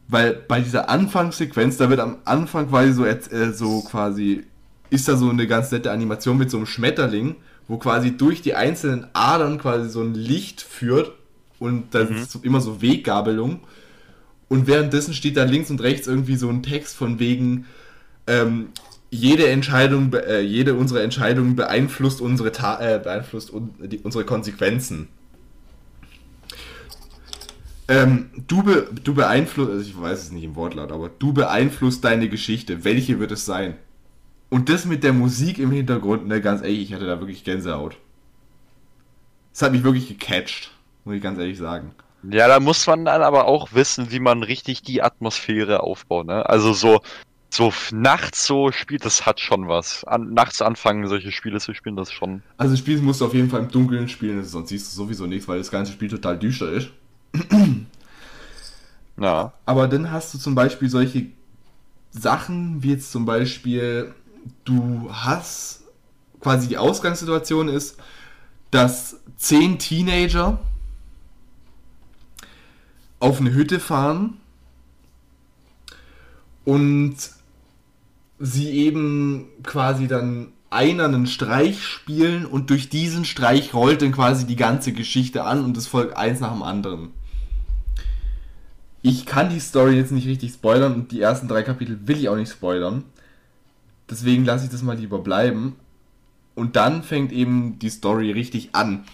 Weil 0.07 0.33
bei 0.33 0.61
dieser 0.61 0.89
Anfangssequenz, 0.89 1.77
da 1.77 1.89
wird 1.89 1.99
am 1.99 2.17
Anfang 2.25 2.69
quasi 2.69 2.93
so, 2.93 3.05
äh, 3.05 3.51
so 3.51 3.81
quasi, 3.81 4.43
ist 4.89 5.07
da 5.07 5.17
so 5.17 5.29
eine 5.29 5.47
ganz 5.47 5.71
nette 5.71 5.91
Animation 5.91 6.37
mit 6.37 6.49
so 6.49 6.57
einem 6.57 6.65
Schmetterling, 6.65 7.35
wo 7.67 7.77
quasi 7.77 8.15
durch 8.15 8.41
die 8.41 8.55
einzelnen 8.55 9.07
Adern 9.13 9.57
quasi 9.57 9.89
so 9.89 10.01
ein 10.01 10.13
Licht 10.13 10.61
führt 10.61 11.11
und 11.59 11.93
da 11.93 12.05
mhm. 12.05 12.15
ist 12.15 12.31
so 12.31 12.39
immer 12.41 12.61
so 12.61 12.81
Weggabelung. 12.81 13.61
Und 14.49 14.67
währenddessen 14.67 15.13
steht 15.13 15.35
da 15.35 15.43
links 15.43 15.69
und 15.69 15.81
rechts 15.81 16.07
irgendwie 16.07 16.37
so 16.37 16.47
ein 16.49 16.63
Text 16.63 16.95
von 16.95 17.19
wegen, 17.19 17.65
ähm, 18.27 18.69
jede 19.09 19.47
Entscheidung, 19.47 20.13
äh, 20.13 20.41
jede 20.41 20.75
unserer 20.75 21.01
Entscheidungen 21.01 21.55
beeinflusst 21.55 22.21
unsere, 22.21 22.51
Ta 22.51 22.79
äh, 22.79 22.99
beeinflusst 22.99 23.51
un 23.51 23.71
die, 23.79 23.99
unsere 23.99 24.25
Konsequenzen. 24.25 25.09
Ähm, 27.89 28.29
du, 28.47 28.63
be, 28.63 28.89
du 29.03 29.13
beeinflusst, 29.13 29.71
also 29.71 29.81
ich 29.81 29.99
weiß 29.99 30.23
es 30.23 30.31
nicht 30.31 30.43
im 30.43 30.55
Wortlaut, 30.55 30.91
aber 30.91 31.09
du 31.09 31.33
beeinflusst 31.33 32.03
deine 32.03 32.27
Geschichte. 32.27 32.83
Welche 32.83 33.19
wird 33.19 33.31
es 33.31 33.45
sein? 33.45 33.75
Und 34.49 34.69
das 34.69 34.85
mit 34.85 35.03
der 35.03 35.13
Musik 35.13 35.59
im 35.59 35.71
Hintergrund, 35.71 36.27
ne, 36.27 36.41
ganz 36.41 36.61
ehrlich, 36.61 36.81
ich 36.81 36.93
hatte 36.93 37.05
da 37.05 37.19
wirklich 37.19 37.43
Gänsehaut. 37.43 37.97
Das 39.53 39.61
hat 39.61 39.71
mich 39.71 39.83
wirklich 39.83 40.07
gecatcht, 40.07 40.71
muss 41.05 41.15
ich 41.15 41.21
ganz 41.21 41.39
ehrlich 41.39 41.57
sagen. 41.57 41.91
Ja, 42.29 42.47
da 42.47 42.59
muss 42.59 42.85
man 42.87 43.05
dann 43.05 43.21
aber 43.21 43.45
auch 43.45 43.73
wissen, 43.73 44.11
wie 44.11 44.19
man 44.19 44.43
richtig 44.43 44.81
die 44.81 45.01
Atmosphäre 45.01 45.81
aufbaut, 45.81 46.27
ne? 46.27 46.47
Also 46.47 46.73
so, 46.73 47.01
so 47.49 47.71
nachts 47.91 48.45
so 48.45 48.71
spielt, 48.71 49.05
das 49.05 49.25
hat 49.25 49.39
schon 49.39 49.67
was. 49.67 50.03
An, 50.03 50.33
nachts 50.33 50.61
anfangen, 50.61 51.07
solche 51.07 51.31
Spiele 51.31 51.59
zu 51.59 51.73
spielen, 51.73 51.95
das 51.95 52.11
schon. 52.11 52.43
Also 52.57 52.75
Spiel 52.75 53.01
musst 53.01 53.21
du 53.21 53.25
auf 53.25 53.33
jeden 53.33 53.49
Fall 53.49 53.61
im 53.61 53.71
Dunkeln 53.71 54.09
spielen, 54.09 54.43
sonst 54.43 54.69
siehst 54.69 54.91
du 54.91 55.03
sowieso 55.03 55.25
nichts, 55.25 55.47
weil 55.47 55.59
das 55.59 55.71
ganze 55.71 55.93
Spiel 55.93 56.09
total 56.09 56.37
düster 56.37 56.71
ist. 56.71 56.89
Ja. 59.19 59.53
Aber 59.65 59.87
dann 59.87 60.11
hast 60.11 60.33
du 60.33 60.37
zum 60.37 60.55
Beispiel 60.55 60.89
solche 60.89 61.25
Sachen, 62.11 62.83
wie 62.83 62.91
jetzt 62.91 63.11
zum 63.11 63.25
Beispiel, 63.25 64.13
du 64.63 65.09
hast 65.11 65.81
quasi 66.39 66.67
die 66.67 66.77
Ausgangssituation 66.77 67.67
ist, 67.67 67.97
dass 68.71 69.19
zehn 69.37 69.79
Teenager 69.79 70.59
auf 73.19 73.39
eine 73.39 73.53
Hütte 73.53 73.79
fahren 73.79 74.39
und 76.63 77.15
sie 78.39 78.69
eben 78.71 79.47
quasi 79.63 80.07
dann 80.07 80.49
einer 80.69 81.05
einen 81.05 81.27
Streich 81.27 81.83
spielen 81.83 82.45
und 82.45 82.69
durch 82.69 82.89
diesen 82.89 83.25
Streich 83.25 83.73
rollt 83.73 84.01
dann 84.01 84.11
quasi 84.11 84.45
die 84.45 84.57
ganze 84.57 84.91
Geschichte 84.91 85.43
an 85.43 85.63
und 85.63 85.77
es 85.77 85.87
folgt 85.87 86.17
eins 86.17 86.39
nach 86.39 86.51
dem 86.51 86.61
anderen. 86.61 87.13
Ich 89.07 89.25
kann 89.25 89.49
die 89.49 89.61
Story 89.61 89.95
jetzt 89.95 90.11
nicht 90.11 90.27
richtig 90.27 90.51
spoilern 90.51 90.93
und 90.93 91.11
die 91.13 91.21
ersten 91.21 91.47
drei 91.47 91.63
Kapitel 91.63 91.97
will 92.05 92.17
ich 92.17 92.27
auch 92.27 92.35
nicht 92.35 92.51
spoilern. 92.51 93.05
Deswegen 94.09 94.43
lasse 94.43 94.65
ich 94.65 94.71
das 94.71 94.81
mal 94.81 94.97
lieber 94.97 95.19
bleiben. 95.19 95.77
Und 96.55 96.75
dann 96.75 97.03
fängt 97.03 97.31
eben 97.31 97.79
die 97.79 97.89
Story 97.89 98.31
richtig 98.31 98.69
an. 98.73 99.05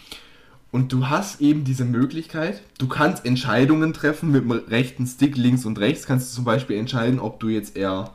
Und 0.71 0.91
du 0.91 1.09
hast 1.09 1.41
eben 1.41 1.63
diese 1.63 1.85
Möglichkeit, 1.85 2.63
du 2.79 2.87
kannst 2.87 3.23
Entscheidungen 3.23 3.93
treffen 3.93 4.31
mit 4.31 4.43
dem 4.43 4.51
rechten 4.51 5.05
Stick, 5.05 5.37
links 5.37 5.63
und 5.63 5.77
rechts. 5.77 6.07
Kannst 6.07 6.31
du 6.31 6.35
zum 6.37 6.45
Beispiel 6.45 6.77
entscheiden, 6.77 7.19
ob 7.19 7.39
du 7.39 7.49
jetzt 7.49 7.77
eher 7.77 8.09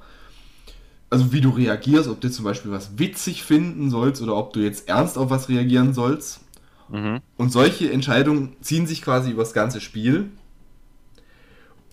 also 1.10 1.32
wie 1.32 1.40
du 1.40 1.50
reagierst, 1.50 2.08
ob 2.08 2.20
du 2.20 2.28
zum 2.28 2.44
Beispiel 2.44 2.72
was 2.72 2.98
witzig 2.98 3.44
finden 3.44 3.88
sollst 3.88 4.20
oder 4.20 4.36
ob 4.36 4.52
du 4.52 4.60
jetzt 4.60 4.88
ernst 4.88 5.16
auf 5.16 5.30
was 5.30 5.48
reagieren 5.48 5.94
sollst. 5.94 6.40
Mhm. 6.88 7.20
Und 7.36 7.52
solche 7.52 7.92
Entscheidungen 7.92 8.56
ziehen 8.62 8.88
sich 8.88 9.00
quasi 9.00 9.30
über 9.30 9.42
das 9.42 9.52
ganze 9.52 9.80
Spiel. 9.80 10.30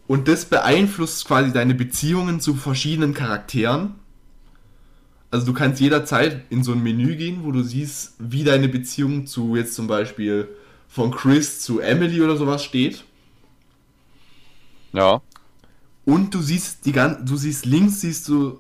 Und 0.08 0.28
das 0.28 0.46
beeinflusst 0.46 1.26
quasi 1.26 1.52
deine 1.52 1.74
Beziehungen 1.74 2.40
zu 2.40 2.54
verschiedenen 2.56 3.14
Charakteren. 3.14 3.96
Also 5.32 5.48
du 5.48 5.54
kannst 5.54 5.82
jederzeit 5.82 6.42
in 6.50 6.64
so 6.64 6.74
ein 6.74 6.84
Menü 6.84 7.16
gehen, 7.16 7.44
wo 7.44 7.52
du 7.52 7.64
siehst, 7.64 8.14
wie 8.20 8.44
deine 8.44 8.70
Beziehung 8.70 9.26
zu 9.26 9.56
jetzt 9.56 9.74
zum 9.74 9.88
Beispiel 9.88 10.48
von 10.88 11.12
Chris 11.12 11.62
zu 11.62 11.80
Emily 11.80 12.22
oder 12.22 12.38
sowas 12.38 12.64
steht. 12.64 13.04
Ja. 14.94 15.22
Und 16.06 16.34
du 16.34 16.42
siehst 16.42 16.86
die 16.86 16.92
ganzen, 16.92 17.26
du 17.26 17.36
siehst 17.36 17.66
links 17.66 18.02
siehst 18.02 18.28
du 18.28 18.60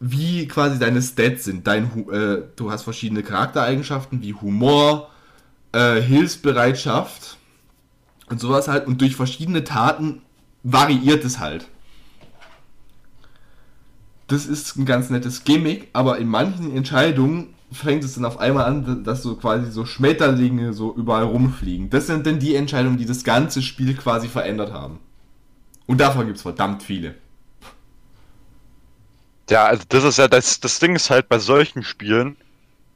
wie 0.00 0.46
quasi 0.46 0.78
deine 0.78 1.02
Stats 1.02 1.44
sind. 1.44 1.66
Dein, 1.66 2.08
äh, 2.10 2.42
du 2.56 2.70
hast 2.70 2.84
verschiedene 2.84 3.22
Charaktereigenschaften 3.22 4.22
wie 4.22 4.32
Humor, 4.34 5.10
äh, 5.72 6.00
Hilfsbereitschaft 6.00 7.36
und 8.30 8.40
sowas 8.40 8.68
halt. 8.68 8.86
Und 8.86 9.00
durch 9.00 9.16
verschiedene 9.16 9.64
Taten 9.64 10.22
variiert 10.72 11.24
es 11.24 11.38
halt. 11.38 11.66
Das 14.26 14.46
ist 14.46 14.76
ein 14.76 14.84
ganz 14.84 15.08
nettes 15.10 15.44
Gimmick, 15.44 15.88
aber 15.94 16.18
in 16.18 16.28
manchen 16.28 16.76
Entscheidungen 16.76 17.54
fängt 17.72 18.04
es 18.04 18.14
dann 18.14 18.24
auf 18.26 18.38
einmal 18.38 18.64
an, 18.66 19.04
dass 19.04 19.22
so 19.22 19.36
quasi 19.36 19.70
so 19.70 19.84
Schmetterlinge 19.86 20.72
so 20.74 20.94
überall 20.94 21.24
rumfliegen. 21.24 21.88
Das 21.90 22.06
sind 22.06 22.26
dann 22.26 22.38
die 22.38 22.54
Entscheidungen, 22.54 22.98
die 22.98 23.06
das 23.06 23.24
ganze 23.24 23.62
Spiel 23.62 23.94
quasi 23.94 24.28
verändert 24.28 24.72
haben. 24.72 25.00
Und 25.86 25.98
davon 26.00 26.26
gibt 26.26 26.36
es 26.36 26.42
verdammt 26.42 26.82
viele. 26.82 27.14
Ja, 29.48 29.64
also 29.64 29.82
das 29.88 30.04
ist 30.04 30.18
ja 30.18 30.28
das, 30.28 30.60
das 30.60 30.78
Ding 30.78 30.94
ist 30.94 31.08
halt 31.08 31.30
bei 31.30 31.38
solchen 31.38 31.82
Spielen, 31.82 32.36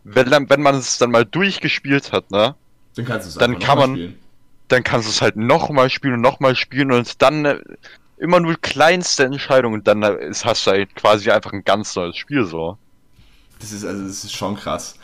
wenn, 0.04 0.28
dann- 0.30 0.50
wenn 0.50 0.60
man 0.60 0.74
es 0.74 0.98
dann 0.98 1.10
mal 1.10 1.24
durchgespielt 1.24 2.12
hat, 2.12 2.30
ne? 2.30 2.54
Dann 2.94 3.04
kannst 3.06 3.26
du 3.26 3.28
es 3.30 3.34
Dann 3.36 3.58
kann 3.58 3.78
man- 3.78 3.92
spielen. 3.94 4.18
Dann 4.72 4.82
kannst 4.82 5.06
du 5.06 5.10
es 5.10 5.20
halt 5.20 5.36
nochmal 5.36 5.90
spielen 5.90 6.14
und 6.14 6.20
nochmal 6.22 6.56
spielen 6.56 6.92
und 6.92 7.20
dann 7.20 7.44
äh, 7.44 7.58
immer 8.16 8.40
nur 8.40 8.56
kleinste 8.56 9.24
Entscheidungen 9.24 9.74
und 9.74 9.86
dann 9.86 10.02
äh, 10.02 10.32
hast 10.44 10.66
du 10.66 10.70
halt 10.70 10.94
quasi 10.94 11.30
einfach 11.30 11.52
ein 11.52 11.64
ganz 11.64 11.94
neues 11.94 12.16
Spiel 12.16 12.46
so. 12.46 12.78
Das 13.58 13.72
ist 13.72 13.84
also 13.84 14.02
das 14.02 14.24
ist 14.24 14.32
schon 14.32 14.56
krass. 14.56 14.94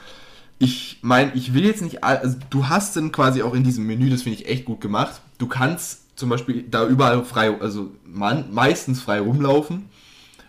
Ich 0.58 0.98
meine, 1.02 1.32
ich 1.34 1.52
will 1.52 1.64
jetzt 1.64 1.82
nicht, 1.82 2.02
also 2.02 2.36
du 2.48 2.68
hast 2.68 2.96
dann 2.96 3.12
quasi 3.12 3.42
auch 3.42 3.54
in 3.54 3.62
diesem 3.62 3.86
Menü, 3.86 4.08
das 4.08 4.22
finde 4.22 4.38
ich 4.40 4.48
echt 4.48 4.64
gut 4.64 4.80
gemacht. 4.80 5.20
Du 5.36 5.46
kannst 5.46 6.18
zum 6.18 6.30
Beispiel 6.30 6.62
da 6.62 6.86
überall 6.86 7.24
frei, 7.24 7.60
also 7.60 7.92
man, 8.04 8.52
meistens 8.52 9.02
frei 9.02 9.20
rumlaufen 9.20 9.88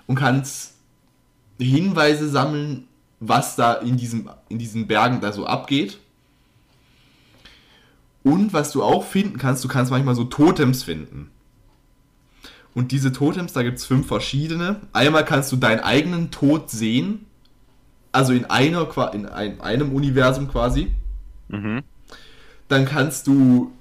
und 0.07 0.15
kannst 0.15 0.75
Hinweise 1.59 2.29
sammeln, 2.29 2.87
was 3.19 3.55
da 3.55 3.73
in 3.73 3.97
diesem 3.97 4.29
in 4.47 4.57
diesen 4.57 4.87
Bergen 4.87 5.19
da 5.19 5.33
so 5.33 5.45
abgeht. 5.45 5.99
Und 8.29 8.53
was 8.53 8.71
du 8.71 8.83
auch 8.83 9.05
finden 9.05 9.39
kannst, 9.39 9.63
du 9.63 9.67
kannst 9.67 9.91
manchmal 9.91 10.13
so 10.13 10.23
Totems 10.23 10.83
finden. 10.83 11.31
Und 12.75 12.91
diese 12.91 13.11
Totems, 13.11 13.53
da 13.53 13.63
gibt 13.63 13.79
es 13.79 13.85
fünf 13.85 14.05
verschiedene. 14.05 14.81
Einmal 14.93 15.25
kannst 15.25 15.51
du 15.51 15.55
deinen 15.55 15.79
eigenen 15.79 16.29
Tod 16.29 16.69
sehen. 16.69 17.25
Also 18.11 18.33
in 18.33 18.45
einer 18.45 18.87
in 19.15 19.25
ein, 19.25 19.59
einem 19.61 19.93
Universum 19.93 20.47
quasi. 20.47 20.91
Mhm. 21.47 21.81
Dann 22.67 22.85
kannst 22.85 23.25
du 23.25 23.71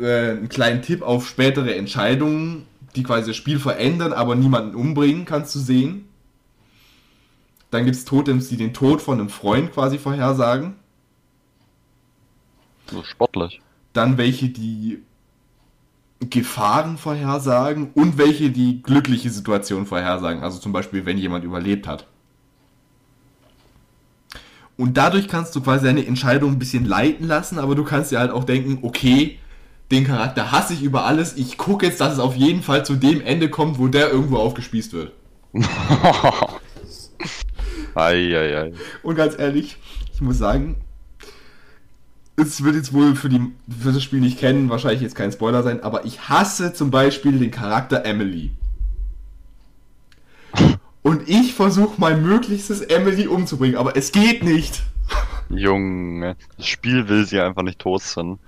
äh, 0.00 0.30
einen 0.30 0.48
kleinen 0.48 0.80
Tipp 0.80 1.02
auf 1.02 1.28
spätere 1.28 1.74
Entscheidungen, 1.74 2.66
die 2.96 3.02
quasi 3.02 3.28
das 3.28 3.36
Spiel 3.36 3.58
verändern, 3.58 4.14
aber 4.14 4.34
niemanden 4.34 4.74
umbringen, 4.74 5.26
kannst 5.26 5.54
du 5.54 5.58
sehen. 5.58 6.06
Dann 7.70 7.84
gibt 7.84 7.98
es 7.98 8.06
Totems, 8.06 8.48
die 8.48 8.56
den 8.56 8.72
Tod 8.72 9.02
von 9.02 9.20
einem 9.20 9.28
Freund 9.28 9.72
quasi 9.72 9.98
vorhersagen. 9.98 10.79
Sportlich. 13.04 13.60
Dann 13.92 14.18
welche, 14.18 14.48
die 14.48 15.02
Gefahren 16.20 16.98
vorhersagen 16.98 17.90
und 17.94 18.18
welche, 18.18 18.50
die 18.50 18.82
glückliche 18.82 19.30
Situationen 19.30 19.86
vorhersagen. 19.86 20.42
Also 20.42 20.58
zum 20.58 20.72
Beispiel, 20.72 21.06
wenn 21.06 21.16
jemand 21.16 21.44
überlebt 21.44 21.86
hat. 21.86 22.06
Und 24.76 24.96
dadurch 24.96 25.28
kannst 25.28 25.54
du 25.56 25.60
quasi 25.60 25.84
deine 25.86 26.06
Entscheidung 26.06 26.52
ein 26.52 26.58
bisschen 26.58 26.84
leiten 26.84 27.26
lassen, 27.26 27.58
aber 27.58 27.74
du 27.74 27.84
kannst 27.84 28.12
dir 28.12 28.18
halt 28.18 28.30
auch 28.30 28.44
denken, 28.44 28.78
okay, 28.82 29.38
den 29.90 30.06
Charakter 30.06 30.52
hasse 30.52 30.72
ich 30.72 30.82
über 30.82 31.04
alles, 31.04 31.36
ich 31.36 31.58
gucke 31.58 31.86
jetzt, 31.86 32.00
dass 32.00 32.14
es 32.14 32.18
auf 32.18 32.36
jeden 32.36 32.62
Fall 32.62 32.84
zu 32.84 32.96
dem 32.96 33.20
Ende 33.20 33.50
kommt, 33.50 33.78
wo 33.78 33.88
der 33.88 34.10
irgendwo 34.10 34.36
aufgespießt 34.36 34.92
wird. 34.92 35.12
Eieiei. 37.94 38.72
Und 39.02 39.16
ganz 39.16 39.38
ehrlich, 39.38 39.76
ich 40.14 40.20
muss 40.20 40.38
sagen, 40.38 40.76
es 42.48 42.62
wird 42.62 42.74
jetzt 42.74 42.92
wohl 42.92 43.16
für, 43.16 43.28
die, 43.28 43.40
für 43.80 43.92
das 43.92 44.02
Spiel 44.02 44.20
nicht 44.20 44.38
kennen, 44.38 44.70
wahrscheinlich 44.70 45.00
jetzt 45.00 45.14
kein 45.14 45.32
Spoiler 45.32 45.62
sein, 45.62 45.82
aber 45.82 46.04
ich 46.04 46.28
hasse 46.28 46.72
zum 46.72 46.90
Beispiel 46.90 47.38
den 47.38 47.50
Charakter 47.50 48.04
Emily. 48.04 48.50
Und 51.02 51.28
ich 51.28 51.54
versuche 51.54 51.94
mein 51.98 52.22
Möglichstes, 52.22 52.82
Emily 52.82 53.26
umzubringen, 53.26 53.76
aber 53.76 53.96
es 53.96 54.12
geht 54.12 54.44
nicht. 54.44 54.82
Junge, 55.48 56.36
das 56.56 56.66
Spiel 56.66 57.08
will 57.08 57.26
sie 57.26 57.40
einfach 57.40 57.62
nicht 57.62 57.78
tot 57.78 58.02
sein. 58.02 58.38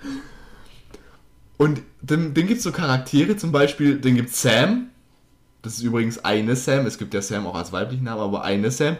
Und 1.56 1.82
dann, 2.02 2.34
dann 2.34 2.46
gibt 2.46 2.58
es 2.58 2.62
so 2.64 2.72
Charaktere, 2.72 3.36
zum 3.36 3.52
Beispiel, 3.52 3.98
dann 4.00 4.16
gibt 4.16 4.30
es 4.30 4.42
Sam. 4.42 4.88
Das 5.62 5.74
ist 5.74 5.82
übrigens 5.82 6.24
eine 6.24 6.56
Sam. 6.56 6.86
Es 6.86 6.98
gibt 6.98 7.14
ja 7.14 7.22
Sam 7.22 7.46
auch 7.46 7.54
als 7.54 7.72
weiblichen 7.72 8.04
Namen, 8.04 8.20
aber 8.20 8.42
eine 8.42 8.70
Sam. 8.70 8.96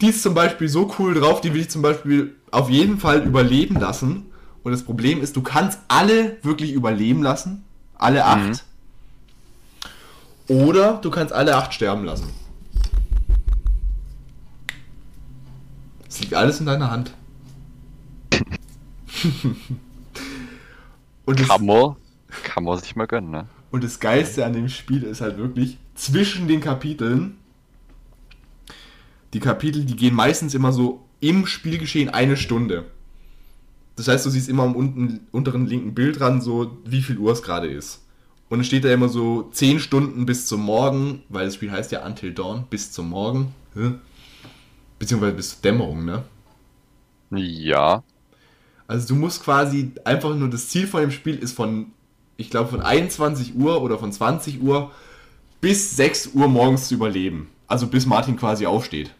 Die 0.00 0.08
ist 0.08 0.22
zum 0.22 0.34
Beispiel 0.34 0.68
so 0.68 0.94
cool 0.98 1.14
drauf, 1.14 1.40
die 1.40 1.54
will 1.54 1.62
ich 1.62 1.70
zum 1.70 1.82
Beispiel 1.82 2.34
auf 2.50 2.68
jeden 2.68 2.98
Fall 2.98 3.22
überleben 3.22 3.80
lassen. 3.80 4.26
Und 4.62 4.72
das 4.72 4.82
Problem 4.82 5.22
ist, 5.22 5.36
du 5.36 5.42
kannst 5.42 5.78
alle 5.88 6.36
wirklich 6.42 6.72
überleben 6.72 7.22
lassen. 7.22 7.64
Alle 7.94 8.24
acht. 8.24 8.64
Oder 10.48 10.98
du 10.98 11.10
kannst 11.10 11.32
alle 11.32 11.56
acht 11.56 11.72
sterben 11.72 12.04
lassen. 12.04 12.28
Es 16.08 16.20
liegt 16.20 16.34
alles 16.34 16.60
in 16.60 16.66
deiner 16.66 16.90
Hand. 16.90 17.12
Und 21.24 21.46
Kann 21.46 21.66
man, 21.66 21.96
kann 22.42 22.64
man 22.64 22.78
sich 22.78 22.96
mal 22.96 23.06
gönnen, 23.06 23.30
ne? 23.30 23.46
Und 23.70 23.82
das 23.82 23.98
Geilste 23.98 24.46
an 24.46 24.52
dem 24.52 24.68
Spiel 24.68 25.02
ist 25.02 25.20
halt 25.20 25.38
wirklich, 25.38 25.78
zwischen 25.94 26.48
den 26.48 26.60
Kapiteln, 26.60 27.38
die 29.36 29.40
Kapitel, 29.40 29.84
die 29.84 29.96
gehen 29.96 30.14
meistens 30.14 30.54
immer 30.54 30.72
so 30.72 31.04
im 31.20 31.46
Spielgeschehen 31.46 32.08
eine 32.08 32.38
Stunde. 32.38 32.86
Das 33.94 34.08
heißt, 34.08 34.24
du 34.24 34.30
siehst 34.30 34.48
immer 34.48 34.62
am 34.62 34.74
unten, 34.74 35.26
unteren 35.30 35.66
linken 35.66 35.92
Bild 35.92 36.20
dran, 36.20 36.40
so 36.40 36.78
wie 36.86 37.02
viel 37.02 37.18
Uhr 37.18 37.32
es 37.32 37.42
gerade 37.42 37.66
ist. 37.66 38.02
Und 38.48 38.60
es 38.60 38.66
steht 38.66 38.84
da 38.84 38.90
immer 38.90 39.10
so 39.10 39.50
10 39.52 39.80
Stunden 39.80 40.24
bis 40.24 40.46
zum 40.46 40.62
Morgen, 40.62 41.22
weil 41.28 41.44
das 41.44 41.54
Spiel 41.54 41.70
heißt 41.70 41.92
ja 41.92 42.06
Until 42.06 42.32
Dawn, 42.32 42.64
bis 42.70 42.92
zum 42.92 43.10
Morgen. 43.10 43.52
Beziehungsweise 44.98 45.34
bis 45.34 45.50
zur 45.50 45.62
Dämmerung, 45.62 46.06
ne? 46.06 46.24
Ja. 47.30 48.04
Also 48.86 49.08
du 49.08 49.16
musst 49.16 49.44
quasi 49.44 49.92
einfach 50.04 50.34
nur 50.34 50.48
das 50.48 50.70
Ziel 50.70 50.86
von 50.86 51.02
dem 51.02 51.10
Spiel 51.10 51.36
ist 51.36 51.52
von, 51.52 51.88
ich 52.38 52.48
glaube 52.48 52.70
von 52.70 52.80
21 52.80 53.54
Uhr 53.54 53.82
oder 53.82 53.98
von 53.98 54.10
20 54.10 54.62
Uhr 54.62 54.92
bis 55.60 55.94
6 55.96 56.28
Uhr 56.28 56.48
morgens 56.48 56.88
zu 56.88 56.94
überleben. 56.94 57.48
Also 57.66 57.86
bis 57.86 58.06
Martin 58.06 58.38
quasi 58.38 58.64
aufsteht. 58.64 59.10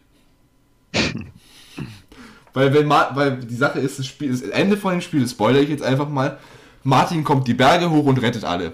weil 2.53 2.73
wenn 2.73 2.87
Ma 2.87 3.11
weil 3.15 3.37
die 3.39 3.55
Sache 3.55 3.79
ist, 3.79 3.99
das 3.99 4.05
Spiel, 4.07 4.31
das 4.31 4.41
Ende 4.41 4.77
von 4.77 4.91
dem 4.93 5.01
Spiel, 5.01 5.21
das 5.21 5.31
spoilere 5.31 5.61
ich 5.63 5.69
jetzt 5.69 5.83
einfach 5.83 6.09
mal. 6.09 6.39
Martin 6.83 7.23
kommt 7.23 7.47
die 7.47 7.53
Berge 7.53 7.89
hoch 7.89 8.05
und 8.05 8.21
rettet 8.21 8.43
alle. 8.45 8.73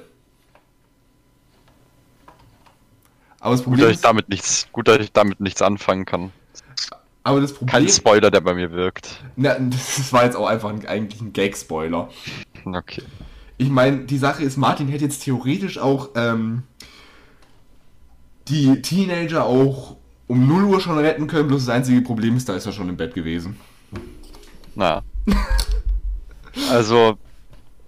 Aber 3.39 3.51
das 3.55 3.63
Gut, 3.63 3.73
Problem 3.75 3.87
dass 3.87 3.95
ich 3.95 4.01
damit 4.01 4.29
nichts, 4.29 4.67
gut, 4.71 4.87
dass 4.87 4.99
ich 4.99 5.11
damit 5.11 5.39
nichts 5.41 5.61
anfangen 5.61 6.05
kann. 6.05 6.31
aber 7.23 7.41
das 7.41 7.53
Problem, 7.53 7.71
Kein 7.71 7.89
Spoiler, 7.89 8.31
der 8.31 8.41
bei 8.41 8.53
mir 8.53 8.71
wirkt. 8.71 9.21
na, 9.35 9.55
das 9.59 10.13
war 10.13 10.23
jetzt 10.25 10.35
auch 10.35 10.47
einfach 10.47 10.69
ein, 10.69 10.85
eigentlich 10.85 11.21
ein 11.21 11.33
Gag-Spoiler. 11.33 12.09
Okay. 12.65 13.03
Ich 13.57 13.69
meine, 13.69 13.99
die 14.05 14.17
Sache 14.17 14.43
ist, 14.43 14.57
Martin 14.57 14.87
hätte 14.87 15.03
jetzt 15.03 15.23
theoretisch 15.23 15.77
auch 15.77 16.09
ähm, 16.15 16.63
die 18.47 18.81
Teenager 18.81 19.45
auch 19.45 19.97
um 20.27 20.47
0 20.47 20.63
Uhr 20.65 20.81
schon 20.81 20.97
retten 20.97 21.27
können, 21.27 21.47
bloß 21.47 21.65
das 21.65 21.75
einzige 21.75 22.01
Problem 22.01 22.37
ist, 22.37 22.47
da 22.49 22.55
ist 22.55 22.65
er 22.65 22.71
schon 22.71 22.89
im 22.89 22.97
Bett 22.97 23.13
gewesen. 23.13 23.57
Na. 24.75 25.03
Also, 26.69 27.17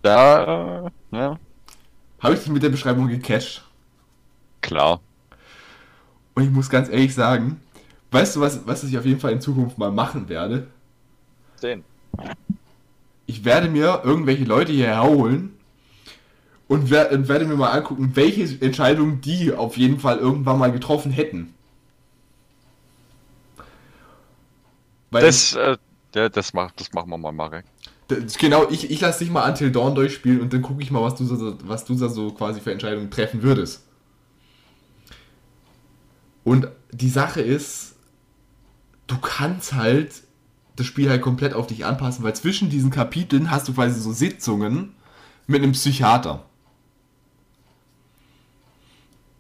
da, 0.02 0.86
äh, 0.88 1.16
ja, 1.16 1.40
Habe 2.20 2.34
ich 2.34 2.40
dich 2.40 2.50
mit 2.50 2.64
der 2.64 2.70
Beschreibung 2.70 3.08
gecatcht? 3.08 3.64
klar. 4.62 5.02
Und 6.34 6.44
ich 6.44 6.50
muss 6.50 6.70
ganz 6.70 6.90
ehrlich 6.90 7.14
sagen, 7.14 7.60
weißt 8.10 8.36
du, 8.36 8.40
was, 8.42 8.66
was 8.66 8.84
ich 8.84 8.98
auf 8.98 9.06
jeden 9.06 9.20
Fall 9.20 9.34
in 9.34 9.42
Zukunft 9.42 9.78
mal 9.78 9.92
machen 9.92 10.28
werde? 10.30 10.66
Den. 11.62 11.84
Ich 13.28 13.46
werde 13.46 13.70
mir 13.70 14.02
irgendwelche 14.04 14.46
Leute 14.46 14.72
hierher 14.72 15.04
holen 15.04 15.54
und, 16.68 16.90
wer 16.90 17.12
und 17.12 17.28
werde 17.28 17.46
mir 17.46 17.56
mal 17.56 17.70
angucken, 17.72 18.12
welche 18.16 18.44
Entscheidungen 18.66 19.22
die 19.22 19.54
auf 19.54 19.78
jeden 19.78 20.00
Fall 20.00 20.18
irgendwann 20.18 20.58
mal 20.58 20.72
getroffen 20.72 21.12
hätten. 21.12 21.54
Das, 25.22 25.56
äh, 25.56 25.78
ja, 26.14 26.30
das, 26.30 26.54
macht, 26.54 26.80
das 26.80 26.94
machen 26.94 27.10
wir 27.10 27.18
mal, 27.18 27.32
Marek. 27.32 27.66
Das, 28.08 28.38
genau, 28.38 28.70
ich, 28.70 28.92
ich 28.92 29.02
lasse 29.02 29.20
dich 29.20 29.32
mal 29.32 29.48
Until 29.50 29.72
Dawn 29.72 29.96
durchspielen 29.96 30.42
und 30.42 30.54
dann 30.54 30.62
gucke 30.62 30.82
ich 30.82 30.92
mal, 30.92 31.02
was 31.02 31.16
du, 31.16 31.26
so, 31.26 31.58
was 31.64 31.86
du 31.86 31.96
da 31.96 32.10
so 32.10 32.32
quasi 32.32 32.62
für 32.62 32.72
Entscheidungen 32.72 33.10
treffen 33.10 33.42
würdest. 33.42 33.84
Und 36.44 36.68
die 36.92 37.10
Sache 37.10 37.42
ist, 37.42 37.96
du 39.08 39.18
kannst 39.18 39.74
halt 39.74 40.24
das 40.76 40.86
Spiel 40.86 41.10
halt 41.10 41.22
komplett 41.22 41.54
auf 41.54 41.68
dich 41.68 41.86
anpassen, 41.86 42.24
weil 42.24 42.36
zwischen 42.36 42.70
diesen 42.70 42.92
Kapiteln 42.92 43.50
hast 43.50 43.68
du 43.68 43.74
quasi 43.74 44.00
so 44.00 44.12
Sitzungen 44.12 44.94
mit 45.48 45.64
einem 45.64 45.72
Psychiater. 45.72 46.46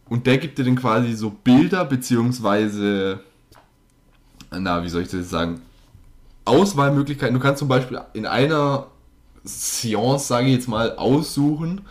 Und 0.07 0.27
der 0.27 0.37
gibt 0.37 0.57
dir 0.57 0.63
dann 0.63 0.75
quasi 0.75 1.13
so 1.13 1.31
Bilder, 1.31 1.83
beziehungsweise, 1.83 3.21
na, 4.51 4.83
wie 4.83 4.89
soll 4.89 5.03
ich 5.03 5.09
das 5.09 5.29
sagen, 5.29 5.61
Auswahlmöglichkeiten. 6.45 7.33
Du 7.33 7.39
kannst 7.39 7.59
zum 7.59 7.67
Beispiel 7.67 7.99
in 8.13 8.25
einer 8.25 8.87
Seance, 9.43 10.27
sage 10.27 10.47
ich 10.47 10.53
jetzt 10.53 10.67
mal, 10.67 10.95
aussuchen, 10.95 11.81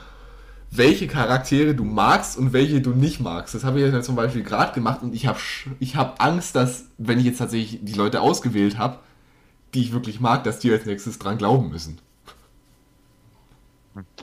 welche 0.70 1.06
Charaktere 1.06 1.74
du 1.74 1.84
magst 1.84 2.36
und 2.36 2.52
welche 2.52 2.80
du 2.80 2.90
nicht 2.90 3.20
magst. 3.20 3.54
Das 3.54 3.64
habe 3.64 3.80
ich 3.80 3.92
jetzt 3.92 4.06
zum 4.06 4.16
Beispiel 4.16 4.42
gerade 4.42 4.72
gemacht 4.72 5.02
und 5.02 5.14
ich 5.14 5.26
habe 5.26 5.38
ich 5.78 5.96
hab 5.96 6.22
Angst, 6.22 6.56
dass, 6.56 6.86
wenn 6.98 7.18
ich 7.18 7.24
jetzt 7.24 7.38
tatsächlich 7.38 7.80
die 7.82 7.92
Leute 7.94 8.20
ausgewählt 8.20 8.78
habe, 8.78 8.98
die 9.74 9.82
ich 9.82 9.92
wirklich 9.92 10.20
mag, 10.20 10.44
dass 10.44 10.58
die 10.58 10.72
als 10.72 10.86
nächstes 10.86 11.18
dran 11.18 11.38
glauben 11.38 11.68
müssen. 11.68 11.98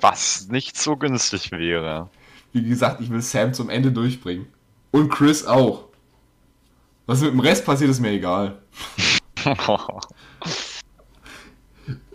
Was 0.01 0.47
nicht 0.49 0.77
so 0.77 0.97
günstig 0.97 1.51
wäre. 1.51 2.09
Wie 2.51 2.63
gesagt, 2.63 2.99
ich 2.99 3.09
will 3.09 3.21
Sam 3.21 3.53
zum 3.53 3.69
Ende 3.69 3.91
durchbringen. 3.91 4.47
Und 4.91 5.09
Chris 5.09 5.45
auch. 5.45 5.85
Was 7.05 7.21
mit 7.21 7.31
dem 7.31 7.39
Rest 7.39 7.65
passiert, 7.65 7.89
ist 7.89 7.99
mir 7.99 8.11
egal. 8.11 8.61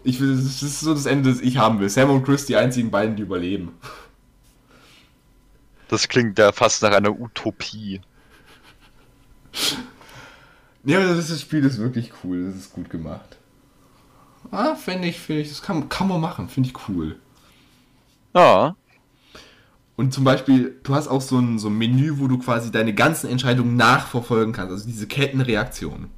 Ich 0.04 0.20
will, 0.20 0.36
das 0.36 0.62
ist 0.62 0.78
so 0.78 0.94
das 0.94 1.06
Ende, 1.06 1.32
das 1.32 1.40
ich 1.40 1.58
haben 1.58 1.80
will. 1.80 1.88
Sam 1.88 2.10
und 2.10 2.24
Chris, 2.24 2.46
die 2.46 2.54
einzigen 2.54 2.92
beiden, 2.92 3.16
die 3.16 3.24
überleben. 3.24 3.76
Das 5.88 6.06
klingt 6.06 6.38
ja 6.38 6.52
fast 6.52 6.80
nach 6.82 6.92
einer 6.92 7.18
Utopie. 7.18 8.00
Ja, 10.84 11.00
das, 11.00 11.28
das 11.28 11.40
Spiel 11.40 11.64
ist 11.64 11.78
wirklich 11.78 12.12
cool. 12.22 12.46
Das 12.46 12.54
ist 12.54 12.72
gut 12.72 12.88
gemacht. 12.88 13.36
Ah, 14.52 14.76
finde 14.76 15.08
ich, 15.08 15.18
finde 15.18 15.42
ich, 15.42 15.48
das 15.48 15.62
kann, 15.62 15.88
kann 15.88 16.06
man 16.06 16.20
machen. 16.20 16.48
Finde 16.48 16.68
ich 16.68 16.88
cool. 16.88 17.18
Ja. 18.32 18.76
Und 19.96 20.12
zum 20.12 20.24
Beispiel, 20.24 20.78
du 20.82 20.94
hast 20.94 21.08
auch 21.08 21.22
so 21.22 21.38
ein, 21.38 21.58
so 21.58 21.68
ein 21.68 21.78
Menü, 21.78 22.18
wo 22.18 22.28
du 22.28 22.38
quasi 22.38 22.70
deine 22.70 22.94
ganzen 22.94 23.30
Entscheidungen 23.30 23.76
nachverfolgen 23.76 24.52
kannst. 24.52 24.72
Also 24.72 24.86
diese 24.86 25.06
Kettenreaktion. 25.06 26.10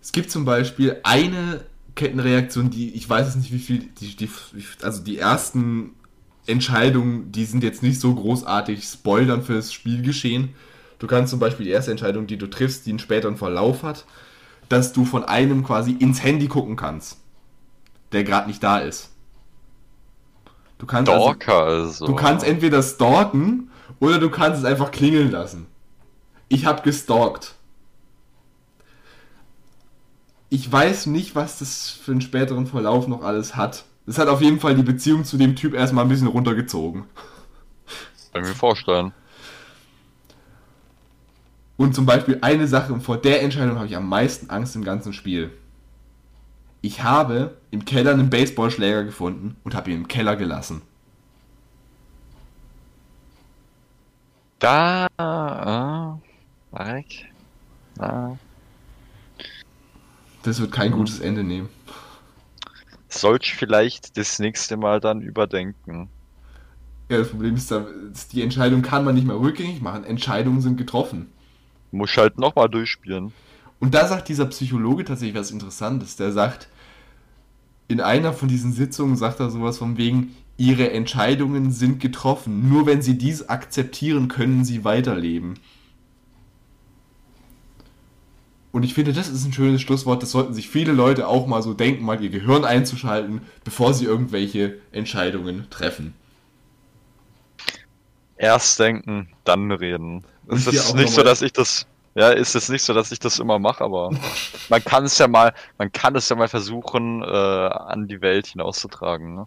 Es 0.00 0.12
gibt 0.12 0.30
zum 0.30 0.44
Beispiel 0.44 1.00
eine 1.02 1.64
Kettenreaktion, 1.96 2.70
die, 2.70 2.94
ich 2.94 3.08
weiß 3.08 3.28
es 3.28 3.36
nicht, 3.36 3.52
wie 3.52 3.58
viel, 3.58 3.88
die, 4.00 4.14
die, 4.16 4.30
also 4.82 5.02
die 5.02 5.18
ersten 5.18 5.92
Entscheidungen, 6.46 7.32
die 7.32 7.44
sind 7.44 7.64
jetzt 7.64 7.82
nicht 7.82 8.00
so 8.00 8.14
großartig 8.14 8.84
spoilern 8.84 9.42
fürs 9.42 9.72
Spielgeschehen. 9.72 10.50
Du 10.98 11.06
kannst 11.06 11.30
zum 11.30 11.40
Beispiel 11.40 11.66
die 11.66 11.72
erste 11.72 11.90
Entscheidung, 11.90 12.26
die 12.26 12.36
du 12.36 12.46
triffst, 12.46 12.86
die 12.86 12.90
einen 12.90 12.98
späteren 12.98 13.36
Verlauf 13.36 13.82
hat, 13.82 14.04
dass 14.68 14.92
du 14.92 15.04
von 15.04 15.24
einem 15.24 15.64
quasi 15.64 15.92
ins 15.92 16.22
Handy 16.22 16.46
gucken 16.46 16.76
kannst, 16.76 17.18
der 18.12 18.24
gerade 18.24 18.48
nicht 18.48 18.62
da 18.62 18.78
ist. 18.78 19.13
Du 20.78 20.86
kannst 20.86 21.10
Stalker 21.10 21.62
also, 21.62 21.84
also. 21.84 22.06
Du 22.06 22.14
kannst 22.14 22.44
entweder 22.46 22.82
stalken 22.82 23.70
oder 24.00 24.18
du 24.18 24.30
kannst 24.30 24.60
es 24.60 24.64
einfach 24.64 24.90
klingeln 24.90 25.30
lassen. 25.30 25.66
Ich 26.48 26.66
habe 26.66 26.82
gestalkt. 26.82 27.54
Ich 30.50 30.70
weiß 30.70 31.06
nicht, 31.06 31.34
was 31.34 31.58
das 31.58 31.90
für 31.90 32.12
einen 32.12 32.20
späteren 32.20 32.66
Verlauf 32.66 33.08
noch 33.08 33.22
alles 33.22 33.56
hat. 33.56 33.84
Das 34.06 34.18
hat 34.18 34.28
auf 34.28 34.40
jeden 34.40 34.60
Fall 34.60 34.74
die 34.74 34.82
Beziehung 34.82 35.24
zu 35.24 35.36
dem 35.36 35.56
Typ 35.56 35.74
erstmal 35.74 36.04
ein 36.04 36.08
bisschen 36.08 36.28
runtergezogen. 36.28 37.04
Kann 38.32 38.42
ich 38.42 38.48
mir 38.48 38.54
vorstellen. 38.54 39.12
Und 41.76 41.94
zum 41.94 42.06
Beispiel 42.06 42.38
eine 42.40 42.68
Sache, 42.68 42.98
vor 43.00 43.16
der 43.16 43.42
Entscheidung 43.42 43.76
habe 43.76 43.86
ich 43.86 43.96
am 43.96 44.08
meisten 44.08 44.50
Angst 44.50 44.76
im 44.76 44.84
ganzen 44.84 45.12
Spiel. 45.12 45.50
Ich 46.84 47.02
habe 47.02 47.56
im 47.70 47.86
Keller 47.86 48.10
einen 48.10 48.28
Baseballschläger 48.28 49.04
gefunden 49.04 49.56
und 49.64 49.74
habe 49.74 49.90
ihn 49.90 50.02
im 50.02 50.06
Keller 50.06 50.36
gelassen. 50.36 50.82
Da, 54.58 55.06
äh, 55.16 56.76
Marek, 56.76 57.32
da. 57.94 58.38
Das 60.42 60.60
wird 60.60 60.72
kein 60.72 60.92
gutes 60.92 61.20
Ende 61.20 61.42
nehmen. 61.42 61.70
Sollte 63.08 63.46
ich 63.46 63.54
vielleicht 63.54 64.18
das 64.18 64.38
nächste 64.38 64.76
Mal 64.76 65.00
dann 65.00 65.22
überdenken. 65.22 66.10
Ja, 67.08 67.16
das 67.16 67.30
Problem 67.30 67.54
ist, 67.54 67.72
die 68.34 68.42
Entscheidung 68.42 68.82
kann 68.82 69.06
man 69.06 69.14
nicht 69.14 69.26
mehr 69.26 69.40
rückgängig 69.40 69.80
machen. 69.80 70.04
Entscheidungen 70.04 70.60
sind 70.60 70.76
getroffen. 70.76 71.32
Muss 71.92 72.14
halt 72.18 72.36
nochmal 72.36 72.68
durchspielen. 72.68 73.32
Und 73.80 73.94
da 73.94 74.06
sagt 74.06 74.28
dieser 74.28 74.44
Psychologe 74.46 75.06
tatsächlich 75.06 75.38
was 75.38 75.50
Interessantes. 75.50 76.16
Der 76.16 76.30
sagt, 76.30 76.68
in 77.88 78.00
einer 78.00 78.32
von 78.32 78.48
diesen 78.48 78.72
Sitzungen 78.72 79.16
sagt 79.16 79.40
er 79.40 79.50
sowas 79.50 79.78
von 79.78 79.96
wegen, 79.96 80.34
ihre 80.56 80.90
Entscheidungen 80.90 81.70
sind 81.70 82.00
getroffen. 82.00 82.68
Nur 82.68 82.86
wenn 82.86 83.02
sie 83.02 83.18
dies 83.18 83.48
akzeptieren, 83.48 84.28
können 84.28 84.64
sie 84.64 84.84
weiterleben. 84.84 85.54
Und 88.72 88.82
ich 88.82 88.94
finde, 88.94 89.12
das 89.12 89.28
ist 89.28 89.44
ein 89.44 89.52
schönes 89.52 89.82
Schlusswort. 89.82 90.22
Das 90.22 90.32
sollten 90.32 90.52
sich 90.52 90.68
viele 90.68 90.92
Leute 90.92 91.28
auch 91.28 91.46
mal 91.46 91.62
so 91.62 91.74
denken, 91.74 92.04
mal 92.04 92.20
ihr 92.22 92.30
Gehirn 92.30 92.64
einzuschalten, 92.64 93.42
bevor 93.62 93.94
sie 93.94 94.04
irgendwelche 94.04 94.78
Entscheidungen 94.90 95.66
treffen. 95.70 96.14
Erst 98.36 98.80
denken, 98.80 99.28
dann 99.44 99.70
reden. 99.70 100.24
Es 100.48 100.66
ist 100.66 100.94
nicht 100.94 101.12
so, 101.12 101.22
dass 101.22 101.40
ich 101.42 101.52
das 101.52 101.86
ja, 102.14 102.30
ist 102.30 102.54
es 102.54 102.68
nicht 102.68 102.82
so, 102.82 102.94
dass 102.94 103.10
ich 103.12 103.18
das 103.18 103.38
immer 103.38 103.58
mache, 103.58 103.82
aber 103.82 104.10
man 104.68 104.84
kann 104.84 105.04
es 105.04 105.18
ja 105.18 105.28
mal, 105.28 105.52
man 105.78 105.90
kann 105.92 106.14
es 106.16 106.28
ja 106.28 106.36
mal 106.36 106.48
versuchen, 106.48 107.22
äh, 107.22 107.26
an 107.26 108.06
die 108.06 108.20
Welt 108.20 108.46
hinauszutragen. 108.46 109.34
Ne? 109.34 109.46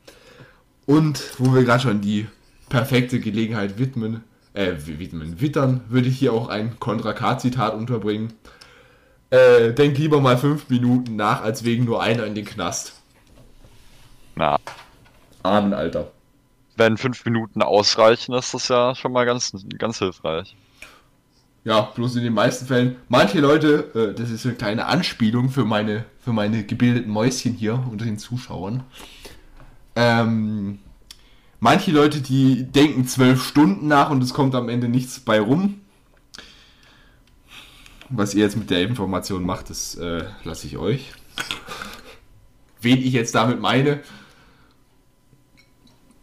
Und 0.85 1.39
wo 1.39 1.53
wir 1.53 1.63
gerade 1.63 1.83
schon 1.83 2.01
die 2.01 2.27
perfekte 2.69 3.19
Gelegenheit 3.19 3.77
widmen, 3.77 4.23
äh, 4.53 4.73
widmen, 4.85 5.39
wittern, 5.39 5.81
würde 5.87 6.07
ich 6.09 6.19
hier 6.19 6.33
auch 6.33 6.49
ein 6.49 6.79
Kontra 6.79 7.13
K-Zitat 7.13 7.73
unterbringen. 7.73 8.33
Äh, 9.29 9.73
denk 9.73 9.97
lieber 9.97 10.21
mal 10.21 10.37
fünf 10.37 10.69
Minuten 10.69 11.15
nach, 11.15 11.43
als 11.43 11.63
wegen 11.63 11.85
nur 11.85 12.01
einer 12.01 12.25
in 12.25 12.35
den 12.35 12.45
Knast. 12.45 12.93
Na. 14.35 14.57
Amen, 15.43 15.73
Alter. 15.73 16.11
Wenn 16.75 16.97
fünf 16.97 17.25
Minuten 17.25 17.61
ausreichen, 17.61 18.33
ist 18.33 18.53
das 18.53 18.67
ja 18.67 18.95
schon 18.95 19.11
mal 19.11 19.25
ganz, 19.25 19.51
ganz 19.77 19.99
hilfreich. 19.99 20.55
Ja, 21.67 21.81
bloß 21.81 22.15
in 22.15 22.23
den 22.23 22.33
meisten 22.33 22.65
Fällen. 22.65 22.95
Manche 23.09 23.41
Leute, 23.41 23.91
äh, 23.93 24.17
das 24.17 24.29
ist 24.29 24.45
eine 24.45 24.55
kleine 24.55 24.85
Anspielung 24.85 25.49
für 25.49 25.65
meine, 25.65 26.05
für 26.17 26.31
meine 26.31 26.63
gebildeten 26.63 27.11
Mäuschen 27.11 27.55
hier 27.55 27.83
unter 27.91 28.05
den 28.05 28.17
Zuschauern. 28.17 28.85
Ähm, 29.93 30.79
manche 31.59 31.91
Leute, 31.91 32.21
die 32.21 32.63
denken 32.63 33.05
zwölf 33.05 33.43
Stunden 33.43 33.89
nach 33.89 34.09
und 34.11 34.23
es 34.23 34.33
kommt 34.33 34.55
am 34.55 34.69
Ende 34.69 34.87
nichts 34.87 35.19
bei 35.19 35.41
rum. 35.41 35.81
Was 38.07 38.33
ihr 38.33 38.45
jetzt 38.45 38.55
mit 38.55 38.69
der 38.69 38.83
Information 38.83 39.43
macht, 39.43 39.69
das 39.69 39.95
äh, 39.95 40.23
lasse 40.45 40.67
ich 40.67 40.77
euch. 40.77 41.11
Wen 42.79 42.99
ich 42.99 43.11
jetzt 43.11 43.35
damit 43.35 43.59
meine. 43.59 43.99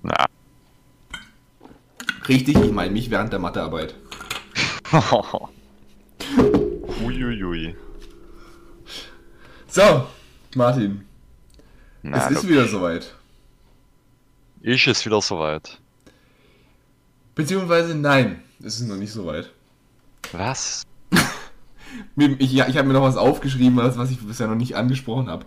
Na. 0.02 0.24
Richtig, 2.26 2.56
ich 2.56 2.72
meine 2.72 2.92
mich 2.92 3.10
während 3.10 3.30
der 3.34 3.40
Mathearbeit. 3.40 3.94
Uiuiui. 7.04 7.74
So, 9.66 10.06
Martin. 10.54 11.04
Na, 12.02 12.28
es 12.28 12.36
ist 12.36 12.48
wieder 12.48 12.68
soweit. 12.68 13.12
Ich 14.60 14.86
ist 14.86 15.04
wieder 15.04 15.20
soweit. 15.20 15.80
Beziehungsweise 17.34 17.96
nein, 17.96 18.42
es 18.60 18.80
ist 18.80 18.86
noch 18.86 18.96
nicht 18.96 19.12
soweit. 19.12 19.50
Was? 20.32 20.82
Ich, 22.16 22.52
ja, 22.52 22.66
ich 22.66 22.76
habe 22.76 22.88
mir 22.88 22.94
noch 22.94 23.02
was 23.02 23.16
aufgeschrieben, 23.16 23.76
was, 23.76 23.96
was 23.96 24.10
ich 24.10 24.18
bisher 24.18 24.48
noch 24.48 24.56
nicht 24.56 24.74
angesprochen 24.74 25.28
habe. 25.28 25.46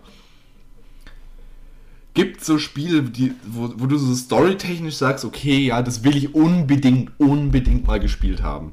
Gibt 2.14 2.42
so 2.42 2.58
Spiele, 2.58 3.02
die, 3.02 3.34
wo, 3.44 3.70
wo 3.76 3.84
du 3.84 3.98
so 3.98 4.14
storytechnisch 4.14 4.96
sagst, 4.96 5.26
okay, 5.26 5.58
ja, 5.58 5.82
das 5.82 6.04
will 6.04 6.16
ich 6.16 6.34
unbedingt, 6.34 7.12
unbedingt 7.20 7.86
mal 7.86 8.00
gespielt 8.00 8.42
haben. 8.42 8.72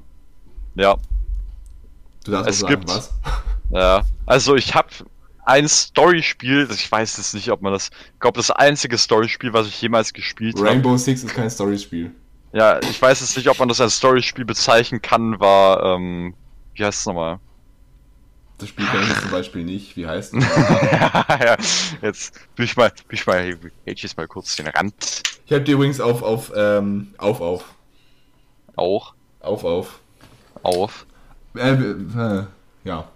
Ja, 0.76 0.98
Du 2.24 2.32
darfst 2.32 2.50
Es 2.50 2.60
sagen, 2.60 2.74
gibt- 2.80 2.90
was? 2.90 3.14
ja. 3.72 4.04
Also 4.26 4.56
ich 4.56 4.74
habe 4.74 4.90
ein 5.46 5.68
Storyspiel, 5.68 6.68
ich 6.72 6.92
weiß 6.92 7.18
jetzt 7.18 7.34
nicht, 7.36 7.52
ob 7.52 7.62
man 7.62 7.72
das, 7.72 7.92
ich 8.14 8.20
glaube 8.20 8.38
das 8.38 8.50
einzige 8.50 8.98
Storyspiel, 8.98 9.54
was 9.54 9.68
ich 9.68 9.80
jemals 9.82 10.12
gespielt 10.12 10.56
habe. 10.58 10.68
Rainbow 10.70 10.98
Six 10.98 11.24
ist 11.24 11.36
kein 11.36 11.50
Storyspiel. 11.50 12.12
Ja, 12.52 12.80
ich 12.82 13.00
weiß 13.00 13.20
jetzt 13.22 13.38
nicht, 13.38 13.48
ob 13.50 13.60
man 13.60 13.68
das 13.68 13.80
als 13.80 13.98
Storyspiel 13.98 14.44
bezeichnen 14.46 15.02
kann, 15.02 15.40
war, 15.40 15.84
ähm, 15.96 16.34
wie 16.74 16.84
heißt 16.84 17.02
es 17.02 17.06
nochmal? 17.06 17.40
Das 18.58 18.70
Spiel 18.70 18.86
kenne 18.88 19.04
ich 19.04 19.20
zum 19.20 19.32
Beispiel 19.32 19.64
nicht. 19.66 19.96
Wie 19.98 20.08
heißt 20.08 20.34
es? 20.36 20.44
ja, 20.46 21.58
jetzt 22.02 22.40
bin 22.56 22.66
ich 22.66 22.76
mal, 22.78 22.90
bin 23.08 23.18
ich 23.18 23.28
mal, 23.28 23.60
ich 23.86 24.02
jetzt 24.02 24.18
mal 24.18 24.28
kurz 24.28 24.56
den 24.56 24.68
Rand 24.68 24.94
Ich 25.46 25.52
habe 25.52 25.64
dir 25.64 25.74
übrigens 25.76 26.00
auf, 26.00 26.24
auf, 26.24 26.52
ähm, 26.56 27.14
auf, 27.18 27.42
auf, 27.42 27.66
auch 28.78 29.14
auf, 29.42 29.64
auf. 29.64 30.00
Auf. 30.66 31.06
Äh, 31.56 31.72
äh, 31.72 32.44
ja. 32.84 33.10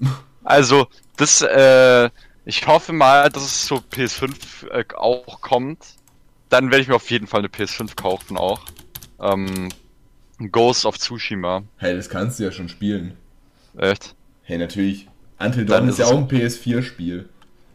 Also, 0.46 0.88
das, 1.16 1.40
äh, 1.40 2.10
ich 2.44 2.66
hoffe 2.66 2.92
mal, 2.92 3.30
dass 3.30 3.44
es 3.44 3.64
zu 3.64 3.76
PS5 3.76 4.68
äh, 4.68 4.84
auch 4.94 5.40
kommt. 5.40 5.78
Dann 6.50 6.70
werde 6.70 6.82
ich 6.82 6.88
mir 6.88 6.96
auf 6.96 7.10
jeden 7.10 7.26
Fall 7.26 7.40
eine 7.40 7.48
PS5 7.48 7.96
kaufen 7.96 8.36
auch. 8.36 8.60
Ähm, 9.20 9.70
Ghost 10.52 10.84
of 10.84 10.98
Tsushima. 10.98 11.62
Hey, 11.78 11.96
das 11.96 12.10
kannst 12.10 12.38
du 12.38 12.44
ja 12.44 12.52
schon 12.52 12.68
spielen. 12.68 13.16
Echt? 13.78 14.14
Hey, 14.42 14.58
natürlich. 14.58 15.08
Until 15.38 15.64
Dawn 15.64 15.88
ist 15.88 15.98
ist 15.98 15.98
ja 16.00 16.14
auch 16.14 16.18
ein 16.18 16.28
PS4-Spiel. 16.28 17.28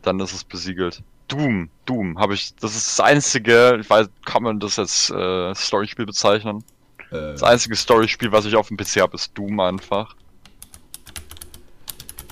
Dann 0.04 0.20
ist 0.20 0.34
es 0.34 0.44
besiegelt. 0.44 1.02
Doom, 1.28 1.70
Doom, 1.86 2.18
habe 2.20 2.34
ich. 2.34 2.56
Das 2.56 2.76
ist 2.76 3.00
das 3.00 3.06
einzige, 3.06 3.78
ich 3.80 3.90
weiß, 3.90 4.10
kann 4.26 4.44
man 4.44 4.60
das 4.60 4.80
als 4.80 5.10
äh, 5.10 5.54
Storyspiel 5.56 6.06
bezeichnen? 6.06 6.64
Äh, 7.12 7.34
Das 7.34 7.44
einzige 7.44 7.76
Storyspiel, 7.76 8.32
was 8.32 8.46
ich 8.46 8.56
auf 8.56 8.68
dem 8.70 8.78
PC 8.78 9.02
habe, 9.02 9.16
ist 9.16 9.38
Doom 9.38 9.60
einfach. 9.60 10.16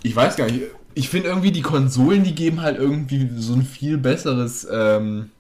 ich 0.04 0.16
weiß 0.16 0.36
gar 0.36 0.46
nicht. 0.50 0.64
Ich 0.94 1.10
finde 1.10 1.30
irgendwie, 1.30 1.52
die 1.52 1.62
Konsolen, 1.62 2.24
die 2.24 2.34
geben 2.34 2.62
halt 2.62 2.78
irgendwie 2.80 3.30
so 3.38 3.54
ein 3.54 3.64
viel 3.64 3.98
besseres 3.98 4.68
ähm, 4.72 5.32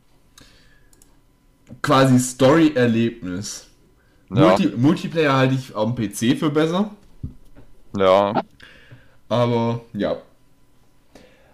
quasi 1.82 2.20
Story-Erlebnis. 2.20 3.68
Ja, 4.30 4.58
Multi 4.58 4.68
Multiplayer 4.76 5.34
halte 5.36 5.56
ich 5.56 5.74
auf 5.74 5.96
dem 5.96 6.10
PC 6.12 6.38
für 6.38 6.50
besser. 6.52 6.92
ja. 7.98 8.44
Aber 9.30 9.82
ja. 9.94 10.18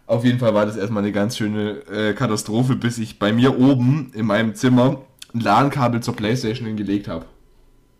Auf 0.06 0.26
jeden 0.26 0.40
Fall 0.40 0.54
war 0.54 0.66
das 0.66 0.76
erstmal 0.78 1.04
eine 1.04 1.12
ganz 1.12 1.38
schöne 1.38 1.80
äh, 1.90 2.14
Katastrophe, 2.14 2.76
bis 2.76 2.98
ich 2.98 3.20
bei 3.20 3.32
mir 3.32 3.58
oben 3.60 4.12
in 4.14 4.26
meinem 4.26 4.54
Zimmer 4.56 5.02
ein 5.34 5.40
LAN-Kabel 5.40 6.02
zur 6.04 6.16
Playstation 6.16 6.68
hingelegt 6.68 7.08
habe. 7.08 7.26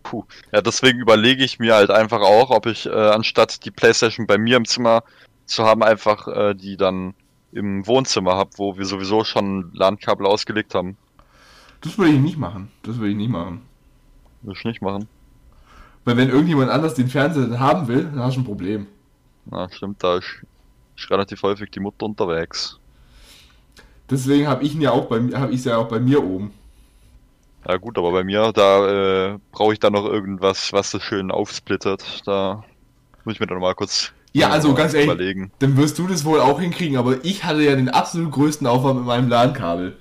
Puh. 0.04 0.24
Ja, 0.52 0.60
deswegen 0.60 1.00
überlege 1.00 1.42
ich 1.42 1.58
mir 1.58 1.74
halt 1.74 1.90
einfach 1.90 2.20
auch, 2.20 2.50
ob 2.50 2.66
ich 2.66 2.86
äh, 2.86 2.90
anstatt 2.90 3.64
die 3.64 3.70
Playstation 3.70 4.26
bei 4.26 4.38
mir 4.38 4.56
im 4.58 4.66
Zimmer 4.66 5.02
zu 5.46 5.64
haben, 5.64 5.82
einfach 5.82 6.28
äh, 6.28 6.54
die 6.54 6.76
dann 6.76 7.14
im 7.52 7.86
Wohnzimmer 7.86 8.36
habe, 8.36 8.50
wo 8.56 8.76
wir 8.76 8.84
sowieso 8.84 9.24
schon 9.24 9.70
LAN-Kabel 9.72 10.26
ausgelegt 10.26 10.74
haben. 10.74 10.96
Das 11.80 11.98
würde 11.98 12.12
ich 12.12 12.20
nicht 12.20 12.36
machen. 12.36 12.70
Das 12.82 12.98
würde 12.98 13.10
ich 13.10 13.16
nicht 13.16 13.30
machen. 13.30 13.62
Würde 14.42 14.58
ich 14.58 14.64
nicht 14.64 14.82
machen. 14.82 15.08
Weil 16.04 16.16
wenn 16.18 16.28
irgendjemand 16.28 16.70
anders 16.70 16.94
den 16.94 17.08
Fernseher 17.08 17.46
dann 17.46 17.60
haben 17.60 17.88
will, 17.88 18.04
dann 18.04 18.20
hast 18.20 18.36
du 18.36 18.40
ein 18.40 18.44
Problem. 18.44 18.86
Na, 19.46 19.70
stimmt, 19.70 20.02
da 20.02 20.18
ist, 20.18 20.44
ist 20.96 21.10
relativ 21.10 21.42
häufig 21.42 21.70
die 21.70 21.80
Mutter 21.80 22.04
unterwegs. 22.04 22.78
Deswegen 24.10 24.48
habe 24.48 24.64
ich 24.64 24.74
ihn 24.74 24.82
ja 24.82 24.90
auch 24.90 25.06
bei 25.06 25.20
mir, 25.20 25.40
habe 25.40 25.52
ich 25.52 25.64
ja 25.64 25.78
auch 25.78 25.88
bei 25.88 25.98
mir 25.98 26.22
oben. 26.22 26.52
Ja 27.66 27.76
gut, 27.78 27.96
aber 27.98 28.12
bei 28.12 28.24
mir, 28.24 28.52
da 28.52 29.34
äh, 29.34 29.38
brauche 29.52 29.72
ich 29.72 29.78
dann 29.80 29.94
noch 29.94 30.04
irgendwas, 30.04 30.72
was 30.72 30.90
das 30.90 31.02
schön 31.02 31.30
aufsplittert. 31.30 32.22
Da 32.26 32.62
muss 33.24 33.34
ich 33.34 33.40
mir 33.40 33.46
dann 33.46 33.60
mal 33.60 33.74
kurz 33.74 34.12
Ja, 34.32 34.50
also 34.50 34.74
ganz 34.74 34.94
ehrlich, 34.94 35.06
überlegen. 35.12 35.52
dann 35.60 35.76
wirst 35.76 35.98
du 35.98 36.06
das 36.08 36.24
wohl 36.24 36.40
auch 36.40 36.60
hinkriegen, 36.60 36.96
aber 36.98 37.24
ich 37.24 37.44
hatte 37.44 37.62
ja 37.62 37.76
den 37.76 37.88
absolut 37.88 38.32
größten 38.32 38.66
Aufwand 38.66 38.96
mit 38.98 39.06
meinem 39.06 39.28
LAN-Kabel. 39.28 39.96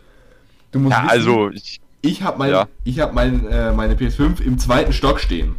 Du 0.71 0.79
musst 0.79 0.97
Ja, 0.97 1.03
wissen, 1.03 1.11
also 1.11 1.49
ich, 1.51 1.81
ich 2.01 2.23
habe 2.23 2.37
mein, 2.39 2.51
ja. 2.51 2.67
ich 2.83 2.99
hab 2.99 3.13
mein, 3.13 3.47
äh, 3.47 3.71
meine 3.73 3.95
PS5 3.95 4.41
im 4.41 4.57
zweiten 4.59 4.93
Stock 4.93 5.19
stehen. 5.19 5.55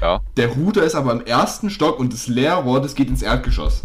ja, 0.00 0.24
Der 0.36 0.48
Router 0.48 0.84
ist 0.84 0.94
aber 0.94 1.10
im 1.12 1.22
ersten 1.26 1.70
Stock 1.70 1.98
und 1.98 2.12
das 2.12 2.28
Leerrohr, 2.28 2.80
das 2.80 2.94
geht 2.94 3.08
ins 3.08 3.22
Erdgeschoss. 3.22 3.82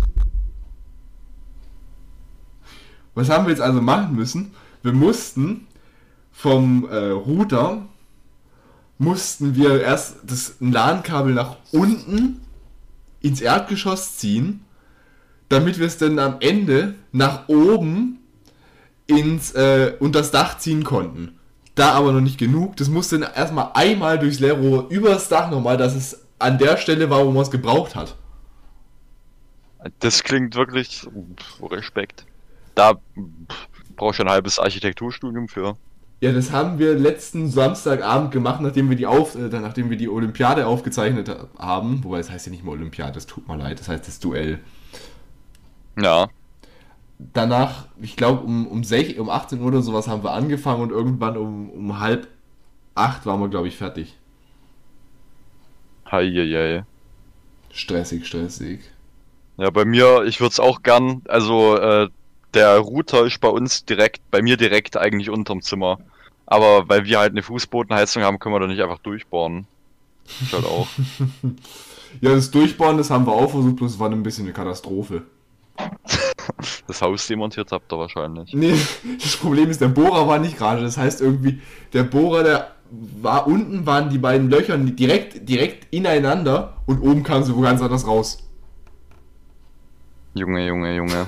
Was 3.16 3.30
haben 3.30 3.46
wir 3.46 3.52
jetzt 3.52 3.62
also 3.62 3.82
machen 3.82 4.16
müssen? 4.16 4.54
Wir 4.84 4.94
mussten 4.94 5.68
vom 6.40 6.88
äh, 6.90 6.96
Router 6.96 7.86
mussten 8.98 9.56
wir 9.56 9.82
erst 9.82 10.18
das 10.24 10.56
LAN-Kabel 10.62 11.34
nach 11.34 11.58
unten 11.74 12.40
ins 13.20 13.42
Erdgeschoss 13.42 14.18
ziehen, 14.18 14.64
damit 15.50 15.80
wir 15.80 15.88
es 15.88 15.98
dann 15.98 16.18
am 16.18 16.38
Ende 16.40 16.96
nach 17.12 17.50
oben 17.50 18.20
ins 19.06 19.52
äh, 19.52 19.96
unter 20.00 20.20
das 20.20 20.32
Dach 20.32 20.58
ziehen 20.60 20.86
konnten. 20.86 21.38
Da 21.76 21.92
aber 21.92 22.14
noch 22.14 22.22
nicht 22.22 22.38
genug. 22.38 22.78
Das 22.78 22.88
musste 22.88 23.20
dann 23.20 23.34
erstmal 23.34 23.72
einmal 23.74 24.18
durchs 24.18 24.40
Leerrohr 24.40 24.88
übers 24.90 25.28
Dach 25.28 25.52
nochmal, 25.52 25.76
dass 25.76 25.94
es 25.94 26.26
an 26.38 26.58
der 26.58 26.78
Stelle 26.78 27.10
war, 27.10 27.26
wo 27.26 27.32
man 27.32 27.44
es 27.44 27.52
gebraucht 27.52 27.96
hat. 27.96 28.16
das 30.00 30.24
klingt 30.24 30.56
wirklich 30.56 31.06
Respekt. 31.62 32.26
Da 32.76 32.94
brauche 33.98 34.14
ich 34.14 34.22
ein 34.22 34.30
halbes 34.30 34.58
Architekturstudium 34.58 35.50
für. 35.50 35.76
Ja, 36.22 36.34
das 36.34 36.52
haben 36.52 36.80
wir 36.80 36.96
letzten 37.00 37.50
Samstagabend 37.50 38.32
gemacht, 38.32 38.60
nachdem 38.62 38.90
wir 38.90 38.98
die 38.98 39.06
auf, 39.06 39.36
äh, 39.36 39.48
nachdem 39.60 39.90
wir 39.90 39.96
die 39.98 40.10
Olympiade 40.10 40.68
aufgezeichnet 40.68 41.30
ha- 41.30 41.48
haben. 41.58 42.04
Wobei 42.04 42.20
es 42.20 42.30
heißt 42.30 42.46
ja 42.48 42.52
nicht 42.52 42.64
mal 42.66 42.72
Olympiade, 42.72 43.14
das 43.14 43.26
tut 43.26 43.48
mir 43.48 43.56
leid, 43.56 43.80
das 43.80 43.88
heißt 43.88 44.06
das 44.08 44.20
Duell. 44.20 44.60
Ja, 45.96 46.30
Danach, 47.34 47.88
ich 48.02 48.16
glaube 48.16 48.44
um, 48.46 48.66
um, 48.68 48.84
6, 48.84 49.18
um 49.20 49.30
18 49.30 49.60
Uhr 49.62 49.68
oder 49.68 49.82
sowas 49.82 50.08
haben 50.08 50.24
wir 50.24 50.32
angefangen 50.32 50.82
und 50.82 50.92
irgendwann 50.92 51.38
um, 51.38 51.70
um 51.70 52.00
halb 52.00 52.28
acht 52.96 53.26
waren 53.26 53.40
wir, 53.42 53.50
glaube 53.50 53.68
ich, 53.70 53.78
fertig. 53.78 54.18
heieiei. 56.12 56.84
Stressig, 57.72 58.28
stressig. 58.28 58.82
Ja, 59.58 59.70
bei 59.72 59.86
mir, 59.86 60.24
ich 60.26 60.40
würde 60.40 60.52
es 60.54 60.60
auch 60.60 60.82
gern, 60.84 61.22
also 61.28 61.76
äh, 61.78 62.08
der 62.54 62.78
Router 62.80 63.26
ist 63.26 63.40
bei 63.42 63.50
uns 63.50 63.86
direkt, 63.86 64.22
bei 64.32 64.42
mir 64.42 64.58
direkt 64.58 64.96
eigentlich 64.98 65.30
unterm 65.30 65.62
Zimmer. 65.62 66.00
Aber 66.50 66.90
weil 66.90 67.06
wir 67.06 67.20
halt 67.20 67.32
eine 67.32 67.44
Fußbodenheizung 67.44 68.24
haben, 68.24 68.40
können 68.40 68.56
wir 68.56 68.60
da 68.60 68.66
nicht 68.66 68.82
einfach 68.82 68.98
durchbohren. 68.98 69.68
Ich 70.42 70.54
halt 70.54 70.66
auch. 70.66 70.88
Ja, 72.22 72.34
das 72.34 72.50
Durchbauen, 72.50 72.98
das 72.98 73.12
haben 73.12 73.28
wir 73.28 73.34
auch 73.34 73.52
versucht, 73.52 73.76
bloß 73.76 73.92
es 73.94 74.00
war 74.00 74.10
ein 74.10 74.24
bisschen 74.24 74.46
eine 74.46 74.54
Katastrophe. 74.54 75.22
Das 76.88 77.04
Haus 77.04 77.28
demontiert 77.28 77.72
habt 77.72 77.94
ihr 77.94 78.00
wahrscheinlich. 78.00 78.52
Nee, 78.54 78.74
das 79.22 79.38
Problem 79.38 79.70
ist, 79.70 79.80
der 79.80 79.90
Bohrer 79.90 80.28
war 80.28 80.40
nicht 80.40 80.58
gerade. 80.58 80.82
Das 80.82 80.98
heißt 80.98 81.22
irgendwie, 81.22 81.62
der 81.94 82.04
Bohrer, 82.04 82.44
der 82.44 82.72
war 83.22 83.46
unten, 83.46 83.86
waren 83.86 84.10
die 84.10 84.18
beiden 84.18 84.50
Löcher 84.50 84.76
direkt, 84.78 85.48
direkt 85.48 85.94
ineinander 85.94 86.78
und 86.88 87.00
oben 87.02 87.22
kam 87.22 87.44
sie 87.44 87.56
wo 87.56 87.62
ganz 87.62 87.82
anders 87.84 88.08
raus. 88.08 88.50
Junge, 90.34 90.66
Junge, 90.66 90.96
Junge. 90.96 91.28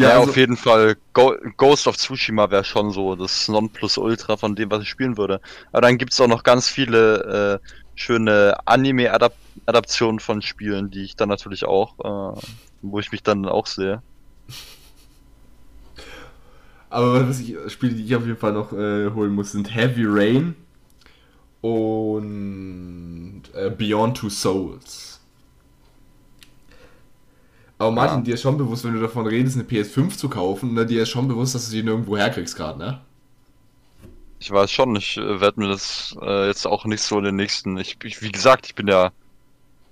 Ja, 0.00 0.10
Ja, 0.10 0.18
also, 0.18 0.30
auf 0.30 0.36
jeden 0.36 0.56
Fall. 0.56 0.96
Go 1.12 1.34
Ghost 1.56 1.86
of 1.86 1.96
Tsushima 1.96 2.50
wäre 2.50 2.64
schon 2.64 2.90
so 2.90 3.16
das 3.16 3.48
Nonplusultra 3.48 4.36
von 4.36 4.56
dem, 4.56 4.70
was 4.70 4.82
ich 4.82 4.88
spielen 4.88 5.16
würde. 5.16 5.40
Aber 5.72 5.82
dann 5.82 5.98
gibt's 5.98 6.20
auch 6.20 6.28
noch 6.28 6.42
ganz 6.42 6.68
viele 6.68 7.60
äh, 7.62 7.68
schöne 7.94 8.56
Anime-Adaptionen 8.66 10.20
von 10.20 10.42
Spielen, 10.42 10.90
die 10.90 11.04
ich 11.04 11.16
dann 11.16 11.28
natürlich 11.28 11.64
auch, 11.64 11.98
äh, 11.98 12.40
wo 12.82 12.98
ich 12.98 13.12
mich 13.12 13.22
dann 13.22 13.46
auch 13.46 13.66
sehe. 13.66 14.02
aber 16.90 17.28
was 17.28 17.40
ich, 17.40 17.56
Spiele, 17.68 17.94
die 17.94 18.04
ich 18.04 18.16
auf 18.16 18.26
jeden 18.26 18.38
Fall 18.38 18.52
noch 18.52 18.72
äh, 18.72 19.10
holen 19.12 19.32
muss, 19.32 19.52
sind 19.52 19.74
Heavy 19.74 20.04
Rain 20.06 20.56
und 21.60 23.42
äh, 23.54 23.70
Beyond 23.70 24.16
Two 24.16 24.30
Souls. 24.30 25.19
Aber 27.80 27.92
Martin, 27.92 28.18
Ja. 28.18 28.24
dir 28.24 28.34
ist 28.34 28.42
schon 28.42 28.58
bewusst, 28.58 28.84
wenn 28.84 28.92
du 28.94 29.00
davon 29.00 29.26
redest, 29.26 29.56
eine 29.56 29.64
PS5 29.64 30.18
zu 30.18 30.28
kaufen, 30.28 30.74
ne, 30.74 30.84
dir 30.84 31.02
ist 31.02 31.08
schon 31.08 31.28
bewusst, 31.28 31.54
dass 31.54 31.66
du 31.70 31.76
die 31.76 31.82
nirgendwo 31.82 32.16
herkriegst 32.18 32.54
gerade, 32.56 32.78
ne? 32.78 33.00
Ich 34.38 34.50
weiß 34.50 34.70
schon, 34.70 34.96
ich 34.96 35.16
äh, 35.16 35.40
werde 35.40 35.60
mir 35.60 35.68
das 35.68 36.14
äh, 36.20 36.46
jetzt 36.48 36.66
auch 36.66 36.84
nicht 36.84 37.02
so 37.02 37.18
in 37.18 37.24
den 37.24 37.36
nächsten. 37.36 37.76
Ich, 37.78 37.96
ich 38.04 38.22
wie 38.22 38.32
gesagt, 38.32 38.66
ich 38.66 38.74
bin 38.74 38.88
ja 38.88 39.12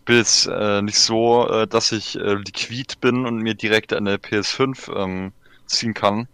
bin 0.07 0.17
jetzt 0.19 0.47
äh, 0.49 0.83
nicht 0.83 0.99
so, 0.99 1.49
äh, 1.49 1.69
dass 1.69 1.93
ich 1.93 2.17
äh, 2.17 2.35
liquid 2.35 2.97
bin 3.01 3.27
und 3.27 3.39
mir 3.39 3.55
direkt 3.55 3.93
eine 3.93 4.17
PS5 4.19 4.91
ähm, 4.97 5.35
ziehen 5.67 5.95
kann. 5.95 6.29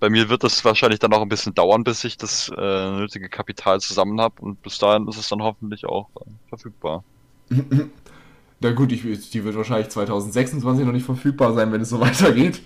Bei 0.00 0.10
mir 0.10 0.28
wird 0.30 0.44
das 0.44 0.64
wahrscheinlich 0.64 1.00
dann 1.00 1.12
auch 1.14 1.22
ein 1.22 1.28
bisschen 1.30 1.54
dauern, 1.54 1.84
bis 1.84 2.04
ich 2.04 2.18
das 2.18 2.50
äh, 2.50 2.90
nötige 2.92 3.30
Kapital 3.30 3.80
zusammen 3.80 4.20
habe 4.20 4.42
und 4.42 4.62
bis 4.62 4.78
dahin 4.78 5.08
ist 5.08 5.18
es 5.18 5.28
dann 5.28 5.42
hoffentlich 5.42 5.86
auch 5.86 6.10
äh, 6.26 6.30
verfügbar. 6.48 7.04
Na 8.60 8.72
gut, 8.72 8.90
ich, 8.92 9.30
die 9.30 9.44
wird 9.44 9.56
wahrscheinlich 9.56 9.88
2026 9.88 10.84
noch 10.84 10.92
nicht 10.92 11.06
verfügbar 11.06 11.54
sein, 11.54 11.72
wenn 11.72 11.80
es 11.80 11.90
so 11.90 12.00
weitergeht. 12.00 12.62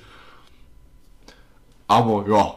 Aber 1.87 2.27
ja. 2.29 2.55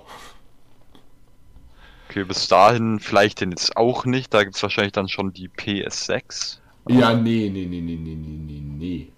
Okay, 2.10 2.24
bis 2.24 2.48
dahin 2.48 3.00
vielleicht 3.00 3.42
denn 3.42 3.52
jetzt 3.52 3.76
auch 3.76 4.06
nicht. 4.06 4.34
Da 4.34 4.44
gibt 4.44 4.56
es 4.56 4.64
wahrscheinlich 4.64 4.94
dann 4.94 5.10
schon 5.10 5.34
die 5.34 5.50
PS6. 5.50 6.60
Ja, 6.88 7.14
nee, 7.14 7.50
nee, 7.52 7.66
nee, 7.66 7.82
nee, 7.82 7.98
nee, 7.98 8.16
nee, 8.16 8.62
nee. 8.62 9.12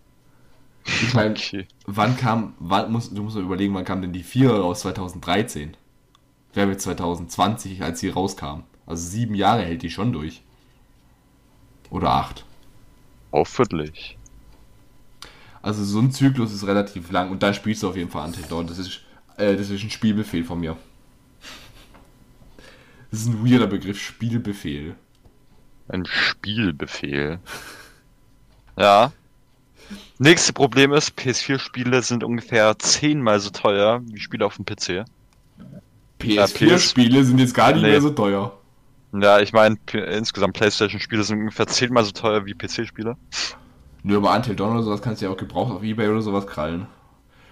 Ich 0.86 1.14
meine, 1.14 1.32
okay. 1.36 1.68
wann 1.86 2.18
kam, 2.18 2.56
wann 2.60 2.92
musst, 2.92 3.16
du 3.16 3.22
musst 3.22 3.36
mal 3.36 3.44
überlegen, 3.44 3.76
wann 3.76 3.86
kam 3.86 4.02
denn 4.02 4.14
die 4.14 4.24
4 4.24 4.50
raus? 4.50 4.80
2013. 4.80 5.78
Wer 6.54 6.64
haben 6.64 6.80
2020, 6.80 7.84
als 7.84 8.00
sie 8.00 8.10
rauskam. 8.10 8.64
Also 8.88 9.08
sieben 9.08 9.36
Jahre 9.36 9.62
hält 9.62 9.84
die 9.84 9.92
schon 9.92 10.12
durch. 10.12 10.42
Oder 11.92 12.10
acht. 12.10 12.47
Hoffentlich. 13.32 14.18
Also 15.62 15.84
so 15.84 16.00
ein 16.00 16.12
Zyklus 16.12 16.54
ist 16.54 16.66
relativ 16.66 17.12
lang 17.12 17.30
und 17.32 17.44
da 17.44 17.54
spielst 17.54 17.84
du 17.84 17.90
auf 17.90 17.98
jeden 17.98 18.10
Fall 18.10 18.26
Until 18.26 18.44
Dawn. 18.46 18.68
Das 18.68 18.78
ist, 18.78 19.02
äh, 19.38 19.56
das 19.56 19.70
ist 19.70 19.84
ein 19.84 19.90
Spielbefehl 19.90 20.44
von 20.44 20.60
mir. 20.60 20.78
Das 23.12 23.22
ist 23.22 23.28
ein 23.28 23.46
weirder 23.46 23.68
Begriff, 23.68 24.00
Spielbefehl. 24.02 24.96
Ein 25.90 26.06
Spielbefehl. 26.06 27.40
Ja. 28.80 29.12
Nächste 30.20 30.54
Problem 30.54 30.94
ist, 30.94 31.18
PS4-Spiele 31.18 32.04
sind 32.04 32.24
ungefähr 32.24 32.78
zehnmal 32.78 33.40
so 33.40 33.50
teuer 33.50 34.02
wie 34.06 34.20
Spiele 34.20 34.46
auf 34.46 34.56
dem 34.58 34.66
PC. 34.66 35.04
PS4-Spiele 36.20 37.24
sind 37.24 37.40
jetzt 37.40 37.56
gar 37.56 37.72
nicht 37.74 37.82
Nee. 37.82 37.90
mehr 37.90 38.02
so 38.02 38.12
teuer. 38.12 38.57
Ja, 39.22 39.40
ich 39.40 39.54
meine, 39.54 39.78
insgesamt 39.94 40.54
PlayStation-Spiele 40.56 41.24
sind 41.24 41.40
ungefähr 41.40 41.68
zehnmal 41.68 42.04
so 42.04 42.12
teuer 42.12 42.46
wie 42.46 42.54
PC-Spiele. 42.54 43.16
Nö, 44.04 44.18
aber 44.18 44.36
Until 44.36 44.56
Dawn 44.56 44.74
oder 44.74 44.84
sowas 44.84 45.02
kannst 45.02 45.22
du 45.22 45.26
ja 45.26 45.32
auch 45.32 45.38
gebraucht 45.38 45.72
auf 45.72 45.84
Ebay 45.84 46.08
oder 46.10 46.22
sowas 46.22 46.46
krallen. 46.48 46.88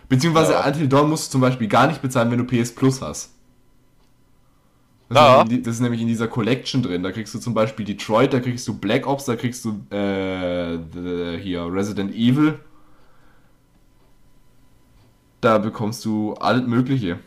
Beziehungsweise 0.09 0.53
Ja. 0.53 0.65
Until 0.67 0.87
Dawn 0.87 1.09
musst 1.09 1.27
du 1.27 1.31
zum 1.33 1.41
Beispiel 1.41 1.67
gar 1.67 1.87
nicht 1.87 2.01
bezahlen, 2.01 2.29
wenn 2.31 2.37
du 2.37 2.45
PS 2.45 2.73
Plus 2.75 3.01
hast. 3.01 3.31
Das, 5.09 5.17
Ja. 5.17 5.23
ist, 5.25 5.37
nämlich 5.37 5.51
in 5.51 5.57
die- 5.57 5.63
das 5.63 5.75
ist 5.75 5.81
nämlich 5.81 6.01
in 6.01 6.07
dieser 6.07 6.27
Collection 6.27 6.81
drin. 6.83 7.03
Da 7.03 7.11
kriegst 7.11 7.33
du 7.33 7.39
zum 7.39 7.53
Beispiel 7.53 7.85
Detroit, 7.85 8.33
da 8.33 8.39
kriegst 8.39 8.67
du 8.67 8.77
Black 8.77 9.05
Ops, 9.07 9.25
da 9.25 9.35
kriegst 9.35 9.63
du 9.65 9.69
äh, 9.95 10.77
the- 10.93 11.37
hier 11.41 11.65
Resident 11.71 12.13
Evil. 12.13 12.59
Da 15.41 15.57
bekommst 15.59 16.03
du 16.05 16.33
alles 16.35 16.65
Mögliche. 16.65 17.19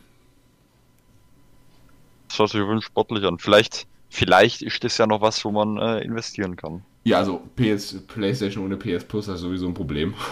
Das 2.29 2.39
hört 2.39 2.51
sich 2.51 2.61
übrigens 2.61 2.85
sportlich 2.85 3.25
an. 3.25 3.39
Vielleicht, 3.39 3.87
vielleicht 4.09 4.63
ist 4.63 4.83
das 4.85 4.99
ja 4.99 5.07
noch 5.07 5.21
was, 5.21 5.45
wo 5.45 5.51
man 5.51 5.79
äh, 5.79 6.01
investieren 6.01 6.57
kann. 6.57 6.83
Ja, 7.05 7.19
also 7.19 7.43
PS, 7.57 8.03
PlayStation 8.07 8.65
ohne 8.65 8.77
PS 8.77 9.05
Plus 9.05 9.29
ist 9.29 9.41
sowieso 9.41 9.67
ein 9.67 9.75
Problem. 9.75 10.15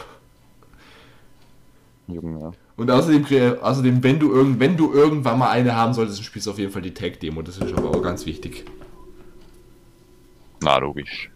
Junge, 2.09 2.41
ja. 2.41 2.53
Und 2.77 2.91
außerdem, 2.91 3.59
außerdem 3.61 4.03
wenn, 4.03 4.19
du 4.19 4.33
irgend, 4.33 4.61
wenn 4.61 4.77
du 4.77 4.93
irgendwann 4.93 5.39
mal 5.39 5.51
eine 5.51 5.75
haben 5.75 5.95
solltest, 5.95 6.19
dann 6.19 6.25
spielst 6.25 6.47
du 6.47 6.51
auf 6.51 6.59
jeden 6.59 6.73
Fall 6.73 6.83
die 6.83 6.93
Tag-Demo. 6.93 7.41
Das 7.43 7.57
ist 7.57 7.73
aber 7.73 7.91
auch 7.91 8.03
ganz 8.03 8.27
wichtig. 8.27 8.65
Na, 10.61 10.77
logisch. 10.79 11.31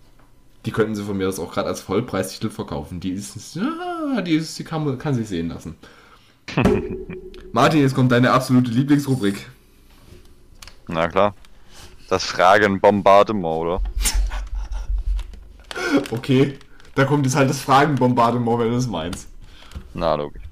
Die 0.67 0.71
könnten 0.71 0.95
sie 0.95 1.03
von 1.03 1.17
mir 1.17 1.29
aus 1.29 1.39
auch 1.39 1.53
gerade 1.53 1.69
als 1.69 1.81
Vollpreistitel 1.81 2.51
verkaufen. 2.51 3.01
Die 3.01 3.13
ist, 3.13 3.57
ja, 3.57 4.21
die, 4.21 4.33
ist, 4.33 4.59
die 4.59 4.65
kann, 4.65 4.99
kann 4.99 5.15
sich 5.15 5.29
sehen 5.29 5.49
lassen. 5.49 5.77
Martin, 7.53 7.81
jetzt 7.81 7.95
kommt 7.95 8.13
deine 8.13 8.33
absolute 8.33 8.71
Lieblingsrubrik. 8.71 9.49
Na 10.89 11.09
klar. 11.09 11.35
Das 12.11 12.25
Fragen-Bombardement, 12.25 13.45
oder? 13.45 13.81
Okay, 16.11 16.59
da 16.97 17.05
kommt 17.05 17.25
jetzt 17.25 17.37
halt 17.37 17.49
das 17.49 17.61
Fragenbombardement, 17.61 18.59
wenn 18.59 18.71
du 18.71 18.77
es 18.77 18.89
meinst. 18.89 19.29
Na, 19.95 20.17
logisch. 20.17 20.43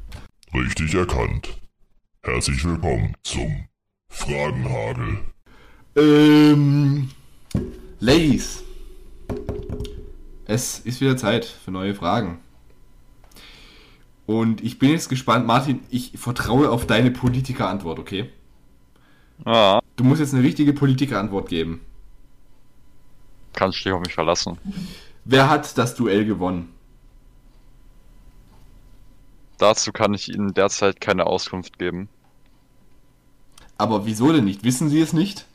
Richtig 0.54 0.94
erkannt. 0.94 1.58
Herzlich 2.22 2.64
willkommen 2.64 3.12
zum 3.24 3.66
Fragenhagel. 4.08 5.18
Ähm, 5.96 7.10
Ladies, 7.98 8.62
es 10.44 10.78
ist 10.78 11.00
wieder 11.00 11.16
Zeit 11.16 11.44
für 11.44 11.72
neue 11.72 11.96
Fragen. 11.96 12.38
Und 14.26 14.62
ich 14.62 14.78
bin 14.78 14.90
jetzt 14.90 15.08
gespannt, 15.08 15.44
Martin, 15.44 15.80
ich 15.90 16.12
vertraue 16.14 16.70
auf 16.70 16.86
deine 16.86 17.10
Politikerantwort, 17.10 17.98
okay? 17.98 18.30
Ja, 19.46 19.80
Du 19.96 20.04
musst 20.04 20.20
jetzt 20.20 20.34
eine 20.34 20.42
richtige 20.42 20.72
Politikerantwort 20.72 21.48
geben. 21.48 21.80
kannst 23.54 23.84
dich 23.84 23.92
auf 23.92 24.00
mich 24.00 24.14
verlassen. 24.14 24.58
Wer 25.24 25.48
hat 25.50 25.76
das 25.76 25.94
Duell 25.96 26.24
gewonnen? 26.24 26.72
Dazu 29.58 29.90
kann 29.92 30.14
ich 30.14 30.28
Ihnen 30.28 30.54
derzeit 30.54 31.00
keine 31.00 31.26
Auskunft 31.26 31.78
geben. 31.78 32.08
Aber 33.76 34.06
wieso 34.06 34.32
denn 34.32 34.44
nicht? 34.44 34.62
Wissen 34.64 34.88
Sie 34.88 35.00
es 35.00 35.12
nicht? 35.12 35.46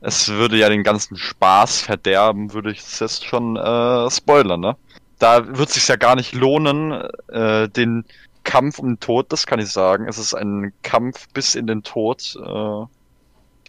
Es 0.00 0.28
würde 0.28 0.56
ja 0.56 0.70
den 0.70 0.82
ganzen 0.82 1.16
Spaß 1.16 1.82
verderben, 1.82 2.54
würde 2.54 2.70
ich 2.72 2.78
es 2.80 2.98
jetzt 3.00 3.24
schon 3.26 3.56
äh, 3.56 4.10
spoilern, 4.10 4.60
ne? 4.60 4.76
Da 5.18 5.46
wird 5.58 5.68
es 5.68 5.74
sich 5.74 5.86
ja 5.88 5.96
gar 5.96 6.16
nicht 6.16 6.32
lohnen, 6.32 6.92
äh, 7.28 7.68
den 7.68 8.06
Kampf 8.50 8.80
um 8.80 8.88
den 8.88 9.00
Tod, 9.00 9.32
das 9.32 9.46
kann 9.46 9.60
ich 9.60 9.68
sagen. 9.68 10.08
Es 10.08 10.18
ist 10.18 10.34
ein 10.34 10.72
Kampf 10.82 11.28
bis 11.32 11.54
in 11.54 11.68
den 11.68 11.84
Tod. 11.84 12.34
Äh, 12.34 12.86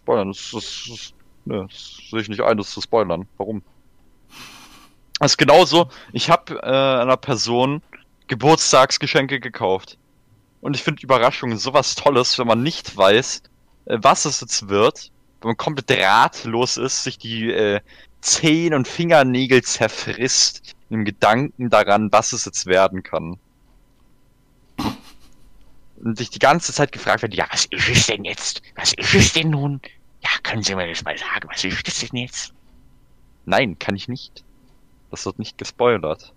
spoilern, 0.00 0.32
das, 0.32 0.50
das, 0.52 0.84
das, 0.88 1.14
ne, 1.44 1.68
das 1.70 2.00
sehe 2.10 2.20
ich 2.20 2.28
nicht 2.28 2.40
ein, 2.40 2.56
das 2.56 2.72
zu 2.72 2.80
spoilern. 2.80 3.28
Warum? 3.38 3.62
Das 5.20 5.32
ist 5.32 5.38
genauso, 5.38 5.88
ich 6.12 6.30
habe 6.30 6.54
äh, 6.64 7.00
einer 7.00 7.16
Person 7.16 7.80
Geburtstagsgeschenke 8.26 9.38
gekauft. 9.38 9.98
Und 10.60 10.74
ich 10.74 10.82
finde 10.82 11.02
Überraschungen 11.02 11.58
sowas 11.58 11.94
Tolles, 11.94 12.36
wenn 12.40 12.48
man 12.48 12.64
nicht 12.64 12.96
weiß, 12.96 13.44
äh, 13.84 13.98
was 14.00 14.24
es 14.24 14.40
jetzt 14.40 14.68
wird, 14.68 15.12
wenn 15.42 15.50
man 15.50 15.56
komplett 15.56 15.92
ratlos 15.92 16.76
ist, 16.76 17.04
sich 17.04 17.18
die 17.18 17.52
äh, 17.52 17.78
Zehen 18.20 18.74
und 18.74 18.88
Fingernägel 18.88 19.62
zerfrisst, 19.62 20.74
im 20.90 21.04
Gedanken 21.04 21.70
daran, 21.70 22.10
was 22.10 22.32
es 22.32 22.46
jetzt 22.46 22.66
werden 22.66 23.04
kann. 23.04 23.38
Und 26.02 26.18
sich 26.18 26.30
die 26.30 26.40
ganze 26.40 26.72
Zeit 26.72 26.92
gefragt 26.92 27.22
wird, 27.22 27.34
ja, 27.34 27.46
was 27.50 27.66
ist 27.66 27.88
es 27.88 28.06
denn 28.06 28.24
jetzt? 28.24 28.60
Was 28.74 28.92
ist 28.94 29.14
es 29.14 29.32
denn 29.32 29.50
nun? 29.50 29.80
Ja, 30.20 30.30
können 30.42 30.62
Sie 30.62 30.74
mir 30.74 30.88
das 30.88 31.04
mal 31.04 31.16
sagen, 31.16 31.48
was 31.48 31.64
ist 31.64 31.86
es 31.86 32.00
denn 32.00 32.18
jetzt? 32.18 32.52
Nein, 33.44 33.78
kann 33.78 33.94
ich 33.96 34.08
nicht. 34.08 34.44
Das 35.10 35.24
wird 35.26 35.38
nicht 35.38 35.58
gespoilert. 35.58 36.32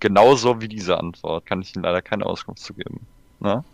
Genauso 0.00 0.60
wie 0.60 0.68
diese 0.68 0.98
Antwort 0.98 1.46
kann 1.46 1.62
ich 1.62 1.74
Ihnen 1.74 1.84
leider 1.84 2.02
keine 2.02 2.26
Auskunft 2.26 2.62
zu 2.62 2.74
geben. 2.74 3.06
Na? 3.40 3.64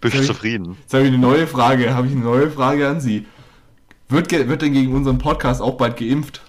Bist 0.00 0.14
du 0.14 0.24
zufrieden? 0.24 0.76
Jetzt 0.80 0.94
habe 0.94 1.04
ich 1.04 1.08
eine 1.08 1.18
neue 1.18 1.46
Frage. 1.46 1.94
Habe 1.94 2.06
ich 2.06 2.12
eine 2.12 2.22
neue 2.22 2.50
Frage 2.50 2.88
an 2.88 3.00
Sie. 3.00 3.26
Wird, 4.08 4.30
wird 4.30 4.62
denn 4.62 4.72
gegen 4.72 4.94
unseren 4.94 5.18
Podcast 5.18 5.60
auch 5.60 5.76
bald 5.76 5.96
geimpft? 5.96 6.40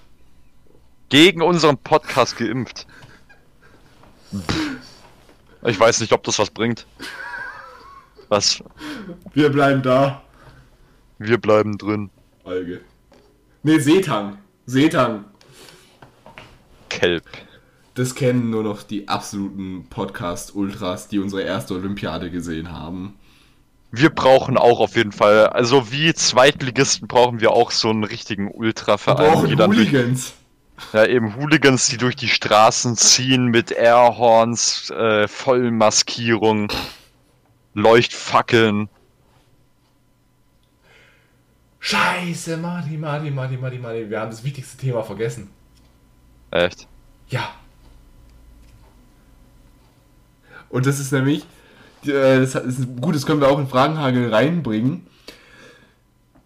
Gegen 1.08 1.42
unseren 1.42 1.78
Podcast 1.78 2.36
geimpft. 2.36 2.86
Ich 5.64 5.78
weiß 5.78 6.00
nicht, 6.00 6.12
ob 6.12 6.22
das 6.24 6.38
was 6.38 6.50
bringt. 6.50 6.86
Was? 8.28 8.62
Wir 9.32 9.50
bleiben 9.50 9.82
da. 9.82 10.22
Wir 11.18 11.38
bleiben 11.38 11.78
drin. 11.78 12.10
Alge. 12.44 12.80
Ne, 13.62 13.80
Seetang. 13.80 14.38
Seetang. 14.66 15.24
Kelp. 16.88 17.24
Das 17.94 18.14
kennen 18.14 18.50
nur 18.50 18.62
noch 18.62 18.84
die 18.84 19.08
absoluten 19.08 19.86
Podcast-Ultras, 19.90 21.08
die 21.08 21.18
unsere 21.18 21.42
erste 21.42 21.74
Olympiade 21.74 22.30
gesehen 22.30 22.70
haben. 22.70 23.18
Wir 23.90 24.10
brauchen 24.10 24.56
auch 24.58 24.80
auf 24.80 24.94
jeden 24.96 25.12
Fall, 25.12 25.48
also 25.48 25.90
wie 25.90 26.12
Zweitligisten 26.14 27.08
brauchen 27.08 27.40
wir 27.40 27.52
auch 27.52 27.70
so 27.70 27.88
einen 27.88 28.04
richtigen 28.04 28.48
Wir 28.48 28.54
Ultraverein, 28.54 29.32
brauchen 29.32 29.56
dann 29.56 29.70
durch, 29.70 29.90
Hooligans. 29.90 30.34
Ja 30.92 31.06
eben 31.06 31.36
Hooligans, 31.36 31.88
die 31.88 31.96
durch 31.96 32.16
die 32.16 32.28
Straßen 32.28 32.96
ziehen 32.96 33.46
mit 33.46 33.70
Airhorns, 33.70 34.90
äh, 34.90 35.28
Vollmaskierung, 35.28 36.72
Leuchtfackeln. 37.74 38.88
Scheiße, 41.80 42.56
Marty, 42.56 42.96
Marty, 42.96 43.30
Marty, 43.30 43.56
Marty, 43.56 43.78
Marty. 43.78 44.10
Wir 44.10 44.20
haben 44.20 44.30
das 44.30 44.44
wichtigste 44.44 44.76
Thema 44.76 45.02
vergessen. 45.02 45.50
Echt? 46.50 46.86
Ja. 47.28 47.54
Und 50.70 50.86
das 50.86 50.98
ist 50.98 51.12
nämlich, 51.12 51.46
äh, 52.04 52.40
das 52.40 52.54
ist 52.54 53.00
gut, 53.00 53.14
das 53.14 53.24
können 53.26 53.40
wir 53.40 53.48
auch 53.48 53.58
in 53.58 53.68
Fragenhagel 53.68 54.32
reinbringen. 54.32 55.06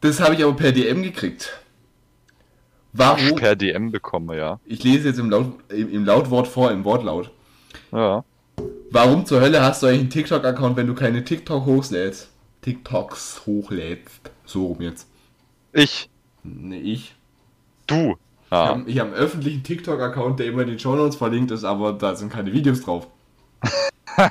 Das 0.01 0.21
habe 0.21 0.35
ich 0.35 0.43
aber 0.43 0.55
per 0.55 0.73
DM 0.73 1.03
gekriegt. 1.03 1.62
Warum? 2.93 3.36
Per 3.36 3.56
DM 3.56 3.90
bekomme, 3.90 4.36
ja. 4.36 4.60
Ich 4.66 4.82
lese 4.85 5.09
jetzt 5.09 5.19
im, 5.19 5.31
Laut, 5.31 5.47
im, 5.70 5.90
im 5.90 6.05
Lautwort 6.05 6.47
vor, 6.48 6.70
im 6.70 6.85
Wortlaut. 6.85 7.31
Ja. 7.90 8.24
Warum 8.90 9.24
zur 9.24 9.40
Hölle 9.40 9.62
hast 9.62 9.82
du 9.82 9.86
eigentlich 9.86 10.01
einen 10.01 10.10
TikTok-Account, 10.10 10.77
wenn 10.77 10.86
du 10.86 10.94
keine 10.94 11.24
TikTok 11.24 11.64
hochlädst? 11.64 12.28
TikToks 12.60 13.43
hochlädst. 13.47 14.31
So 14.44 14.66
rum 14.66 14.82
jetzt. 14.82 15.09
Ich. 15.73 16.10
Ne, 16.43 16.78
ich. 16.78 17.14
Du. 17.86 18.12
Ich 18.12 18.16
Ah. 18.51 18.66
habe 18.69 18.93
hab 18.93 19.06
einen 19.06 19.14
öffentlichen 19.14 19.62
TikTok-Account, 19.62 20.39
der 20.39 20.47
immer 20.47 20.60
in 20.62 20.69
den 20.69 20.78
Shownotes 20.78 21.16
verlinkt 21.16 21.51
ist, 21.51 21.64
aber 21.64 21.94
da 21.94 22.14
sind 22.14 22.31
keine 22.31 22.52
Videos 22.52 22.82
drauf. 22.82 23.06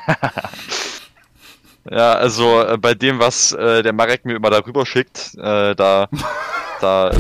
Ja, 1.90 2.14
also 2.14 2.62
äh, 2.62 2.78
bei 2.78 2.94
dem, 2.94 3.18
was 3.20 3.54
äh, 3.54 3.82
der 3.82 3.92
Marek 3.94 4.24
mir 4.24 4.36
immer 4.36 4.52
darüber 4.52 4.86
schickt, 4.86 5.34
äh, 5.36 5.74
da, 5.76 6.08
da 6.80 7.12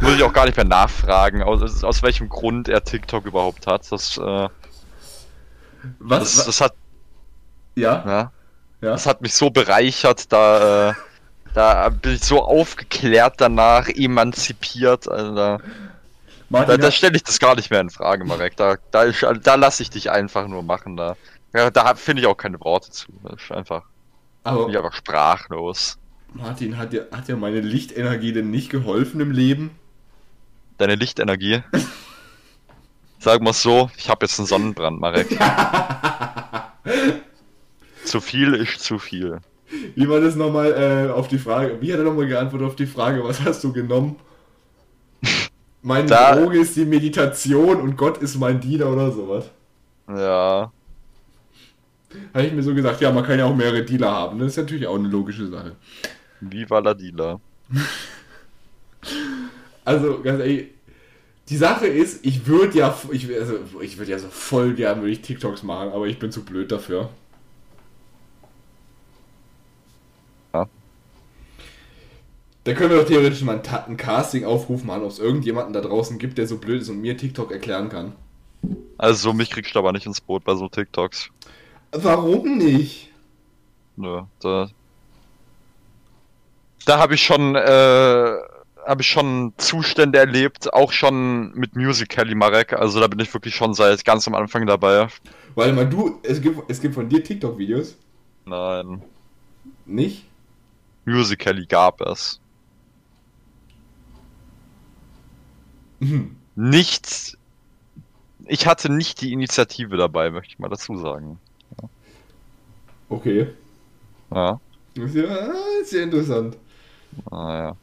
muss 0.00 0.14
ich 0.14 0.22
auch 0.22 0.32
gar 0.32 0.46
nicht 0.46 0.56
mehr 0.56 0.66
nachfragen, 0.66 1.42
aus, 1.42 1.82
aus 1.84 2.02
welchem 2.02 2.28
Grund 2.28 2.68
er 2.68 2.82
TikTok 2.82 3.26
überhaupt 3.26 3.66
hat. 3.66 3.90
Das, 3.90 4.16
äh, 4.18 4.48
Was? 5.98 6.36
das, 6.36 6.46
das 6.46 6.60
hat, 6.60 6.74
ja? 7.74 8.04
ja, 8.06 8.06
ja? 8.10 8.30
das 8.80 9.06
hat 9.06 9.20
mich 9.20 9.34
so 9.34 9.50
bereichert, 9.50 10.32
da, 10.32 10.90
äh, 10.90 10.94
da 11.54 11.88
bin 11.88 12.14
ich 12.14 12.24
so 12.24 12.42
aufgeklärt 12.42 13.34
danach, 13.38 13.88
emanzipiert, 13.88 15.08
also 15.08 15.34
da, 15.34 15.58
Martin, 16.50 16.80
da, 16.80 16.86
da 16.86 16.90
stelle 16.90 17.16
ich 17.16 17.24
das 17.24 17.38
gar 17.38 17.56
nicht 17.56 17.70
mehr 17.70 17.80
in 17.80 17.90
Frage, 17.90 18.24
Marek. 18.24 18.56
Da, 18.56 18.76
da, 18.90 19.10
da 19.10 19.54
lasse 19.54 19.82
ich 19.82 19.90
dich 19.90 20.10
einfach 20.10 20.48
nur 20.48 20.62
machen, 20.62 20.96
da. 20.96 21.16
Ja, 21.54 21.70
da 21.70 21.94
finde 21.94 22.22
ich 22.22 22.26
auch 22.26 22.36
keine 22.36 22.60
Worte 22.60 22.90
zu. 22.90 23.06
Das 23.22 23.42
ist 23.42 23.52
einfach, 23.52 23.82
bin 24.44 24.52
ich 24.52 24.76
aber 24.76 24.86
einfach 24.86 24.92
sprachlos. 24.92 25.98
Martin, 26.34 26.76
hat 26.76 26.92
dir, 26.92 27.08
hat 27.10 27.28
dir 27.28 27.36
meine 27.36 27.60
Lichtenergie 27.60 28.32
denn 28.32 28.50
nicht 28.50 28.70
geholfen 28.70 29.20
im 29.20 29.30
Leben? 29.30 29.70
Deine 30.78 30.94
Lichtenergie. 30.94 31.62
Sag 33.18 33.42
mal 33.42 33.52
so, 33.52 33.90
ich 33.96 34.08
habe 34.08 34.24
jetzt 34.26 34.38
einen 34.38 34.46
Sonnenbrand, 34.46 35.00
Marek. 35.00 35.28
zu 38.04 38.20
viel 38.20 38.54
ist 38.54 38.80
zu 38.80 38.98
viel. 38.98 39.38
Wie 39.96 40.08
war 40.08 40.20
das 40.20 40.34
nochmal 40.36 40.72
äh, 40.72 41.10
auf 41.12 41.28
die 41.28 41.38
Frage? 41.38 41.78
Wie 41.80 41.92
hat 41.92 41.98
er 41.98 42.04
nochmal 42.04 42.26
geantwortet 42.26 42.66
auf 42.68 42.76
die 42.76 42.86
Frage, 42.86 43.22
was 43.24 43.40
hast 43.42 43.62
du 43.64 43.72
genommen? 43.72 44.16
Meine 45.82 46.06
Da- 46.08 46.36
Droge 46.36 46.60
ist 46.60 46.76
die 46.76 46.84
Meditation 46.84 47.80
und 47.80 47.96
Gott 47.96 48.18
ist 48.18 48.36
mein 48.38 48.60
Diener 48.60 48.86
oder 48.86 49.10
sowas. 49.12 49.50
Ja, 50.08 50.72
Habe 52.32 52.46
ich 52.46 52.52
mir 52.52 52.62
so 52.62 52.74
gesagt, 52.74 53.00
ja, 53.02 53.12
man 53.12 53.24
kann 53.24 53.38
ja 53.38 53.44
auch 53.44 53.54
mehrere 53.54 53.84
Dealer 53.84 54.10
haben. 54.10 54.38
Das 54.38 54.48
ist 54.48 54.56
natürlich 54.56 54.86
auch 54.86 54.94
eine 54.96 55.08
logische 55.08 55.48
Sache. 55.48 55.76
Viva 56.40 56.78
la 56.78 56.94
Dealer. 56.94 57.40
Also, 59.88 60.20
ganz 60.20 60.40
ehrlich, 60.40 60.66
die 61.48 61.56
Sache 61.56 61.86
ist, 61.86 62.26
ich 62.26 62.46
würde 62.46 62.76
ja, 62.76 62.94
ich, 63.10 63.34
also, 63.34 63.58
ich 63.80 63.96
würde 63.96 64.10
ja 64.10 64.18
so 64.18 64.28
voll 64.28 64.74
gern 64.74 65.00
würde 65.00 65.12
ich 65.12 65.22
TikToks 65.22 65.62
machen, 65.62 65.92
aber 65.92 66.06
ich 66.06 66.18
bin 66.18 66.30
zu 66.30 66.44
blöd 66.44 66.70
dafür. 66.70 67.08
Ja. 70.52 70.68
Da 72.64 72.74
können 72.74 72.90
wir 72.90 72.98
doch 72.98 73.06
theoretisch 73.06 73.40
mal 73.40 73.56
ein, 73.56 73.62
Ta- 73.62 73.86
ein 73.88 73.96
Casting-Aufruf 73.96 74.84
machen, 74.84 75.04
ob 75.04 75.10
es 75.10 75.18
irgendjemanden 75.20 75.72
da 75.72 75.80
draußen 75.80 76.18
gibt, 76.18 76.36
der 76.36 76.46
so 76.46 76.58
blöd 76.58 76.82
ist 76.82 76.90
und 76.90 77.00
mir 77.00 77.16
TikTok 77.16 77.50
erklären 77.50 77.88
kann. 77.88 78.12
Also 78.98 79.32
mich 79.32 79.48
kriegst 79.48 79.74
du 79.74 79.78
aber 79.78 79.92
nicht 79.92 80.04
ins 80.04 80.20
Boot 80.20 80.44
bei 80.44 80.54
so 80.54 80.68
TikToks. 80.68 81.30
Warum 81.92 82.58
nicht? 82.58 83.10
Nö, 83.96 84.22
da. 84.40 84.68
Da 86.84 86.98
habe 86.98 87.14
ich 87.14 87.22
schon, 87.22 87.54
äh, 87.54 88.36
habe 88.88 89.02
ich 89.02 89.08
schon 89.08 89.52
Zustände 89.58 90.18
erlebt, 90.18 90.72
auch 90.72 90.92
schon 90.92 91.52
mit 91.54 91.76
Musical.ly 91.76 92.34
Marek. 92.34 92.72
Also 92.72 93.00
da 93.00 93.06
bin 93.06 93.20
ich 93.20 93.32
wirklich 93.34 93.54
schon 93.54 93.74
seit 93.74 94.04
ganz 94.04 94.26
am 94.26 94.34
Anfang 94.34 94.66
dabei. 94.66 95.08
Weil 95.54 95.72
mal 95.74 95.88
du, 95.88 96.18
es 96.22 96.40
gibt, 96.40 96.58
es 96.70 96.80
gibt 96.80 96.94
von 96.94 97.08
dir 97.08 97.22
TikTok-Videos. 97.22 97.96
Nein, 98.46 99.02
Nicht? 99.86 100.24
Musical.ly 101.04 101.66
gab 101.66 102.00
es. 102.00 102.40
Mhm. 106.00 106.36
Nicht. 106.54 107.36
Ich 108.46 108.66
hatte 108.66 108.90
nicht 108.90 109.20
die 109.20 109.32
Initiative 109.32 109.96
dabei, 109.96 110.30
möchte 110.30 110.52
ich 110.54 110.58
mal 110.58 110.68
dazu 110.68 110.96
sagen. 110.96 111.38
Okay. 113.10 113.48
Ja, 114.30 114.60
Das 114.94 115.04
ist 115.10 115.14
ja, 115.16 115.24
ah, 115.24 115.80
ist 115.82 115.92
ja 115.92 116.02
interessant. 116.02 116.56
naja. 117.30 117.76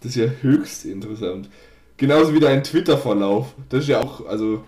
Das 0.00 0.10
ist 0.10 0.16
ja 0.16 0.30
höchst 0.42 0.84
interessant. 0.84 1.48
Genauso 1.96 2.32
wie 2.32 2.40
dein 2.40 2.62
Twitter-Verlauf. 2.62 3.54
Das 3.68 3.82
ist 3.82 3.88
ja 3.88 4.00
auch, 4.00 4.26
also. 4.26 4.64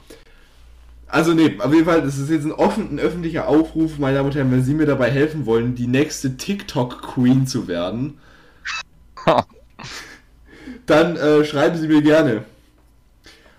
Also 1.07 1.35
nee, 1.35 1.57
auf 1.59 1.73
jeden 1.73 1.87
Fall, 1.87 2.03
das 2.03 2.19
ist 2.19 2.31
jetzt 2.31 2.45
ein, 2.45 2.53
offen, 2.53 2.95
ein 2.95 3.01
öffentlicher 3.01 3.49
Aufruf, 3.49 3.99
meine 3.99 4.17
Damen 4.17 4.29
und 4.29 4.37
Herren, 4.37 4.53
wenn 4.53 4.63
Sie 4.63 4.75
mir 4.75 4.87
dabei 4.87 5.11
helfen 5.11 5.45
wollen, 5.45 5.75
die 5.75 5.89
nächste 5.89 6.37
TikTok-Queen 6.37 7.49
zu 7.49 7.67
werden, 7.67 8.19
dann 10.87 11.17
äh, 11.17 11.45
schreiben 11.45 11.77
Sie 11.79 11.89
mir 11.89 12.01
gerne. 12.03 12.45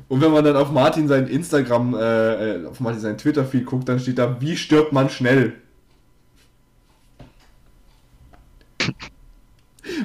Und 0.08 0.22
wenn 0.22 0.32
man 0.32 0.44
dann 0.44 0.58
auf 0.58 0.72
Martin 0.72 1.08
sein 1.08 1.28
Instagram, 1.28 1.94
äh, 1.96 2.56
äh, 2.56 2.66
auf 2.66 2.80
Martin 2.80 3.02
sein 3.02 3.18
Twitter-Feed 3.18 3.66
guckt, 3.66 3.88
dann 3.90 4.00
steht 4.00 4.18
da, 4.18 4.42
wie 4.42 4.56
stirbt 4.58 4.94
man 4.94 5.10
schnell? 5.10 5.54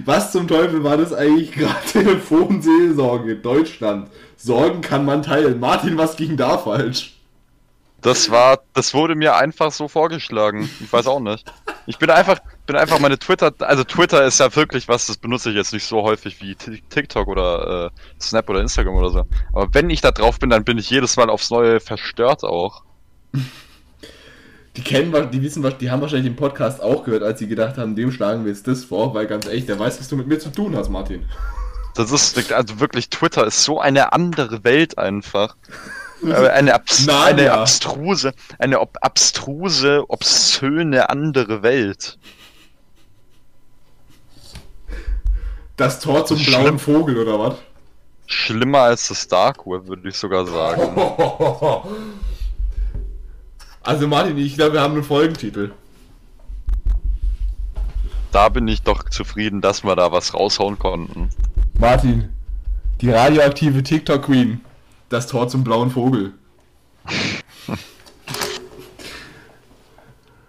Was 0.05 0.33
zum 0.33 0.47
Teufel 0.49 0.85
war 0.85 0.97
das 0.97 1.13
eigentlich 1.13 1.53
gerade? 1.53 1.75
Telefonseelsorge, 1.93 3.37
Deutschland. 3.37 4.11
Sorgen 4.37 4.81
kann 4.81 5.05
man 5.05 5.23
teilen. 5.23 5.59
Martin, 5.61 5.97
was 5.97 6.17
ging 6.17 6.37
da 6.37 6.59
falsch? 6.59 7.15
Das 8.03 8.31
war, 8.31 8.61
das 8.75 8.95
wurde 8.95 9.15
mir 9.17 9.35
einfach 9.37 9.73
so 9.73 9.89
vorgeschlagen. 9.89 10.69
Ich 10.81 10.93
weiß 10.93 11.07
auch 11.07 11.19
nicht. 11.19 11.51
Ich 11.87 11.99
bin 11.99 12.11
einfach, 12.11 12.39
bin 12.67 12.77
einfach 12.77 13.01
meine 13.01 13.19
Twitter, 13.19 13.53
also 13.61 13.83
Twitter 13.85 14.25
ist 14.25 14.39
ja 14.39 14.55
wirklich 14.55 14.87
was, 14.87 15.07
das 15.07 15.17
benutze 15.17 15.51
ich 15.51 15.57
jetzt 15.57 15.73
nicht 15.73 15.85
so 15.87 16.03
häufig 16.03 16.41
wie 16.41 16.55
Ti- 16.55 16.83
TikTok 16.89 17.27
oder 17.27 17.87
äh, 17.87 17.91
Snap 18.23 18.49
oder 18.51 18.61
Instagram 18.61 18.95
oder 18.95 19.11
so. 19.11 19.25
Aber 19.53 19.69
wenn 19.73 19.91
ich 19.91 20.03
da 20.03 20.13
drauf 20.13 20.39
bin, 20.39 20.51
dann 20.51 20.65
bin 20.65 20.79
ich 20.79 20.91
jedes 20.91 21.17
Mal 21.17 21.31
aufs 21.31 21.51
Neue 21.51 21.81
verstört 21.81 22.45
auch. 22.45 22.83
Die 24.77 24.83
kennen, 24.83 25.31
die 25.31 25.43
wissen, 25.43 25.63
was, 25.63 25.79
die 25.79 25.91
haben 25.91 26.03
wahrscheinlich 26.03 26.27
den 26.33 26.37
Podcast 26.37 26.83
auch 26.83 27.05
gehört, 27.05 27.23
als 27.23 27.39
sie 27.39 27.47
gedacht 27.49 27.79
haben, 27.79 27.97
dem 27.97 28.13
schlagen 28.13 28.45
wir 28.45 28.53
jetzt 28.53 28.67
das 28.69 28.85
vor, 28.85 29.15
weil 29.15 29.27
ganz 29.27 29.47
ehrlich, 29.47 29.67
der 29.67 29.79
weiß, 29.79 29.99
was 29.99 30.09
du 30.09 30.17
mit 30.17 30.27
mir 30.27 30.39
zu 30.39 30.51
tun 30.51 30.77
hast, 30.77 30.91
Martin. 30.91 31.25
Das 31.95 32.13
ist, 32.13 32.53
also 32.53 32.79
wirklich, 32.79 33.09
Twitter 33.09 33.47
ist 33.47 33.65
so 33.65 33.81
eine 33.81 34.13
andere 34.13 34.65
Welt 34.65 34.99
einfach. 34.99 35.57
Aber 36.23 36.53
Eine, 36.53 36.75
abs 36.75 37.07
Narnia. 37.07 37.27
eine 37.27 37.53
abstruse, 37.53 38.33
eine 38.59 38.81
ob 38.81 38.99
abstruse, 39.01 40.05
obszöne 40.09 41.09
andere 41.09 41.63
Welt. 41.63 42.19
Das 45.77 46.01
Tor 46.01 46.25
zum 46.27 46.39
Schlimm. 46.39 46.61
blauen 46.63 46.79
Vogel, 46.79 47.19
oder 47.19 47.39
was? 47.39 47.55
Schlimmer 48.27 48.81
als 48.81 49.09
das 49.09 49.29
Dark 49.29 49.67
Web, 49.67 49.87
würde 49.87 50.09
ich 50.09 50.17
sogar 50.17 50.47
sagen. 50.47 50.97
Also 53.87 54.07
Martin, 54.09 54.37
ich 54.37 54.57
glaube, 54.57 54.73
wir 54.73 54.81
haben 54.81 54.95
einen 54.95 55.05
Folgentitel. 55.05 55.71
Da 58.33 58.49
bin 58.49 58.67
ich 58.67 58.83
doch 58.83 59.09
zufrieden, 59.09 59.61
dass 59.61 59.85
wir 59.85 59.95
da 59.95 60.11
was 60.11 60.35
raushauen 60.35 60.77
konnten. 60.77 61.31
Martin, 61.79 62.31
die 63.01 63.11
radioaktive 63.11 63.85
TikTok 63.85 64.25
Queen. 64.25 64.61
Das 65.09 65.29
Tor 65.29 65.47
zum 65.47 65.63
blauen 65.63 65.93
Vogel. 65.93 66.33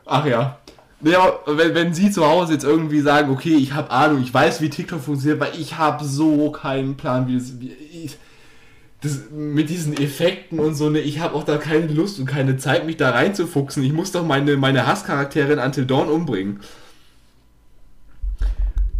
Ach 0.07 0.25
ja. 0.25 0.57
Aber 0.99 1.57
wenn, 1.59 1.75
wenn 1.75 1.93
Sie 1.93 2.09
zu 2.09 2.25
Hause 2.25 2.53
jetzt 2.53 2.63
irgendwie 2.63 3.01
sagen, 3.01 3.29
okay, 3.31 3.53
ich 3.55 3.73
habe 3.73 3.91
Ahnung, 3.91 4.19
ich 4.23 4.33
weiß, 4.33 4.61
wie 4.61 4.71
TikTok 4.71 4.99
funktioniert, 4.99 5.39
weil 5.39 5.53
ich 5.59 5.77
habe 5.77 6.03
so 6.05 6.49
keinen 6.51 6.97
Plan, 6.97 7.27
wie 7.27 7.37
das, 7.37 7.59
wie, 7.59 7.71
ich, 7.71 8.17
das 9.01 9.29
mit 9.31 9.69
diesen 9.69 9.95
Effekten 9.95 10.59
und 10.59 10.73
so, 10.75 10.89
ne, 10.89 10.99
ich 10.99 11.19
habe 11.19 11.35
auch 11.35 11.43
da 11.43 11.57
keine 11.57 11.87
Lust 11.87 12.19
und 12.19 12.25
keine 12.25 12.57
Zeit, 12.57 12.85
mich 12.85 12.97
da 12.97 13.11
reinzufuchsen. 13.11 13.83
Ich 13.83 13.93
muss 13.93 14.11
doch 14.11 14.25
meine, 14.25 14.57
meine 14.57 14.87
Hasscharaktere 14.87 15.53
in 15.53 15.59
Until 15.59 15.85
Dawn 15.85 16.09
umbringen. 16.09 16.61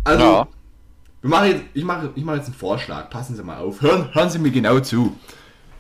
Also, 0.04 0.24
Ja. 0.24 0.48
wir 1.22 1.30
machen 1.30 1.48
jetzt, 1.50 1.64
ich 1.74 1.84
mache 1.84 2.12
ich 2.16 2.24
mache 2.24 2.38
jetzt 2.38 2.46
einen 2.46 2.56
Vorschlag, 2.56 3.10
passen 3.10 3.36
Sie 3.36 3.44
mal 3.44 3.58
auf. 3.58 3.82
Hören, 3.82 4.14
hören 4.14 4.30
Sie 4.30 4.40
mir 4.40 4.52
genau 4.52 4.80
zu. 4.80 5.16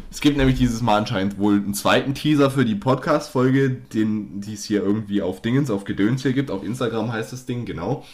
Es 0.09 0.21
gibt 0.21 0.37
nämlich 0.37 0.57
dieses 0.57 0.81
Mal 0.81 0.97
anscheinend 0.97 1.37
wohl 1.37 1.55
einen 1.55 1.73
zweiten 1.73 2.13
Teaser 2.13 2.49
für 2.49 2.65
die 2.65 2.75
Podcast-Folge, 2.75 3.69
den 3.69 4.41
die 4.41 4.53
es 4.53 4.63
hier 4.63 4.81
irgendwie 4.81 5.21
auf 5.21 5.41
Dingens, 5.41 5.69
auf 5.69 5.83
Gedöns 5.83 6.23
hier 6.23 6.33
gibt. 6.33 6.49
Auf 6.49 6.63
Instagram 6.63 7.11
heißt 7.11 7.33
das 7.33 7.45
Ding, 7.45 7.65
genau. 7.65 8.05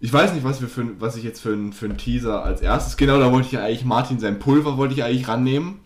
Ich 0.00 0.12
weiß 0.12 0.32
nicht, 0.32 0.44
was, 0.44 0.60
wir 0.60 0.68
für, 0.68 1.00
was 1.00 1.16
ich 1.16 1.24
jetzt 1.24 1.40
für, 1.40 1.56
für 1.72 1.86
einen 1.86 1.98
Teaser 1.98 2.44
als 2.44 2.60
erstes. 2.60 2.96
Genau, 2.96 3.18
da 3.18 3.32
wollte 3.32 3.48
ich 3.48 3.58
eigentlich 3.58 3.84
Martin 3.84 4.20
sein 4.20 4.38
Pulver 4.38 4.76
wollte 4.76 4.94
ich 4.94 5.02
eigentlich 5.02 5.26
rannehmen. 5.26 5.80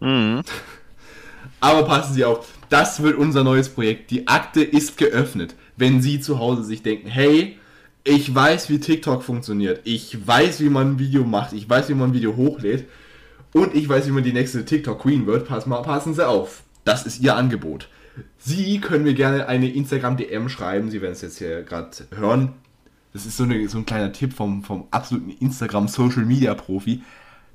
Mhm. 0.00 0.42
Aber 1.60 1.84
passen 1.84 2.14
Sie 2.14 2.24
auf, 2.24 2.46
das 2.68 3.02
wird 3.02 3.16
unser 3.16 3.44
neues 3.44 3.68
Projekt. 3.68 4.10
Die 4.10 4.28
Akte 4.28 4.62
ist 4.62 4.96
geöffnet. 4.96 5.54
Wenn 5.76 6.00
Sie 6.00 6.20
zu 6.20 6.38
Hause 6.38 6.64
sich 6.64 6.82
denken, 6.82 7.08
hey, 7.08 7.58
ich 8.04 8.34
weiß, 8.34 8.70
wie 8.70 8.78
TikTok 8.78 9.22
funktioniert. 9.22 9.80
Ich 9.84 10.26
weiß, 10.26 10.60
wie 10.60 10.70
man 10.70 10.92
ein 10.92 10.98
Video 10.98 11.24
macht. 11.24 11.52
Ich 11.52 11.68
weiß, 11.68 11.88
wie 11.88 11.94
man 11.94 12.10
ein 12.10 12.14
Video 12.14 12.36
hochlädt. 12.36 12.88
Und 13.52 13.74
ich 13.74 13.88
weiß, 13.88 14.06
wie 14.06 14.12
man 14.12 14.22
die 14.22 14.32
nächste 14.32 14.64
TikTok 14.64 15.00
Queen 15.00 15.26
wird. 15.26 15.48
Pass 15.48 15.66
mal, 15.66 15.82
passen 15.82 16.14
Sie 16.14 16.26
auf. 16.26 16.62
Das 16.84 17.04
ist 17.04 17.20
Ihr 17.20 17.36
Angebot. 17.36 17.88
Sie 18.38 18.80
können 18.80 19.04
mir 19.04 19.14
gerne 19.14 19.48
eine 19.48 19.70
Instagram 19.70 20.16
DM 20.16 20.48
schreiben. 20.48 20.90
Sie 20.90 21.02
werden 21.02 21.12
es 21.12 21.22
jetzt 21.22 21.38
hier 21.38 21.62
gerade 21.62 21.90
hören. 22.14 22.54
Das 23.16 23.24
ist 23.24 23.38
so, 23.38 23.44
eine, 23.44 23.66
so 23.66 23.78
ein 23.78 23.86
kleiner 23.86 24.12
Tipp 24.12 24.34
vom, 24.34 24.62
vom 24.62 24.88
absoluten 24.90 25.30
Instagram 25.30 25.88
Social 25.88 26.26
Media 26.26 26.52
Profi. 26.54 27.02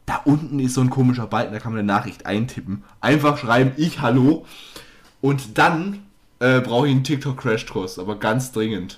Da 0.08 0.20
unten 0.26 0.60
ist 0.60 0.74
so 0.74 0.82
ein 0.82 0.90
komischer 0.90 1.28
Balken, 1.28 1.54
da 1.54 1.60
kann 1.60 1.72
man 1.72 1.82
eine 1.82 1.88
Nachricht 1.88 2.26
eintippen. 2.26 2.84
Einfach 3.00 3.38
schreiben, 3.38 3.74
ich 3.78 4.02
hallo. 4.02 4.48
Und 5.22 5.60
dann 5.60 6.00
äh, 6.40 6.62
brauche 6.62 6.88
ich 6.88 6.94
einen 6.96 7.04
TikTok 7.04 7.38
Crash 7.38 7.68
Kurs, 7.68 8.00
aber 8.00 8.18
ganz 8.18 8.52
dringend. 8.52 8.98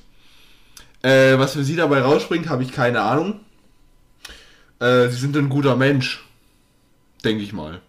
Äh, 1.01 1.37
was 1.37 1.51
für 1.51 1.65
Sie 1.65 1.75
dabei 1.75 2.01
rausspringt, 2.01 2.47
habe 2.47 2.63
ich 2.63 2.71
keine 2.71 3.01
Ahnung. 3.01 3.41
Äh, 4.79 5.09
Sie 5.09 5.17
sind 5.17 5.35
ein 5.35 5.49
guter 5.49 5.75
Mensch. 5.75 6.23
Denke 7.25 7.43
ich 7.43 7.51
mal. 7.51 7.81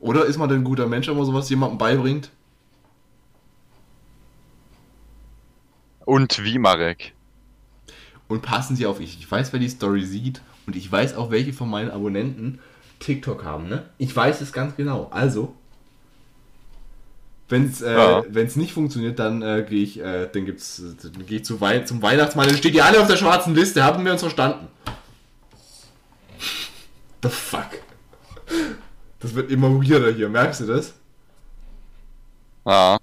Oder 0.00 0.26
ist 0.26 0.36
man 0.36 0.50
denn 0.50 0.58
ein 0.58 0.64
guter 0.64 0.86
Mensch, 0.86 1.08
wenn 1.08 1.16
man 1.16 1.24
sowas 1.24 1.48
jemandem 1.48 1.78
beibringt? 1.78 2.30
Und 6.04 6.44
wie, 6.44 6.58
Marek? 6.58 7.14
Und 8.32 8.40
passen 8.40 8.76
Sie 8.76 8.86
auf, 8.86 8.98
ich, 8.98 9.18
ich 9.18 9.30
weiß, 9.30 9.52
wer 9.52 9.60
die 9.60 9.68
Story 9.68 10.04
sieht 10.04 10.40
und 10.66 10.74
ich 10.74 10.90
weiß 10.90 11.16
auch, 11.16 11.30
welche 11.30 11.52
von 11.52 11.68
meinen 11.68 11.90
Abonnenten 11.90 12.60
TikTok 12.98 13.44
haben, 13.44 13.68
ne? 13.68 13.84
Ich 13.98 14.14
weiß 14.16 14.40
es 14.40 14.52
ganz 14.54 14.74
genau. 14.74 15.08
Also, 15.10 15.54
wenn 17.50 17.66
es 17.66 17.82
äh, 17.82 17.92
Ja. 17.92 18.24
wenn's 18.28 18.56
nicht 18.56 18.72
funktioniert, 18.72 19.18
dann 19.18 19.42
äh, 19.42 19.66
gehe 19.68 19.82
ich, 19.82 20.00
äh, 20.00 20.28
dann 20.32 20.46
gibt's, 20.46 20.82
dann 21.02 21.26
gehe 21.26 21.38
ich 21.40 21.44
zu 21.44 21.60
Wei 21.60 21.80
zum 21.80 22.00
Weihnachtsmann, 22.00 22.48
dann 22.48 22.56
steht 22.56 22.74
ihr 22.74 22.86
alle 22.86 23.00
auf 23.02 23.06
der 23.06 23.16
schwarzen 23.16 23.54
Liste, 23.54 23.84
haben 23.84 24.02
wir 24.04 24.12
uns 24.12 24.22
verstanden? 24.22 24.68
The 27.22 27.28
fuck? 27.28 27.68
Das 29.20 29.34
wird 29.34 29.50
immer 29.50 29.68
weirder 29.68 30.10
hier, 30.10 30.30
merkst 30.30 30.60
du 30.62 30.66
das? 30.66 30.94
Ja. 32.64 32.96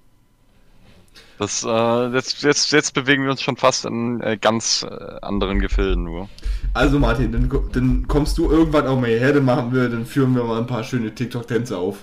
Das, 1.40 1.64
äh, 1.64 2.08
jetzt, 2.10 2.44
jetzt, 2.44 2.70
jetzt 2.74 2.94
bewegen 2.94 3.24
wir 3.24 3.32
uns 3.32 3.42
schon 3.42 3.56
fast 3.56 3.86
in 3.86 4.20
äh, 4.20 4.38
ganz 4.38 4.84
äh, 4.84 5.16
anderen 5.22 5.60
Gefilden 5.60 6.04
nur. 6.04 6.28
Also 6.74 7.00
Martin, 7.00 7.32
dann, 7.32 7.50
dann 7.72 8.08
kommst 8.10 8.38
du 8.38 8.52
irgendwann 8.52 8.86
auch 8.88 9.00
mal 9.00 9.08
hierher, 9.08 9.32
dann 9.32 9.46
machen 9.46 9.74
wir, 9.74 9.88
dann 9.88 10.06
führen 10.06 10.36
wir 10.36 10.44
mal 10.44 10.60
ein 10.60 10.68
paar 10.68 10.84
schöne 10.84 11.16
TikTok-Tänze 11.16 11.78
auf. 11.78 12.00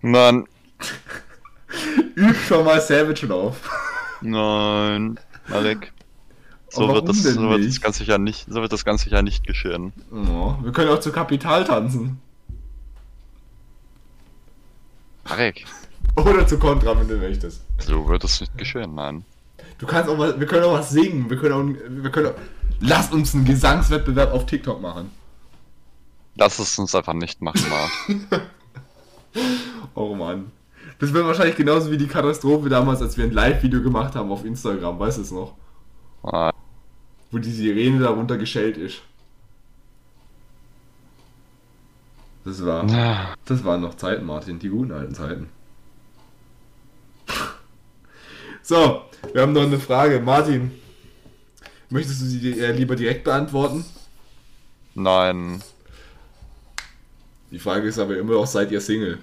Nein, 0.00 0.46
Üb 2.16 2.36
schon 2.46 2.64
mal 2.64 2.80
Savage 2.80 3.26
Love. 3.26 3.56
nein, 4.22 5.20
Marek. 5.48 5.92
So 6.70 6.88
wird, 6.88 7.08
das, 7.08 7.22
so 7.22 7.50
wird 7.50 7.66
das 7.66 7.80
ganz 7.82 7.98
sicher 7.98 8.16
nicht, 8.16 8.46
so 8.48 8.62
wird 8.62 8.72
das 8.72 8.86
ganz 8.86 9.02
sicher 9.02 9.20
nicht 9.20 9.46
geschehen. 9.46 9.92
Oh, 10.10 10.54
wir 10.62 10.72
können 10.72 10.88
auch 10.90 11.00
zu 11.00 11.12
Kapital 11.12 11.64
tanzen. 11.64 12.20
Marek, 15.28 15.66
Oder 16.24 16.46
zu 16.46 16.58
Contra, 16.58 16.98
wenn 16.98 17.08
du 17.08 17.16
möchtest. 17.16 17.62
so 17.78 18.06
wird 18.08 18.24
das 18.24 18.40
nicht 18.40 18.56
geschehen, 18.58 18.94
nein. 18.94 19.24
Du 19.78 19.86
kannst 19.86 20.08
auch 20.10 20.18
was, 20.18 20.38
wir 20.38 20.46
können 20.46 20.64
auch 20.64 20.72
was 20.74 20.90
singen. 20.90 21.28
Wir 21.30 21.36
können 21.36 21.52
auch, 21.54 22.02
wir 22.02 22.10
können 22.10 22.26
auch, 22.28 22.34
Lasst 22.80 23.12
uns 23.12 23.34
einen 23.34 23.44
Gesangswettbewerb 23.44 24.32
auf 24.32 24.46
TikTok 24.46 24.80
machen. 24.80 25.10
Lass 26.36 26.58
es 26.60 26.78
uns 26.78 26.94
einfach 26.94 27.14
nicht 27.14 27.40
machen, 27.42 27.62
Mark. 27.68 28.42
Oh 29.94 30.14
Mann. 30.14 30.50
Das 31.00 31.12
wird 31.12 31.26
wahrscheinlich 31.26 31.56
genauso 31.56 31.90
wie 31.90 31.98
die 31.98 32.06
Katastrophe 32.06 32.68
damals, 32.68 33.02
als 33.02 33.16
wir 33.16 33.24
ein 33.24 33.32
Live-Video 33.32 33.82
gemacht 33.82 34.14
haben 34.14 34.30
auf 34.32 34.44
Instagram, 34.44 34.98
weißt 34.98 35.18
du 35.18 35.22
es 35.22 35.30
noch? 35.32 35.54
Ah, 36.22 36.50
Wo 37.30 37.38
die 37.38 37.50
Sirene 37.52 38.00
darunter 38.00 38.36
geschellt 38.36 38.76
ist. 38.76 39.02
Das 42.44 42.64
war. 42.64 42.88
ja. 42.88 43.34
Das 43.44 43.64
waren 43.64 43.80
noch 43.80 43.94
Zeiten, 43.94 44.24
Martin, 44.24 44.58
die 44.58 44.68
guten 44.68 44.92
alten 44.92 45.14
Zeiten. 45.14 45.48
So, 48.68 49.00
wir 49.32 49.40
haben 49.40 49.54
noch 49.54 49.62
eine 49.62 49.78
Frage. 49.78 50.20
Martin, 50.20 50.72
möchtest 51.88 52.20
du 52.20 52.26
sie 52.26 52.58
eher 52.58 52.74
lieber 52.74 52.96
direkt 52.96 53.24
beantworten? 53.24 53.82
Nein. 54.94 55.62
Die 57.50 57.58
Frage 57.58 57.88
ist 57.88 57.98
aber 57.98 58.18
immer 58.18 58.34
noch, 58.34 58.46
seid 58.46 58.70
ihr 58.70 58.82
Single? 58.82 59.20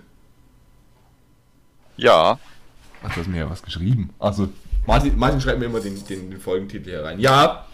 Ja. 1.96 2.40
Ach, 3.04 3.14
du 3.14 3.20
hast 3.20 3.28
mir 3.28 3.42
ja 3.42 3.48
was 3.48 3.62
geschrieben. 3.62 4.10
Achso. 4.18 4.50
Martin, 4.88 5.16
Martin 5.16 5.40
schreibt 5.40 5.60
mir 5.60 5.66
immer 5.66 5.80
den, 5.80 6.04
den, 6.08 6.32
den 6.32 6.42
Folgentitel 6.42 6.90
hier 6.90 7.04
rein. 7.04 7.20
Ja, 7.20 7.68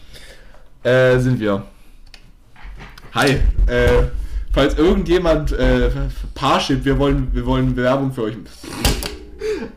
äh, 0.83 1.19
sind 1.19 1.39
wir. 1.39 1.65
Hi, 3.13 3.39
äh, 3.67 4.09
falls 4.51 4.73
irgendjemand 4.77 5.53
äh, 5.53 5.89
Parship, 6.35 6.83
wir 6.83 6.99
wollen, 6.99 7.33
wir 7.33 7.45
wollen 7.45 7.73
Bewerbung 7.73 8.11
für 8.11 8.23
euch. 8.23 8.35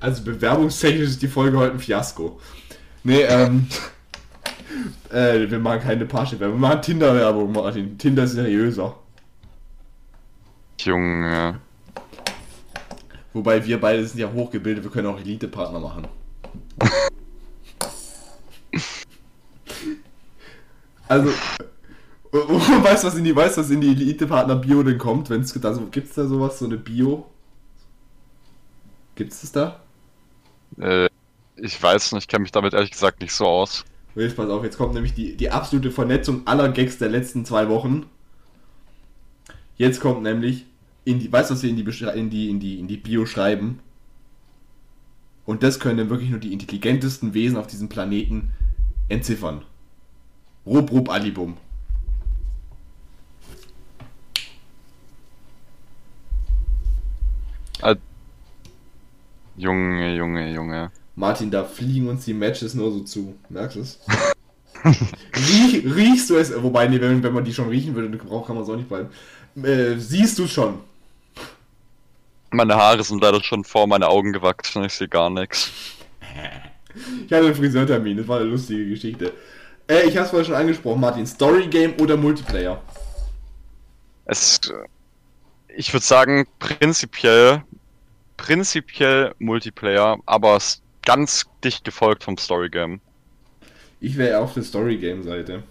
Also 0.00 0.22
bewerbungstechnisch 0.22 1.10
ist 1.10 1.22
die 1.22 1.28
Folge 1.28 1.58
heute 1.58 1.72
ein 1.72 1.78
Fiasko. 1.78 2.40
Nee, 3.02 3.22
ähm, 3.22 3.66
äh, 5.10 5.48
wir 5.50 5.58
machen 5.58 5.80
keine 5.80 6.06
Parship-Werbung, 6.06 6.60
wir 6.60 6.68
machen 6.68 6.82
Tinder-Werbung, 6.82 7.52
Martin. 7.52 7.98
Tinder 7.98 8.24
ist 8.24 8.32
seriöser. 8.32 8.96
Junge. 10.80 11.60
Wobei 13.32 13.64
wir 13.64 13.80
beide 13.80 14.04
sind 14.06 14.20
ja 14.20 14.30
hochgebildet, 14.32 14.84
wir 14.84 14.90
können 14.90 15.08
auch 15.08 15.18
Elite-Partner 15.18 15.80
machen. 15.80 16.06
also, 21.08 21.30
weißt 22.32 23.02
du, 23.02 23.06
was 23.08 23.16
in 23.16 23.24
die, 23.24 23.34
weißt, 23.34 23.58
was 23.58 23.70
in 23.70 23.80
die 23.80 23.90
Elite-Partner-Bio 23.90 24.82
denn 24.82 24.98
kommt? 24.98 25.30
Wenn's 25.30 25.52
da 25.52 25.74
so, 25.74 25.86
gibt's 25.90 26.14
da 26.14 26.26
sowas, 26.26 26.58
so 26.58 26.66
eine 26.66 26.76
Bio? 26.76 27.26
Gibt's 29.14 29.40
das 29.42 29.52
da? 29.52 29.80
Äh, 30.78 31.08
ich 31.56 31.80
weiß 31.80 32.12
nicht, 32.12 32.24
ich 32.24 32.28
kenne 32.28 32.42
mich 32.42 32.52
damit 32.52 32.74
ehrlich 32.74 32.90
gesagt 32.90 33.20
nicht 33.20 33.32
so 33.32 33.46
aus. 33.46 33.84
Jetzt 34.14 34.36
pass 34.36 34.48
auf, 34.48 34.62
jetzt 34.62 34.76
kommt 34.78 34.94
nämlich 34.94 35.14
die, 35.14 35.36
die 35.36 35.50
absolute 35.50 35.90
Vernetzung 35.90 36.46
aller 36.46 36.68
Gags 36.68 36.98
der 36.98 37.08
letzten 37.08 37.44
zwei 37.44 37.68
Wochen. 37.68 38.06
Jetzt 39.76 40.00
kommt 40.00 40.22
nämlich, 40.22 40.66
in 41.04 41.18
die, 41.18 41.32
weißt 41.32 41.50
du, 41.50 41.54
was 41.54 41.62
wir 41.62 41.70
in 41.70 41.76
die, 41.76 41.82
in, 42.18 42.30
die, 42.30 42.50
in, 42.50 42.60
die, 42.60 42.78
in 42.78 42.88
die 42.88 42.96
Bio 42.96 43.26
schreiben? 43.26 43.80
Und 45.46 45.62
das 45.62 45.80
können 45.80 45.98
dann 45.98 46.10
wirklich 46.10 46.30
nur 46.30 46.38
die 46.38 46.52
intelligentesten 46.52 47.34
Wesen 47.34 47.56
auf 47.56 47.66
diesem 47.66 47.88
Planeten 47.88 48.52
entziffern. 49.08 49.62
Rub, 50.64 50.90
rub, 50.90 51.10
alibum. 51.10 51.56
Junge, 59.56 60.16
Junge, 60.16 60.52
Junge. 60.52 60.90
Martin, 61.16 61.50
da 61.50 61.64
fliegen 61.64 62.08
uns 62.08 62.24
die 62.24 62.34
Matches 62.34 62.74
nur 62.74 62.90
so 62.90 63.00
zu. 63.00 63.36
Merkst 63.48 63.76
du 63.76 63.80
es? 63.80 64.00
Riech, 65.34 65.84
riechst 65.84 66.30
du 66.30 66.36
es? 66.36 66.52
Wobei, 66.62 66.88
nee, 66.88 67.00
wenn, 67.00 67.22
wenn 67.22 67.32
man 67.32 67.44
die 67.44 67.54
schon 67.54 67.68
riechen 67.68 67.94
würde, 67.94 68.16
braucht 68.16 68.46
kann 68.46 68.56
man 68.56 68.64
es 68.64 68.70
auch 68.70 68.76
nicht 68.76 68.88
bleiben. 68.88 69.08
Äh, 69.62 69.96
siehst 69.98 70.38
du 70.38 70.44
es 70.44 70.52
schon? 70.52 70.80
Meine 72.50 72.74
Haare 72.74 73.02
sind 73.02 73.20
leider 73.22 73.42
schon 73.42 73.64
vor 73.64 73.86
meine 73.86 74.08
Augen 74.08 74.32
gewachsen, 74.32 74.84
ich 74.84 74.92
sehe 74.92 75.08
gar 75.08 75.30
nichts. 75.30 75.72
Ich 77.26 77.32
hatte 77.32 77.46
einen 77.46 77.54
Friseurtermin, 77.54 78.16
das 78.18 78.28
war 78.28 78.40
eine 78.40 78.48
lustige 78.48 78.88
Geschichte. 78.88 79.32
Äh, 79.88 80.08
ich 80.08 80.16
hab's 80.16 80.30
vorher 80.30 80.44
schon 80.44 80.54
angesprochen, 80.54 81.00
Martin. 81.00 81.26
Story 81.26 81.66
Game 81.66 81.94
oder 82.00 82.16
Multiplayer? 82.16 82.80
Es, 84.26 84.60
ich 85.68 85.92
würde 85.92 86.04
sagen, 86.04 86.46
prinzipiell, 86.58 87.62
prinzipiell 88.44 89.34
Multiplayer, 89.38 90.18
aber 90.26 90.58
ganz 91.06 91.46
dicht 91.64 91.82
gefolgt 91.82 92.24
vom 92.24 92.36
Storygame. 92.36 93.00
Ich 94.00 94.18
wäre 94.18 94.38
auf 94.38 94.52
der 94.52 94.62
Story 94.62 94.98
Game 94.98 95.22
Seite. 95.22 95.62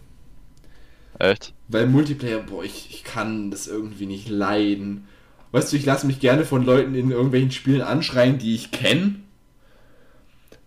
Echt? 1.20 1.54
Weil 1.68 1.86
Multiplayer, 1.86 2.40
boah, 2.40 2.64
ich, 2.64 2.88
ich 2.90 3.04
kann 3.04 3.52
das 3.52 3.68
irgendwie 3.68 4.08
nicht 4.08 4.28
leiden. 4.28 5.08
Weißt 5.52 5.72
du, 5.72 5.78
ich 5.78 5.86
lasse 5.86 6.08
mich 6.08 6.20
gerne 6.20 6.46
von 6.46 6.66
Leuten 6.66 6.96
in 6.96 7.12
irgendwelchen 7.12 7.52
Spielen 7.52 7.84
anschreien, 7.84 8.40
die 8.40 8.56
ich 8.56 8.72
kenne. 8.72 9.18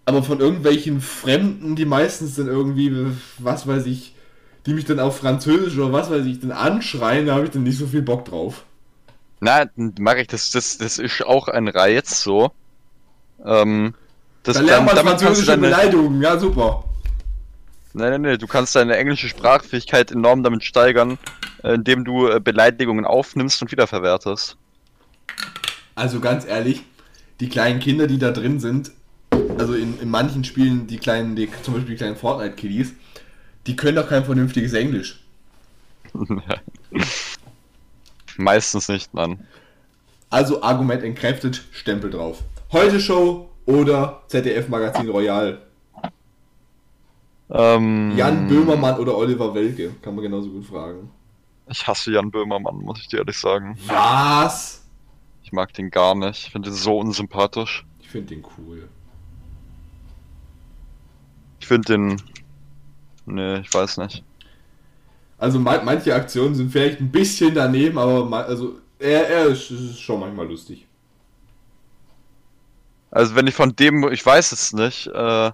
Aber 0.05 0.23
von 0.23 0.39
irgendwelchen 0.39 1.01
Fremden, 1.01 1.74
die 1.74 1.87
meistens 1.87 2.37
dann 2.37 2.47
irgendwie, 2.47 2.93
was 3.39 3.66
weiß 3.66 3.85
ich, 3.87 4.15
die 4.65 4.74
mich 4.74 4.85
dann 4.85 5.01
auf 5.01 5.19
Französisch 5.19 5.77
oder 5.77 5.93
was 5.93 6.09
weiß 6.09 6.24
ich, 6.24 6.39
dann 6.39 6.53
anschreien, 6.53 7.27
da 7.27 7.35
habe 7.35 7.47
ich 7.47 7.51
dann 7.51 7.65
nicht 7.65 7.78
so 7.78 7.89
viel 7.89 8.03
Bock 8.03 8.27
drauf. 8.27 8.65
Na, 9.41 9.67
mag 9.99 10.19
ich, 10.19 10.29
das, 10.29 10.51
das, 10.51 10.79
das 10.79 10.99
ist 10.99 11.25
auch 11.25 11.49
ein 11.49 11.69
Reiz, 11.69 12.23
so. 12.23 12.53
Ähm, 13.45 13.95
das, 14.43 14.57
Da 14.57 14.63
lernt 14.63 14.87
man 14.87 14.97
französische 14.97 15.47
deine, 15.47 15.63
Beleidigungen, 15.63 16.23
ja 16.23 16.39
super. 16.39 16.85
Nein, 17.93 18.11
nein, 18.11 18.23
nein, 18.23 18.39
du 18.39 18.47
kannst 18.47 18.77
deine 18.77 18.97
englische 18.97 19.29
Sprachfähigkeit 19.29 20.11
enorm 20.11 20.43
damit 20.43 20.65
steigern, 20.65 21.19
äh, 21.63 21.75
indem 21.75 22.05
du 22.05 22.29
äh, 22.29 22.41
Beleidigungen 22.41 23.05
aufnimmst 23.05 23.61
und 23.63 23.73
wiederverwertest. 23.73 24.57
Also 25.95 26.21
ganz 26.21 26.47
ehrlich, 26.47 26.83
die 27.41 27.49
kleinen 27.49 27.81
Kinder, 27.81 28.07
die 28.07 28.19
da 28.19 28.31
drin 28.31 28.61
sind, 28.61 28.93
also 29.59 29.75
in, 29.75 29.99
in 30.01 30.11
manchen 30.11 30.45
Spielen, 30.45 30.87
die 30.87 30.99
kleinen, 30.99 31.37
die, 31.37 31.51
zum 31.63 31.75
Beispiel 31.75 31.95
die 31.95 31.99
kleinen 31.99 32.17
Fortnite-Kiddies, 32.17 32.95
die 33.67 33.77
können 33.77 33.97
doch 33.97 34.09
kein 34.09 34.25
vernünftiges 34.25 34.73
Englisch. 34.73 35.21
Meistens 38.39 38.89
nicht, 38.89 39.15
Mann. 39.15 39.47
Also 40.31 40.63
Argument 40.63 41.03
entkräftet, 41.03 41.65
Stempel 41.73 42.11
drauf. 42.11 42.43
Heute 42.73 43.01
Show 43.01 43.49
oder 43.65 44.23
ZDF 44.29 44.69
Magazin 44.69 45.09
Royal. 45.09 45.63
Ähm, 47.49 48.13
Jan 48.17 48.49
Böhmermann 48.49 48.99
oder 48.99 49.17
Oliver 49.17 49.55
Welke, 49.55 49.93
kann 50.03 50.15
man 50.15 50.25
genauso 50.25 50.51
gut 50.51 50.67
fragen. 50.67 51.11
Ich 51.69 51.87
hasse 51.87 52.13
Jan 52.13 52.31
Böhmermann, 52.31 52.79
muss 52.79 53.01
ich 53.01 53.09
dir 53.09 53.19
ehrlich 53.19 53.39
sagen. 53.39 53.79
Was? 53.87 54.83
Ich 55.43 55.53
mag 55.53 55.73
den 55.75 55.91
gar 55.91 56.15
nicht. 56.15 56.47
Ich 56.47 56.53
finde 56.53 56.71
den 56.71 56.77
so 56.77 56.99
unsympathisch. 56.99 57.85
Ich 58.01 58.09
finde 58.09 58.35
den 58.35 58.45
cool. 58.59 58.89
Ich 61.61 61.67
finde 61.67 61.93
den. 61.93 62.23
Nee, 63.27 63.59
ich 63.59 63.73
weiß 63.73 63.99
nicht. 63.99 64.25
Also 65.39 65.59
ma 65.59 65.83
manche 65.83 66.15
Aktionen 66.15 66.55
sind 66.55 66.71
vielleicht 66.71 67.01
ein 67.01 67.11
bisschen 67.11 67.55
daneben, 67.55 67.99
aber 67.99 68.25
ma 68.27 68.41
also 68.43 68.79
er, 68.99 69.29
er 69.29 69.47
ist, 69.47 69.71
ist 69.71 70.01
schon 70.01 70.21
manchmal 70.21 70.47
lustig. 70.49 70.87
Also 73.11 73.35
wenn 73.35 73.47
ich 73.47 73.55
von 73.55 73.75
dem, 73.77 74.11
ich 74.13 74.25
weiß 74.25 74.53
es 74.53 74.73
nicht, 74.73 75.07
äh, 75.09 75.53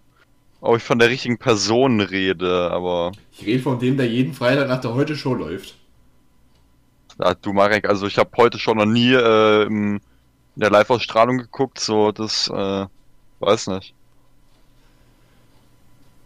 ob 0.60 0.76
ich 0.76 0.82
von 0.84 0.98
der 0.98 1.10
richtigen 1.10 1.38
Person 1.38 2.00
rede, 2.00 2.70
aber 2.72 3.16
Ich 3.32 3.44
rede 3.44 3.60
von 3.62 3.80
dem, 3.80 3.96
der 3.96 4.08
jeden 4.08 4.32
Freitag 4.32 4.68
nach 4.68 4.80
der 4.80 4.94
Heute 4.94 5.16
Show 5.16 5.34
läuft. 5.34 5.76
ja, 7.18 7.34
du 7.34 7.52
Marek, 7.52 7.88
also 7.88 8.06
ich 8.06 8.18
habe 8.18 8.30
heute 8.36 8.58
schon 8.58 8.78
noch 8.78 8.86
nie 8.86 9.12
äh, 9.12 9.64
in 9.66 10.00
der 10.56 10.70
Live-Ausstrahlung 10.70 11.38
geguckt, 11.38 11.80
so 11.80 12.12
das, 12.12 12.48
äh, 12.48 12.86
weiß 13.40 13.68
nicht. 13.68 13.94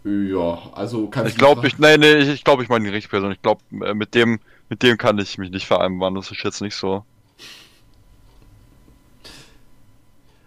Ja, 0.07 0.71
also 0.73 1.09
kannst 1.09 1.33
Ich 1.33 1.37
glaube, 1.37 1.67
ich, 1.67 1.79
nee, 1.79 1.97
nee, 1.97 2.19
ich, 2.19 2.29
ich 2.29 2.45
glaube, 2.45 2.63
ich 2.63 2.69
meine 2.69 2.85
die 2.85 2.93
richtige 2.93 3.11
Person. 3.11 3.33
Ich 3.33 3.43
glaube, 3.43 3.61
äh, 3.85 3.93
mit 3.93 4.15
dem, 4.15 4.39
mit 4.69 4.85
dem 4.85 4.97
kann 4.99 5.19
ich 5.19 5.37
mich 5.37 5.51
nicht 5.51 5.67
vereinbaren. 5.67 6.15
Das 6.15 6.31
ist 6.31 6.45
jetzt 6.45 6.61
nicht 6.61 6.77
so. 6.77 7.05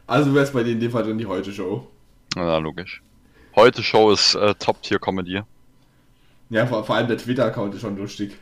Also 0.07 0.33
wär's 0.33 0.53
bei 0.53 0.63
dir 0.63 0.71
in 0.71 0.79
dem 0.79 0.91
Fall 0.91 1.03
dann 1.03 1.17
die 1.17 1.25
Heute 1.25 1.51
Show. 1.51 1.85
Na, 2.35 2.57
logisch. 2.57 3.03
Heute 3.53 3.83
Show 3.83 4.11
ist 4.11 4.33
äh, 4.35 4.55
Top-Tier-Comedy. 4.55 5.41
Ja, 6.49 6.65
vor, 6.65 6.85
vor 6.85 6.95
allem 6.95 7.09
der 7.09 7.17
Twitter-Account 7.17 7.75
ist 7.75 7.81
schon 7.81 7.97
lustig. 7.97 8.37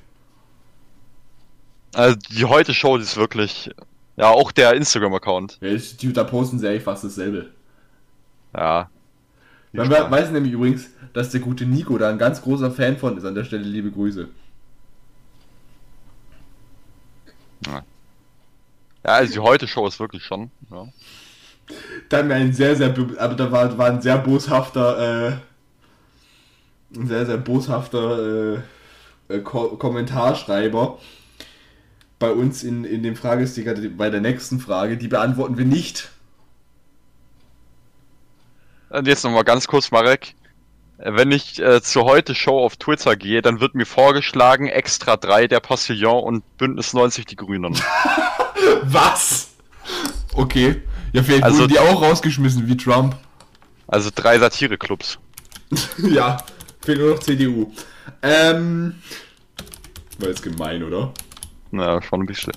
Also 1.96 2.16
die 2.30 2.46
Heute 2.46 2.76
Show, 2.76 2.98
die 2.98 3.04
ist 3.04 3.18
wirklich, 3.18 3.72
ja, 4.18 4.30
auch 4.30 4.52
der 4.52 4.74
Instagram-Account. 4.76 5.58
Ja, 5.62 6.12
da 6.14 6.24
posten 6.26 6.60
sie 6.60 6.68
eigentlich 6.68 6.84
fast 6.84 7.04
dasselbe. 7.04 7.50
Ja. 8.56 8.90
Man 9.78 9.90
we- 9.90 10.12
weiß 10.12 10.32
nämlich 10.32 10.54
übrigens, 10.54 10.90
dass 11.14 11.30
der 11.30 11.40
gute 11.42 11.66
Nico 11.66 11.98
da 11.98 12.10
ein 12.10 12.18
ganz 12.18 12.42
großer 12.42 12.72
Fan 12.72 12.98
von 12.98 13.18
ist. 13.18 13.26
An 13.26 13.36
der 13.36 13.44
Stelle 13.46 13.64
liebe 13.64 13.92
Grüße. 13.92 14.28
Ja, 17.66 17.84
also 19.04 19.34
die 19.34 19.40
Heute 19.40 19.68
Show 19.68 19.88
ist 19.88 20.00
wirklich 20.00 20.24
schon. 20.24 20.52
Ja. 20.70 20.88
Dann 22.10 22.32
ein 22.32 22.54
sehr, 22.54 22.76
sehr, 22.76 22.90
be- 22.90 23.20
aber 23.20 23.36
da 23.36 23.52
war, 23.52 23.78
war 23.78 23.90
ein 23.92 24.02
sehr 24.02 24.18
boshafter, 24.18 25.30
äh, 25.30 26.98
ein 26.98 27.08
sehr, 27.08 27.26
sehr 27.26 27.38
boshafter, 27.38 28.56
äh, 29.30 29.36
äh, 29.36 29.40
Ko 29.40 29.76
Kommentarschreiber 29.78 31.00
bei 32.20 32.32
uns 32.32 32.64
in, 32.64 32.84
in 32.86 33.04
dem 33.04 33.16
Fragesticker 33.16 33.76
bei 33.98 34.10
der 34.10 34.22
nächsten 34.22 34.60
Frage. 34.60 34.98
Die 34.98 35.08
beantworten 35.08 35.58
wir 35.58 35.66
nicht. 35.66 36.10
Und 38.90 39.08
jetzt 39.08 39.24
nochmal 39.24 39.44
ganz 39.44 39.68
kurz, 39.68 39.92
Marek. 39.92 40.36
Wenn 40.98 41.32
ich 41.32 41.60
äh, 41.62 41.82
zur 41.82 42.06
heute 42.06 42.34
Show 42.34 42.58
auf 42.60 42.76
Twitter 42.78 43.16
gehe, 43.16 43.42
dann 43.44 43.60
wird 43.60 43.76
mir 43.76 43.86
vorgeschlagen 43.86 44.68
Extra 44.68 45.16
3 45.16 45.48
der 45.48 45.60
Passillon 45.60 46.24
und 46.24 46.58
Bündnis 46.58 46.94
90 46.94 47.26
die 47.26 47.36
Grünen. 47.36 47.80
Was? 48.84 49.50
Okay. 50.34 50.82
Ja, 51.14 51.22
vielleicht 51.22 51.44
Also- 51.44 51.60
wurden 51.60 51.74
die 51.74 51.80
auch 51.80 52.02
rausgeschmissen 52.02 52.68
wie 52.68 52.78
Trump. 52.78 53.16
Also 53.88 54.10
drei 54.14 54.38
Satireclubs. 54.40 55.18
ja, 55.98 56.38
fehlt 56.82 57.00
nur 57.00 57.12
noch 57.12 57.20
CDU. 57.20 57.72
Ähm. 58.22 58.96
War 60.20 60.30
jetzt 60.30 60.42
gemein, 60.42 60.84
oder? 60.84 61.14
Na, 61.72 62.02
schon 62.02 62.22
ein 62.22 62.26
bisschen. 62.26 62.54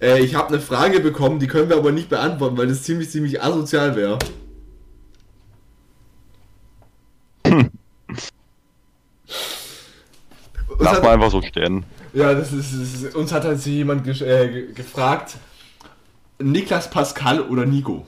Äh, 0.00 0.20
ich 0.22 0.34
habe 0.34 0.48
eine 0.48 0.60
Frage 0.60 1.00
bekommen, 1.00 1.38
die 1.38 1.46
können 1.46 1.68
wir 1.68 1.76
aber 1.76 1.92
nicht 1.92 2.08
beantworten, 2.08 2.56
weil 2.58 2.66
das 2.66 2.82
ziemlich, 2.82 3.10
ziemlich 3.10 3.42
asozial 3.42 3.96
wäre. 3.96 4.18
Uns 10.68 10.80
Lass 10.80 11.00
mal 11.02 11.14
einfach 11.14 11.30
so 11.30 11.40
stehen. 11.42 11.84
Ja, 12.12 12.34
das 12.34 12.52
ist, 12.52 12.72
das 12.72 13.02
ist 13.02 13.14
uns 13.14 13.32
hat 13.32 13.44
halt 13.44 13.64
jemand 13.66 14.06
äh, 14.06 14.48
ge- 14.48 14.72
gefragt, 14.72 15.36
Niklas 16.38 16.90
Pascal 16.90 17.40
oder 17.40 17.64
Nico? 17.66 18.06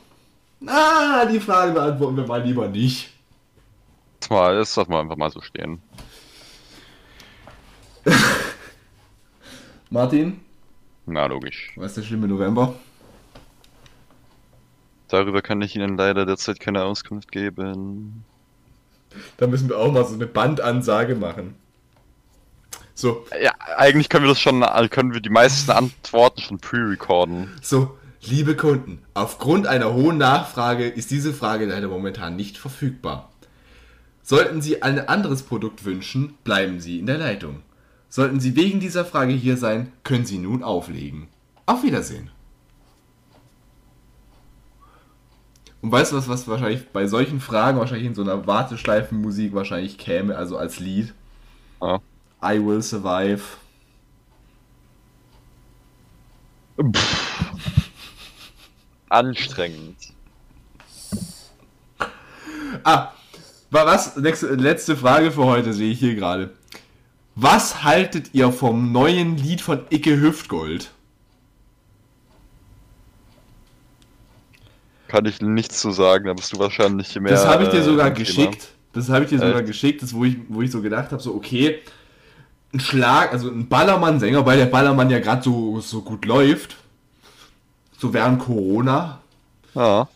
Na, 0.61 1.25
die 1.25 1.41
Frage 1.41 1.73
beantworten 1.73 2.17
wir 2.17 2.27
mal 2.27 2.43
lieber 2.43 2.69
nicht. 2.69 3.11
Lass 4.21 4.31
mal, 4.31 4.57
das 4.57 4.77
lass 4.77 4.89
mal 4.89 5.01
einfach 5.01 5.17
mal 5.17 5.31
so 5.31 5.41
stehen. 5.41 5.81
Martin, 9.91 10.41
Na, 11.11 11.25
logisch. 11.27 11.73
was 11.77 11.93
ist 11.93 11.97
der 11.97 12.03
schlimme 12.03 12.29
November? 12.29 12.75
Darüber 15.09 15.41
kann 15.41 15.63
ich 15.63 15.75
Ihnen 15.75 15.97
leider 15.97 16.27
derzeit 16.27 16.61
keine 16.61 16.85
Auskunft 16.85 17.33
geben. 17.33 18.25
Da 19.39 19.47
müssen 19.47 19.71
wir 19.71 19.79
auch 19.79 19.91
mal 19.91 20.05
so 20.05 20.13
eine 20.15 20.27
Bandansage 20.27 21.15
machen. 21.15 21.55
So, 22.95 23.25
Ja, 23.43 23.53
eigentlich 23.77 24.11
können 24.11 24.25
wir 24.25 24.29
das 24.31 24.41
schon, 24.41 24.63
also 24.63 24.89
können 24.91 25.15
wir 25.15 25.21
die 25.21 25.31
meisten 25.31 25.71
Antworten 25.71 26.43
schon 26.43 26.59
pre-recorden. 26.59 27.57
so, 27.63 27.97
liebe 28.21 28.55
Kunden, 28.55 29.01
aufgrund 29.15 29.67
einer 29.67 29.95
hohen 29.95 30.19
Nachfrage 30.19 30.87
ist 30.87 31.11
diese 31.11 31.33
Frage 31.33 31.65
leider 31.65 31.89
momentan 31.89 32.37
nicht 32.37 32.59
verfügbar. 32.59 33.31
Sollten 34.23 34.61
Sie 34.61 34.83
ein 34.83 35.09
anderes 35.09 35.43
Produkt 35.43 35.87
wünschen, 35.87 36.35
bleiben 36.45 36.81
Sie 36.81 36.99
in 36.99 37.07
der 37.07 37.17
Leitung. 37.17 37.63
Sollten 38.09 38.41
Sie 38.41 38.57
wegen 38.57 38.81
dieser 38.81 39.05
Frage 39.05 39.33
hier 39.33 39.57
sein, 39.57 39.93
können 40.03 40.25
Sie 40.25 40.39
nun 40.39 40.63
auflegen. 40.63 41.29
Auf 41.67 41.83
Wiedersehen. 41.83 42.31
Und 45.81 45.93
weißt 45.93 46.13
du 46.13 46.17
was, 46.17 46.29
was 46.29 46.49
wahrscheinlich 46.49 46.89
bei 46.89 47.07
solchen 47.07 47.41
Fragen 47.41 47.79
wahrscheinlich 47.79 48.07
in 48.07 48.15
so 48.15 48.23
einer 48.23 48.47
Warteschleifenmusik 48.47 49.55
wahrscheinlich 49.55 49.97
käme, 49.99 50.37
also 50.37 50.57
als 50.57 50.81
Lied? 50.81 51.15
Ja. 51.81 52.01
I 52.43 52.65
Will 52.65 52.83
Survive. 52.83 53.43
Anstrengend. 59.09 59.97
Ah, 62.85 63.13
wa- 63.71 63.87
was? 63.87 64.17
Letzte 64.17 64.97
Frage 64.97 65.31
für 65.31 65.45
heute 65.45 65.73
sehe 65.73 65.91
ich 65.93 65.99
hier 65.99 66.15
gerade. 66.15 66.55
Was 67.41 67.85
haltet 67.85 68.31
ihr 68.33 68.51
vom 68.51 68.91
neuen 68.91 69.37
Lied 69.37 69.61
von 69.61 69.83
Icke 69.91 70.21
Hüftgold? 70.21 70.91
Kann 75.07 75.25
ich 75.25 75.41
nichts 75.41 75.79
zu 75.79 75.93
sagen, 75.93 76.25
da 76.25 76.35
bist 76.35 76.53
du 76.53 76.59
wahrscheinlich 76.59 77.15
mehr. 77.21 77.31
Das 77.31 77.47
habe 77.47 77.63
ich 77.63 77.69
dir 77.71 77.79
äh, 77.79 77.83
sogar 77.85 78.07
Thema. 78.13 78.19
geschickt. 78.19 78.69
Das 78.93 79.09
habe 79.09 79.23
ich 79.23 79.31
dir 79.31 79.39
sogar 79.39 79.59
Echt? 79.59 79.67
geschickt, 79.69 80.03
das 80.03 80.13
wo 80.15 80.25
ich, 80.25 80.37
wo 80.49 80.63
ich 80.63 80.73
so 80.73 80.83
gedacht 80.83 81.13
habe, 81.13 81.23
so 81.23 81.33
okay, 81.33 81.79
ein 82.75 82.81
Schlag, 82.81 83.33
also 83.33 83.49
ein 83.51 83.69
Ballermann-Sänger, 83.69 84.45
weil 84.45 84.59
der 84.59 84.67
Ballermann 84.67 85.09
ja 85.09 85.21
gerade 85.21 85.43
so, 85.45 85.81
so 85.81 86.03
gut 86.03 86.25
läuft, 86.25 86.75
so 87.99 88.13
während 88.13 88.41
Corona, 88.41 89.21
Ja. 89.77 90.09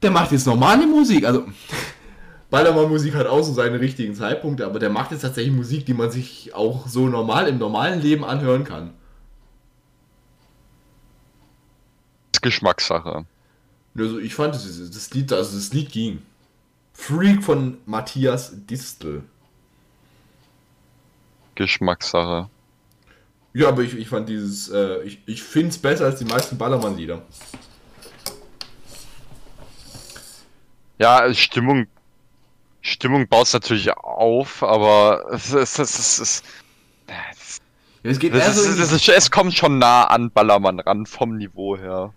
der 0.00 0.10
macht 0.12 0.32
jetzt 0.32 0.46
normale 0.46 0.86
Musik. 0.86 1.26
Also 1.26 1.44
Ballermann-Musik 2.50 3.14
hat 3.14 3.26
auch 3.26 3.42
so 3.42 3.52
seine 3.52 3.80
richtigen 3.80 4.14
Zeitpunkte, 4.14 4.64
aber 4.64 4.78
der 4.78 4.88
macht 4.88 5.12
jetzt 5.12 5.20
tatsächlich 5.20 5.54
Musik, 5.54 5.84
die 5.84 5.94
man 5.94 6.10
sich 6.10 6.54
auch 6.54 6.86
so 6.86 7.06
normal 7.06 7.46
im 7.48 7.58
normalen 7.58 8.00
Leben 8.00 8.24
anhören 8.24 8.64
kann. 8.64 8.94
Geschmackssache. 12.40 13.26
Also 13.96 14.18
ich 14.18 14.34
fand 14.34 14.54
das, 14.54 14.64
das 14.64 15.10
Lied, 15.12 15.32
also 15.32 15.56
das 15.56 15.72
Lied 15.72 15.90
ging. 15.90 16.22
Freak 16.92 17.42
von 17.42 17.78
Matthias 17.84 18.52
Distel. 18.66 19.22
Geschmackssache. 21.54 22.48
Ja, 23.52 23.68
aber 23.68 23.82
ich, 23.82 23.96
ich 23.96 24.08
fand 24.08 24.28
dieses, 24.28 24.68
äh, 24.68 25.02
ich, 25.02 25.20
ich 25.26 25.42
finde 25.42 25.70
es 25.70 25.78
besser 25.78 26.04
als 26.06 26.18
die 26.18 26.24
meisten 26.24 26.56
Ballermann-Lieder. 26.56 27.22
Ja, 30.98 31.32
Stimmung. 31.34 31.86
Stimmung 32.80 33.28
baut 33.28 33.46
es 33.46 33.52
natürlich 33.52 33.90
auf, 33.92 34.62
aber 34.62 35.26
es, 35.32 35.52
es, 35.52 35.78
es, 35.78 35.98
es, 35.98 36.18
es, 36.18 36.42
es 38.02 38.18
geht 38.18 38.34
eher 38.34 38.52
so 38.52 38.62
ist, 38.62 39.08
es 39.08 39.30
kommt 39.30 39.54
schon 39.54 39.78
nah 39.78 40.04
an 40.04 40.30
Ballermann 40.30 40.80
ran 40.80 41.06
vom 41.06 41.36
Niveau 41.36 41.76
her. 41.76 42.12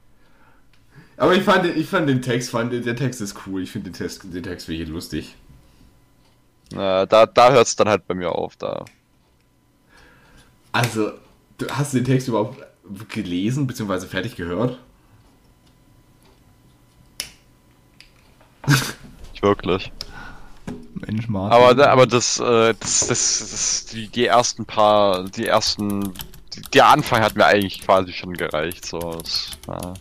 aber 1.17 1.35
ich 1.35 1.43
fand, 1.43 1.65
ich 1.65 1.87
fand 1.87 2.07
den 2.07 2.21
Text, 2.21 2.51
fand, 2.51 2.71
der 2.73 2.95
Text 2.95 3.21
ist 3.21 3.35
cool. 3.45 3.63
Ich 3.63 3.71
finde 3.71 3.89
den 3.89 3.97
Text, 3.97 4.23
den 4.23 4.43
Text 4.43 4.67
wirklich 4.67 4.89
lustig. 4.89 5.35
Äh, 6.73 7.07
da 7.07 7.25
da 7.25 7.51
hört 7.51 7.67
es 7.67 7.75
dann 7.75 7.89
halt 7.89 8.07
bei 8.07 8.13
mir 8.13 8.33
auf. 8.33 8.55
Da. 8.55 8.85
Also, 10.71 11.11
du 11.57 11.67
hast 11.69 11.93
du 11.93 11.97
den 11.97 12.05
Text 12.05 12.27
überhaupt 12.27 12.63
gelesen, 13.09 13.67
beziehungsweise 13.67 14.07
fertig 14.07 14.35
gehört? 14.35 14.79
Wirklich. 19.41 19.91
Mensch, 21.01 21.27
Martin. 21.27 21.51
Aber, 21.51 21.89
aber 21.89 22.07
das, 22.07 22.39
äh, 22.39 22.73
das, 22.79 23.07
das, 23.07 23.39
das, 23.39 23.85
die, 23.87 24.07
die 24.07 24.25
ersten 24.25 24.65
paar, 24.65 25.25
die 25.29 25.47
ersten, 25.47 26.13
die, 26.53 26.61
der 26.73 26.87
Anfang 26.87 27.21
hat 27.21 27.35
mir 27.35 27.45
eigentlich 27.45 27.81
quasi 27.81 28.13
schon 28.13 28.33
gereicht. 28.33 28.85
So, 28.85 28.99
das, 28.99 29.57
ja. 29.67 29.93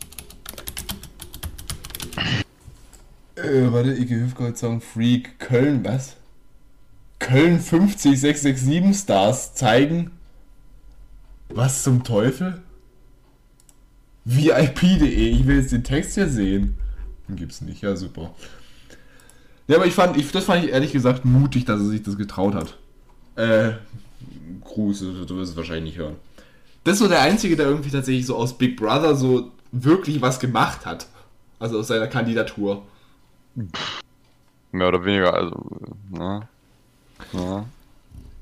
Äh, 3.36 3.72
warte, 3.72 3.94
Ike 3.94 4.14
Hüfgold 4.14 4.58
Song 4.58 4.80
Freak 4.80 5.38
Köln, 5.38 5.84
was? 5.84 6.16
Köln 7.18 7.60
50667 7.60 8.96
Stars 8.96 9.54
zeigen. 9.54 10.10
Was 11.48 11.82
zum 11.82 12.04
Teufel? 12.04 12.62
VIP.de, 14.24 15.08
ich 15.08 15.46
will 15.46 15.60
jetzt 15.60 15.72
den 15.72 15.84
Text 15.84 16.14
hier 16.14 16.28
sehen. 16.28 16.76
Den 17.28 17.36
gibt's 17.36 17.60
nicht, 17.60 17.82
ja 17.82 17.96
super. 17.96 18.34
Ja, 19.70 19.76
aber 19.76 19.86
ich 19.86 19.94
fand, 19.94 20.16
ich, 20.16 20.32
das 20.32 20.46
fand 20.46 20.64
ich 20.64 20.72
ehrlich 20.72 20.90
gesagt 20.90 21.24
mutig, 21.24 21.64
dass 21.64 21.78
er 21.80 21.86
sich 21.86 22.02
das 22.02 22.16
getraut 22.16 22.56
hat. 22.56 22.76
Äh, 23.36 23.74
Gruß, 24.64 24.98
du 24.98 25.36
wirst 25.36 25.52
es 25.52 25.56
wahrscheinlich 25.56 25.94
nicht 25.94 25.98
hören. 25.98 26.16
Das 26.82 26.94
ist 26.94 26.98
so 26.98 27.06
der 27.06 27.20
Einzige, 27.20 27.54
der 27.54 27.66
irgendwie 27.66 27.90
tatsächlich 27.90 28.26
so 28.26 28.34
aus 28.34 28.58
Big 28.58 28.76
Brother 28.76 29.14
so 29.14 29.52
wirklich 29.70 30.20
was 30.20 30.40
gemacht 30.40 30.84
hat. 30.86 31.06
Also 31.60 31.78
aus 31.78 31.86
seiner 31.86 32.08
Kandidatur. 32.08 32.82
Mehr 34.72 34.88
oder 34.88 35.04
weniger, 35.04 35.32
also, 35.34 35.54
ne? 36.10 36.48
Ja. 37.32 37.64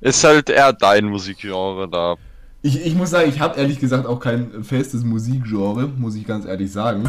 Ist 0.01 0.25
halt 0.25 0.49
eher 0.49 0.73
dein 0.73 1.05
Musikgenre 1.05 1.91
da. 1.91 2.15
Ich, 2.63 2.87
ich 2.87 2.95
muss 2.95 3.11
sagen, 3.11 3.29
ich 3.29 3.39
habe 3.39 3.61
ehrlich 3.61 3.79
gesagt 3.79 4.07
auch 4.07 4.19
kein 4.19 4.65
festes 4.65 5.05
Musikgenre, 5.05 5.89
muss 5.89 6.15
ich 6.15 6.27
ganz 6.27 6.47
ehrlich 6.47 6.73
sagen. 6.73 7.05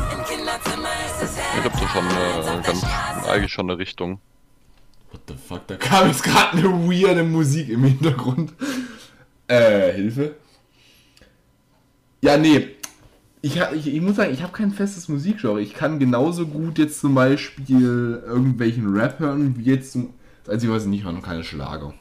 Ich 1.22 1.64
hab 1.66 1.74
da 1.74 1.88
schon 1.90 2.08
eine, 2.08 2.62
ganz, 2.62 2.84
eigentlich 3.28 3.52
schon 3.52 3.70
eine 3.70 3.78
Richtung. 3.80 4.20
What 5.12 5.22
the 5.28 5.34
fuck, 5.36 5.68
da 5.68 5.76
kam 5.76 6.08
jetzt 6.08 6.24
gerade 6.24 6.58
eine 6.58 6.70
weirde 6.88 7.24
Musik 7.24 7.70
im 7.70 7.84
Hintergrund. 7.84 8.54
Äh, 9.48 9.94
Hilfe. 9.94 10.36
Ja, 12.22 12.38
nee. 12.38 12.70
Ich, 13.42 13.60
ha- 13.60 13.72
ich, 13.74 13.88
ich 13.88 14.02
muss 14.02 14.18
sagen, 14.18 14.34
ich 14.34 14.44
habe 14.44 14.52
kein 14.54 14.72
festes 14.72 15.08
Musikgenre. 15.08 15.62
Ich 15.62 15.74
kann 15.74 15.98
genauso 16.00 16.46
gut 16.46 16.78
jetzt 16.78 17.00
zum 17.00 17.16
Beispiel 17.16 18.22
irgendwelchen 18.26 18.94
Rap 18.96 19.20
hören, 19.20 19.58
wie 19.58 19.64
jetzt 19.64 19.94
zum. 19.94 20.14
Was 20.46 20.64
ich 20.64 20.86
nicht 20.90 21.04
höre, 21.04 21.22
keine 21.22 21.44
Schlager. 21.44 21.94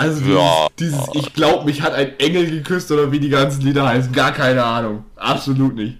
Also 0.00 0.20
dieses, 0.20 0.34
Ja. 0.34 0.66
dieses 0.78 1.08
Ich 1.12 1.34
glaub, 1.34 1.66
mich 1.66 1.82
hat 1.82 1.92
ein 1.92 2.18
Engel 2.18 2.50
geküsst 2.50 2.90
oder 2.90 3.12
wie 3.12 3.20
die 3.20 3.28
ganzen 3.28 3.60
Lieder 3.62 3.86
heißen, 3.86 4.12
gar 4.12 4.32
keine 4.32 4.64
Ahnung. 4.64 5.04
Absolut 5.16 5.74
nicht. 5.74 5.98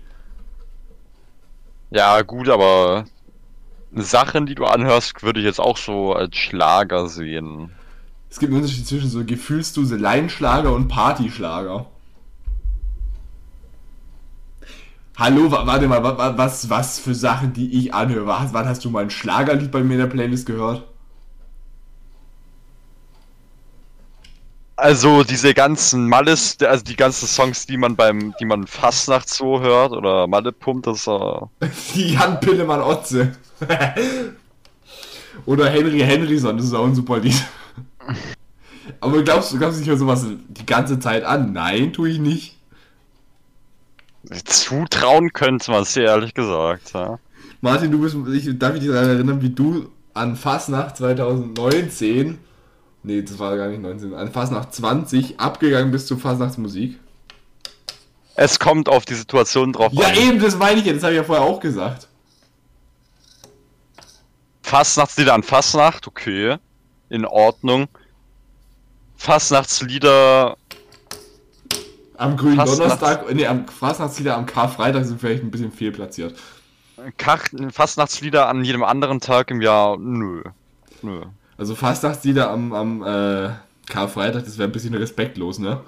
Ja, 1.90 2.22
gut, 2.22 2.48
aber 2.48 3.04
Sachen, 3.92 4.46
die 4.46 4.54
du 4.54 4.64
anhörst, 4.64 5.22
würde 5.22 5.40
ich 5.40 5.44
jetzt 5.46 5.60
auch 5.60 5.76
so 5.76 6.14
als 6.14 6.36
Schlager 6.36 7.08
sehen. 7.08 7.72
Es 8.30 8.38
gibt 8.38 8.52
einen 8.52 8.62
Unterschied 8.62 8.86
zwischen 8.86 9.10
so 9.10 9.22
Gefühlsduse 9.24 9.96
Laienschlager 9.96 10.72
und 10.72 10.88
Partyschlager. 10.88 11.86
Hallo, 15.18 15.50
wa- 15.50 15.66
warte 15.66 15.88
mal, 15.88 16.02
wa- 16.02 16.16
wa- 16.16 16.38
was, 16.38 16.70
was 16.70 16.98
für 17.00 17.14
Sachen, 17.14 17.52
die 17.52 17.76
ich 17.78 17.92
anhöre? 17.92 18.26
Wann 18.52 18.66
hast 18.66 18.82
du 18.84 18.90
mal 18.90 19.02
ein 19.02 19.10
Schlagerlied 19.10 19.70
bei 19.70 19.82
mir 19.82 19.94
in 19.94 20.00
der 20.00 20.06
Playlist 20.06 20.46
gehört? 20.46 20.86
Also 24.80 25.24
diese 25.24 25.52
ganzen 25.52 26.08
Malles, 26.08 26.56
also 26.62 26.82
die 26.82 26.96
ganzen 26.96 27.28
Songs, 27.28 27.66
die 27.66 27.76
man 27.76 27.96
beim, 27.96 28.34
die 28.40 28.46
man 28.46 28.66
Fastnacht 28.66 29.28
so 29.28 29.60
hört 29.60 29.92
oder 29.92 30.26
Malle 30.26 30.52
pumpt, 30.52 30.86
das 30.86 31.06
äh, 31.06 31.40
Die 31.94 32.14
Jan 32.14 32.40
Pillemann 32.40 32.80
Otze. 32.80 33.32
Oder 35.46 35.68
Henry 35.68 36.00
Henryson, 36.00 36.56
das 36.56 36.66
ist 36.66 36.74
auch 36.74 36.86
ein 36.86 36.94
super 36.94 37.18
Lied. 37.18 37.42
Aber 39.00 39.22
glaubst 39.22 39.52
du, 39.52 39.58
glaubst 39.58 39.78
du, 39.78 39.82
ich 39.82 39.88
höre 39.88 39.98
sowas 39.98 40.24
die 40.48 40.66
ganze 40.66 40.98
Zeit 40.98 41.24
an? 41.24 41.52
Nein, 41.52 41.92
tue 41.92 42.08
ich 42.08 42.18
nicht. 42.18 42.56
zutrauen 44.44 45.32
könnte 45.32 45.70
man 45.70 45.82
es 45.82 45.92
dir 45.92 46.04
ehrlich 46.04 46.34
gesagt. 46.34 46.92
Ja. 46.94 47.18
Martin, 47.60 47.92
du 47.92 48.00
bist, 48.00 48.16
ich, 48.32 48.58
darf 48.58 48.74
ich 48.74 48.80
dich 48.80 48.90
daran 48.90 49.10
erinnern, 49.10 49.42
wie 49.42 49.50
du 49.50 49.90
an 50.14 50.36
Fastnacht 50.36 50.96
2019, 50.96 52.38
nee, 53.02 53.22
das 53.22 53.38
war 53.38 53.56
gar 53.56 53.68
nicht 53.68 53.80
19, 53.82 54.14
an 54.14 54.30
Fastnacht 54.32 54.74
20 54.74 55.38
abgegangen 55.40 55.90
bist 55.90 56.06
zu 56.08 56.16
Fastnachtsmusik? 56.16 56.98
Es 58.36 58.58
kommt 58.58 58.88
auf 58.88 59.04
die 59.04 59.14
Situation 59.14 59.72
drauf 59.72 59.92
Ja, 59.92 60.08
an. 60.08 60.14
eben, 60.16 60.40
das 60.40 60.56
meine 60.56 60.80
ich 60.80 60.86
ja, 60.86 60.92
das 60.92 61.02
habe 61.02 61.12
ich 61.12 61.18
ja 61.18 61.24
vorher 61.24 61.44
auch 61.44 61.60
gesagt. 61.60 62.08
Fastnachtslieder 64.62 65.34
an 65.34 65.42
Fastnacht, 65.42 66.06
okay. 66.06 66.56
In 67.08 67.24
Ordnung. 67.26 67.88
Fastnachtslieder, 69.16 70.56
Am 72.16 72.36
grünen 72.36 72.56
Fastnachts- 72.56 73.00
Donnerstag, 73.00 73.34
nee, 73.34 73.46
am 73.46 73.66
Fastnachtslieder 73.68 74.36
am 74.36 74.46
Karfreitag 74.46 75.04
sind 75.04 75.20
vielleicht 75.20 75.42
ein 75.42 75.50
bisschen 75.50 75.72
fehlplatziert. 75.72 76.38
Kach, 77.18 77.46
Fastnachtslieder 77.72 78.48
an 78.48 78.64
jedem 78.64 78.82
anderen 78.82 79.20
Tag 79.20 79.50
im 79.50 79.60
Jahr, 79.60 79.96
nö. 79.98 80.42
Nö. 81.02 81.22
Also 81.60 81.74
Fastnachtslieder 81.74 82.48
am, 82.48 82.72
am 82.72 83.02
äh, 83.02 83.50
Karfreitag, 83.86 84.46
das 84.46 84.56
wäre 84.56 84.66
ein 84.66 84.72
bisschen 84.72 84.94
respektlos, 84.94 85.58
ne? 85.58 85.82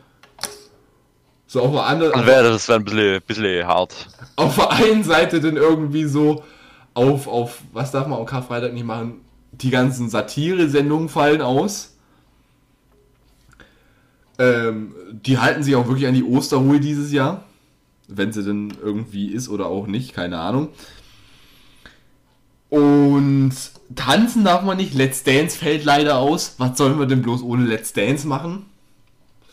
So 1.47 1.63
auf 1.63 1.73
der, 1.73 1.87
anderen, 1.87 2.27
wäre 2.27 2.51
das 2.51 2.69
wär 2.69 2.77
ein 2.77 2.85
bisschen, 2.85 3.23
bisschen 3.27 3.67
hart. 3.67 4.07
auf 4.37 4.57
der 4.57 4.71
einen 4.71 5.03
Seite 5.03 5.41
dann 5.41 5.57
irgendwie 5.57 6.05
so 6.05 6.45
auf, 6.93 7.27
auf, 7.27 7.63
was 7.73 7.91
darf 7.91 8.07
man 8.07 8.19
am 8.19 8.27
Karfreitag 8.27 8.75
nicht 8.75 8.85
machen? 8.85 9.23
Die 9.53 9.71
ganzen 9.71 10.11
Satire-Sendungen 10.11 11.09
fallen 11.09 11.41
aus. 11.41 11.97
Ähm, 14.39 14.95
die 15.11 15.39
halten 15.39 15.63
sich 15.63 15.75
auch 15.75 15.89
wirklich 15.89 16.07
an 16.07 16.13
die 16.13 16.25
Osterruhe 16.25 16.81
dieses 16.81 17.13
Jahr. 17.13 17.45
Wenn 18.09 18.31
sie 18.31 18.45
denn 18.45 18.75
irgendwie 18.83 19.29
ist 19.29 19.49
oder 19.49 19.69
auch 19.69 19.87
nicht, 19.87 20.13
keine 20.13 20.39
Ahnung. 20.39 20.69
Und 22.69 23.55
tanzen 23.95 24.45
darf 24.45 24.63
man 24.63 24.77
nicht. 24.77 24.95
Let's 24.95 25.23
Dance 25.23 25.57
fällt 25.57 25.85
leider 25.85 26.19
aus. 26.19 26.55
Was 26.59 26.79
sollen 26.79 26.99
wir 26.99 27.07
denn 27.07 27.23
bloß 27.23 27.43
ohne 27.43 27.65
Let's 27.65 27.93
Dance 27.93 28.27
machen? 28.27 28.67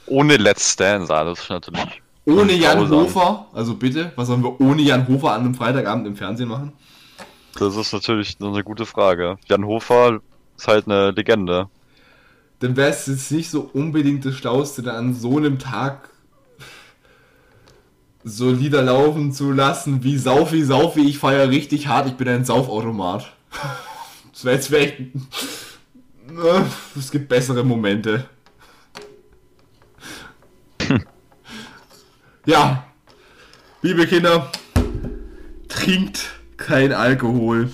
Ohne 0.05 0.37
Let's 0.37 0.75
Dance, 0.75 1.13
alles 1.13 1.49
natürlich. 1.49 2.01
Ohne 2.25 2.53
Jan 2.53 2.79
Grausam. 2.79 2.99
Hofer, 2.99 3.47
also 3.53 3.75
bitte, 3.75 4.11
was 4.15 4.27
sollen 4.27 4.43
wir 4.43 4.59
ohne 4.61 4.81
Jan 4.81 5.07
Hofer 5.07 5.33
an 5.33 5.41
einem 5.41 5.55
Freitagabend 5.55 6.05
im 6.05 6.15
Fernsehen 6.15 6.49
machen? 6.49 6.73
Das 7.57 7.75
ist 7.75 7.91
natürlich 7.91 8.37
eine 8.39 8.63
gute 8.63 8.85
Frage. 8.85 9.37
Jan 9.47 9.65
Hofer 9.65 10.19
ist 10.57 10.67
halt 10.67 10.85
eine 10.87 11.11
Legende. 11.11 11.69
Dann 12.59 12.75
wäre 12.75 12.89
es 12.89 13.07
jetzt 13.07 13.31
nicht 13.31 13.49
so 13.49 13.69
unbedingt 13.73 14.25
das 14.25 14.35
Schlauste, 14.35 14.83
dann 14.83 14.95
an 14.95 15.13
so 15.13 15.37
einem 15.37 15.59
Tag 15.59 16.09
so 18.23 18.51
Lieder 18.51 18.81
laufen 18.81 19.31
zu 19.31 19.51
lassen 19.51 20.03
wie 20.03 20.17
Saufi, 20.17 20.63
Saufi, 20.63 21.01
ich 21.01 21.17
feiere 21.17 21.49
richtig 21.49 21.87
hart, 21.87 22.07
ich 22.07 22.15
bin 22.15 22.27
ein 22.27 22.45
Saufautomat. 22.45 23.31
Das 24.39 24.45
wäre 24.45 24.55
jetzt 24.55 24.67
vielleicht. 24.67 24.95
Es 26.97 27.11
gibt 27.11 27.27
bessere 27.27 27.61
Momente. 27.65 28.29
Ja, 32.45 32.85
liebe 33.81 34.07
Kinder, 34.07 34.49
trinkt 35.67 36.39
kein 36.55 36.93
Alkohol. 36.93 37.69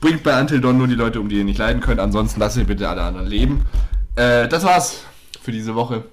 Bringt 0.00 0.22
bei 0.22 0.40
Until 0.40 0.60
Dawn 0.60 0.78
nur 0.78 0.86
die 0.86 0.94
Leute 0.94 1.20
um, 1.20 1.28
die 1.28 1.38
ihr 1.38 1.44
nicht 1.44 1.58
leiden 1.58 1.82
könnt. 1.82 1.98
Ansonsten 1.98 2.38
lasst 2.38 2.56
ihr 2.56 2.62
bitte 2.62 2.88
alle 2.88 3.02
anderen 3.02 3.26
leben. 3.26 3.66
Äh, 4.14 4.46
das 4.46 4.62
war's 4.62 5.02
für 5.42 5.50
diese 5.50 5.74
Woche. 5.74 6.04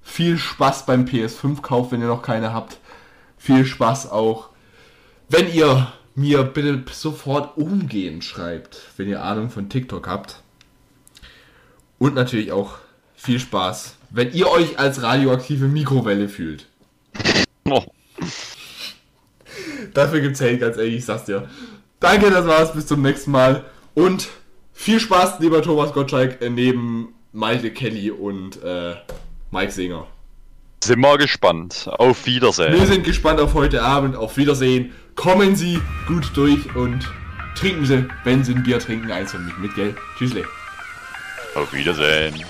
Viel 0.00 0.38
Spaß 0.38 0.86
beim 0.86 1.04
PS5-Kauf, 1.04 1.92
wenn 1.92 2.00
ihr 2.00 2.08
noch 2.08 2.22
keine 2.22 2.54
habt. 2.54 2.78
Viel 3.36 3.66
Spaß 3.66 4.10
auch, 4.10 4.48
wenn 5.28 5.52
ihr 5.52 5.92
mir 6.20 6.42
bitte 6.44 6.82
sofort 6.92 7.56
umgehend 7.56 8.24
schreibt, 8.24 8.82
wenn 8.96 9.08
ihr 9.08 9.24
Ahnung 9.24 9.50
von 9.50 9.68
TikTok 9.68 10.06
habt. 10.06 10.42
Und 11.98 12.14
natürlich 12.14 12.52
auch 12.52 12.78
viel 13.16 13.40
Spaß, 13.40 13.96
wenn 14.10 14.32
ihr 14.32 14.48
euch 14.48 14.78
als 14.78 15.02
radioaktive 15.02 15.66
Mikrowelle 15.66 16.28
fühlt. 16.28 16.66
Oh. 17.68 17.84
Dafür 19.94 20.20
gibt's 20.20 20.40
Hate, 20.40 20.58
ganz 20.58 20.76
ehrlich, 20.76 20.96
ich 20.96 21.04
sag's 21.04 21.24
dir. 21.24 21.48
Danke, 21.98 22.30
das 22.30 22.46
war's, 22.46 22.72
bis 22.72 22.86
zum 22.86 23.02
nächsten 23.02 23.30
Mal. 23.30 23.64
Und 23.94 24.28
viel 24.72 25.00
Spaß, 25.00 25.40
lieber 25.40 25.62
Thomas 25.62 25.92
Gottschalk, 25.92 26.38
neben 26.50 27.14
Malte 27.32 27.70
Kelly 27.70 28.10
und 28.10 28.62
äh, 28.62 28.94
Mike 29.50 29.72
Singer. 29.72 30.06
Sind 30.82 31.00
wir 31.00 31.18
gespannt. 31.18 31.88
Auf 31.98 32.24
Wiedersehen. 32.24 32.72
Wir 32.72 32.86
sind 32.86 33.04
gespannt 33.04 33.40
auf 33.40 33.52
heute 33.52 33.82
Abend. 33.82 34.16
Auf 34.16 34.38
Wiedersehen. 34.38 34.92
Kommen 35.14 35.56
Sie 35.56 35.80
gut 36.06 36.30
durch 36.34 36.74
und 36.74 37.06
trinken 37.54 37.84
Sie, 37.84 38.06
wenn 38.24 38.44
Sie 38.44 38.54
ein 38.54 38.62
Bier 38.62 38.78
trinken, 38.78 39.10
eins 39.10 39.32
von 39.32 39.44
mich 39.44 39.56
mit, 39.58 39.74
gell? 39.74 39.94
Tschüssle. 40.18 40.44
Auf 41.54 41.72
Wiedersehen. 41.72 42.44